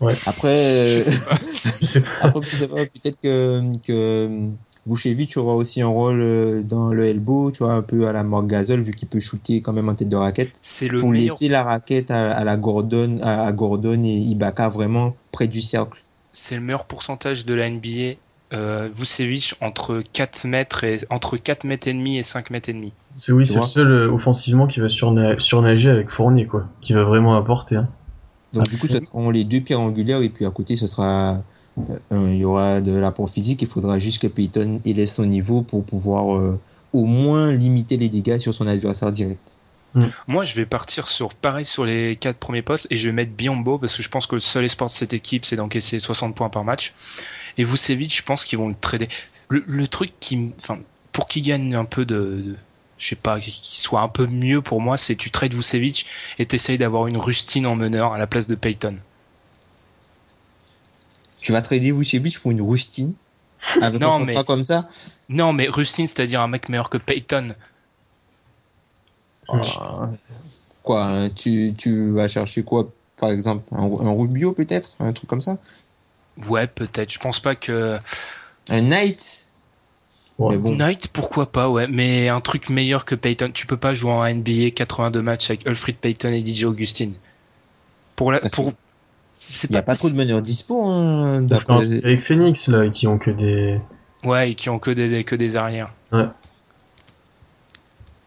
Ouais. 0.00 0.14
Après, 0.26 0.54
Je 0.54 0.96
euh, 0.96 1.00
sais 1.00 1.18
pas. 1.18 1.38
Je 1.80 1.86
sais 1.86 2.00
pas. 2.00 2.08
après 2.22 2.42
sais 2.42 2.68
pas, 2.68 2.84
peut-être 2.86 3.20
que, 3.20 3.62
que 3.86 4.48
Vucevic 4.86 5.36
aura 5.36 5.54
aussi 5.54 5.80
un 5.80 5.86
rôle 5.86 6.20
euh, 6.22 6.62
dans 6.64 6.88
le 6.92 7.04
elbow, 7.04 7.52
tu 7.52 7.62
vois, 7.62 7.74
un 7.74 7.82
peu 7.82 8.08
à 8.08 8.12
la 8.12 8.24
Marc 8.24 8.46
Gasol, 8.48 8.80
vu 8.80 8.92
qu'il 8.92 9.06
peut 9.06 9.20
shooter 9.20 9.60
quand 9.60 9.72
même 9.72 9.88
en 9.88 9.94
tête 9.94 10.08
de 10.08 10.16
raquette. 10.16 10.58
C'est 10.60 10.88
le 10.88 10.98
pour 10.98 11.10
meilleur. 11.10 11.34
laisser 11.34 11.48
la 11.48 11.62
raquette 11.62 12.10
à, 12.10 12.32
à 12.32 12.42
la 12.42 12.56
Gordon, 12.56 13.18
à, 13.22 13.46
à 13.46 13.52
Gordon 13.52 14.02
et 14.02 14.16
Ibaka 14.16 14.68
vraiment 14.70 15.14
près 15.30 15.46
du 15.46 15.60
cercle. 15.60 16.02
C'est 16.32 16.54
le 16.54 16.60
meilleur 16.60 16.84
pourcentage 16.84 17.44
de 17.46 17.54
la 17.54 17.68
NBA. 17.68 18.16
Euh, 18.54 18.90
Vucevic 18.92 19.54
entre 19.62 20.02
4 20.12 20.46
mètres 20.46 20.84
et 20.84 21.00
entre 21.08 21.38
4 21.38 21.64
mètres 21.64 21.88
et 21.88 21.94
demi 21.94 22.18
et 22.18 22.22
5 22.22 22.50
mètres 22.50 22.68
et 22.68 22.74
demi. 22.74 22.92
C'est 23.16 23.32
oui, 23.32 23.46
c'est 23.46 23.56
le 23.56 23.62
seul 23.62 23.90
euh, 23.90 24.10
offensivement 24.12 24.66
qui 24.66 24.80
va 24.80 24.88
surna- 24.88 25.38
surnager 25.38 25.88
avec 25.88 26.10
Fournier, 26.10 26.46
quoi. 26.46 26.68
Qui 26.82 26.92
va 26.92 27.04
vraiment 27.04 27.34
apporter. 27.34 27.76
Hein. 27.76 27.88
Donc 28.52 28.68
du 28.68 28.76
coup, 28.76 28.86
ce 28.88 29.00
seront 29.00 29.30
les 29.30 29.44
deux 29.44 29.62
pierres 29.62 29.80
angulaires 29.80 30.20
et 30.20 30.28
puis 30.28 30.44
à 30.44 30.50
côté, 30.50 30.76
ce 30.76 30.86
sera 30.86 31.42
euh, 31.78 32.30
il 32.30 32.36
y 32.36 32.44
aura 32.44 32.82
de 32.82 32.92
l'apport 32.94 33.30
physique. 33.30 33.62
Il 33.62 33.68
faudra 33.68 33.98
juste 33.98 34.20
que 34.20 34.26
Peyton 34.26 34.80
élève 34.84 35.08
son 35.08 35.24
niveau 35.24 35.62
pour 35.62 35.84
pouvoir 35.84 36.36
euh, 36.36 36.60
au 36.92 37.06
moins 37.06 37.50
limiter 37.52 37.96
les 37.96 38.10
dégâts 38.10 38.36
sur 38.36 38.52
son 38.52 38.66
adversaire 38.66 39.10
direct. 39.12 39.56
Moi, 40.26 40.44
je 40.44 40.54
vais 40.54 40.64
partir 40.66 41.06
sur 41.08 41.34
pareil 41.34 41.64
sur 41.66 41.84
les 41.84 42.16
quatre 42.16 42.38
premiers 42.38 42.62
postes 42.62 42.86
et 42.90 42.96
je 42.96 43.08
vais 43.08 43.12
mettre 43.12 43.32
Biombo 43.32 43.78
parce 43.78 43.96
que 43.96 44.02
je 44.02 44.08
pense 44.08 44.26
que 44.26 44.34
le 44.34 44.40
seul 44.40 44.64
espoir 44.64 44.88
de 44.88 44.94
cette 44.94 45.12
équipe, 45.12 45.44
c'est 45.44 45.56
d'encaisser 45.56 46.00
60 46.00 46.34
points 46.34 46.48
par 46.48 46.64
match. 46.64 46.94
Et 47.58 47.64
Vucevic, 47.64 48.14
je 48.16 48.22
pense 48.22 48.44
qu'ils 48.46 48.58
vont 48.58 48.68
le 48.68 48.74
trader. 48.74 49.08
Le, 49.48 49.62
le 49.66 49.86
truc 49.88 50.12
qui, 50.20 50.54
enfin, 50.58 50.80
pour 51.12 51.28
qu'il 51.28 51.42
gagne 51.42 51.74
un 51.74 51.84
peu 51.84 52.06
de, 52.06 52.14
de- 52.14 52.56
je 52.96 53.08
sais 53.08 53.16
pas, 53.16 53.38
qu'il 53.40 53.52
soit 53.52 54.00
un 54.00 54.08
peu 54.08 54.26
mieux 54.26 54.62
pour 54.62 54.80
moi, 54.80 54.96
c'est 54.96 55.14
tu 55.16 55.30
trades 55.30 55.52
Vucevic 55.54 56.06
et 56.38 56.46
t'essayes 56.46 56.78
d'avoir 56.78 57.06
une 57.06 57.18
rustine 57.18 57.66
en 57.66 57.76
meneur 57.76 58.14
à 58.14 58.18
la 58.18 58.26
place 58.26 58.46
de 58.46 58.54
Peyton. 58.54 58.96
Tu 61.40 61.52
vas 61.52 61.60
trader 61.62 61.92
Vucevic 61.92 62.38
pour 62.40 62.50
une 62.52 62.62
rustine 62.62 63.14
avec 63.80 64.00
Non, 64.00 64.14
un 64.14 64.18
contrat 64.20 64.34
mais- 64.40 64.44
comme 64.44 64.64
ça? 64.64 64.88
Non, 65.28 65.52
mais 65.52 65.68
rustine, 65.68 66.08
c'est-à-dire 66.08 66.40
un 66.40 66.48
mec 66.48 66.68
meilleur 66.68 66.88
que 66.90 66.98
Peyton. 66.98 67.54
Quoi 70.82 71.04
hein, 71.04 71.30
tu, 71.30 71.74
tu 71.76 72.10
vas 72.10 72.28
chercher 72.28 72.62
quoi 72.62 72.90
Par 73.16 73.30
exemple, 73.30 73.62
un, 73.72 73.84
un 73.84 74.12
Rubio 74.12 74.52
peut-être 74.52 74.94
Un 74.98 75.12
truc 75.12 75.28
comme 75.30 75.40
ça? 75.42 75.58
Ouais, 76.48 76.66
peut-être. 76.66 77.12
Je 77.12 77.18
pense 77.18 77.40
pas 77.40 77.54
que 77.54 77.98
Un 78.68 78.80
Knight? 78.82 79.48
Ouais. 80.38 80.56
Bon, 80.56 80.74
Knight, 80.74 81.08
pourquoi 81.08 81.52
pas, 81.52 81.68
ouais, 81.68 81.86
mais 81.86 82.28
un 82.28 82.40
truc 82.40 82.68
meilleur 82.70 83.04
que 83.04 83.14
Peyton. 83.14 83.50
Tu 83.52 83.66
peux 83.66 83.76
pas 83.76 83.94
jouer 83.94 84.10
en 84.12 84.24
NBA 84.24 84.70
82 84.74 85.22
matchs 85.22 85.50
avec 85.50 85.66
Alfred 85.66 85.96
Payton 85.96 86.32
et 86.32 86.44
DJ 86.44 86.64
Augustine. 86.64 87.12
Pour 88.16 88.32
la, 88.32 88.40
Parce 88.40 88.52
pour, 88.54 88.72
c'est 89.36 89.68
il 89.68 89.72
n'y 89.74 89.78
a 89.78 89.82
pas 89.82 89.94
trop 89.94 90.08
de 90.10 90.14
meneurs 90.16 90.42
dispo. 90.42 90.84
Hein, 90.84 91.42
d'après- 91.42 91.98
Avec 92.04 92.22
Phoenix, 92.22 92.68
là, 92.68 92.88
qui 92.88 93.06
ont 93.06 93.18
que 93.18 93.30
des. 93.30 93.78
Ouais, 94.24 94.52
et 94.52 94.54
qui 94.54 94.68
ont 94.70 94.78
que 94.78 94.90
des, 94.90 95.22
que 95.24 95.36
des 95.36 95.56
arrières. 95.56 95.92
Ouais. 96.12 96.24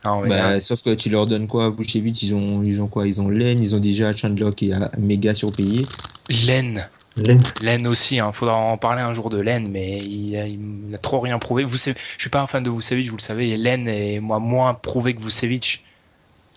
Ah, 0.06 0.22
Bah, 0.28 0.60
sauf 0.60 0.82
que 0.84 0.94
tu 0.94 1.10
leur 1.10 1.26
donnes 1.26 1.48
quoi? 1.48 1.70
Vucevic, 1.72 2.22
ils 2.24 2.34
ont, 2.36 2.64
ils 2.64 2.82
ont 2.82 2.88
quoi? 2.88 3.08
Ils 3.08 3.20
ont 3.20 3.30
Len, 3.30 3.62
ils 3.62 3.76
ont 3.76 3.80
déjà 3.80 4.16
Chandler 4.16 4.52
qui 4.56 4.70
est 4.72 4.98
méga 4.98 5.34
surpayé. 5.34 5.86
Len. 6.48 6.88
Len. 7.62 7.88
Aussi, 7.88 8.20
hein. 8.20 8.32
Faudra 8.32 8.56
en 8.56 8.78
parler 8.78 9.02
un 9.02 9.14
jour 9.14 9.30
de 9.30 9.40
Len, 9.40 9.70
mais 9.70 9.98
il 9.98 10.36
a, 10.36 10.48
il 10.48 10.60
a 10.94 10.98
trop 10.98 11.20
rien 11.20 11.40
prouvé. 11.40 11.64
Vous 11.64 11.78
savez, 11.78 11.98
je 12.18 12.22
suis 12.22 12.30
pas 12.30 12.42
un 12.42 12.48
fan 12.48 12.62
de 12.64 12.70
Vucevic, 12.70 13.10
vous 13.10 13.18
le 13.18 13.22
savez, 13.22 13.50
et 13.50 13.58
Len 13.58 13.88
est, 13.88 14.20
moi, 14.20 14.40
moins 14.40 14.74
prouvé 14.74 15.14
que 15.16 15.22
Vucevic. 15.22 15.84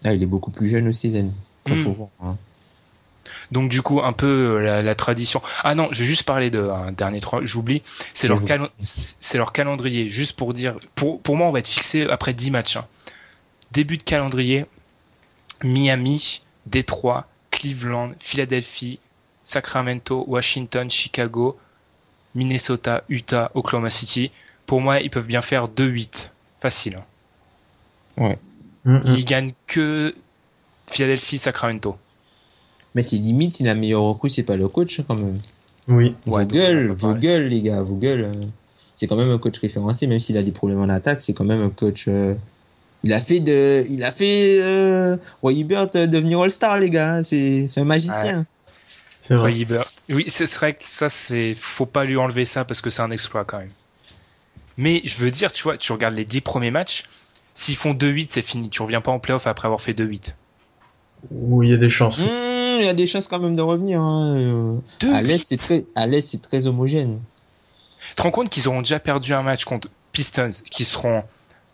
Ah, 0.05 0.13
il 0.13 0.23
est 0.23 0.27
beaucoup 0.27 0.51
plus 0.51 0.69
jeune 0.69 0.89
aussi, 0.89 1.11
Len. 1.11 1.33
Mm. 1.67 1.83
voir, 1.83 2.09
hein. 2.23 2.37
Donc 3.51 3.71
du 3.71 3.81
coup 3.83 4.01
un 4.03 4.13
peu 4.13 4.27
euh, 4.27 4.63
la, 4.63 4.83
la 4.83 4.95
tradition. 4.95 5.41
Ah 5.65 5.75
non, 5.75 5.89
je 5.91 6.01
vais 6.01 6.05
juste 6.05 6.25
parler 6.25 6.51
de 6.51 6.61
un 6.61 6.93
dernier 6.93 7.21
trois. 7.21 7.41
J'oublie. 7.43 7.83
C'est 8.13 8.29
leur 8.29 8.41
c'est 8.83 9.39
leur 9.39 9.53
calendrier. 9.53 10.11
Juste 10.11 10.37
pour 10.37 10.53
dire, 10.53 10.77
pour 10.95 11.21
pour 11.23 11.37
moi 11.37 11.47
on 11.47 11.51
va 11.53 11.61
être 11.61 11.69
fixé 11.69 12.07
après 12.11 12.35
10 12.35 12.51
matchs. 12.51 12.77
hein. 12.77 12.87
Début 13.73 13.97
de 13.97 14.03
calendrier. 14.03 14.67
Miami, 15.65 16.43
Détroit, 16.67 17.27
Cleveland, 17.51 18.11
Philadelphie, 18.21 19.01
Sacramento, 19.45 20.25
Washington, 20.29 20.89
Chicago, 20.91 21.59
Minnesota, 22.35 23.03
Utah, 23.09 23.51
Oklahoma 23.55 23.91
City. 23.91 24.31
Pour 24.67 24.81
moi 24.81 25.01
ils 25.01 25.11
peuvent 25.11 25.27
bien 25.27 25.43
faire 25.43 25.69
2-8. 25.69 26.31
Facile. 26.61 26.99
hein. 28.17 28.37
Mm, 28.85 28.95
mm. 28.97 29.03
Ils 29.07 29.25
gagnent 29.25 29.53
que 29.67 30.15
Philadelphie, 30.87 31.39
Sacramento. 31.39 31.97
Mais 32.95 33.03
c'est 33.03 33.17
limite 33.17 33.57
si 33.57 33.63
la 33.65 33.75
meilleure 33.75 34.03
recrue, 34.03 34.31
c'est 34.31 34.43
pas 34.45 34.57
le 34.57 34.69
coach, 34.69 35.01
quand 35.07 35.15
même. 35.15 35.39
Oui. 35.89 36.15
Ouais, 36.27 36.45
Vogel. 36.45 36.91
Vogel, 36.93 37.49
les 37.49 37.63
gars, 37.63 37.83
Vogel. 37.83 38.25
euh, 38.25 38.45
C'est 38.95 39.07
quand 39.07 39.17
même 39.17 39.31
un 39.31 39.39
coach 39.39 39.59
référencé, 39.59 40.07
même 40.07 40.21
s'il 40.21 40.37
a 40.37 40.43
des 40.43 40.53
problèmes 40.53 40.81
en 40.81 40.89
attaque, 40.89 41.21
c'est 41.21 41.33
quand 41.35 41.45
même 41.45 41.61
un 41.63 41.71
coach. 41.71 42.07
euh, 42.09 42.35
Il 43.05 43.13
a 43.13 43.21
fait 43.21 43.41
de, 43.41 43.85
il 43.89 44.03
a 44.03 44.11
fait 44.13 44.59
euh, 44.61 45.17
Roy 45.41 45.53
Hibbert 45.53 45.89
euh, 45.95 46.07
devenir 46.07 46.41
All-Star, 46.41 46.79
les 46.79 46.91
gars. 46.91 47.15
hein, 47.17 47.23
C'est, 47.23 47.67
c'est 47.69 47.81
un 47.81 47.85
magicien. 47.85 48.45
C'est 49.21 49.35
vrai. 49.35 49.53
Oui, 49.53 49.59
Hibbert. 49.61 49.85
Oui, 50.09 50.25
c'est 50.29 50.53
vrai 50.55 50.73
que 50.75 50.83
ça, 50.85 51.09
c'est, 51.09 51.55
faut 51.55 51.87
pas 51.87 52.05
lui 52.05 52.17
enlever 52.17 52.45
ça 52.45 52.65
parce 52.65 52.81
que 52.81 52.91
c'est 52.91 53.03
un 53.03 53.11
exploit 53.11 53.45
quand 53.45 53.59
même. 53.59 53.69
Mais 54.77 55.01
je 55.05 55.17
veux 55.19 55.31
dire, 55.31 55.53
tu 55.53 55.63
vois, 55.65 55.77
tu 55.77 55.93
regardes 55.93 56.15
les 56.15 56.25
10 56.25 56.41
premiers 56.41 56.71
matchs, 56.71 57.05
s'ils 57.55 57.77
font 57.77 57.95
2-8, 57.95 58.27
c'est 58.31 58.43
fini. 58.43 58.69
Tu 58.71 58.83
reviens 58.83 59.01
pas 59.01 59.11
en 59.13 59.19
playoff 59.19 59.47
après 59.47 59.67
avoir 59.67 59.81
fait 59.81 59.93
2-8. 59.93 60.35
Oui, 61.31 61.69
il 61.69 61.71
y 61.71 61.75
a 61.75 61.79
des 61.79 61.91
chances. 61.91 62.17
Mmh, 62.19 62.23
Il 62.81 62.85
y 62.85 62.89
a 62.89 62.95
des 62.95 63.07
chances 63.07 63.27
quand 63.29 63.41
même 63.41 63.57
de 63.57 63.63
revenir. 63.63 64.01
Hein. 64.01 64.81
2-8. 65.01 65.13
À 65.13 65.23
l'est, 65.23 65.39
c'est 65.39 65.57
très, 65.57 65.85
à 65.95 66.07
l'est, 66.07 66.21
c'est 66.23 66.41
très 66.41 66.67
homogène. 66.67 67.21
Tu 68.09 68.15
te 68.15 68.23
rends 68.23 68.31
compte 68.31 68.51
qu'ils 68.51 68.67
auront 68.69 68.81
déjà 68.83 68.99
perdu 69.01 69.35
un 69.35 69.43
match 69.43 69.65
contre 69.65 69.89
Pistons, 70.13 70.51
qui 70.71 70.85
seront 70.85 71.23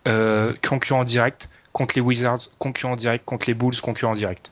euh, 0.09 0.53
concurrents 0.67 1.05
directs, 1.05 1.49
contre 1.73 1.95
les 1.97 2.01
Wizards, 2.01 2.41
concurrents 2.59 2.97
directs, 2.97 3.25
contre 3.25 3.47
les 3.49 3.55
Bulls, 3.55 3.75
concurrents 3.83 4.15
directs. 4.15 4.51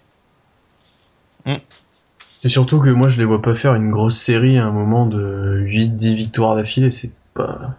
C'est 2.42 2.48
surtout 2.48 2.80
que 2.80 2.90
moi, 2.90 3.08
je 3.08 3.18
les 3.18 3.24
vois 3.24 3.40
pas 3.40 3.54
faire 3.54 3.74
une 3.74 3.90
grosse 3.92 4.16
série 4.18 4.58
à 4.58 4.64
un 4.64 4.72
moment 4.72 5.06
de 5.06 5.62
8-10 5.64 6.14
victoires 6.16 6.56
d'affilée. 6.56 6.90
C'est 6.90 7.10
pas. 7.34 7.76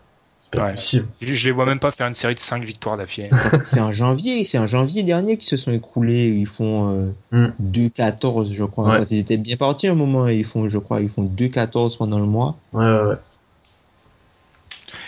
Pas 0.51 0.65
Ouais. 0.67 0.75
possible. 0.75 1.07
Je 1.19 1.45
les 1.47 1.51
vois 1.51 1.65
même 1.65 1.79
pas 1.79 1.89
faire 1.89 2.07
une 2.07 2.13
série 2.13 2.35
de 2.35 2.39
5 2.39 2.63
victoires 2.63 2.95
d'affilée. 2.95 3.31
C'est 3.63 3.79
en 3.81 3.91
janvier, 3.91 4.45
c'est 4.45 4.59
en 4.59 4.67
janvier 4.67 5.01
dernier 5.01 5.35
qu'ils 5.37 5.49
se 5.49 5.57
sont 5.57 5.71
écroulés. 5.71 6.27
Ils 6.29 6.45
font 6.45 6.91
euh, 6.91 7.11
Mm. 7.31 7.47
2-14, 7.59 8.53
je 8.53 8.63
crois. 8.63 8.89
Ouais. 8.89 8.97
Parce 8.97 9.09
qu'ils 9.09 9.17
étaient 9.17 9.37
bien 9.37 9.57
partis 9.57 9.87
un 9.87 9.95
moment. 9.95 10.27
et 10.27 10.35
Ils 10.37 10.45
font, 10.45 10.69
je 10.69 10.77
crois, 10.77 11.01
ils 11.01 11.09
font 11.09 11.23
2-14 11.23 11.97
pendant 11.97 12.19
le 12.19 12.25
mois. 12.27 12.55
Ouais, 12.71 12.85
ouais, 12.85 13.01
ouais. 13.01 13.15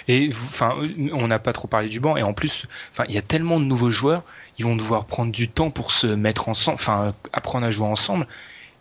Et 0.08 0.30
enfin, 0.32 0.76
on 1.14 1.28
n'a 1.28 1.39
pas 1.39 1.53
trop 1.53 1.68
parlé 1.68 1.88
du 1.88 1.99
banc. 1.99 2.18
Et 2.18 2.24
en 2.24 2.34
plus, 2.34 2.68
enfin, 2.91 3.06
il 3.10 3.16
y 3.16 3.18
a 3.18 3.22
tellement 3.22 3.60
de 3.60 3.66
nouveaux 3.66 3.89
joueurs, 3.89 4.24
ils 4.58 4.66
vont 4.66 4.76
devoir 4.76 5.06
prendre 5.06 5.32
du 5.32 5.49
temps 5.49 5.72
pour 5.72 5.91
se 5.91 6.08
mettre 6.08 6.49
ensemble, 6.49 6.76
enfin, 6.76 7.16
apprendre 7.34 7.66
à 7.66 7.72
jouer 7.72 7.88
ensemble. 7.88 8.28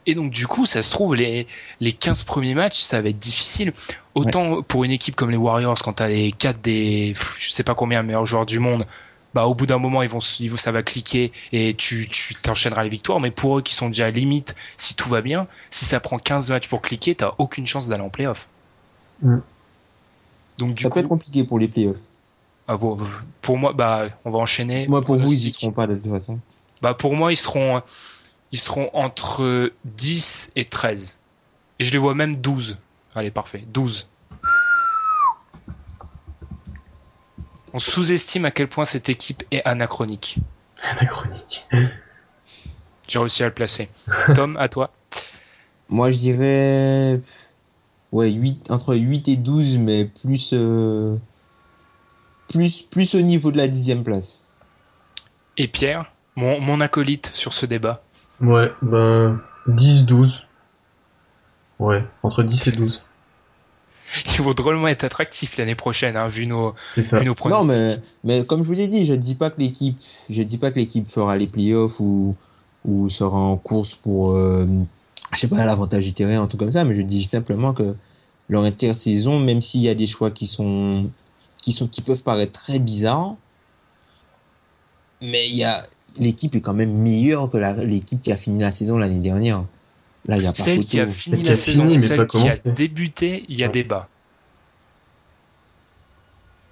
Et 0.07 0.15
donc, 0.15 0.31
du 0.31 0.47
coup, 0.47 0.67
ça 0.67 0.83
se 0.83 0.91
trouve, 0.91 1.15
les, 1.15 1.47
les 1.81 1.93
15 1.93 2.25
premiers 2.25 2.55
matchs, 2.55 2.81
ça 2.81 3.01
va 3.01 3.09
être 3.09 3.19
difficile. 3.19 3.73
Autant 4.15 4.63
pour 4.63 4.85
une 4.85 4.91
équipe 4.91 5.17
comme 5.17 5.31
les 5.31 5.37
Warriors, 5.37 5.81
quand 5.83 5.95
t'as 5.95 6.09
les 6.09 6.31
4 6.31 6.61
des, 6.61 7.15
je 7.39 7.51
sais 7.51 7.65
pas 7.65 7.75
combien 7.75 8.03
meilleurs 8.03 8.27
joueurs 8.27 8.47
du 8.47 8.59
monde, 8.59 8.85
bah, 9.35 9.47
au 9.47 9.55
bout 9.55 9.67
d'un 9.67 9.79
moment, 9.79 10.03
ils 10.03 10.09
vont, 10.09 10.21
ils 10.39 10.49
vont, 10.49 10.57
ça 10.57 10.71
va 10.71 10.83
cliquer 10.83 11.33
et 11.53 11.75
tu, 11.75 12.09
tu 12.09 12.35
t'enchaîneras 12.35 12.85
les 12.85 12.91
victoires. 12.91 13.19
Mais 13.19 13.31
pour 13.31 13.59
eux 13.59 13.63
qui 13.63 13.75
sont 13.75 13.89
déjà 13.89 14.07
à 14.07 14.11
limite, 14.11 14.55
si 14.77 14.95
tout 14.95 15.09
va 15.09 15.23
bien, 15.23 15.49
si 15.71 15.85
ça 15.85 15.99
prend 16.01 16.19
15 16.19 16.51
matchs 16.51 16.69
pour 16.69 16.83
cliquer, 16.83 17.15
t'as 17.17 17.35
aucune 17.39 17.67
chance 17.67 17.89
d'aller 17.89 18.05
en 18.05 18.11
playoff. 18.11 18.49
Mm. 19.23 19.39
Donc, 20.59 20.75
du 20.75 20.83
Ça 20.83 20.89
coup, 20.89 20.95
peut 20.95 21.01
être 21.01 21.09
compliqué 21.09 21.45
pour 21.45 21.59
les 21.59 21.69
playoffs. 21.69 21.99
ah 22.69 22.77
bon, 22.77 22.99
pour 23.41 23.59
moi, 23.59 23.73
bah, 23.73 24.09
on 24.25 24.31
va 24.31 24.39
enchaîner. 24.39 24.87
Moi, 24.89 25.03
pour 25.03 25.17
vous, 25.17 25.33
ils 25.33 25.47
y 25.47 25.51
seront 25.51 25.73
pas 25.73 25.87
de 25.87 25.97
toute 25.97 26.11
façon. 26.13 26.39
Bah, 26.83 26.95
pour 26.95 27.15
moi, 27.17 27.33
ils 27.33 27.37
seront, 27.37 27.83
ils 28.53 28.59
seront 28.59 28.91
entre 28.93 29.73
10 29.85 30.53
et 30.57 30.65
13. 30.65 31.19
Et 31.79 31.85
je 31.85 31.93
les 31.93 31.99
vois 31.99 32.15
même 32.15 32.37
12. 32.37 32.79
Allez, 33.15 33.31
parfait. 33.31 33.65
12. 33.69 34.09
On 37.73 37.79
sous-estime 37.81 38.45
à 38.45 38.51
quel 38.53 38.69
point 38.69 38.85
cette 38.85 39.09
équipe 39.09 39.43
est 39.51 39.63
anachronique. 39.65 40.37
Anachronique. 40.83 41.67
J'ai 43.09 43.19
réussi 43.19 43.43
à 43.43 43.47
le 43.47 43.55
placer. 43.55 43.89
Tom, 44.35 44.57
à 44.59 44.69
toi. 44.69 44.93
Moi, 45.89 46.11
je 46.11 46.19
dirais. 46.19 47.21
Ouais, 48.15 48.31
8, 48.31 48.71
entre 48.71 48.95
8 48.95 49.29
et 49.29 49.37
12, 49.37 49.77
mais 49.79 50.05
plus. 50.05 50.51
euh, 50.53 51.17
Plus, 52.49 52.83
plus 52.83 53.15
au 53.17 53.23
niveau 53.23 53.51
de 53.51 53.57
la 53.57 53.67
dixième 53.69 54.05
place. 54.05 54.47
Et 55.57 55.67
Pierre, 55.67 56.13
mon, 56.37 56.61
mon 56.61 56.81
acolyte 56.81 57.31
sur 57.35 57.53
ce 57.53 57.67
débat. 57.67 58.05
Ouais, 58.41 58.71
ben 58.83 59.41
10-12. 59.69 60.41
Ouais, 61.81 62.05
entre 62.23 62.43
10 62.45 62.69
et 62.69 62.71
12. 62.71 63.03
Ils 64.39 64.43
vont 64.43 64.53
drôlement 64.53 64.87
être 64.87 65.03
attractifs 65.05 65.57
l'année 65.57 65.75
prochaine, 65.75 66.17
hein, 66.17 66.29
vu 66.29 66.47
nos, 66.47 66.75
vu 66.97 67.25
nos 67.25 67.35
Non, 67.49 67.65
mais, 67.65 67.97
mais 68.23 68.45
comme 68.47 68.63
je 68.63 68.69
vous 68.69 68.75
l'ai 68.75 68.87
dit, 68.87 69.05
je 69.07 69.15
dis 69.15 69.35
pas 69.35 69.51
que 69.51 69.61
l'équipe, 69.61 69.99
je 70.31 70.43
dis 70.43 70.59
pas 70.59 70.71
que 70.71 70.79
l'équipe 70.79 71.11
fera 71.11 71.37
les 71.37 71.49
playoffs 71.49 71.99
ou, 71.99 72.37
ou 72.85 73.09
sera 73.09 73.39
en 73.39 73.57
course 73.57 73.97
pour, 73.97 74.37
euh, 74.37 74.67
je 75.35 75.41
sais 75.41 75.49
pas, 75.49 75.65
l'avantage 75.65 76.05
du 76.05 76.13
terrain, 76.13 76.43
un 76.43 76.47
truc 76.47 76.61
comme 76.61 76.73
ça, 76.73 76.85
mais 76.85 76.95
je 76.95 77.03
dis 77.03 77.25
simplement 77.25 77.73
que 77.75 77.95
leur 78.49 78.65
intersaison, 78.65 79.39
même 79.41 79.63
s'il 79.63 79.81
y 79.81 79.89
a 79.89 79.95
des 79.95 80.07
choix 80.07 80.31
qui 80.31 80.47
sont, 80.47 81.11
qui 81.63 81.73
sont, 81.73 81.89
qui 81.89 82.03
peuvent 82.03 82.23
paraître 82.23 82.53
très 82.53 82.79
bizarres, 82.79 83.37
mais 85.21 85.49
il 85.49 85.57
y 85.57 85.65
a, 85.65 85.83
l'équipe 86.19 86.55
est 86.55 86.61
quand 86.61 86.75
même 86.75 86.93
meilleure 86.93 87.51
que 87.51 87.57
l'équipe 87.83 88.21
qui 88.23 88.33
a 88.33 88.37
fini 88.37 88.61
la 88.61 88.73
saison 88.73 88.99
l'année 88.99 89.21
dernière. 89.21 89.65
Là, 90.27 90.37
il 90.37 90.43
y 90.43 90.47
a 90.47 90.53
pas 90.53 90.63
Celle 90.65 90.79
photo. 90.79 90.89
qui 90.91 91.01
a 91.01 91.07
fini 91.07 91.37
Celle 91.39 91.47
la 91.47 91.55
saison, 91.55 91.83
fini, 91.83 91.95
mais 91.95 92.01
celle 92.01 92.27
qui 92.27 92.49
a 92.49 92.57
débuté, 92.57 93.45
il 93.49 93.57
y 93.57 93.65
a 93.65 93.67
Ouais. 93.67 93.73
débat. 93.73 94.09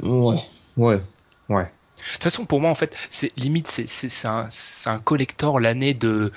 Ouais, 0.02 0.40
ouais, 0.76 1.00
ouais. 1.48 1.64
De 1.64 2.12
toute 2.14 2.22
façon, 2.24 2.46
pour 2.46 2.60
moi, 2.60 2.70
en 2.70 2.74
fait, 2.74 2.96
c'est 3.10 3.36
limite, 3.38 3.68
c'est 3.68 4.26
un, 4.26 4.46
c'est 4.50 4.90
un 4.90 4.98
collector 4.98 5.60
l'année 5.60 5.94
de 5.94 6.32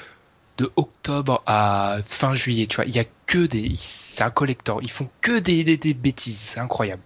de 0.58 0.72
octobre 0.76 1.44
à 1.46 1.98
fin 2.06 2.34
juillet. 2.36 2.68
Tu 2.68 2.78
vois, 2.78 2.86
il 2.86 2.96
y 2.96 3.00
a 3.00 3.06
que 3.26 3.46
des, 3.46 3.72
c'est 3.76 4.24
un 4.24 4.30
collector. 4.32 4.80
Ils 4.84 4.92
font 4.92 5.10
que 5.22 5.40
des 5.40 5.64
des, 5.64 5.78
des 5.78 5.94
bêtises. 5.94 6.38
C'est 6.40 6.60
incroyable. 6.60 7.04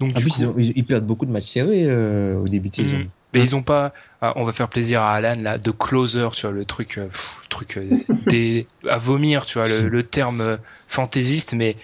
Donc 0.00 0.14
En 0.14 0.18
du 0.18 0.22
plus, 0.24 0.32
coup, 0.34 0.40
ils, 0.42 0.46
ont- 0.46 0.54
ils- 0.58 0.72
ils 0.76 0.86
perdent 0.86 1.06
beaucoup 1.06 1.26
de 1.26 1.30
matchs 1.32 1.46
serrés 1.52 1.86
euh, 1.88 2.36
au 2.38 2.48
début 2.48 2.68
de 2.70 2.74
saison. 2.74 2.98
Mhm. 2.98 3.08
mais 3.34 3.40
ils 3.42 3.56
ont 3.56 3.62
pas. 3.62 3.92
ah, 4.20 4.32
on 4.36 4.44
va 4.44 4.52
faire 4.52 4.68
plaisir 4.68 5.00
à 5.02 5.14
Alan 5.14 5.40
là, 5.40 5.58
de 5.58 5.70
closer. 5.70 6.28
Tu 6.34 6.42
vois 6.42 6.52
le 6.52 6.64
truc, 6.64 6.98
euh, 6.98 7.08
pff, 7.08 7.36
le 7.42 7.48
truc 7.48 7.76
euh, 7.78 7.98
des 8.28 8.66
à 8.88 8.98
vomir. 8.98 9.46
Tu 9.46 9.58
vois 9.58 9.68
le, 9.68 9.88
le 9.88 10.02
terme 10.02 10.40
euh, 10.42 10.56
fantaisiste, 10.86 11.54
mais 11.54 11.76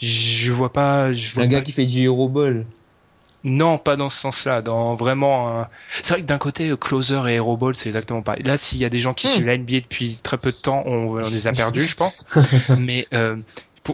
je 0.00 0.52
vois 0.52 0.72
pas. 0.72 1.12
Je 1.12 1.34
vois 1.34 1.44
Un 1.44 1.48
gars 1.48 1.60
qui 1.60 1.72
fait 1.72 1.86
du 1.86 2.04
Euroball. 2.06 2.66
Non, 3.48 3.78
pas 3.78 3.96
dans 3.96 4.10
ce 4.10 4.18
sens-là. 4.18 4.62
Dans 4.62 4.94
vraiment, 4.94 5.60
un- 5.60 5.68
c'est 6.02 6.14
vrai 6.14 6.22
que 6.22 6.26
d'un 6.26 6.38
côté, 6.38 6.72
closer 6.80 7.20
et 7.28 7.34
hero 7.34 7.56
ball, 7.56 7.74
c'est 7.74 7.88
exactement 7.88 8.22
pareil. 8.22 8.42
Là, 8.44 8.56
s'il 8.56 8.78
y 8.78 8.84
a 8.84 8.88
des 8.88 8.98
gens 8.98 9.14
qui 9.14 9.26
Hmm. 9.26 9.30
suivent 9.30 9.46
la 9.46 9.54
NBA 9.56 9.80
depuis 9.80 10.18
très 10.22 10.38
peu 10.38 10.50
de 10.52 10.56
temps, 10.56 10.82
on, 10.86 11.08
on 11.08 11.16
les 11.16 11.46
a 11.46 11.52
perdus, 11.52 11.86
je 11.86 11.96
pense. 11.96 12.26
Mais 12.78 13.06
euh, 13.14 13.36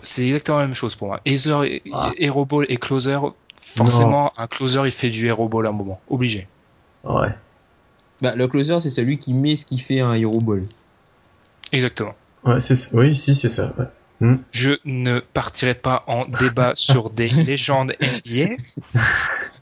c'est 0.03 0.27
exactement 0.27 0.59
la 0.59 0.67
même 0.67 0.75
chose 0.75 0.95
pour 0.97 1.09
moi. 1.09 1.21
Ether, 1.25 1.59
et- 1.65 1.83
Ah. 1.93 2.11
hero 2.19 2.45
ball 2.45 2.67
et 2.69 2.77
closer, 2.77 3.19
forcément, 3.61 4.33
un 4.37 4.47
closer, 4.47 4.83
il 4.85 4.91
fait 4.91 5.11
du 5.11 5.27
hero 5.29 5.49
ball 5.49 5.67
à 5.67 5.69
un 5.71 5.73
moment, 5.73 6.01
obligé. 6.09 6.49
Ouais. 7.05 7.29
Bah, 8.23 8.35
le 8.37 8.47
closer, 8.49 8.81
c'est 8.81 8.91
celui 8.91 9.19
qui 9.19 9.35
met 9.35 9.57
ce 9.57 9.67
qui 9.67 9.79
fait 9.79 10.01
un 10.01 10.15
Euroball. 10.19 10.65
Exactement. 11.73 12.15
Ouais, 12.45 12.61
c'est 12.61 12.95
oui, 12.95 13.15
si, 13.15 13.35
c'est 13.35 13.49
ça. 13.49 13.73
ouais. 13.79 13.87
Je 14.53 14.71
ne 14.87 15.19
partirai 15.21 15.75
pas 15.75 16.05
en 16.07 16.25
débat 16.25 16.73
sur 16.77 17.11
des 17.11 17.27
légendes 17.29 17.95
NBA. 18.01 18.55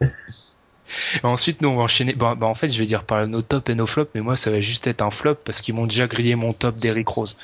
Ensuite, 1.23 1.63
nous, 1.63 1.71
on 1.71 1.77
va 1.77 1.85
enchaîner. 1.85 2.13
Bah, 2.13 2.35
bah, 2.37 2.47
en 2.47 2.55
fait, 2.55 2.69
je 2.69 2.79
vais 2.79 2.87
dire 2.87 3.05
par 3.05 3.27
nos 3.27 3.43
tops 3.43 3.71
et 3.71 3.75
nos 3.75 3.87
flops, 3.87 4.11
mais 4.15 4.21
moi, 4.21 4.37
ça 4.37 4.51
va 4.51 4.61
juste 4.61 4.87
être 4.87 5.03
un 5.03 5.11
flop 5.11 5.37
parce 5.37 5.61
qu'ils 5.61 5.75
m'ont 5.75 5.87
déjà 5.87 6.07
grillé 6.07 6.37
mon 6.37 6.53
top 6.53 6.79
d'Eric 6.79 7.09
Rose. 7.09 7.37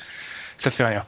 Ça 0.57 0.71
fait 0.71 0.85
rien. 0.85 1.03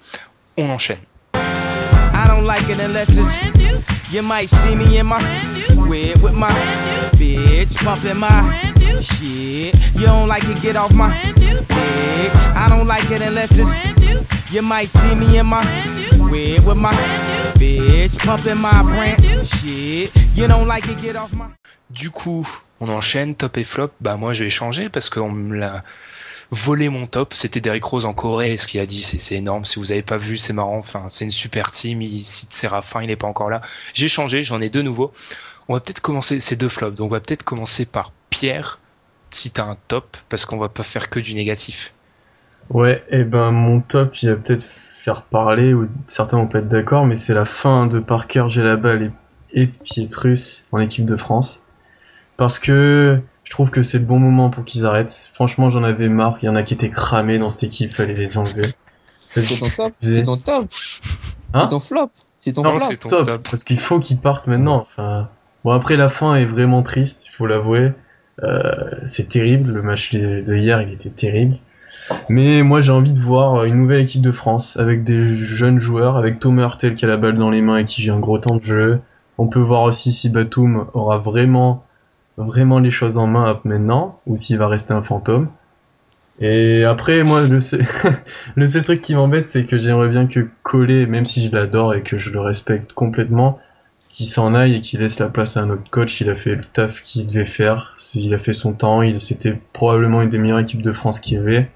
On 0.58 0.70
enchaîne. 0.70 1.00
I 1.34 2.28
don't 2.28 2.46
like 2.46 2.68
it 2.70 2.80
unless 2.80 3.18
it's 3.18 4.12
you 4.12 4.22
might 4.22 4.48
see 4.48 4.76
me 4.76 5.00
in 5.00 5.06
my 5.06 5.18
whip 5.88 6.22
with 6.22 6.34
my 6.34 6.52
bitch 7.16 7.78
pumping 7.84 8.18
my 8.18 8.28
shit. 9.02 9.74
You 9.96 10.06
don't 10.06 10.28
like 10.28 10.44
it, 10.44 10.62
get 10.62 10.76
off 10.76 10.94
my 10.94 11.10
dick. 11.34 12.32
I 12.56 12.68
don't 12.70 12.88
like 12.88 13.10
it 13.10 13.22
unless 13.22 13.58
it's 13.58 13.72
you 14.52 14.62
might 14.62 14.90
see 14.90 15.16
me 15.16 15.38
in 15.38 15.48
my 15.48 15.66
whip 16.30 16.64
with 16.66 16.78
my 16.78 16.94
bitch 17.62 18.18
pumping 18.26 18.56
my 18.56 18.82
brand 18.84 19.46
shit. 19.46 20.12
You 20.36 20.48
don't 20.48 20.68
like 20.68 20.88
it, 20.88 21.00
get 21.00 21.16
off 21.16 21.32
my 21.34 21.46
Du 21.90 22.10
coup, 22.10 22.48
on 22.80 22.90
enchaîne, 22.90 23.36
top 23.36 23.58
et 23.58 23.64
flop. 23.64 23.92
Bah, 24.00 24.18
moi, 24.18 24.34
je 24.34 24.44
vais 24.44 24.50
changer 24.50 24.90
parce 24.90 25.10
qu'on 25.10 25.30
me 25.30 25.56
l'a 25.56 25.84
volé 26.50 26.90
mon 26.90 27.06
top. 27.06 27.34
C'était 27.34 27.62
Derrick 27.62 27.84
Rose 27.84 28.06
en 28.06 28.14
Corée. 28.14 28.58
Ce 28.58 28.68
qu'il 28.68 28.80
a 28.80 28.86
dit, 28.86 29.02
c'est 29.02 29.20
c'est 29.20 29.36
énorme. 29.36 29.66
Si 29.66 29.78
vous 29.78 29.92
avez 29.92 30.02
pas 30.02 30.18
vu, 30.18 30.38
c'est 30.38 30.54
marrant. 30.54 30.78
Enfin, 30.78 31.06
c'est 31.10 31.26
une 31.26 31.32
super 31.32 31.72
team. 31.72 32.02
Il 32.02 32.24
cite 32.24 32.54
Séraphin, 32.54 33.04
il 33.04 33.12
est 33.12 33.16
pas 33.16 33.28
encore 33.28 33.50
là. 33.50 33.62
J'ai 33.94 34.08
changé, 34.08 34.44
j'en 34.44 34.62
ai 34.62 34.70
deux 34.70 34.82
nouveaux. 34.82 35.12
On 35.68 35.76
va 35.76 35.80
peut-être 35.80 36.02
commencer, 36.02 36.40
ces 36.40 36.56
deux 36.56 36.70
flops. 36.70 36.96
Donc, 36.96 37.08
on 37.08 37.14
va 37.14 37.20
peut-être 37.20 37.44
commencer 37.44 37.86
par 37.86 38.12
Pierre, 38.30 38.80
si 39.30 39.52
t'as 39.52 39.66
un 39.66 39.78
top, 39.88 40.18
parce 40.30 40.46
qu'on 40.46 40.58
va 40.58 40.70
pas 40.70 40.84
faire 40.84 41.10
que 41.10 41.20
du 41.20 41.36
négatif. 41.36 41.94
Ouais, 42.70 43.04
et 43.10 43.24
ben 43.24 43.52
mon 43.52 43.82
top, 43.82 44.16
il 44.22 44.30
va 44.30 44.36
peut-être 44.38 44.66
faire 45.02 45.24
parler, 45.24 45.74
ou 45.74 45.88
certains 46.06 46.38
vont 46.38 46.46
pas 46.46 46.60
être 46.60 46.70
d'accord, 46.70 47.08
mais 47.08 47.16
c'est 47.16 47.34
la 47.34 47.46
fin 47.46 47.88
de 47.88 48.00
Parker, 48.00 48.46
j'ai 48.50 48.62
la 48.62 48.76
balle 48.76 49.12
et, 49.52 49.64
et 49.64 49.68
Pietrus 49.68 50.66
en 50.72 50.80
équipe 50.80 51.06
de 51.06 51.16
France. 51.16 51.64
Parce 52.38 52.60
que 52.60 53.20
je 53.44 53.52
trouve 53.52 53.72
que 53.72 53.82
c'est 53.82 53.98
le 53.98 54.06
bon 54.06 54.20
moment 54.20 54.52
pour 54.52 54.64
qu'ils 54.64 54.86
arrêtent. 54.86 55.24
Franchement, 55.34 55.72
j'en 55.72 55.84
avais 55.84 56.08
marre, 56.08 56.38
il 56.44 56.46
y 56.46 56.50
en 56.50 56.56
a 56.56 56.62
qui 56.62 56.76
étaient 56.76 56.92
cramés 56.92 57.40
dans 57.40 57.50
cette 57.50 57.64
équipe, 57.64 57.94
fallait 57.94 58.14
les 58.14 58.38
enlever. 58.38 58.76
C'est 59.20 59.60
ton 59.60 59.70
top 59.70 59.94
C'est 60.02 60.24
ton 60.24 60.38
top 60.38 60.66
Hein 61.54 61.62
C'est 61.64 61.70
ton 61.70 61.80
flop 61.80 62.12
C'est 62.38 62.54
ton 62.54 62.64
Non, 62.64 62.72
flop 62.74 62.86
c'est 62.88 62.98
ton 62.98 63.10
top, 63.10 63.26
top. 63.26 63.48
parce 63.50 63.64
qu'il 63.64 63.80
faut 63.80 64.00
qu'ils 64.00 64.20
partent 64.20 64.46
maintenant. 64.46 64.86
Enfin, 64.92 65.30
bon 65.64 65.72
après 65.72 65.98
la 65.98 66.10
fin 66.10 66.36
est 66.36 66.46
vraiment 66.46 66.84
triste, 66.84 67.26
il 67.26 67.30
faut 67.30 67.48
l'avouer. 67.48 67.92
Euh, 68.44 68.92
c'est 69.04 69.30
terrible, 69.30 69.72
le 69.72 69.82
match 69.82 70.12
de, 70.12 70.42
de 70.46 70.56
hier 70.56 70.80
il 70.82 70.94
était 70.94 71.10
terrible. 71.10 71.58
Mais 72.30 72.64
moi 72.64 72.82
j'ai 72.82 72.92
envie 72.92 73.14
de 73.14 73.20
voir 73.20 73.66
une 73.66 73.76
nouvelle 73.76 74.02
équipe 74.02 74.22
de 74.22 74.32
France 74.32 74.78
avec 74.78 75.04
des 75.04 75.36
jeunes 75.36 75.80
joueurs, 75.80 76.18
avec 76.18 76.40
Thomas 76.40 76.64
Hurtel 76.64 76.96
qui 76.96 77.06
a 77.06 77.08
la 77.08 77.18
balle 77.18 77.38
dans 77.38 77.50
les 77.50 77.62
mains 77.62 77.78
et 77.78 77.86
qui 77.86 78.02
joue 78.02 78.14
un 78.14 78.20
gros 78.20 78.38
temps 78.38 78.56
de 78.56 78.64
jeu. 78.64 79.00
On 79.38 79.48
peut 79.48 79.60
voir 79.60 79.84
aussi 79.84 80.12
si 80.12 80.30
Batum 80.30 80.86
aura 80.94 81.18
vraiment 81.18 81.84
les 82.38 82.92
choses 82.92 83.18
en 83.18 83.28
main 83.28 83.60
maintenant 83.64 84.20
ou 84.26 84.36
s'il 84.38 84.58
va 84.58 84.68
rester 84.68 84.94
un 84.94 85.04
fantôme. 85.04 85.50
Et 86.40 86.86
après 86.86 87.24
moi 87.24 87.42
le 88.56 88.68
seul, 88.68 88.84
truc 88.84 89.02
qui 89.02 89.14
m'embête 89.16 89.48
c'est 89.48 89.66
que 89.66 89.78
j'aimerais 89.78 90.10
bien 90.10 90.28
que 90.28 90.48
Collet, 90.64 91.06
même 91.06 91.26
si 91.26 91.46
je 91.46 91.52
l'adore 91.52 91.94
et 91.94 92.02
que 92.02 92.18
je 92.18 92.30
le 92.30 92.40
respecte 92.40 92.94
complètement, 92.94 93.60
qu'il 94.14 94.26
s'en 94.26 94.54
aille 94.54 94.76
et 94.76 94.82
qu'il 94.82 95.00
laisse 95.00 95.20
la 95.20 95.30
place 95.30 95.58
à 95.58 95.62
un 95.62 95.70
autre 95.70 95.90
coach. 95.90 96.22
Il 96.22 96.30
a 96.30 96.36
fait 96.36 96.56
le 96.56 96.64
taf 96.64 97.02
qu'il 97.02 97.28
devait 97.28 97.46
faire. 97.46 97.98
Il 98.16 98.34
a 98.34 98.38
fait 98.38 98.54
son 98.54 98.74
temps. 98.74 99.02
C'était 99.20 99.60
probablement 99.74 100.22
une 100.22 100.30
des 100.30 100.38
meilleures 100.38 100.60
équipes 100.60 100.82
de 100.82 100.92
France 100.92 101.20
qu'il 101.20 101.38
y 101.38 101.38
avait. 101.38 101.70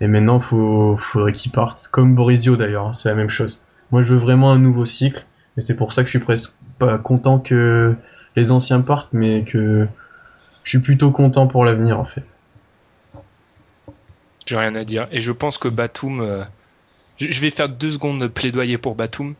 Et 0.00 0.08
maintenant, 0.08 0.40
faut, 0.40 0.96
faudrait 0.96 1.32
qu'il 1.32 1.52
parte. 1.52 1.88
Comme 1.90 2.14
Borisio 2.14 2.56
d'ailleurs, 2.56 2.88
hein, 2.88 2.94
c'est 2.94 3.08
la 3.08 3.14
même 3.14 3.30
chose. 3.30 3.60
Moi, 3.92 4.02
je 4.02 4.08
veux 4.08 4.18
vraiment 4.18 4.52
un 4.52 4.58
nouveau 4.58 4.84
cycle. 4.84 5.24
Et 5.56 5.60
c'est 5.62 5.76
pour 5.76 5.92
ça 5.92 6.02
que 6.02 6.08
je 6.08 6.10
suis 6.10 6.24
presque 6.24 6.52
pas 6.78 6.98
content 6.98 7.38
que 7.38 7.94
les 8.36 8.50
anciens 8.50 8.80
partent, 8.80 9.12
mais 9.12 9.44
que 9.44 9.88
je 10.64 10.70
suis 10.70 10.80
plutôt 10.80 11.10
content 11.10 11.46
pour 11.46 11.64
l'avenir 11.64 11.98
en 11.98 12.04
fait. 12.04 12.24
J'ai 14.44 14.56
rien 14.56 14.74
à 14.74 14.84
dire. 14.84 15.06
Et 15.10 15.20
je 15.20 15.32
pense 15.32 15.58
que 15.58 15.68
Batum, 15.68 16.20
euh, 16.20 16.44
je, 17.18 17.40
vais 17.40 17.50
faire 17.50 17.68
deux 17.68 17.90
secondes 17.90 18.20
de 18.20 18.26
plaidoyer 18.26 18.78
pour 18.78 18.94
Batum. 18.94 19.34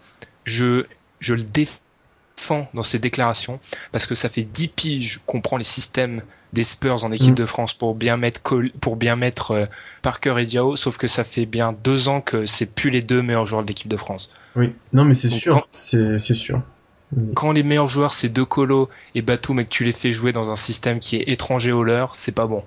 Je, 0.45 0.85
je 1.21 1.35
le 1.35 1.43
défends 1.43 2.69
dans 2.75 2.83
ses 2.83 2.99
déclarations 2.99 3.61
parce 3.93 4.07
que 4.07 4.15
ça 4.15 4.29
fait 4.29 4.43
10 4.43 4.69
piges 4.69 5.21
qu'on 5.27 5.41
prend 5.41 5.59
les 5.59 5.65
systèmes 5.65 6.23
des 6.57 6.65
Spurs 6.65 7.05
en 7.05 7.13
équipe 7.13 7.33
Mm. 7.33 7.43
de 7.43 7.47
France 7.47 7.73
pour 7.75 7.95
bien 7.95 8.17
mettre 8.17 8.43
Col- 8.43 8.73
pour 8.81 8.97
bien 8.97 9.15
mettre 9.15 9.51
euh, 9.53 9.67
Parker 10.03 10.35
et 10.41 10.47
Diao, 10.47 10.75
sauf 10.75 10.97
que 10.99 11.07
ça 11.07 11.23
fait 11.23 11.47
bien 11.47 11.73
deux 11.85 12.09
ans 12.09 12.21
que 12.21 12.47
c'est 12.47 12.75
plus 12.75 12.91
les 12.91 13.03
deux 13.03 13.23
meilleurs 13.23 13.47
joueurs 13.47 13.63
de 13.63 13.69
l'équipe 13.69 13.89
de 13.89 13.97
France. 13.97 14.31
Oui, 14.57 14.73
non 14.93 15.05
mais 15.05 15.15
c'est 15.15 15.29
sûr, 15.29 15.69
c'est 15.71 16.19
sûr. 16.35 16.61
Quand 17.35 17.53
les 17.53 17.63
meilleurs 17.63 17.89
joueurs 17.89 18.13
c'est 18.13 18.29
De 18.31 18.43
Colo 18.43 18.89
et 19.15 19.23
Batum 19.23 19.61
et 19.61 19.65
que 19.65 19.71
tu 19.71 19.85
les 19.85 19.93
fais 19.93 20.11
jouer 20.11 20.33
dans 20.33 20.51
un 20.51 20.57
système 20.57 20.99
qui 20.99 21.17
est 21.17 21.29
étranger 21.29 21.71
au 21.71 21.85
leur, 21.85 22.15
c'est 22.17 22.35
pas 22.35 22.47
bon. 22.49 22.65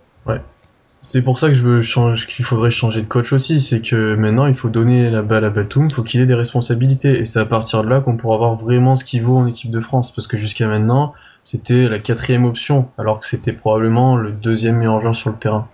C'est 1.01 1.23
pour 1.23 1.39
ça 1.39 1.47
que 1.47 1.55
je 1.55 1.63
veux 1.63 1.81
changer, 1.81 2.27
qu'il 2.27 2.45
faudrait 2.45 2.69
changer 2.71 3.01
de 3.01 3.07
coach 3.07 3.33
aussi, 3.33 3.59
c'est 3.61 3.81
que 3.81 4.15
maintenant 4.15 4.45
il 4.45 4.55
faut 4.55 4.69
donner 4.69 5.09
la 5.09 5.23
balle 5.23 5.43
à 5.45 5.49
Batum, 5.49 5.87
il 5.89 5.95
faut 5.95 6.03
qu'il 6.03 6.21
ait 6.21 6.27
des 6.27 6.35
responsabilités, 6.35 7.19
et 7.19 7.25
c'est 7.25 7.39
à 7.39 7.45
partir 7.45 7.83
de 7.83 7.89
là 7.89 7.99
qu'on 8.01 8.15
pourra 8.15 8.37
voir 8.37 8.55
vraiment 8.57 8.95
ce 8.95 9.03
qu'il 9.03 9.23
vaut 9.23 9.37
en 9.37 9.47
équipe 9.47 9.71
de 9.71 9.79
France, 9.79 10.13
parce 10.13 10.27
que 10.27 10.37
jusqu'à 10.37 10.67
maintenant 10.67 11.13
c'était 11.45 11.87
la 11.89 11.99
quatrième 11.99 12.45
option, 12.45 12.87
alors 12.97 13.19
que 13.19 13.27
c'était 13.27 13.53
probablement 13.53 14.15
le 14.17 14.31
deuxième 14.31 14.77
meilleur 14.77 15.01
joueur 15.01 15.15
sur 15.15 15.29
le 15.31 15.37
terrain. 15.37 15.67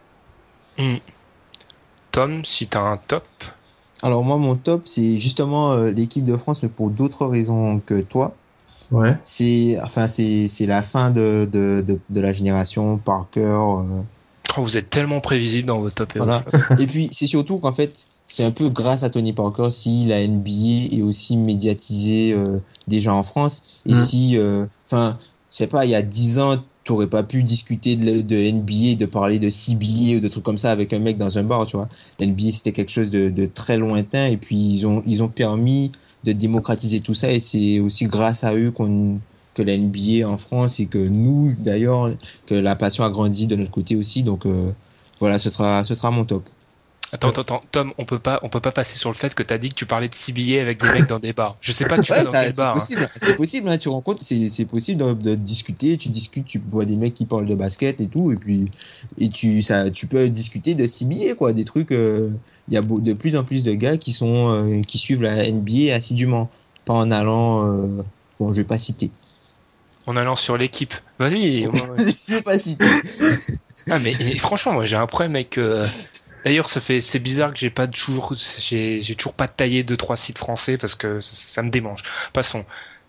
Tom, 2.11 2.45
si 2.45 2.68
t'as 2.68 2.82
un 2.82 2.97
top, 2.97 3.26
Alors 4.01 4.24
moi, 4.24 4.38
mon 4.38 4.55
top, 4.55 4.84
c'est 4.86 5.18
justement 5.18 5.74
euh, 5.74 5.91
l'équipe 5.91 6.24
de 6.24 6.38
France, 6.38 6.63
mais 6.63 6.70
pour 6.70 6.89
d'autres 6.89 7.26
raisons 7.26 7.80
que 7.86 8.01
toi. 8.01 8.36
Ouais. 8.91 9.18
C'est 9.24 9.78
enfin 9.84 10.07
c'est 10.07 10.47
c'est 10.47 10.68
la 10.68 10.84
fin 10.84 11.09
de, 11.09 11.49
de, 11.51 11.82
de, 11.82 11.99
de 12.09 12.22
la 12.22 12.32
génération 12.34 12.97
Parker. 12.99 13.39
euh, 13.41 14.01
oh, 14.57 14.61
vous 14.61 14.78
êtes 14.78 14.91
tellement 14.91 15.22
prévisible 15.22 15.68
dans 15.68 15.80
vos 15.80 15.89
top 15.89 16.16
et 16.16 16.20
Voilà. 16.20 16.43
puis 16.88 17.09
c'est 17.11 17.26
surtout 17.26 17.57
qu'en 17.57 17.72
fait 17.74 18.05
c'est 18.28 18.43
un 18.43 18.51
peu 18.51 18.70
grâce 18.70 19.01
à 19.01 19.09
Tony 19.09 19.34
Parker 19.34 19.70
si 19.72 20.05
la 20.05 20.26
NBA 20.28 20.95
est 20.95 21.01
aussi 21.01 21.36
médiatisée 21.36 22.34
euh, 22.34 22.59
déjà 22.88 23.11
en 23.16 23.24
France 23.24 23.82
et 23.88 23.93
Mm. 23.93 23.95
si 23.95 24.38
euh, 24.38 24.68
enfin 24.86 25.18
sais 25.55 25.67
pas 25.67 25.85
il 25.85 25.91
y 25.91 25.95
a 25.95 26.01
10 26.01 26.39
ans 26.39 26.63
tu 26.85 26.91
aurais 26.91 27.07
pas 27.07 27.23
pu 27.23 27.41
discuter 27.43 27.95
de, 27.95 28.51
NBA 28.51 28.95
de 28.99 29.05
parler 29.05 29.39
de 29.39 29.49
CBA 29.49 30.17
ou 30.17 30.19
de 30.19 30.27
trucs 30.27 30.43
comme 30.43 30.57
ça 30.57 30.71
avec 30.71 30.93
un 30.93 30.99
mec 30.99 31.17
dans 31.17 31.37
un 31.37 31.43
bar 31.43 31.65
tu 31.65 31.77
vois. 31.77 31.89
La 32.19 32.27
NBA 32.27 32.51
c'était 32.51 32.71
quelque 32.71 32.91
chose 32.91 33.09
de, 33.09 33.45
très 33.47 33.77
lointain 33.77 34.27
et 34.27 34.37
puis 34.37 34.55
ils 34.55 34.85
ont 34.85 35.01
ils 35.05 35.23
ont 35.23 35.27
permis 35.27 35.91
de 36.23 36.31
démocratiser 36.31 36.99
tout 37.01 37.15
ça 37.15 37.31
et 37.31 37.39
c'est 37.39 37.79
aussi 37.79 38.05
grâce 38.05 38.43
à 38.43 38.55
eux 38.55 38.71
qu'on 38.71 39.19
que 39.55 39.63
la 39.63 39.77
NBA 39.77 40.27
en 40.27 40.37
France 40.37 40.79
et 40.79 40.85
que 40.85 40.97
nous 40.97 41.53
d'ailleurs 41.57 42.11
que 42.45 42.55
la 42.55 42.75
passion 42.75 43.03
a 43.03 43.09
grandi 43.09 43.47
de 43.47 43.55
notre 43.55 43.71
côté 43.71 43.95
aussi. 43.95 44.21
Donc 44.21 44.45
euh, 44.45 44.69
voilà 45.19 45.39
ce 45.39 45.49
sera 45.49 45.83
ce 45.83 45.95
sera 45.95 46.11
mon 46.11 46.25
top 46.25 46.43
Attends, 47.13 47.29
attends, 47.29 47.41
attends, 47.41 47.61
Tom, 47.71 47.93
on 47.97 48.03
peut 48.05 48.19
pas, 48.19 48.39
on 48.41 48.49
peut 48.49 48.59
pas 48.59 48.71
passer 48.71 48.97
sur 48.97 49.09
le 49.09 49.15
fait 49.15 49.33
que 49.33 49.43
t'as 49.43 49.57
dit 49.57 49.69
que 49.69 49.75
tu 49.75 49.85
parlais 49.85 50.09
de 50.09 50.15
CBA 50.15 50.61
avec 50.61 50.81
des 50.81 50.89
mecs 50.89 51.07
dans 51.07 51.19
des 51.19 51.33
bars. 51.33 51.55
Je 51.61 51.71
sais 51.71 51.85
pas, 51.85 51.97
tu 51.99 52.11
vas 52.11 52.17
Ouais, 52.17 52.23
dans 52.25 52.31
ça- 52.31 52.39
quel 52.41 52.49
c'est 52.49 52.57
bar. 52.57 52.75
hein. 52.75 52.79
possible, 52.79 53.09
c'est 53.15 53.33
possible, 53.35 53.69
hein, 53.69 53.77
tu 53.77 53.89
rencontres, 53.89 54.23
c'est 54.23 54.65
possible 54.65 55.01
de, 55.03 55.13
de 55.13 55.35
discuter, 55.35 55.97
tu 55.97 56.09
discutes, 56.09 56.47
tu 56.47 56.59
vois 56.67 56.83
des 56.83 56.95
mecs 56.97 57.13
qui 57.13 57.25
parlent 57.25 57.45
de 57.45 57.55
basket 57.55 58.01
et 58.01 58.07
tout, 58.07 58.31
et 58.31 58.35
puis 58.35 58.71
et 59.17 59.29
tu 59.29 59.61
ça, 59.61 59.89
tu 59.91 60.07
peux 60.07 60.27
discuter 60.29 60.73
de 60.73 60.85
CBA 60.87 61.35
quoi, 61.35 61.53
des 61.53 61.63
trucs. 61.63 61.91
euh, 61.91 62.31
Il 62.67 62.73
y 62.73 62.77
a 62.77 62.81
de 62.81 63.13
plus 63.13 63.35
en 63.37 63.43
plus 63.43 63.63
de 63.63 63.73
gars 63.73 63.97
qui 63.97 64.11
sont 64.11 64.49
euh, 64.49 64.81
qui 64.81 64.97
suivent 64.97 65.21
la 65.21 65.47
NBA 65.47 65.93
assidûment, 65.93 66.49
pas 66.85 66.93
en 66.95 67.11
allant, 67.11 67.67
euh, 67.71 68.01
bon, 68.39 68.51
je 68.51 68.61
vais 68.61 68.67
pas 68.67 68.79
citer, 68.79 69.11
En 70.07 70.17
allant 70.17 70.35
sur 70.35 70.57
l'équipe. 70.57 70.93
Vas-y. 71.19 71.61
je 72.27 72.33
vais 72.33 72.41
pas 72.41 72.57
citer. 72.57 72.87
Ah 73.89 73.99
mais 73.99 74.11
et 74.19 74.37
franchement, 74.37 74.73
moi 74.73 74.85
j'ai 74.85 74.95
un 74.97 75.05
problème 75.07 75.35
avec. 75.35 75.59
D'ailleurs, 76.45 76.69
ça 76.69 76.79
fait, 76.79 77.01
c'est 77.01 77.19
bizarre 77.19 77.51
que 77.51 77.59
j'ai 77.59 77.71
pas 77.71 77.87
toujours, 77.87 78.35
j'ai, 78.59 79.01
toujours 79.17 79.33
pas 79.33 79.47
taillé 79.47 79.83
deux 79.83 79.97
trois 79.97 80.15
sites 80.15 80.37
français 80.37 80.77
parce 80.77 80.93
que 80.93 81.19
ça, 81.19 81.33
ça 81.33 81.63
me 81.63 81.69
démange. 81.69 82.03
Passons. 82.33 82.65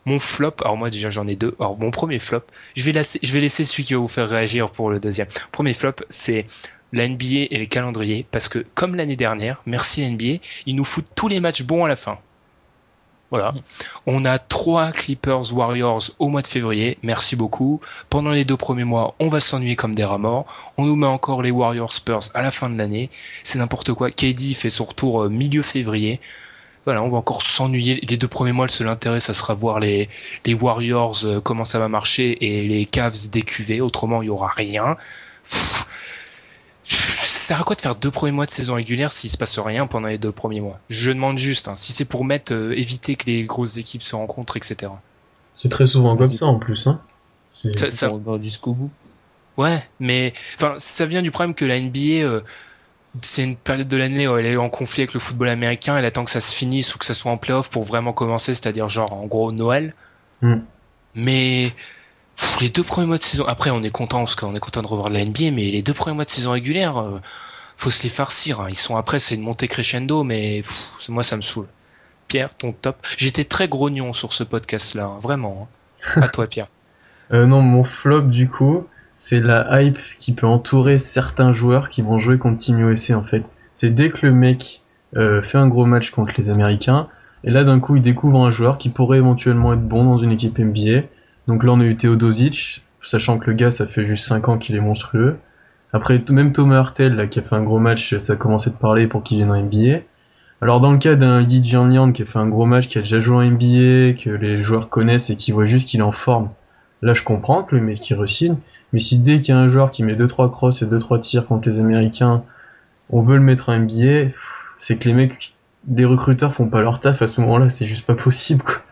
Mon 0.07 0.19
flop, 0.21 0.55
alors 0.61 0.77
moi 0.77 0.89
déjà 0.89 1.11
j'en 1.11 1.27
ai 1.27 1.37
deux. 1.37 1.55
Alors 1.59 1.77
mon 1.79 1.91
premier 1.91 2.19
flop, 2.19 2.43
je 2.77 2.85
vais 2.85 2.93
laisser, 2.93 3.19
je 3.23 3.33
vais 3.33 3.41
laisser 3.41 3.65
celui 3.65 3.83
qui 3.83 3.93
va 3.93 4.01
vous 4.01 4.09
faire 4.09 4.29
réagir 4.29 4.71
pour 4.71 4.89
le 4.89 5.01
deuxième. 5.01 5.27
Premier 5.53 5.75
flop, 5.75 5.97
c'est 6.09 6.47
la 6.93 7.07
NBA 7.09 7.49
et 7.51 7.59
les 7.59 7.67
calendriers 7.67 8.27
parce 8.31 8.49
que 8.49 8.65
comme 8.75 8.95
l'année 8.95 9.17
dernière, 9.17 9.61
merci 9.67 10.09
NBA, 10.09 10.41
ils 10.65 10.77
nous 10.77 10.85
foutent 10.85 11.11
tous 11.15 11.29
les 11.29 11.41
matchs 11.41 11.63
bons 11.63 11.85
à 11.85 11.89
la 11.89 11.97
fin. 11.97 12.19
Voilà. 13.31 13.55
On 14.07 14.25
a 14.25 14.39
trois 14.39 14.93
Clippers 14.93 15.53
Warriors 15.53 16.11
au 16.19 16.29
mois 16.29 16.43
de 16.43 16.47
février. 16.47 16.97
Merci 17.03 17.35
beaucoup. 17.35 17.81
Pendant 18.09 18.31
les 18.31 18.45
deux 18.45 18.57
premiers 18.57 18.85
mois, 18.85 19.17
on 19.19 19.29
va 19.29 19.41
s'ennuyer 19.41 19.75
comme 19.75 19.95
des 19.95 20.05
rats. 20.05 20.17
On 20.77 20.85
nous 20.85 20.97
met 20.97 21.07
encore 21.07 21.43
les 21.43 21.51
Warriors 21.51 21.93
Spurs 21.93 22.31
à 22.35 22.43
la 22.43 22.51
fin 22.51 22.71
de 22.71 22.79
l'année. 22.79 23.11
C'est 23.43 23.59
n'importe 23.59 23.93
quoi. 23.95 24.11
KD 24.11 24.55
fait 24.55 24.71
son 24.71 24.85
retour 24.85 25.25
euh, 25.25 25.29
milieu 25.29 25.63
février. 25.63 26.21
Voilà, 26.85 27.03
on 27.03 27.09
va 27.09 27.19
encore 27.19 27.43
s'ennuyer. 27.43 28.01
Les 28.09 28.17
deux 28.17 28.29
premiers 28.29 28.53
mois, 28.53 28.67
le 28.67 28.71
seul 28.71 28.89
intérêt, 28.89 29.19
ça 29.19 29.35
sera 29.35 29.55
voir 29.55 29.81
les, 29.81 30.09
Warriors, 30.49 31.25
euh, 31.25 31.41
comment 31.41 31.65
ça 31.65 31.81
va 31.81 31.89
marcher 31.89 32.39
et 32.47 32.63
les 32.69 32.87
Cavs 32.87 33.29
décuver. 33.29 33.81
Autrement, 33.81 34.23
il 34.23 34.27
y 34.27 34.31
aura 34.31 34.49
rien. 34.49 34.97
Sert 37.47 37.61
à 37.61 37.65
quoi 37.65 37.77
de 37.77 37.81
faire 37.81 37.95
deux 37.95 38.11
premiers 38.11 38.33
mois 38.33 38.47
de 38.47 38.51
saison 38.51 38.75
régulière 38.75 39.13
s'il 39.13 39.31
se 39.31 39.37
passe 39.39 39.59
rien 39.59 39.87
pendant 39.87 40.09
les 40.09 40.19
deux 40.19 40.33
premiers 40.33 40.61
mois? 40.61 40.79
Je 40.89 41.13
demande 41.13 41.39
juste, 41.39 41.69
hein, 41.69 41.75
si 41.77 41.93
c'est 41.93 42.05
pour 42.05 42.25
mettre, 42.25 42.53
euh, 42.53 42.73
éviter 42.77 43.17
que 43.17 43.27
les 43.27 43.45
grosses 43.45 43.77
équipes 43.77 44.03
se 44.03 44.17
rencontrent, 44.17 44.57
etc. 44.57 44.93
C'est 45.55 45.69
très 45.69 45.87
souvent 45.87 46.17
comme 46.17 46.27
ça 46.27 46.47
en 46.47 46.59
plus. 46.59 46.87
Hein. 46.87 47.01
C'est- 47.55 47.77
Ça- 47.79 47.91
ça- 47.91 48.13
On 48.13 48.41
jusqu'au 48.43 48.75
bout. 48.75 48.91
Ouais, 49.57 49.83
mais 50.01 50.35
enfin, 50.57 50.75
ça 50.79 51.07
vient 51.07 51.23
du 51.23 51.31
problème 51.31 51.55
que 51.55 51.65
la 51.65 51.77
NBA, 51.79 52.23
euh, 52.25 52.43
c'est 53.23 53.45
une 53.45 53.57
période 53.57 53.89
de 53.89 53.97
l'année 53.97 54.29
où 54.29 54.37
elle 54.37 54.45
est 54.45 54.57
en 54.57 54.69
conflit 54.69 55.03
avec 55.03 55.15
le 55.15 55.21
football 55.21 55.49
américain. 55.49 55.97
Elle 55.97 56.05
attend 56.05 56.25
que 56.25 56.31
ça 56.31 56.43
se 56.43 56.55
finisse 56.55 56.95
ou 56.95 56.99
que 56.99 57.07
ça 57.07 57.15
soit 57.15 57.33
en 57.33 57.39
playoff 57.39 57.71
pour 57.71 57.85
vraiment 57.85 58.13
commencer, 58.13 58.55
c'est-à-dire 58.55 58.89
genre 58.91 59.15
en 59.15 59.27
gros 59.27 59.53
Noël. 59.53 59.95
Mm. 60.43 60.57
Mais 61.15 61.73
les 62.61 62.69
deux 62.69 62.83
premiers 62.83 63.07
mois 63.07 63.19
de 63.19 63.23
saison, 63.23 63.45
après 63.47 63.71
on 63.71 63.83
est 63.83 63.91
content 63.91 64.19
parce 64.19 64.35
est 64.35 64.61
content 64.61 64.83
de 64.83 64.87
revoir 64.87 65.09
de 65.09 65.15
la 65.15 65.25
NBA, 65.25 65.51
mais 65.53 65.71
les 65.71 65.83
deux 65.83 65.93
premiers 65.95 66.15
mois 66.17 66.25
de 66.25 66.31
saison 66.31 66.53
régulière, 66.53 66.99
euh, 66.99 67.19
faut 67.77 67.91
se 67.91 68.03
les 68.03 68.09
farcir. 68.09 68.61
hein. 68.61 68.67
Ils 68.69 68.77
sont 68.77 68.97
après, 68.97 69.19
c'est 69.19 69.35
une 69.35 69.43
montée 69.43 69.69
crescendo, 69.69 70.23
mais 70.25 70.63
moi 71.09 71.23
ça 71.23 71.37
me 71.37 71.43
saoule. 71.43 71.67
Pierre, 72.29 72.55
ton 72.55 72.73
top. 72.73 72.97
J'étais 73.17 73.45
très 73.45 73.69
grognon 73.69 74.13
sur 74.13 74.33
ce 74.33 74.43
podcast-là, 74.43 75.05
hein, 75.05 75.19
vraiment. 75.21 75.69
hein. 76.17 76.21
À 76.23 76.29
toi, 76.29 76.47
Pierre. 76.47 76.69
Euh, 77.33 77.45
non, 77.45 77.61
mon 77.61 77.83
flop 77.83 78.23
du 78.29 78.49
coup, 78.49 78.85
c'est 79.17 79.41
la 79.41 79.83
hype 79.83 79.99
qui 80.21 80.33
peut 80.33 80.47
entourer 80.47 80.97
certains 80.97 81.53
joueurs 81.53 81.89
qui 81.89 82.01
vont 82.01 82.21
jouer 82.21 82.39
contre 82.39 82.59
Team 82.59 82.79
USA 82.79 83.19
en 83.19 83.25
fait. 83.25 83.43
C'est 83.75 83.91
dès 83.93 84.11
que 84.11 84.25
le 84.25 84.31
mec 84.31 84.81
euh, 85.17 85.43
fait 85.43 85.59
un 85.59 85.67
gros 85.67 85.87
match 85.87 86.11
contre 86.13 86.33
les 86.37 86.51
Américains, 86.51 87.09
et 87.43 87.51
là 87.51 87.65
d'un 87.65 87.81
coup 87.81 87.97
il 87.97 88.03
découvre 88.03 88.47
un 88.47 88.51
joueur 88.51 88.79
qui 88.79 88.91
pourrait 88.91 89.19
éventuellement 89.19 89.73
être 89.73 89.83
bon 89.83 90.05
dans 90.05 90.19
une 90.19 90.31
équipe 90.31 90.57
NBA. 90.57 91.09
Donc 91.47 91.65
là 91.65 91.73
on 91.73 91.81
a 91.81 91.85
eu 91.85 91.97
Teodosic, 91.97 92.85
sachant 93.03 93.39
que 93.39 93.51
le 93.51 93.57
gars 93.57 93.71
ça 93.71 93.87
fait 93.87 94.07
juste 94.07 94.27
5 94.27 94.49
ans 94.49 94.59
qu'il 94.59 94.77
est 94.77 94.81
monstrueux. 94.81 95.37
Après 95.93 96.21
même 96.31 96.53
Thomas 96.53 96.79
Hartel 96.79 97.15
là 97.15 97.27
qui 97.27 97.39
a 97.39 97.43
fait 97.43 97.55
un 97.55 97.63
gros 97.63 97.79
match, 97.79 98.17
ça 98.19 98.35
a 98.35 98.37
commencé 98.37 98.71
de 98.71 98.77
parler 98.77 99.07
pour 99.07 99.23
qu'il 99.23 99.39
vienne 99.39 99.51
en 99.51 99.61
NBA. 99.61 100.01
Alors 100.61 100.81
dans 100.81 100.93
le 100.93 100.99
cas 100.99 101.15
d'un 101.15 101.43
Yi 101.43 101.63
Jianlian 101.63 102.13
qui 102.13 102.23
a 102.23 102.27
fait 102.27 102.39
un 102.39 102.49
gros 102.49 102.67
match, 102.67 102.89
qui 102.89 102.99
a 102.99 103.03
déjà 103.03 103.21
joué 103.21 103.37
en 103.37 103.43
NBA, 103.43 104.15
que 104.23 104.31
les 104.31 104.63
joueurs 104.63 104.89
connaissent 104.89 105.31
et 105.31 105.37
qui 105.37 105.53
voient 105.53 105.67
juste 105.67 105.89
qu'il 105.89 106.01
est 106.01 106.05
en 106.05 106.13
forme, 106.13 106.51
Là, 107.03 107.15
je 107.15 107.23
comprends 107.23 107.63
que 107.63 107.77
le 107.77 107.83
mec 107.83 108.09
il 108.09 108.15
re-signe, 108.15 108.57
mais 108.93 108.99
si 108.99 109.19
dès 109.19 109.41
qu'il 109.41 109.55
y 109.55 109.57
a 109.57 109.61
un 109.61 109.69
joueur 109.69 109.91
qui 109.91 110.03
met 110.03 110.15
2-3 110.15 110.51
crosses 110.51 110.83
et 110.83 110.87
2-3 110.87 111.21
tirs 111.21 111.47
contre 111.47 111.69
les 111.69 111.79
Américains, 111.79 112.43
on 113.11 113.23
veut 113.23 113.37
le 113.37 113.43
mettre 113.43 113.69
en 113.69 113.79
NBA, 113.79 114.33
c'est 114.79 114.97
que 114.97 115.09
les 115.09 115.15
mecs, 115.15 115.55
les 115.89 116.05
recruteurs 116.05 116.55
font 116.55 116.69
pas 116.69 116.81
leur 116.81 117.01
taf 117.01 117.23
à 117.23 117.27
ce 117.27 117.41
moment-là, 117.43 117.71
c'est 117.71 117.87
juste 117.87 118.07
pas 118.07 118.15
possible. 118.15 118.63
Quoi. 118.63 118.83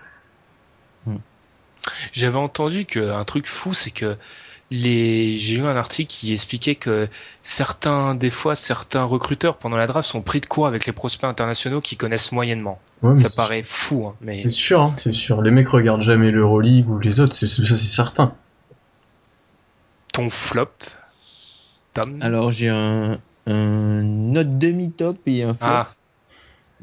J'avais 2.13 2.39
entendu 2.39 2.85
que 2.85 3.11
un 3.11 3.25
truc 3.25 3.47
fou, 3.47 3.75
c'est 3.75 3.91
que 3.91 4.17
les, 4.71 5.39
j'ai 5.39 5.57
lu 5.57 5.65
un 5.67 5.77
article 5.77 6.11
qui 6.11 6.33
expliquait 6.33 6.75
que 6.75 7.09
certains, 7.43 8.15
des 8.15 8.31
fois, 8.31 8.55
certains 8.57 9.05
recruteurs 9.05 9.57
pendant 9.59 9.77
la 9.77 9.87
draft 9.87 10.09
sont 10.09 10.23
pris 10.23 10.41
de 10.41 10.47
court 10.47 10.67
avec 10.67 10.87
les 10.87 10.93
prospects 10.93 11.29
internationaux 11.29 11.81
qui 11.81 11.97
connaissent 11.97 12.33
moyennement. 12.33 12.81
Ouais, 13.03 13.17
Ça 13.17 13.29
paraît 13.29 13.63
fou, 13.63 14.07
hein, 14.07 14.15
mais 14.23 14.41
C'est 14.41 14.49
sûr, 14.49 14.81
hein, 14.81 14.95
c'est 14.99 15.13
sûr. 15.13 15.43
Les 15.43 15.51
mecs 15.51 15.69
regardent 15.69 16.03
jamais 16.03 16.31
l'Euroleague 16.31 16.89
ou 16.89 16.99
les 16.99 17.21
autres, 17.21 17.37
ça 17.37 17.47
c'est 17.47 17.77
certain. 17.77 18.35
ton 20.13 20.31
flop, 20.31 20.71
Tom? 21.93 22.19
Alors 22.23 22.51
j'ai 22.51 22.69
un, 22.71 23.19
un 23.47 24.03
note 24.03 24.59
demi-top 24.59 25.19
et 25.27 25.43
un 25.43 25.55
flop. 25.55 25.67
Ah, 25.69 25.89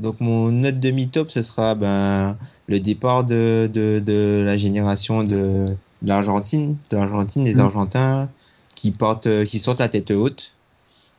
Donc 0.02 0.20
mon 0.20 0.52
note 0.52 0.80
demi-top, 0.80 1.30
ce 1.30 1.42
sera 1.44 1.76
ben, 1.76 2.36
le 2.68 2.80
départ 2.80 3.24
de, 3.24 3.70
de, 3.72 4.02
de 4.04 4.42
la 4.44 4.58
génération 4.58 5.24
de, 5.24 5.68
de 6.02 6.08
l'Argentine, 6.08 6.78
de 6.90 6.98
l'Argentine, 6.98 7.44
des 7.44 7.56
Mm. 7.56 7.60
Argentins 7.60 8.30
qui 8.76 8.92
portent, 8.92 9.28
euh, 9.28 9.46
qui 9.46 9.60
sortent 9.60 9.80
la 9.80 9.90
tête 9.90 10.10
haute. 10.10 10.56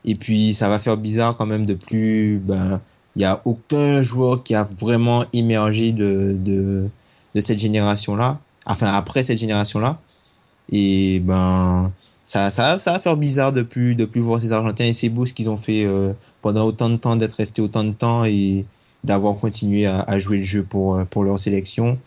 Et 0.04 0.16
puis 0.16 0.52
ça 0.54 0.68
va 0.68 0.80
faire 0.80 0.96
bizarre 0.96 1.36
quand 1.36 1.46
même 1.46 1.64
de 1.64 1.74
plus, 1.74 2.40
ben, 2.44 2.80
il 3.14 3.22
y 3.22 3.24
a 3.24 3.40
aucun 3.44 4.02
joueur 4.02 4.42
qui 4.42 4.54
a 4.56 4.68
vraiment 4.80 5.24
émergé 5.32 5.92
de, 5.92 6.36
de, 6.40 6.88
de 7.34 7.40
cette 7.40 7.58
génération-là, 7.58 8.40
enfin 8.66 8.88
après 8.88 9.22
cette 9.22 9.38
génération-là. 9.38 10.00
Et 10.70 11.20
ben, 11.20 11.92
ça, 12.32 12.50
ça, 12.50 12.62
va- 12.76 12.80
ça 12.80 12.92
va 12.92 12.98
faire 12.98 13.16
bizarre 13.18 13.52
de 13.52 13.60
plus, 13.62 13.94
de 13.94 14.06
plus 14.06 14.20
voir 14.22 14.40
ces 14.40 14.52
Argentins 14.52 14.86
et 14.86 14.94
c'est 14.94 15.10
beau 15.10 15.26
ce 15.26 15.34
qu'ils 15.34 15.50
ont 15.50 15.58
fait 15.58 15.84
euh, 15.84 16.14
pendant 16.40 16.64
autant 16.64 16.88
de 16.88 16.96
temps, 16.96 17.14
d'être 17.16 17.34
restés 17.34 17.60
autant 17.60 17.84
de 17.84 17.92
temps 17.92 18.24
et 18.24 18.64
d'avoir 19.04 19.36
continué 19.36 19.84
à, 19.84 20.00
à 20.00 20.18
jouer 20.18 20.38
le 20.38 20.42
jeu 20.42 20.62
pour, 20.62 20.94
euh, 20.96 21.04
pour 21.04 21.24
leur 21.24 21.38
sélection. 21.38 21.98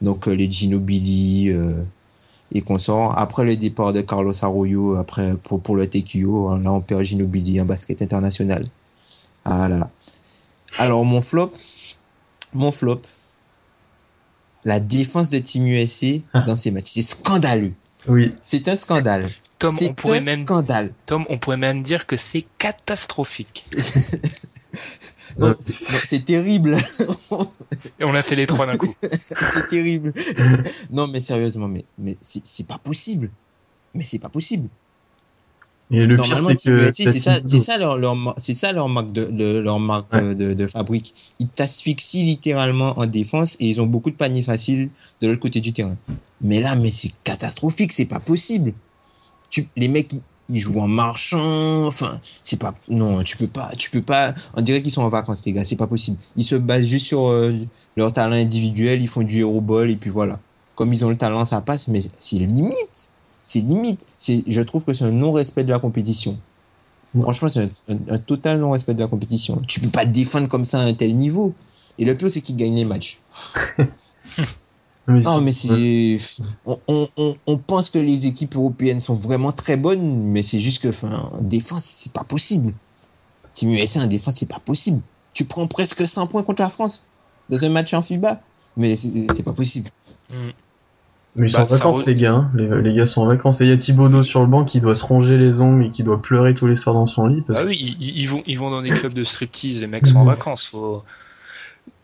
Donc 0.00 0.28
euh, 0.28 0.32
les 0.34 0.48
Ginobili 0.48 1.50
euh, 1.50 1.82
et 2.52 2.60
consorts. 2.60 3.18
Après 3.18 3.44
le 3.44 3.56
départ 3.56 3.92
de 3.92 4.02
Carlos 4.02 4.32
Arroyo, 4.44 4.94
après 4.94 5.34
pour, 5.42 5.60
pour 5.60 5.74
le 5.74 5.88
TQO, 5.88 6.48
hein, 6.50 6.60
là 6.62 6.72
on 6.72 6.80
perd 6.80 7.02
Ginobili 7.02 7.60
en 7.60 7.64
basket 7.64 8.02
international. 8.02 8.64
Ah 9.44 9.66
là 9.68 9.78
là. 9.78 9.90
Alors 10.78 11.04
mon 11.04 11.20
flop, 11.22 11.52
mon 12.54 12.70
flop, 12.70 13.02
la 14.64 14.78
défense 14.78 15.28
de 15.28 15.38
Team 15.38 15.66
USA 15.66 16.06
dans 16.46 16.54
ces 16.56 16.70
matchs, 16.70 16.90
c'est 16.92 17.02
scandaleux. 17.02 17.72
Oui. 18.08 18.32
C'est 18.42 18.68
un 18.68 18.76
scandale. 18.76 19.26
Tom, 19.62 19.76
on 19.80 19.94
pourrait 19.94 20.18
un 20.18 20.24
même, 20.24 20.42
scandale. 20.44 20.92
Tom, 21.06 21.24
on 21.28 21.38
pourrait 21.38 21.56
même 21.56 21.82
dire 21.82 22.06
que 22.06 22.16
c'est 22.16 22.44
catastrophique. 22.58 23.66
Non, 25.38 25.48
Ouais. 25.48 25.54
c'est 25.60 25.92
non, 25.92 25.98
c'est 26.04 26.24
terrible. 26.26 26.76
Et 27.98 28.04
on 28.04 28.14
a 28.14 28.22
fait 28.22 28.34
les 28.34 28.46
trois 28.46 28.66
d'un 28.66 28.76
coup. 28.76 28.94
c'est 29.00 29.66
terrible. 29.68 30.12
non, 30.90 31.06
mais 31.06 31.20
sérieusement, 31.22 31.68
mais, 31.68 31.84
mais 31.98 32.16
c'est 32.20 32.42
c'est 32.44 32.66
pas 32.66 32.78
possible. 32.78 33.30
Mais 33.94 34.04
c'est 34.04 34.18
pas 34.18 34.28
possible. 34.28 34.68
Et 35.90 36.06
le 36.06 36.16
pire, 36.16 36.26
Normalement, 36.26 36.48
c'est 36.56 36.70
que. 36.70 36.90
Ça, 37.18 37.38
c'est 37.44 37.60
ça 37.60 37.78
leur, 37.78 37.96
leur, 37.98 38.16
ma- 38.16 38.34
c'est 38.38 38.54
ça 38.54 38.72
leur 38.72 38.88
marque 38.90 39.12
de, 39.12 39.24
de- 39.26 39.58
leur 39.58 39.78
marque 39.80 40.12
Ouais. 40.12 40.20
euh, 40.22 40.34
de, 40.34 40.54
de 40.54 40.66
fabrique. 40.66 41.14
Ils 41.38 41.48
t'asphyxient 41.48 42.24
littéralement 42.24 42.98
en 42.98 43.06
défense 43.06 43.56
et 43.60 43.68
ils 43.68 43.80
ont 43.80 43.86
beaucoup 43.86 44.10
de 44.10 44.16
paniers 44.16 44.42
faciles 44.42 44.90
de 45.20 45.28
l'autre 45.28 45.40
côté 45.40 45.60
du 45.60 45.72
terrain. 45.72 45.96
Mais 46.40 46.60
là, 46.60 46.76
mais 46.76 46.90
c'est 46.90 47.10
catastrophique, 47.24 47.92
c'est 47.92 48.06
pas 48.06 48.20
possible. 48.20 48.72
Tu, 49.52 49.68
les 49.76 49.88
mecs, 49.88 50.12
ils, 50.12 50.22
ils 50.48 50.60
jouent 50.60 50.80
en 50.80 50.88
marchant. 50.88 51.86
Enfin, 51.86 52.20
c'est 52.42 52.58
pas, 52.58 52.74
non, 52.88 53.22
tu 53.24 53.36
peux 53.36 53.48
pas, 53.48 53.70
tu 53.78 53.90
peux 53.90 54.02
pas. 54.02 54.34
On 54.54 54.62
dirait 54.62 54.82
qu'ils 54.82 54.92
sont 54.92 55.02
en 55.02 55.10
vacances, 55.10 55.44
les 55.46 55.52
gars. 55.52 55.64
C'est 55.64 55.76
pas 55.76 55.86
possible. 55.88 56.18
Ils 56.36 56.44
se 56.44 56.56
basent 56.56 56.86
juste 56.86 57.06
sur 57.06 57.28
euh, 57.28 57.52
leur 57.96 58.12
talent 58.12 58.34
individuel. 58.36 59.02
Ils 59.02 59.08
font 59.08 59.22
du 59.22 59.40
hero 59.40 59.60
ball 59.60 59.90
et 59.90 59.96
puis 59.96 60.10
voilà. 60.10 60.40
Comme 60.76 60.92
ils 60.92 61.04
ont 61.04 61.10
le 61.10 61.18
talent, 61.18 61.44
ça 61.44 61.60
passe. 61.62 61.88
Mais 61.88 62.02
c'est 62.18 62.38
limite. 62.38 63.10
C'est 63.42 63.60
limite. 63.60 64.06
C'est, 64.18 64.44
je 64.48 64.62
trouve 64.62 64.84
que 64.84 64.94
c'est 64.94 65.04
un 65.04 65.12
non-respect 65.12 65.64
de 65.64 65.70
la 65.70 65.80
compétition. 65.80 66.42
Franchement, 67.20 67.48
c'est 67.48 67.60
un, 67.62 67.70
un- 67.94 68.14
un 68.14 68.18
total 68.18 68.60
non-respect 68.60 68.94
de 68.94 69.00
la 69.00 69.08
compétition. 69.08 69.62
Tu 69.68 69.80
peux 69.80 69.90
pas 69.90 70.06
te 70.06 70.10
défendre 70.12 70.48
comme 70.48 70.64
ça 70.66 70.80
à 70.80 70.84
un 70.84 70.94
tel 70.94 71.16
niveau. 71.16 71.58
Et 71.98 72.04
le 72.06 72.16
pire, 72.16 72.30
c'est 72.30 72.42
qu'ils 72.42 72.56
gagnent 72.56 72.76
les 72.76 72.86
matchs. 72.86 73.22
Mais 75.08 75.20
Non, 75.20 75.40
mais 75.40 75.52
c'est. 75.52 76.18
On, 76.64 76.78
on, 76.88 77.08
on, 77.16 77.36
on 77.46 77.58
pense 77.58 77.90
que 77.90 77.98
les 77.98 78.26
équipes 78.26 78.54
européennes 78.56 79.00
sont 79.00 79.14
vraiment 79.14 79.50
très 79.52 79.76
bonnes, 79.76 80.30
mais 80.30 80.42
c'est 80.42 80.60
juste 80.60 80.82
que, 80.82 80.88
enfin, 80.88 81.28
en 81.32 81.42
défense, 81.42 81.84
c'est 81.84 82.12
pas 82.12 82.24
possible. 82.24 82.72
Team 83.52 83.70
USA 83.72 84.00
en 84.00 84.06
défense, 84.06 84.36
c'est 84.36 84.48
pas 84.48 84.60
possible. 84.64 85.02
Tu 85.34 85.44
prends 85.44 85.66
presque 85.66 86.06
100 86.06 86.26
points 86.28 86.42
contre 86.42 86.62
la 86.62 86.68
France 86.68 87.06
dans 87.50 87.62
un 87.64 87.68
match 87.68 87.92
en 87.94 88.02
FIBA, 88.02 88.40
mais 88.76 88.96
c'est 88.96 89.42
pas 89.44 89.52
possible. 89.52 89.90
Mais 91.36 91.46
ils 91.48 91.52
Bah, 91.52 91.60
sont 91.60 91.62
en 91.62 91.68
ça 91.68 91.76
vacances, 91.76 92.06
les 92.06 92.14
gars. 92.14 92.32
hein. 92.34 92.50
Les, 92.54 92.82
les 92.82 92.94
gars 92.94 93.06
sont 93.06 93.22
en 93.22 93.26
vacances. 93.26 93.60
Et 93.60 93.64
il 93.64 93.70
y 93.70 93.72
a 93.72 93.76
Thibodeau 93.76 94.22
sur 94.22 94.40
le 94.40 94.46
banc 94.46 94.64
qui 94.64 94.80
doit 94.80 94.94
se 94.94 95.04
ronger 95.04 95.36
les 95.38 95.60
ongles 95.60 95.86
et 95.86 95.90
qui 95.90 96.02
doit 96.02 96.20
pleurer 96.22 96.54
tous 96.54 96.66
les 96.66 96.76
soirs 96.76 96.94
dans 96.94 97.06
son 97.06 97.26
lit. 97.26 97.42
Parce 97.42 97.60
Ah 97.60 97.64
oui, 97.64 97.76
ils, 98.00 98.20
ils 98.20 98.26
vont, 98.28 98.42
ils 98.46 98.58
vont 98.58 98.70
dans 98.70 98.82
des 98.82 98.90
clubs 98.90 99.14
de 99.14 99.24
striptease, 99.24 99.80
les 99.80 99.86
mecs 99.86 100.06
sont 100.06 100.18
en 100.18 100.24
vacances. 100.24 100.66
Faut... 100.66 101.02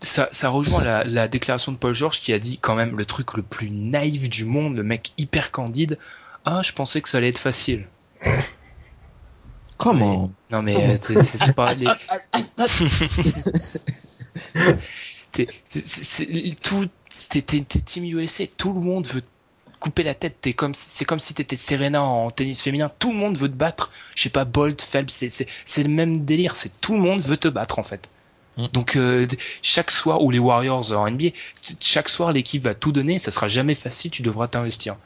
Ça, 0.01 0.29
ça 0.33 0.49
rejoint 0.51 0.83
la, 0.83 1.03
la 1.05 1.27
déclaration 1.29 1.73
de 1.73 1.77
Paul 1.77 1.93
George 1.95 2.21
qui 2.21 2.33
a 2.33 2.39
dit 2.39 2.59
quand 2.59 2.75
même 2.77 2.97
le 2.97 3.05
truc 3.05 3.35
le 3.35 3.43
plus 3.43 3.69
naïf 3.71 4.31
du 4.31 4.45
monde, 4.45 4.77
le 4.77 4.83
mec 4.85 5.13
hyper 5.19 5.51
candide. 5.51 5.99
Ah, 6.45 6.63
je 6.63 6.73
pensais 6.73 7.01
que 7.03 7.09
ça 7.09 7.19
allait 7.19 7.29
être 7.31 7.39
facile. 7.39 7.87
Comment 9.77 10.31
Non 10.51 10.63
mais 10.63 10.95
euh, 10.95 11.23
c'est 11.23 11.55
pas 11.55 11.75
les... 11.75 11.87
T'es- 15.33 15.47
Team 17.85 18.05
USA, 18.05 18.45
tout 18.57 18.73
le 18.73 18.81
monde 18.81 19.07
veut 19.07 19.23
couper 19.79 20.03
la 20.03 20.15
tête. 20.15 20.37
T'es 20.41 20.53
comme, 20.53 20.75
c'est 20.75 21.05
comme 21.05 21.21
si 21.21 21.35
t'étais 21.35 21.57
Serena 21.57 22.03
en 22.03 22.31
tennis 22.31 22.61
féminin. 22.61 22.91
Tout 22.99 23.13
le 23.13 23.19
monde 23.19 23.37
veut 23.39 23.49
te 23.49 23.55
battre. 23.55 23.91
Je 24.17 24.25
sais 24.25 24.31
pas, 24.31 24.45
Bolt, 24.45 24.83
Phelps, 24.83 25.25
c'est 25.65 25.83
le 25.83 25.89
même 25.89 26.25
délire. 26.25 26.57
C'est 26.57 26.81
tout 26.81 26.95
le 26.95 27.01
monde 27.01 27.21
veut 27.21 27.37
te 27.37 27.49
battre 27.49 27.79
en 27.79 27.85
fait. 27.85 28.11
Mm. 28.59 28.67
Donc 28.73 28.97
euh, 28.97 29.27
chaque 29.63 29.91
soir 29.91 30.23
ou 30.23 30.31
les 30.31 30.39
Warriors 30.39 30.93
en 30.93 31.11
NBA, 31.11 31.29
chaque 31.81 32.09
soir 32.09 32.33
l'équipe 32.33 32.63
va 32.63 32.75
tout 32.75 32.93
donner. 32.93 33.19
Ça 33.19 33.31
sera 33.31 33.49
jamais 33.49 33.75
facile. 33.75 34.11
Tu 34.11 34.23
devras 34.23 34.49
t'investir. 34.49 34.97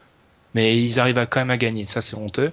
Mais 0.54 0.82
ils 0.82 0.98
arrivent 0.98 1.18
à 1.18 1.26
quand 1.26 1.40
même 1.40 1.50
à 1.50 1.56
gagner. 1.56 1.86
Ça 1.86 2.00
c'est 2.00 2.16
honteux. 2.16 2.52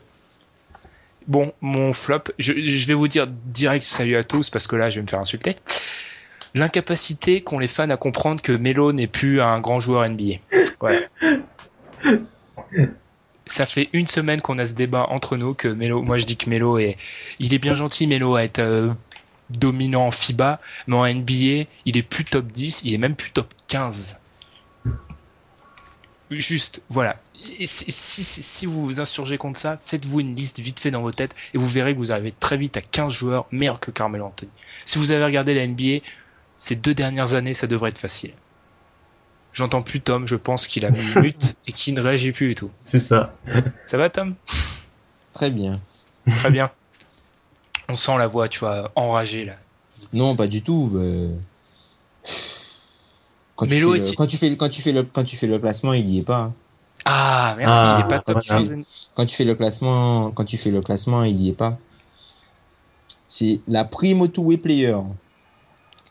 Bon, 1.28 1.54
mon 1.62 1.94
flop, 1.94 2.24
je, 2.40 2.54
vais 2.88 2.94
vous 2.94 3.08
dire 3.08 3.28
direct 3.28 3.86
salut 3.86 4.16
à 4.16 4.24
tous 4.24 4.50
parce 4.50 4.68
que 4.68 4.76
là 4.76 4.90
je 4.90 4.96
vais 4.96 5.02
me 5.04 5.08
faire 5.08 5.20
insulter. 5.20 5.56
L'incapacité 6.56 7.42
qu'ont 7.42 7.60
les 7.60 7.68
fans 7.68 7.90
à 7.92 7.98
comprendre 7.98 8.42
que 8.42 8.52
Melo 8.52 8.92
n'est 8.92 9.08
plus 9.08 9.40
un 9.40 9.60
grand 9.60 9.80
joueur 9.80 10.10
NBA. 10.10 10.38
Voilà. 10.80 11.00
Ça 13.46 13.66
fait 13.68 13.90
une 13.94 14.08
semaine 14.08 14.42
qu'on 14.42 14.58
a 14.58 14.66
ce 14.66 14.74
débat 14.74 15.06
entre 15.10 15.38
nous 15.38 15.54
que 15.54 15.68
Melo, 15.68 16.02
moi 16.02 16.18
je 16.18 16.26
dis 16.26 16.38
que 16.38 16.50
Melo 16.50 16.80
est, 16.80 16.98
il 17.40 17.54
est 17.54 17.60
bien 17.60 17.76
gentil 17.76 18.08
Melo 18.08 18.36
à 18.36 18.44
être 18.44 18.60
euh, 18.60 18.90
dominant 19.50 20.08
en 20.08 20.12
FIBA, 20.12 20.60
mais 20.88 20.96
en 20.96 21.06
NBA, 21.06 21.70
il 21.86 21.98
est 21.98 22.04
plus 22.04 22.26
top 22.26 22.48
10, 22.48 22.82
il 22.84 22.94
est 22.94 22.98
même 22.98 23.16
plus 23.16 23.32
top 23.32 23.54
15. 23.68 24.20
Juste, 26.32 26.84
voilà. 26.90 27.16
Et 27.58 27.66
si, 27.66 27.92
si, 27.92 28.24
si- 28.24 28.44
si 28.44 28.66
vous 28.68 28.86
vous 28.86 29.00
insurgez 29.00 29.40
contre 29.40 29.60
ça, 29.60 29.80
faites-vous 29.84 30.20
une 30.20 30.36
liste 30.36 30.60
vite 30.60 30.80
fait 30.80 30.92
dans 30.92 31.02
vos 31.02 31.12
têtes 31.12 31.34
et 31.56 31.58
vous 31.58 31.68
verrez 31.68 31.94
que 31.96 31.98
vous 32.00 32.12
arrivez 32.12 32.32
très 32.40 32.56
vite 32.58 32.78
à 32.78 32.82
15 32.82 33.12
joueurs 33.12 33.48
meilleurs 33.52 33.80
que 33.80 33.90
Carmelo 33.90 34.26
Anthony. 34.26 34.52
Si 34.86 35.00
vous 35.00 35.10
avez 35.12 35.26
regardé 35.26 35.56
la 35.56 35.66
NBA, 35.66 36.06
ces 36.60 36.76
deux 36.76 36.94
dernières 36.94 37.34
années, 37.34 37.56
ça 37.56 37.66
devrait 37.66 37.90
être 37.90 37.98
facile. 37.98 38.34
J'entends 39.54 39.82
plus 39.82 40.02
Tom, 40.02 40.28
je 40.28 40.36
pense 40.36 40.68
qu'il 40.68 40.86
a 40.86 40.92
mis 40.92 41.16
mute 41.20 41.56
et 41.68 41.72
qu'il 41.72 41.96
ne 41.96 42.02
réagit 42.02 42.32
plus 42.32 42.50
du 42.50 42.56
tout. 42.56 42.70
C'est 42.86 43.00
ça. 43.00 43.34
Ça 43.88 43.98
va 43.98 44.12
Tom? 44.12 44.36
Très 45.34 45.50
bien. 45.50 45.82
Très 46.38 46.52
bien. 46.52 46.70
On 47.90 47.96
sent 47.96 48.18
la 48.18 48.28
voix, 48.28 48.48
tu 48.48 48.60
vois, 48.60 48.92
enragée 48.96 49.44
là. 49.46 49.56
Non, 50.14 50.36
pas 50.36 50.48
du 50.48 50.62
tout. 50.62 50.92
euh. 50.96 51.34
Quand, 53.56 53.66
tu 53.66 53.72
Mélo 53.72 53.94
fais 53.94 54.00
est- 54.00 54.12
le, 54.12 54.16
quand, 54.16 54.28
tu 54.28 54.38
fais, 54.38 54.56
quand, 54.56 54.70
tu 54.70 54.82
fais 54.82 54.92
le, 54.92 55.04
quand 55.04 55.24
tu 55.24 55.36
fais 55.36 55.48
le 55.48 55.60
placement, 55.60 55.94
il 55.94 56.08
y 56.10 56.20
est 56.20 56.24
pas. 56.24 56.38
hein. 56.38 56.54
Ah, 57.06 57.56
merci, 57.58 57.76
Ah, 57.82 57.96
il 57.98 58.06
est 58.06 58.08
pas 58.08 58.20
top 58.20 58.38
voilà. 58.48 58.62
15. 58.64 58.76
Quand 59.16 59.26
tu 59.26 59.36
fais 59.36 59.44
le 59.44 59.56
classement, 59.56 60.32
quand 60.32 60.46
tu 60.46 60.58
fais 60.58 60.70
le 60.72 60.82
classement, 60.82 61.24
il 61.24 61.40
y 61.42 61.50
est 61.50 61.54
pas. 61.54 61.78
C'est 63.28 63.60
la 63.68 63.86
prime 63.86 64.22
au 64.22 64.28
two-way 64.28 64.58
player. 64.58 64.98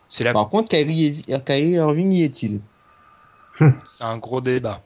C'est 0.08 0.24
la... 0.24 0.32
Par 0.32 0.48
contre, 0.48 0.68
Kyrie, 0.70 1.22
Kyrie 1.44 1.70
Irving 1.72 2.12
y 2.12 2.22
est-il? 2.22 2.60
C'est 3.86 4.04
un 4.04 4.18
gros 4.18 4.40
débat. 4.40 4.82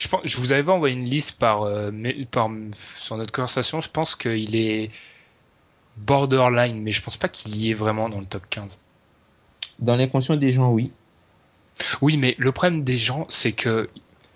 Je 0.00 0.08
pense, 0.08 0.20
je 0.24 0.36
vous 0.38 0.52
avais 0.52 0.70
envoyé 0.70 0.94
une 0.96 1.04
liste 1.06 1.38
par, 1.38 1.62
euh, 1.62 1.90
mais- 1.92 2.24
par 2.30 2.48
sur 2.74 3.16
notre 3.16 3.32
conversation. 3.32 3.80
Je 3.80 3.90
pense 3.90 4.14
qu'il 4.14 4.54
est 4.56 4.90
borderline, 6.06 6.82
mais 6.82 6.92
je 6.92 7.02
pense 7.02 7.16
pas 7.16 7.28
qu'il 7.28 7.56
y 7.56 7.70
est 7.70 7.74
vraiment 7.74 8.08
dans 8.08 8.20
le 8.20 8.26
top 8.26 8.42
15. 8.48 8.80
Dans 9.78 9.96
l'inconscient 9.96 10.36
des 10.36 10.52
gens, 10.52 10.70
oui. 10.70 10.92
Oui, 12.00 12.16
mais 12.16 12.34
le 12.38 12.52
problème 12.52 12.84
des 12.84 12.96
gens, 12.96 13.26
c'est 13.28 13.52
que 13.52 13.88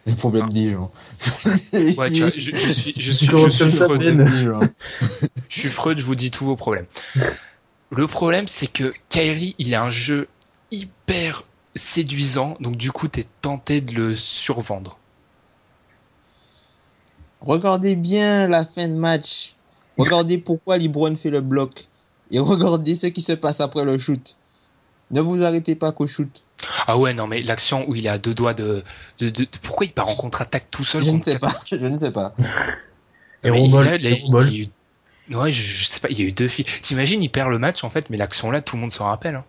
Le 0.06 0.14
problème 0.14 0.50
des 0.50 0.70
gens. 0.70 0.92
ouais, 1.72 2.10
tu 2.10 2.22
vois, 2.22 2.30
je, 2.36 2.50
je 2.52 2.56
suis, 2.56 2.94
je 2.96 3.12
suis, 3.12 3.26
je 3.26 3.48
suis 3.48 3.70
Freud. 3.70 4.02
Gens. 4.02 4.60
Je 5.48 5.60
suis 5.60 5.68
Freud, 5.68 5.98
je 5.98 6.04
vous 6.04 6.14
dis 6.14 6.30
tous 6.30 6.44
vos 6.44 6.56
problèmes. 6.56 6.86
Le 7.90 8.06
problème, 8.06 8.48
c'est 8.48 8.72
que 8.72 8.92
Kyrie, 9.08 9.54
il 9.58 9.74
a 9.74 9.82
un 9.82 9.90
jeu 9.90 10.28
hyper 10.70 11.44
séduisant, 11.74 12.56
donc 12.60 12.76
du 12.76 12.90
coup, 12.90 13.08
t'es 13.08 13.26
tenté 13.40 13.80
de 13.80 13.94
le 13.94 14.16
survendre. 14.16 14.98
Regardez 17.40 17.96
bien 17.96 18.46
la 18.48 18.64
fin 18.64 18.88
de 18.88 18.94
match. 18.94 19.54
Regardez 19.98 20.38
pourquoi 20.38 20.78
LeBron 20.78 21.14
fait 21.16 21.30
le 21.30 21.40
bloc. 21.40 21.86
Et 22.30 22.38
regardez 22.38 22.94
ce 22.96 23.06
qui 23.08 23.22
se 23.22 23.32
passe 23.32 23.60
après 23.60 23.84
le 23.84 23.98
shoot. 23.98 24.36
Ne 25.10 25.20
vous 25.20 25.44
arrêtez 25.44 25.74
pas 25.74 25.92
qu'au 25.92 26.06
shoot. 26.06 26.42
Ah 26.86 26.96
ouais, 26.96 27.12
non, 27.12 27.26
mais 27.26 27.42
l'action 27.42 27.84
où 27.88 27.94
il 27.94 28.06
est 28.06 28.10
à 28.10 28.18
deux 28.18 28.34
doigts 28.34 28.54
de, 28.54 28.82
de, 29.18 29.28
de- 29.28 29.46
pourquoi 29.62 29.84
il 29.84 29.92
part 29.92 30.08
en 30.08 30.14
contre-attaque 30.14 30.68
tout 30.70 30.84
seul 30.84 31.02
Je 31.04 31.10
ne 31.10 31.20
sais 31.20 31.38
pas. 31.38 31.52
Je 31.70 31.76
ne 31.76 31.98
sais 31.98 32.10
pas. 32.12 32.34
Et 33.44 33.50
Mais 33.50 33.64
il, 33.64 33.74
là, 33.74 33.96
il- 33.96 34.02
y 34.02 34.06
a 34.06 34.10
eu- 34.12 34.66
Ouais, 35.34 35.52
je, 35.52 35.62
je 35.62 35.84
sais 35.86 36.00
pas, 36.00 36.08
il 36.10 36.18
y 36.18 36.22
a 36.22 36.26
eu 36.26 36.32
deux 36.32 36.48
filles. 36.48 36.64
T'imagines, 36.82 37.22
il 37.22 37.28
perd 37.30 37.50
le 37.50 37.58
match 37.58 37.84
en 37.84 37.90
fait, 37.90 38.10
mais 38.10 38.16
l'action 38.16 38.50
là, 38.50 38.60
tout 38.60 38.76
le 38.76 38.80
monde 38.82 38.90
s'en 38.92 39.06
rappelle. 39.06 39.36
Hein. 39.36 39.44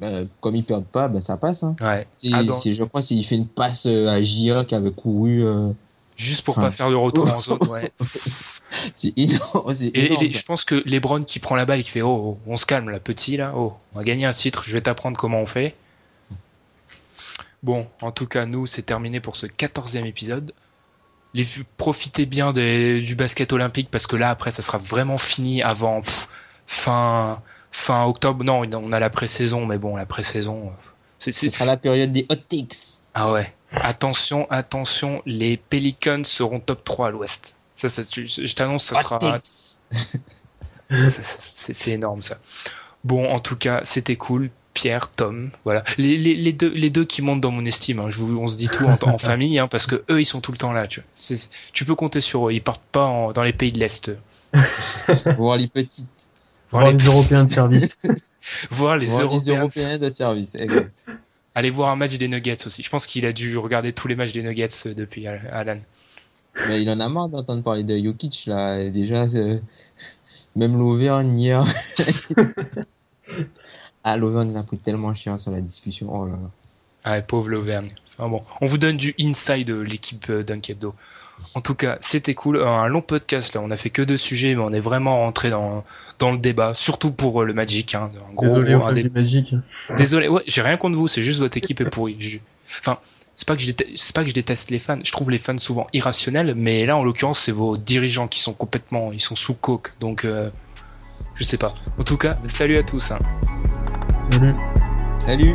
Ben, 0.00 0.28
comme 0.40 0.54
ils 0.56 0.64
perdent 0.64 0.86
pas, 0.86 1.08
ben 1.08 1.20
ça 1.22 1.36
passe. 1.36 1.62
Hein. 1.62 1.74
Ouais. 1.80 2.06
Ah, 2.32 2.42
je 2.44 2.84
crois 2.84 3.00
qu'il 3.02 3.24
fait 3.24 3.36
une 3.36 3.46
passe 3.48 3.86
euh, 3.86 4.08
à 4.08 4.20
Gira 4.20 4.64
qui 4.64 4.74
avait 4.74 4.90
couru. 4.92 5.42
euh, 5.44 5.72
Juste 6.16 6.44
pour 6.44 6.54
pas 6.54 6.70
faire 6.70 6.88
de 6.90 6.94
retour 6.94 7.30
en 7.30 7.40
zone, 7.40 7.66
ouais. 7.68 7.92
c'est 8.92 9.12
énorme. 9.18 9.74
c'est 9.74 9.86
Et, 9.88 10.06
énorme, 10.06 10.24
et 10.24 10.30
je 10.30 10.42
pense 10.44 10.64
que 10.64 10.82
Lebron 10.86 11.22
qui 11.22 11.38
prend 11.38 11.56
la 11.56 11.64
balle 11.66 11.80
et 11.80 11.84
qui 11.84 11.90
fait 11.90 12.02
oh, 12.02 12.36
oh, 12.36 12.38
on 12.46 12.56
se 12.56 12.66
calme 12.66 12.90
là 12.90 12.98
petit 13.00 13.36
là 13.36 13.52
oh 13.54 13.74
on 13.92 13.98
va 13.98 14.04
gagner 14.04 14.24
un 14.24 14.32
titre 14.32 14.64
je 14.66 14.72
vais 14.72 14.80
t'apprendre 14.80 15.16
comment 15.16 15.40
on 15.40 15.46
fait 15.46 15.74
bon 17.62 17.88
en 18.02 18.10
tout 18.12 18.26
cas 18.26 18.46
nous 18.46 18.66
c'est 18.66 18.82
terminé 18.82 19.20
pour 19.20 19.36
ce 19.36 19.46
quatorzième 19.46 20.06
épisode 20.06 20.52
les 21.34 21.46
profitez 21.76 22.26
bien 22.26 22.52
des- 22.52 23.00
du 23.00 23.14
basket 23.14 23.52
olympique 23.52 23.88
parce 23.90 24.06
que 24.06 24.16
là 24.16 24.30
après 24.30 24.50
ça 24.50 24.62
sera 24.62 24.78
vraiment 24.78 25.18
fini 25.18 25.62
avant 25.62 26.00
pff, 26.00 26.28
fin 26.66 27.40
fin 27.70 28.04
octobre 28.04 28.44
non 28.44 28.62
on 28.72 28.92
a 28.92 28.98
la 29.00 29.10
pré-saison 29.10 29.66
mais 29.66 29.78
bon 29.78 29.96
la 29.96 30.06
pré-saison 30.06 30.68
euh, 30.68 30.90
C'est, 31.18 31.32
Ce 31.32 31.50
sera 31.50 31.64
la 31.66 31.76
période 31.76 32.12
des 32.12 32.26
hot 32.30 32.36
takes. 32.48 32.98
Ah 33.14 33.32
ouais. 33.32 33.52
Attention, 33.72 34.46
attention, 34.50 35.22
les 35.26 35.56
Pelicans 35.56 36.24
seront 36.24 36.60
top 36.60 36.84
3 36.84 37.08
à 37.08 37.10
l'ouest. 37.10 37.56
Ça, 37.74 37.88
ça, 37.88 38.04
tu- 38.04 38.26
je 38.26 38.54
t'annonce, 38.54 38.84
ça 38.84 38.94
sera. 39.02 39.18
C'est 41.08 41.90
énorme 41.90 42.22
ça. 42.22 42.38
Bon, 43.04 43.28
en 43.30 43.38
tout 43.38 43.56
cas, 43.56 43.80
c'était 43.84 44.16
cool. 44.16 44.50
Pierre, 44.72 45.08
Tom, 45.08 45.50
voilà. 45.64 45.82
Les, 45.96 46.18
les, 46.18 46.34
les, 46.34 46.52
deux, 46.52 46.68
les 46.68 46.90
deux 46.90 47.06
qui 47.06 47.22
montent 47.22 47.40
dans 47.40 47.50
mon 47.50 47.64
estime. 47.64 47.98
hein. 48.00 48.10
Je 48.10 48.18
vous, 48.20 48.36
on 48.38 48.46
se 48.46 48.58
dit 48.58 48.68
tout 48.68 48.84
en, 48.84 48.98
en 49.08 49.16
famille, 49.16 49.58
hein, 49.58 49.68
parce 49.68 49.86
que 49.86 50.04
eux, 50.10 50.20
ils 50.20 50.26
sont 50.26 50.42
tout 50.42 50.52
le 50.52 50.58
temps 50.58 50.72
là. 50.74 50.86
Tu, 50.86 51.00
vois. 51.00 51.08
C'est- 51.14 51.48
tu 51.72 51.86
peux 51.86 51.94
compter 51.94 52.20
sur 52.20 52.46
eux. 52.48 52.52
Ils 52.52 52.62
partent 52.62 52.82
pas 52.92 53.06
en- 53.06 53.32
dans 53.32 53.42
les 53.42 53.54
pays 53.54 53.72
de 53.72 53.78
l'Est. 53.80 54.10
Voir 55.38 55.56
les 55.56 55.68
petites. 55.68 56.08
Voir 56.70 56.90
les 56.90 57.02
Européens 57.04 57.44
de 57.44 57.52
service. 57.52 58.02
voir 58.70 58.96
les 58.98 59.06
Voir 59.06 59.22
les 59.22 59.28
Européens. 59.28 59.60
Européens 59.60 59.98
de 59.98 60.10
service. 60.10 60.54
exact. 60.56 61.06
Allez 61.56 61.70
voir 61.70 61.88
un 61.88 61.96
match 61.96 62.18
des 62.18 62.28
Nuggets 62.28 62.66
aussi. 62.66 62.82
Je 62.82 62.90
pense 62.90 63.06
qu'il 63.06 63.24
a 63.24 63.32
dû 63.32 63.56
regarder 63.56 63.94
tous 63.94 64.08
les 64.08 64.14
matchs 64.14 64.32
des 64.32 64.42
Nuggets 64.42 64.68
euh, 64.84 64.94
depuis 64.94 65.26
Al- 65.26 65.48
Alan. 65.50 65.78
Mais 66.68 66.82
il 66.82 66.90
en 66.90 67.00
a 67.00 67.08
marre 67.08 67.30
d'entendre 67.30 67.62
parler 67.62 67.82
de 67.82 67.96
Jokic 67.96 68.44
là. 68.46 68.78
Et 68.78 68.90
Déjà, 68.90 69.26
c'est- 69.26 69.62
même 70.54 70.78
l'Auvergne 70.78 71.38
hier. 71.40 71.64
ah, 74.04 74.16
l'Auvergne 74.16 74.50
il 74.50 74.56
a 74.56 74.62
pris 74.62 74.78
tellement 74.78 75.14
cher 75.14 75.40
sur 75.40 75.50
la 75.50 75.62
discussion. 75.62 76.08
Oh 76.14 76.26
là 76.26 76.32
là. 76.32 76.50
Ah, 77.04 77.22
pauvre 77.22 77.48
l'Auvergne. 77.48 77.88
Enfin 78.18 78.28
bon, 78.28 78.42
on 78.60 78.66
vous 78.66 78.78
donne 78.78 78.96
du 78.98 79.14
inside 79.18 79.66
de 79.68 79.80
l'équipe 79.80 80.28
euh, 80.28 80.42
Dunk 80.42 80.68
Hebdo. 80.70 80.94
En 81.54 81.60
tout 81.60 81.74
cas, 81.74 81.98
c'était 82.00 82.34
cool. 82.34 82.56
Euh, 82.56 82.66
Un 82.66 82.88
long 82.88 83.00
podcast 83.02 83.54
là. 83.54 83.60
On 83.62 83.70
a 83.70 83.76
fait 83.76 83.90
que 83.90 84.02
deux 84.02 84.16
sujets, 84.16 84.54
mais 84.54 84.60
on 84.60 84.72
est 84.72 84.80
vraiment 84.80 85.18
rentré 85.20 85.50
dans 85.50 85.84
dans 86.18 86.32
le 86.32 86.38
débat, 86.38 86.72
surtout 86.74 87.10
pour 87.12 87.42
euh, 87.42 87.44
le 87.46 87.52
Magic. 87.54 87.94
Hein. 87.94 88.10
Un 88.30 88.34
gros, 88.34 88.46
Désolé, 88.46 88.72
gros- 88.74 88.82
on 88.82 88.86
un 88.86 88.88
fait 88.88 88.94
dé- 88.94 89.02
du 89.04 89.10
magique. 89.10 89.54
Désolé. 89.96 90.28
Ouais, 90.28 90.42
j'ai 90.46 90.62
rien 90.62 90.76
contre 90.76 90.96
vous. 90.96 91.08
C'est 91.08 91.22
juste 91.22 91.40
votre 91.40 91.56
équipe 91.56 91.80
est 91.80 91.90
pourrie. 91.90 92.16
Je- 92.18 92.38
Enfin, 92.80 92.98
c'est 93.36 93.46
pas 93.46 93.54
que 93.54 93.62
je 93.62 93.66
déteste, 93.66 93.90
c'est 93.96 94.14
pas 94.14 94.22
que 94.22 94.28
je 94.30 94.34
déteste 94.34 94.70
les 94.70 94.78
fans. 94.78 94.98
Je 95.04 95.12
trouve 95.12 95.30
les 95.30 95.38
fans 95.38 95.58
souvent 95.58 95.86
irrationnels, 95.92 96.54
mais 96.56 96.84
là 96.86 96.96
en 96.96 97.04
l'occurrence, 97.04 97.38
c'est 97.38 97.52
vos 97.52 97.76
dirigeants 97.76 98.28
qui 98.28 98.40
sont 98.40 98.52
complètement, 98.54 99.12
ils 99.12 99.20
sont 99.20 99.36
sous 99.36 99.54
coke. 99.54 99.92
Donc, 100.00 100.24
euh, 100.24 100.50
je 101.34 101.44
sais 101.44 101.58
pas. 101.58 101.74
En 101.98 102.02
tout 102.02 102.16
cas, 102.16 102.38
salut 102.46 102.76
à 102.78 102.82
tous. 102.82 103.12
hein. 103.12 103.18
Salut. 104.32 104.54
Salut. 105.20 105.54